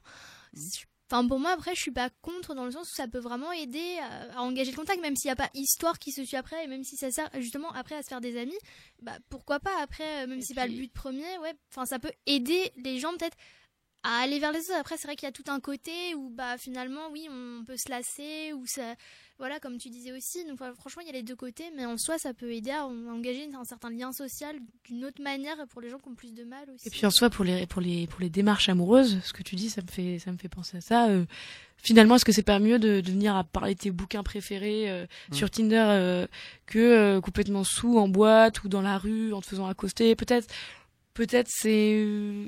Enfin, 1.11 1.29
pour 1.29 1.39
moi, 1.39 1.51
après, 1.51 1.75
je 1.75 1.81
suis 1.81 1.91
pas 1.91 2.09
contre 2.23 2.55
dans 2.55 2.65
le 2.65 2.71
sens 2.71 2.91
où 2.91 2.95
ça 2.95 3.07
peut 3.07 3.19
vraiment 3.19 3.53
aider 3.53 3.99
à, 4.01 4.39
à 4.39 4.41
engager 4.41 4.71
le 4.71 4.77
contact, 4.77 5.03
même 5.03 5.15
s'il 5.15 5.29
n'y 5.29 5.33
a 5.33 5.37
pas 5.37 5.51
histoire 5.53 5.99
qui 5.99 6.11
se 6.11 6.25
suit 6.25 6.37
après, 6.37 6.65
et 6.65 6.69
même 6.69 6.85
si 6.85 6.97
ça 6.97 7.11
sert 7.11 7.29
justement 7.39 7.71
après 7.73 7.97
à 7.97 8.03
se 8.03 8.09
faire 8.09 8.23
des 8.23 8.39
amis, 8.39 8.57
bah 9.03 9.19
pourquoi 9.29 9.61
pas? 9.61 9.75
Après, 9.83 10.25
euh, 10.25 10.27
même 10.27 10.41
si 10.41 10.49
c'est 10.49 10.55
pas 10.55 10.67
le 10.67 10.73
but 10.73 10.91
premier, 10.93 11.39
ouais, 11.43 11.53
enfin 11.71 11.85
ça 11.85 11.99
peut 11.99 12.13
aider 12.27 12.73
les 12.83 12.99
gens 12.99 13.11
peut-être 13.19 13.37
à 14.05 14.21
aller 14.23 14.39
vers 14.41 14.53
les 14.53 14.59
autres. 14.61 14.79
Après, 14.81 14.97
c'est 14.97 15.07
vrai 15.07 15.15
qu'il 15.17 15.27
y 15.27 15.29
a 15.29 15.33
tout 15.33 15.45
un 15.49 15.61
côté 15.61 16.15
où, 16.17 16.29
bah, 16.31 16.59
finalement, 16.59 17.03
oui, 17.13 17.29
on 17.31 17.65
peut 17.65 17.77
se 17.77 17.89
lasser, 17.89 18.53
ou 18.53 18.65
ça, 18.67 18.95
voilà, 19.39 19.61
comme 19.61 19.79
tu 19.79 19.91
disais 19.91 20.11
aussi. 20.13 20.45
Donc, 20.45 20.59
franchement, 20.81 21.03
il 21.03 21.07
y 21.07 21.11
a 21.11 21.13
les 21.13 21.23
deux 21.23 21.37
côtés, 21.37 21.65
mais 21.77 21.87
en 21.87 21.97
soi, 21.97 22.19
ça 22.19 22.35
peut 22.35 22.53
aider 22.53 22.73
à 22.73 22.85
en- 22.87 23.07
engager 23.09 23.49
un 23.55 23.65
certain 23.65 23.91
lien 23.91 24.11
social 24.13 24.57
d'une 24.85 25.05
autre 25.05 25.23
manière 25.23 25.57
pour 25.71 25.81
les 25.81 25.89
gens 25.89 25.99
qui 25.99 26.09
ont 26.09 26.15
plus 26.17 26.35
de 26.35 26.43
mal 26.45 26.69
aussi. 26.75 26.89
Et 26.89 26.91
puis 26.91 27.07
en 27.07 27.11
soi 27.11 27.31
pour 27.31 27.45
les 27.45 27.67
pour 27.67 27.81
les 27.81 28.07
pour 28.09 28.21
les 28.21 28.31
démarches 28.31 28.69
amoureuses, 28.69 29.21
ce 29.25 29.33
que 29.33 29.43
tu 29.45 29.55
dis 29.55 29.71
ça 29.71 29.83
me 29.83 29.87
fait 29.89 30.19
ça 30.19 30.33
me 30.33 30.37
fait 30.37 30.49
penser 30.49 30.79
à 30.79 30.81
ça. 30.81 31.09
euh, 31.09 31.25
finalement 31.77 32.17
est-ce 32.17 32.25
que 32.25 32.33
c'est 32.33 32.43
pas 32.43 32.59
mieux 32.61 32.79
de, 32.79 33.01
de 33.01 33.11
venir 33.11 33.35
à 33.37 33.45
parler 33.45 33.75
de 33.75 33.81
tes 33.81 33.91
bouquins 33.91 34.23
préférés 34.23 34.91
euh, 34.91 35.07
Mm. 35.31 35.35
sur 35.35 35.51
Tinder 35.51 35.85
euh, 35.89 36.27
que 36.67 36.79
euh, 36.79 37.21
complètement 37.21 37.65
sous 37.65 37.99
en 37.99 38.09
boîte 38.09 38.63
ou 38.65 38.69
dans 38.69 38.83
la 38.83 38.99
rue 38.99 39.33
en 39.33 39.41
te 39.41 39.47
faisant 39.47 39.67
accoster? 39.67 40.15
Peut-être 40.17 40.53
peut-être 41.15 41.49
c'est 41.51 41.95
euh, 41.99 42.47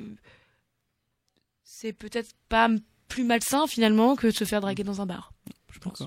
c'est 1.76 1.92
peut-être 1.92 2.30
pas 2.48 2.68
plus 3.08 3.24
malsain 3.24 3.66
finalement 3.66 4.14
que 4.16 4.26
de 4.28 4.32
se 4.32 4.44
faire 4.44 4.60
draguer 4.60 4.84
dans 4.84 5.00
un 5.00 5.06
bar. 5.06 5.32
Je 5.72 5.78
pense. 5.80 6.02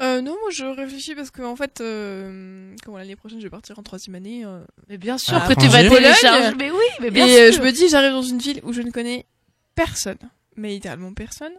Euh, 0.00 0.20
non, 0.22 0.32
moi 0.40 0.50
je 0.50 0.64
réfléchis 0.64 1.14
parce 1.14 1.30
que 1.30 1.42
en 1.42 1.54
fait, 1.56 1.80
euh, 1.80 2.74
comme 2.84 2.96
l'année 2.96 3.16
prochaine 3.16 3.38
je 3.38 3.44
vais 3.44 3.50
partir 3.50 3.78
en 3.78 3.82
troisième 3.82 4.14
année. 4.16 4.44
euh, 4.44 4.64
Mais 4.88 4.98
bien 4.98 5.16
sûr, 5.18 5.34
à 5.34 5.42
après 5.42 5.54
tu 5.56 5.68
vas 5.68 5.78
Pologne. 5.84 6.02
télécharger. 6.02 6.54
Mais 6.56 6.70
oui, 6.70 6.84
mais 7.00 7.10
bien 7.10 7.26
et 7.26 7.40
euh, 7.40 7.52
sûr. 7.52 7.60
je 7.62 7.66
me 7.66 7.72
dis, 7.72 7.88
j'arrive 7.88 8.12
dans 8.12 8.22
une 8.22 8.38
ville 8.38 8.60
où 8.64 8.72
je 8.72 8.82
ne 8.82 8.90
connais 8.90 9.26
personne, 9.74 10.18
mais 10.56 10.70
littéralement 10.70 11.12
personne. 11.14 11.52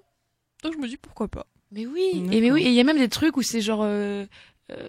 Donc 0.63 0.73
je 0.73 0.77
me 0.79 0.87
dis 0.87 0.97
pourquoi 0.97 1.27
pas. 1.27 1.45
Mais 1.71 1.85
oui, 1.85 2.11
et 2.13 2.41
mais 2.41 2.51
oui, 2.51 2.63
et 2.63 2.67
il 2.69 2.73
y 2.73 2.79
a 2.79 2.83
même 2.83 2.97
des 2.99 3.09
trucs 3.09 3.37
où 3.37 3.41
c'est 3.43 3.61
genre. 3.61 3.81
Euh, 3.83 4.25
euh, 4.71 4.87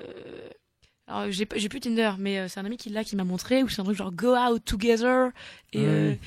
alors 1.07 1.31
j'ai 1.31 1.47
pas- 1.47 1.57
j'ai 1.59 1.69
plus 1.69 1.81
Tinder, 1.81 2.13
mais 2.19 2.39
euh, 2.39 2.49
c'est 2.49 2.61
un 2.61 2.65
ami 2.65 2.77
qui 2.77 2.89
l'a 2.91 3.05
qui 3.05 3.15
m'a 3.17 3.25
montré 3.25 3.63
où 3.63 3.69
c'est 3.69 3.81
un 3.81 3.85
truc 3.85 3.97
genre 3.97 4.13
go 4.13 4.35
out 4.37 4.65
together 4.65 5.31
et. 5.73 6.19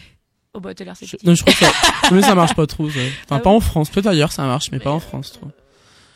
Euh, 0.54 0.58
Oh 0.58 0.60
bah 0.60 0.74
t'as 0.74 0.84
l'air 0.84 0.96
Je- 1.00 1.06
sceptique. 1.06 1.24
Non, 1.28 1.36
je 1.36 1.42
crois 1.44 1.54
que 1.54 1.60
ça, 1.60 1.72
mais 2.12 2.22
ça 2.22 2.36
marche 2.36 2.56
pas 2.56 2.68
trop. 2.68 2.90
ça. 2.90 3.00
Enfin, 3.26 3.38
Ah 3.38 3.40
pas 3.40 3.50
oui. 3.50 3.56
en 3.58 3.60
France. 3.60 3.90
Peut-être 3.90 4.08
ailleurs, 4.08 4.32
ça 4.32 4.44
marche, 4.44 4.70
mais, 4.72 4.80
pas 4.80 4.92
en 4.92 5.00
France, 5.00 5.34
trop. 5.34 5.48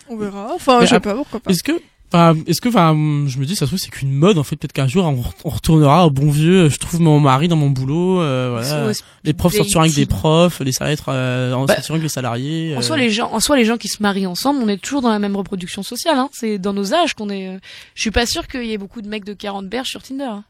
On 0.09 0.17
verra. 0.17 0.49
Enfin, 0.53 0.79
Mais 0.81 0.85
je 0.85 0.91
sais 0.91 0.99
pas, 0.99 1.15
pourquoi 1.15 1.39
pas. 1.39 1.49
Est-ce 1.51 1.63
que, 1.63 1.71
enfin, 2.13 2.35
est-ce 2.45 2.61
que, 2.61 2.69
enfin, 2.69 2.93
je 3.27 3.39
me 3.39 3.45
dis, 3.45 3.55
ça 3.55 3.61
se 3.65 3.69
trouve, 3.71 3.79
c'est 3.79 3.89
qu'une 3.89 4.11
mode, 4.11 4.37
en 4.37 4.43
fait, 4.43 4.55
peut-être 4.55 4.73
qu'un 4.73 4.87
jour, 4.87 5.03
on, 5.05 5.15
re- 5.21 5.33
on 5.45 5.49
retournera 5.49 6.05
au 6.05 6.09
bon 6.11 6.29
vieux, 6.29 6.69
je 6.69 6.77
trouve 6.77 6.99
mon 7.01 7.19
mari 7.19 7.47
dans 7.47 7.55
mon 7.55 7.69
boulot, 7.71 8.21
euh, 8.21 8.59
voilà. 8.61 8.91
Les 9.23 9.33
profs 9.33 9.55
sortiront 9.55 9.81
avec 9.81 9.95
des 9.95 10.05
profs, 10.05 10.59
les 10.59 10.71
salariés, 10.73 10.97
euh, 11.07 11.53
en 11.53 11.65
Bah, 11.65 11.73
sortiront 11.75 11.95
avec 11.95 12.03
les 12.03 12.09
salariés. 12.09 12.75
En 12.75 12.79
euh. 12.79 12.81
soi, 12.83 12.97
les 12.97 13.09
gens, 13.09 13.31
en 13.31 13.39
soi, 13.39 13.55
les 13.57 13.65
gens 13.65 13.77
qui 13.77 13.87
se 13.87 14.03
marient 14.03 14.27
ensemble, 14.27 14.59
on 14.61 14.67
est 14.67 14.77
toujours 14.77 15.01
dans 15.01 15.09
la 15.09 15.17
même 15.19 15.35
reproduction 15.35 15.81
sociale. 15.81 16.19
Hein. 16.19 16.29
C'est 16.33 16.59
dans 16.59 16.73
nos 16.73 16.93
âges 16.93 17.15
qu'on 17.15 17.29
est. 17.29 17.47
euh, 17.47 17.57
Je 17.95 18.01
suis 18.01 18.11
pas 18.11 18.25
sûr 18.27 18.47
qu'il 18.47 18.65
y 18.65 18.73
ait 18.73 18.77
beaucoup 18.77 19.01
de 19.01 19.07
mecs 19.07 19.25
de 19.25 19.33
40 19.33 19.67
berges 19.69 19.89
sur 19.89 20.03
Tinder. 20.03 20.25
hein. 20.25 20.43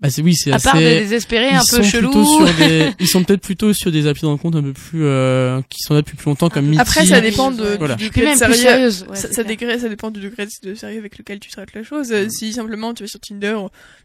Bah 0.00 0.10
c'est 0.10 0.22
oui, 0.22 0.34
c'est 0.36 0.52
À 0.52 0.56
assez. 0.56 0.64
part 0.64 0.76
des 0.78 1.00
désespérés 1.00 1.48
un 1.50 1.60
peu 1.68 1.82
chelous. 1.82 2.10
plutôt 2.10 2.24
sur 2.24 2.54
des- 2.54 2.92
ils 3.00 3.08
sont 3.08 3.24
peut-être 3.24 3.40
plutôt 3.40 3.72
sur 3.72 3.90
des 3.90 4.06
applis 4.06 4.22
de 4.22 4.26
rencontre 4.28 4.58
un 4.58 4.62
peu 4.62 4.72
plus 4.72 5.02
euh, 5.04 5.60
qui 5.68 5.82
sont 5.82 5.92
là 5.94 6.02
depuis 6.02 6.16
plus 6.16 6.26
longtemps 6.26 6.48
comme. 6.50 6.78
Après, 6.78 7.04
ça 7.04 7.20
dépend 7.20 7.50
de, 7.50 7.76
Voilà. 7.78 7.96
du 7.96 8.08
degré 8.08 8.32
de 8.34 8.38
sérieux. 8.38 8.54
sérieuse, 8.54 9.06
ouais, 9.10 9.16
ça, 9.16 9.32
ça 9.32 9.42
degré- 9.42 9.78
ça 9.80 9.88
dépend 9.88 10.12
du 10.12 10.20
degré 10.20 10.46
de 10.62 10.74
sérieux 10.76 10.98
avec 10.98 11.18
lequel 11.18 11.40
tu 11.40 11.50
traites 11.50 11.74
la 11.74 11.82
chose. 11.82 12.12
Euh, 12.12 12.28
Si 12.28 12.52
simplement 12.52 12.94
tu 12.94 13.02
vas 13.02 13.08
sur 13.08 13.18
Tinder 13.18 13.56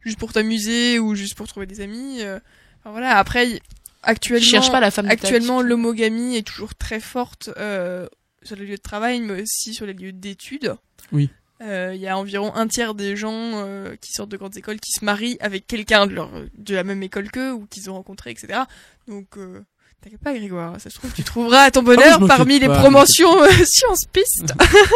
juste 0.01 0.17
pour 0.17 0.33
t'amuser 0.33 0.97
ou 0.97 1.13
juste 1.13 1.35
pour 1.35 1.47
trouver 1.47 1.67
des 1.67 1.79
amis, 1.81 2.21
euh, 2.21 2.39
enfin, 2.79 2.89
voilà. 2.89 3.15
Après, 3.17 3.59
actuellement, 4.01 4.43
Cherche 4.43 4.71
pas 4.71 4.79
la 4.79 4.89
femme 4.89 5.07
actuellement, 5.11 5.61
l'homogamie 5.61 6.37
est 6.37 6.41
toujours 6.47 6.73
très 6.73 6.99
forte 6.99 7.51
euh, 7.57 8.07
sur 8.41 8.55
les 8.55 8.65
lieux 8.65 8.77
de 8.77 8.81
travail, 8.81 9.21
mais 9.21 9.43
aussi 9.43 9.75
sur 9.75 9.85
les 9.85 9.93
lieux 9.93 10.11
d'études. 10.11 10.73
Oui. 11.11 11.29
Euh, 11.63 11.91
Il 11.95 12.01
y 12.01 12.07
a 12.07 12.17
environ 12.17 12.53
un 12.55 12.67
tiers 12.67 12.93
des 12.93 13.15
gens 13.15 13.31
euh, 13.33 13.95
qui 14.01 14.11
sortent 14.11 14.29
de 14.29 14.37
grandes 14.37 14.57
écoles 14.57 14.79
qui 14.79 14.91
se 14.91 15.05
marient 15.05 15.37
avec 15.39 15.65
quelqu'un 15.67 16.07
de, 16.07 16.13
leur, 16.13 16.29
de 16.57 16.75
la 16.75 16.83
même 16.83 17.01
école 17.03 17.31
qu'eux 17.31 17.51
ou 17.53 17.65
qu'ils 17.69 17.89
ont 17.89 17.93
rencontré, 17.93 18.31
etc. 18.31 18.59
Donc, 19.07 19.27
euh, 19.37 19.61
t'inquiète 20.01 20.19
pas, 20.19 20.33
Grégoire, 20.33 20.79
ça 20.81 20.89
se 20.89 20.95
trouve, 20.95 21.13
tu 21.13 21.23
trouveras 21.23 21.71
ton 21.71 21.79
Ah, 21.81 21.83
bonheur 21.83 22.27
parmi 22.27 22.59
les 22.59 22.67
pas, 22.67 22.79
promotions 22.79 23.41
euh, 23.43 23.49
Sciences 23.65 24.05
Piste. 24.11 24.53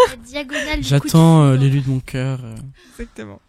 La 0.09 0.15
diagonale 0.25 0.83
J'attends 0.83 1.43
euh, 1.45 1.55
l'élu 1.57 1.79
de 1.81 1.89
mon 1.89 1.99
cœur. 2.01 2.39
euh. 2.43 2.55
Exactement. 2.91 3.39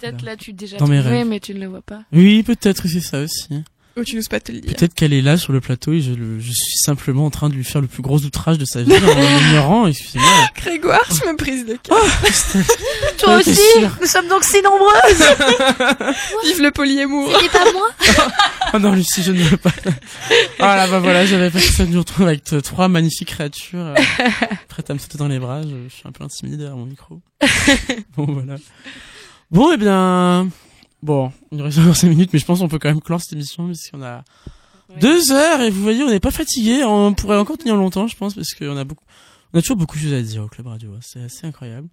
Peut-être 0.00 0.22
là, 0.22 0.36
tu 0.36 0.52
déjà 0.52 0.78
Dans 0.78 0.86
mes 0.88 1.00
trouvé, 1.00 1.24
mais 1.24 1.38
tu 1.38 1.54
ne 1.54 1.60
le 1.60 1.66
vois 1.66 1.82
pas. 1.82 2.02
Oui, 2.12 2.42
peut-être 2.42 2.88
c'est 2.88 3.00
ça 3.00 3.20
aussi. 3.20 3.62
Oh, 3.96 4.04
tu 4.04 4.16
n'oses 4.16 4.28
pas 4.28 4.40
te 4.40 4.50
le 4.52 4.60
dire. 4.60 4.74
Peut-être 4.74 4.94
qu'elle 4.94 5.12
est 5.12 5.20
là 5.20 5.36
sur 5.36 5.52
le 5.52 5.60
plateau 5.60 5.92
et 5.92 6.00
je, 6.00 6.12
le- 6.12 6.40
je 6.40 6.50
suis 6.50 6.78
simplement 6.78 7.26
en 7.26 7.30
train 7.30 7.50
de 7.50 7.54
lui 7.54 7.62
faire 7.64 7.82
le 7.82 7.86
plus 7.86 8.02
gros 8.02 8.18
outrage 8.20 8.56
de 8.56 8.64
sa 8.64 8.82
vie 8.82 8.90
en 8.92 9.40
l'ignorant, 9.46 9.86
excusez-moi. 9.86 10.30
Grégoire, 10.56 11.00
tu 11.08 11.28
me 11.28 11.36
prises 11.36 11.66
de 11.66 11.74
cœur. 11.76 11.98
Toi 13.18 13.36
Ouais, 13.36 13.42
t'es 13.42 13.50
aussi. 13.50 13.60
Nous 14.00 14.06
sommes 14.06 14.28
donc 14.28 14.44
si 14.44 14.62
nombreuses 14.62 16.16
Vive 16.44 16.62
le 16.62 16.70
polyamour. 16.70 17.30
C'était 17.38 17.58
pas 17.58 17.72
moi 17.72 17.88
Oh 18.74 18.78
non, 18.78 18.92
Lucie, 18.94 19.22
je 19.22 19.32
ne 19.32 19.42
veux 19.42 19.56
pas. 19.58 19.70
Ah 20.58 20.76
là, 20.76 20.86
bah 20.88 20.98
voilà, 21.00 21.26
j'avais 21.26 21.50
pas 21.50 21.58
que 21.60 21.64
ça 21.66 21.84
de 21.84 21.90
me 21.90 21.98
retrouver 21.98 22.28
avec 22.30 22.44
trois 22.62 22.88
magnifiques 22.88 23.28
créatures 23.28 23.78
euh, 23.88 23.94
prêtes 24.68 24.88
à 24.88 24.94
me 24.94 24.98
sauter 24.98 25.18
dans 25.18 25.28
les 25.28 25.38
bras. 25.38 25.60
Je, 25.62 25.68
je 25.88 25.94
suis 25.94 26.02
un 26.08 26.12
peu 26.12 26.24
intimidé 26.24 26.56
derrière 26.56 26.76
mon 26.76 26.86
micro. 26.86 27.20
bon, 28.16 28.24
voilà. 28.32 28.54
Bon, 29.50 29.70
eh 29.74 29.76
bien, 29.76 30.48
bon, 31.02 31.32
il 31.50 31.58
nous 31.58 31.64
reste 31.64 31.78
encore 31.78 31.96
cinq 31.96 32.08
minutes, 32.08 32.30
mais 32.32 32.38
je 32.38 32.44
pense 32.44 32.60
qu'on 32.60 32.68
peut 32.68 32.78
quand 32.78 32.88
même 32.88 33.00
clore 33.00 33.20
cette 33.20 33.32
émission 33.32 33.66
puisqu'on 33.66 34.02
a 34.02 34.22
deux 35.00 35.32
heures 35.32 35.60
et 35.62 35.70
vous 35.70 35.82
voyez, 35.82 36.02
on 36.02 36.10
n'est 36.10 36.20
pas 36.20 36.30
fatigué. 36.30 36.84
On 36.84 37.14
pourrait 37.14 37.38
encore 37.38 37.58
tenir 37.58 37.76
longtemps, 37.76 38.06
je 38.06 38.16
pense, 38.16 38.34
parce 38.34 38.54
qu'on 38.54 38.76
a 38.76 38.84
beaucoup, 38.84 39.04
on 39.54 39.58
a 39.58 39.62
toujours 39.62 39.76
beaucoup 39.76 39.96
de 39.96 40.02
choses 40.02 40.12
à 40.14 40.22
dire 40.22 40.42
au 40.44 40.48
club 40.48 40.66
radio. 40.66 40.90
hein. 40.92 40.98
C'est 41.00 41.22
assez 41.22 41.46
incroyable. 41.46 41.88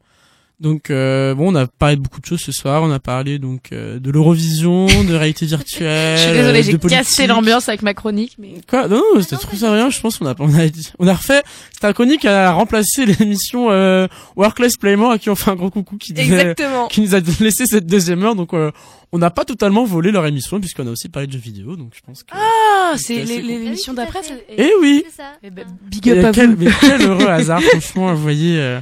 Donc 0.60 0.90
euh, 0.90 1.36
bon, 1.36 1.54
on 1.54 1.56
a 1.56 1.68
parlé 1.68 1.96
de 1.96 2.02
beaucoup 2.02 2.20
de 2.20 2.26
choses 2.26 2.42
ce 2.42 2.52
soir. 2.52 2.84
On 2.84 2.92
a 2.92 3.00
parlé 3.00 3.40
donc 3.40 3.70
euh, 3.72 3.98
de 3.98 4.12
l'Eurovision, 4.12 4.88
de 4.88 5.16
réalité 5.16 5.46
virtuelle. 5.46 6.18
Je 6.18 6.24
suis 6.24 6.32
désolée, 6.34 6.60
euh, 6.60 6.78
j'ai 6.82 6.90
cassé 6.90 7.28
l'ambiance 7.28 7.70
avec 7.70 7.82
ma 7.82 7.94
chronique, 7.94 8.36
mais... 8.38 8.56
Quoi? 8.70 8.90
Non, 8.90 9.02
non, 9.16 9.22
c'était 9.22 9.38
trop 9.38 9.56
rien. 9.72 9.90
Je 9.90 10.02
pense 10.02 10.18
qu'on 10.18 10.26
a, 10.26 10.36
on 10.38 10.54
a, 10.60 10.68
on 11.00 11.08
a 11.08 11.14
refait. 11.14 11.44
C'était 11.72 11.88
un 11.88 11.94
chronique 11.94 12.26
à 12.26 12.52
remplacer 12.52 13.06
l'émission 13.06 13.72
euh, 13.72 14.08
Workless 14.36 14.76
Playmore 14.76 15.12
à 15.12 15.18
qui 15.18 15.30
on 15.30 15.36
fait 15.36 15.50
un 15.50 15.56
gros 15.56 15.70
coucou 15.70 15.96
qui 15.96 16.12
Exactement. 16.12 16.90
qui 16.90 17.00
nous 17.00 17.16
a 17.16 17.22
laissé 17.40 17.66
cette 17.66 17.86
deuxième 17.86 18.22
heure. 18.24 18.36
Donc 18.36 18.54
euh, 18.54 18.72
on 19.12 19.18
n'a 19.18 19.30
pas 19.32 19.46
totalement 19.46 19.86
volé 19.86 20.12
leur 20.12 20.26
émission 20.26 20.60
puisqu'on 20.60 20.86
a 20.88 20.92
aussi 20.92 21.10
parlé 21.10 21.28
de 21.28 21.32
jeux 21.34 21.40
vidéo. 21.40 21.76
Donc 21.76 21.94
je 21.96 22.02
pense 22.02 22.24
que. 22.24 22.30
Ah, 22.34 22.94
c'est 22.98 23.24
l'émission 23.24 23.94
d'après 23.94 24.22
c'est- 24.24 24.46
Eh 24.58 24.72
oui. 24.82 25.04
Eh 25.44 25.50
ben, 25.50 25.66
big 25.84 26.10
up 26.10 26.18
Et 26.18 26.26
à 26.26 26.32
quel, 26.32 26.56
vous. 26.56 26.64
mais 26.66 26.72
quel 26.80 27.02
heureux 27.02 27.28
hasard, 27.28 27.62
franchement, 27.62 28.14
vous 28.14 28.22
voyez. 28.22 28.60
euh, 28.60 28.80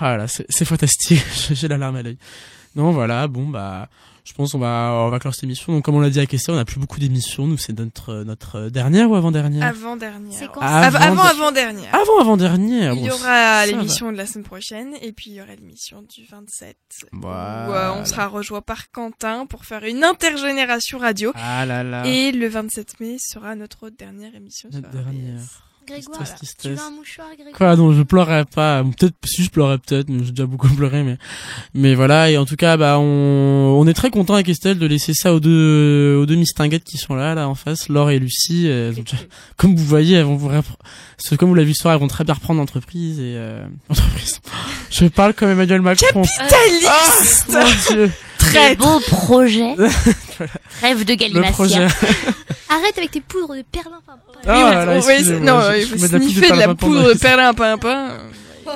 Ah 0.00 0.16
là, 0.16 0.28
c'est 0.28 0.46
c'est 0.48 0.64
fantastique. 0.64 1.22
J'ai 1.52 1.68
la 1.68 1.76
larme 1.78 1.96
à 1.96 2.02
l'œil. 2.02 2.18
Non, 2.76 2.90
voilà, 2.90 3.28
bon 3.28 3.46
bah, 3.48 3.88
je 4.24 4.32
pense 4.32 4.54
on 4.54 4.58
va 4.58 4.90
on 5.06 5.10
va 5.10 5.18
clore 5.18 5.34
cette 5.34 5.44
émission. 5.44 5.72
Donc 5.72 5.84
comme 5.84 5.94
on 5.96 6.00
l'a 6.00 6.10
dit 6.10 6.18
à 6.20 6.26
Kessia, 6.26 6.52
on 6.52 6.56
n'a 6.56 6.64
plus 6.64 6.80
beaucoup 6.80 6.98
d'émissions. 6.98 7.46
Nous, 7.46 7.58
c'est 7.58 7.78
notre 7.78 8.24
notre 8.24 8.68
dernière 8.70 9.10
ou 9.10 9.14
avant 9.16 9.30
dernière. 9.30 9.66
Avant 9.68 9.96
dernière. 9.96 10.32
C'est 10.38 10.46
quand 10.48 10.60
Avant- 10.60 10.98
Avant 10.98 11.22
avant 11.22 11.52
dernière. 11.52 11.94
Avant 11.94 12.20
avant 12.20 12.36
dernière. 12.36 12.94
Il 12.94 13.04
y 13.04 13.10
aura 13.10 13.66
l'émission 13.66 14.10
de 14.12 14.16
la 14.16 14.26
semaine 14.26 14.44
prochaine 14.44 14.94
et 15.02 15.12
puis 15.12 15.30
il 15.30 15.34
y 15.34 15.40
aura 15.42 15.54
l'émission 15.54 16.02
du 16.02 16.24
27 16.24 16.76
où 17.12 17.26
euh, 17.26 17.92
on 17.96 18.04
sera 18.04 18.26
rejoint 18.26 18.62
par 18.62 18.90
Quentin 18.90 19.46
pour 19.46 19.64
faire 19.64 19.84
une 19.84 20.02
intergénération 20.04 20.98
radio. 20.98 21.32
Ah 21.34 21.66
là 21.66 21.82
là. 21.82 22.06
Et 22.06 22.32
le 22.32 22.48
27 22.48 23.00
mai 23.00 23.16
sera 23.18 23.54
notre 23.54 23.90
dernière 23.90 24.34
émission 24.34 24.70
sur 24.70 24.80
Notre 24.80 24.90
dernière. 24.92 25.40
Grégoire, 25.86 26.18
Triste, 26.18 26.34
tu 26.38 26.46
tristesse. 26.46 26.72
veux 26.72 26.78
un 26.86 26.90
mouchoir, 26.90 27.26
Grégoire 27.34 27.54
Quoi, 27.56 27.76
non, 27.76 27.92
je 27.92 28.02
pleurerai 28.02 28.44
pas. 28.44 28.82
Peut-être, 28.82 29.14
si 29.24 29.44
je 29.44 29.50
pleurerai 29.50 29.78
peut-être, 29.78 30.08
mais 30.08 30.24
j'ai 30.24 30.30
déjà 30.32 30.46
beaucoup 30.46 30.68
pleuré, 30.74 31.02
mais, 31.02 31.18
mais 31.74 31.94
voilà. 31.94 32.30
Et 32.30 32.38
en 32.38 32.44
tout 32.44 32.56
cas, 32.56 32.76
bah, 32.76 32.98
on, 32.98 33.04
on 33.78 33.86
est 33.86 33.94
très 33.94 34.10
content 34.10 34.34
avec 34.34 34.48
Estelle 34.48 34.78
de 34.78 34.86
laisser 34.86 35.14
ça 35.14 35.34
aux 35.34 35.40
deux, 35.40 36.16
aux 36.20 36.26
deux 36.26 36.34
mistinguettes 36.36 36.84
qui 36.84 36.96
sont 36.98 37.14
là, 37.14 37.34
là, 37.34 37.48
en 37.48 37.54
face, 37.54 37.88
Laure 37.88 38.10
et 38.10 38.18
Lucie. 38.18 38.66
Elles 38.66 38.98
ont 38.98 39.02
déjà- 39.02 39.16
comme 39.56 39.76
vous 39.76 39.84
voyez, 39.84 40.16
elles 40.16 40.24
vont 40.24 40.36
vous 40.36 40.48
repre- 40.48 41.36
comme 41.38 41.48
vous 41.48 41.54
l'avez 41.54 41.68
vu 41.68 41.74
ce 41.74 41.82
soir, 41.82 41.94
elles 41.94 42.00
vont 42.00 42.08
très 42.08 42.24
bien 42.24 42.34
reprendre 42.34 42.60
l'entreprise 42.60 43.18
et, 43.18 43.34
euh, 43.36 43.64
entreprise. 43.88 44.40
Je 44.90 45.06
parle 45.06 45.34
comme 45.34 45.50
Emmanuel 45.50 45.80
Macron. 45.82 46.22
Capitaliste 46.22 47.46
Ah, 47.54 47.60
mon 47.64 47.94
dieu. 47.94 48.10
Très 48.38 48.76
beau 48.76 49.00
projet. 49.00 49.74
Voilà. 49.76 50.52
Rêve 50.82 51.04
de 51.04 51.50
projet. 51.52 51.86
Arrête 52.68 52.96
avec 52.96 53.10
tes 53.10 53.20
poudres 53.20 53.54
de 53.56 53.62
perlimpinpin. 53.62 54.16
Ah, 54.46 54.96
Oui, 55.06 55.24
là 55.24 55.38
non, 55.40 55.60
je- 55.60 55.76
il 55.78 55.86
je 55.86 55.96
faut 55.96 56.00
mets 56.02 56.08
de 56.08 56.12
la 56.12 56.18
poudre 56.18 56.18
de 56.18 56.24
sniffer 56.24 56.40
de 56.40 56.40
la 56.42 56.48
perlimpinpin 56.56 56.86
poudre 56.86 57.02
de 57.04 57.12
les- 57.12 57.18
perlimpinpin. 57.18 58.08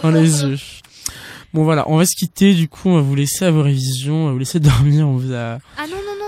dans 0.02 0.10
les 0.10 0.42
yeux. 0.44 0.56
Bon 1.54 1.64
voilà, 1.64 1.84
on 1.88 1.96
va 1.96 2.04
se 2.04 2.14
quitter 2.14 2.52
du 2.54 2.68
coup, 2.68 2.90
on 2.90 2.96
va 2.96 3.00
vous 3.00 3.14
laisser 3.14 3.46
à 3.46 3.50
vos 3.50 3.62
révisions, 3.62 4.24
on 4.24 4.26
va 4.26 4.32
vous 4.32 4.38
laisser 4.38 4.60
dormir, 4.60 5.08
on 5.08 5.16
vous 5.16 5.32
a... 5.32 5.58
Ah 5.78 5.86
non, 5.88 5.96
non, 5.96 6.14
non. 6.18 6.27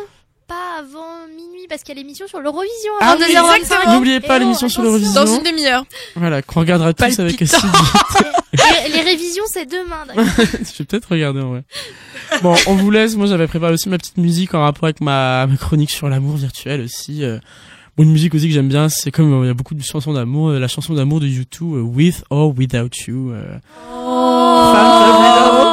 Pas 0.51 0.81
avant 0.81 1.29
minuit 1.29 1.67
parce 1.69 1.83
qu'il 1.85 1.95
y 1.95 1.99
a 1.99 2.03
l'émission 2.03 2.27
sur 2.27 2.41
l'Eurovision 2.41 2.91
Ah 3.01 3.13
avant 3.13 3.25
oui, 3.25 3.33
2h25. 3.33 3.57
exactement. 3.57 3.95
N'oubliez 3.95 4.19
pas 4.21 4.37
Eh 4.37 4.41
l'émission 4.41 4.69
sur 4.69 4.83
l'Eurovision. 4.83 5.13
Dans 5.25 5.37
une 5.37 5.45
demi-heure. 5.45 5.85
Voilà, 6.17 6.43
qu'on 6.43 6.59
regardera 6.61 6.93
tous 6.93 7.05
avec 7.21 7.39
Palpitant. 7.39 7.59
assiduité. 7.59 8.25
les, 8.89 8.93
les 8.97 9.01
révisions, 9.03 9.45
c'est 9.47 9.67
demain. 9.67 10.05
Je 10.17 10.79
vais 10.79 10.85
peut-être 10.85 11.07
regarder 11.13 11.41
en 11.41 11.51
vrai. 11.51 11.63
Bon, 12.43 12.57
on 12.67 12.75
vous 12.75 12.91
laisse, 12.91 13.15
moi 13.15 13.27
j'avais 13.27 13.47
préparé 13.47 13.73
aussi 13.75 13.89
ma 13.89 13.99
petite 13.99 14.17
musique 14.17 14.53
en 14.55 14.63
rapport 14.63 14.85
avec 14.85 15.01
ma, 15.01 15.47
ma 15.47 15.57
chronique 15.57 15.91
sur 15.93 16.09
l'amour 16.09 16.37
virtuel 16.37 16.81
aussi. 16.81 17.23
euh. 17.25 17.39
Une 18.01 18.11
musique 18.13 18.35
aussi 18.35 18.49
que 18.49 18.55
j'aime 18.55 18.69
bien, 18.69 18.89
c'est 18.89 19.11
comme 19.11 19.33
euh, 19.33 19.45
il 19.45 19.49
y 19.49 19.51
a 19.51 19.55
beaucoup 19.55 19.75
de 19.75 19.83
chansons 19.83 20.13
d'amour, 20.15 20.49
euh, 20.49 20.59
la 20.59 20.69
chanson 20.69 20.95
d'amour 20.95 21.21
de 21.21 21.27
U2, 21.27 21.45
euh, 21.63 21.81
With 21.83 22.25
or 22.31 22.55
Without 22.57 22.89
You. 23.07 23.31
euh. 23.33 23.59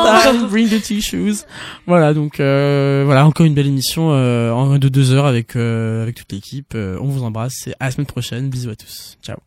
Phantom, 0.03 0.47
Bring 0.49 0.67
the 0.69 0.81
tissues. 0.81 1.45
Voilà, 1.85 2.13
donc 2.13 2.39
euh, 2.39 3.03
voilà, 3.05 3.25
encore 3.25 3.45
une 3.45 3.53
belle 3.53 3.67
émission 3.67 4.11
euh, 4.11 4.51
en 4.51 4.77
de 4.77 4.89
deux 4.89 5.11
heures 5.11 5.25
avec 5.25 5.55
euh, 5.55 6.03
avec 6.03 6.15
toute 6.15 6.31
l'équipe. 6.31 6.75
On 6.75 7.05
vous 7.05 7.23
embrasse 7.23 7.67
et 7.67 7.73
à 7.79 7.85
la 7.85 7.91
semaine 7.91 8.07
prochaine. 8.07 8.49
Bisous 8.49 8.69
à 8.71 8.75
tous. 8.75 9.17
Ciao. 9.23 9.37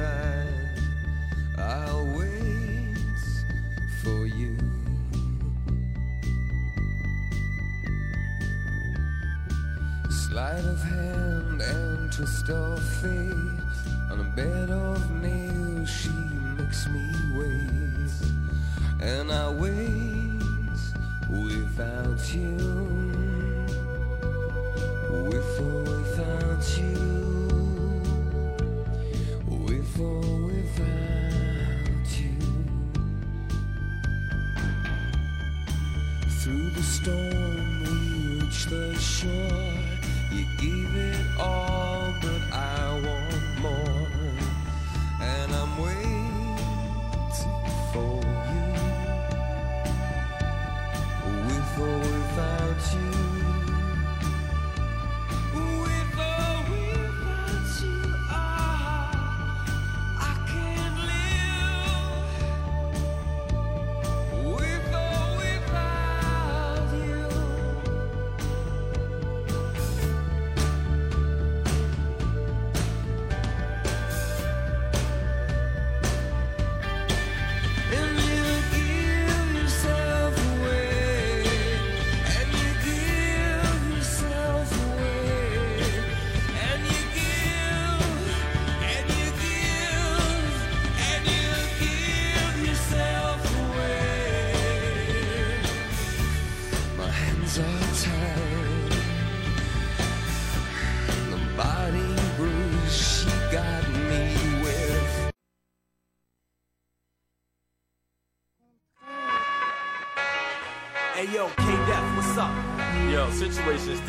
Side. 0.00 0.29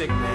sick, 0.01 0.09
man. 0.09 0.30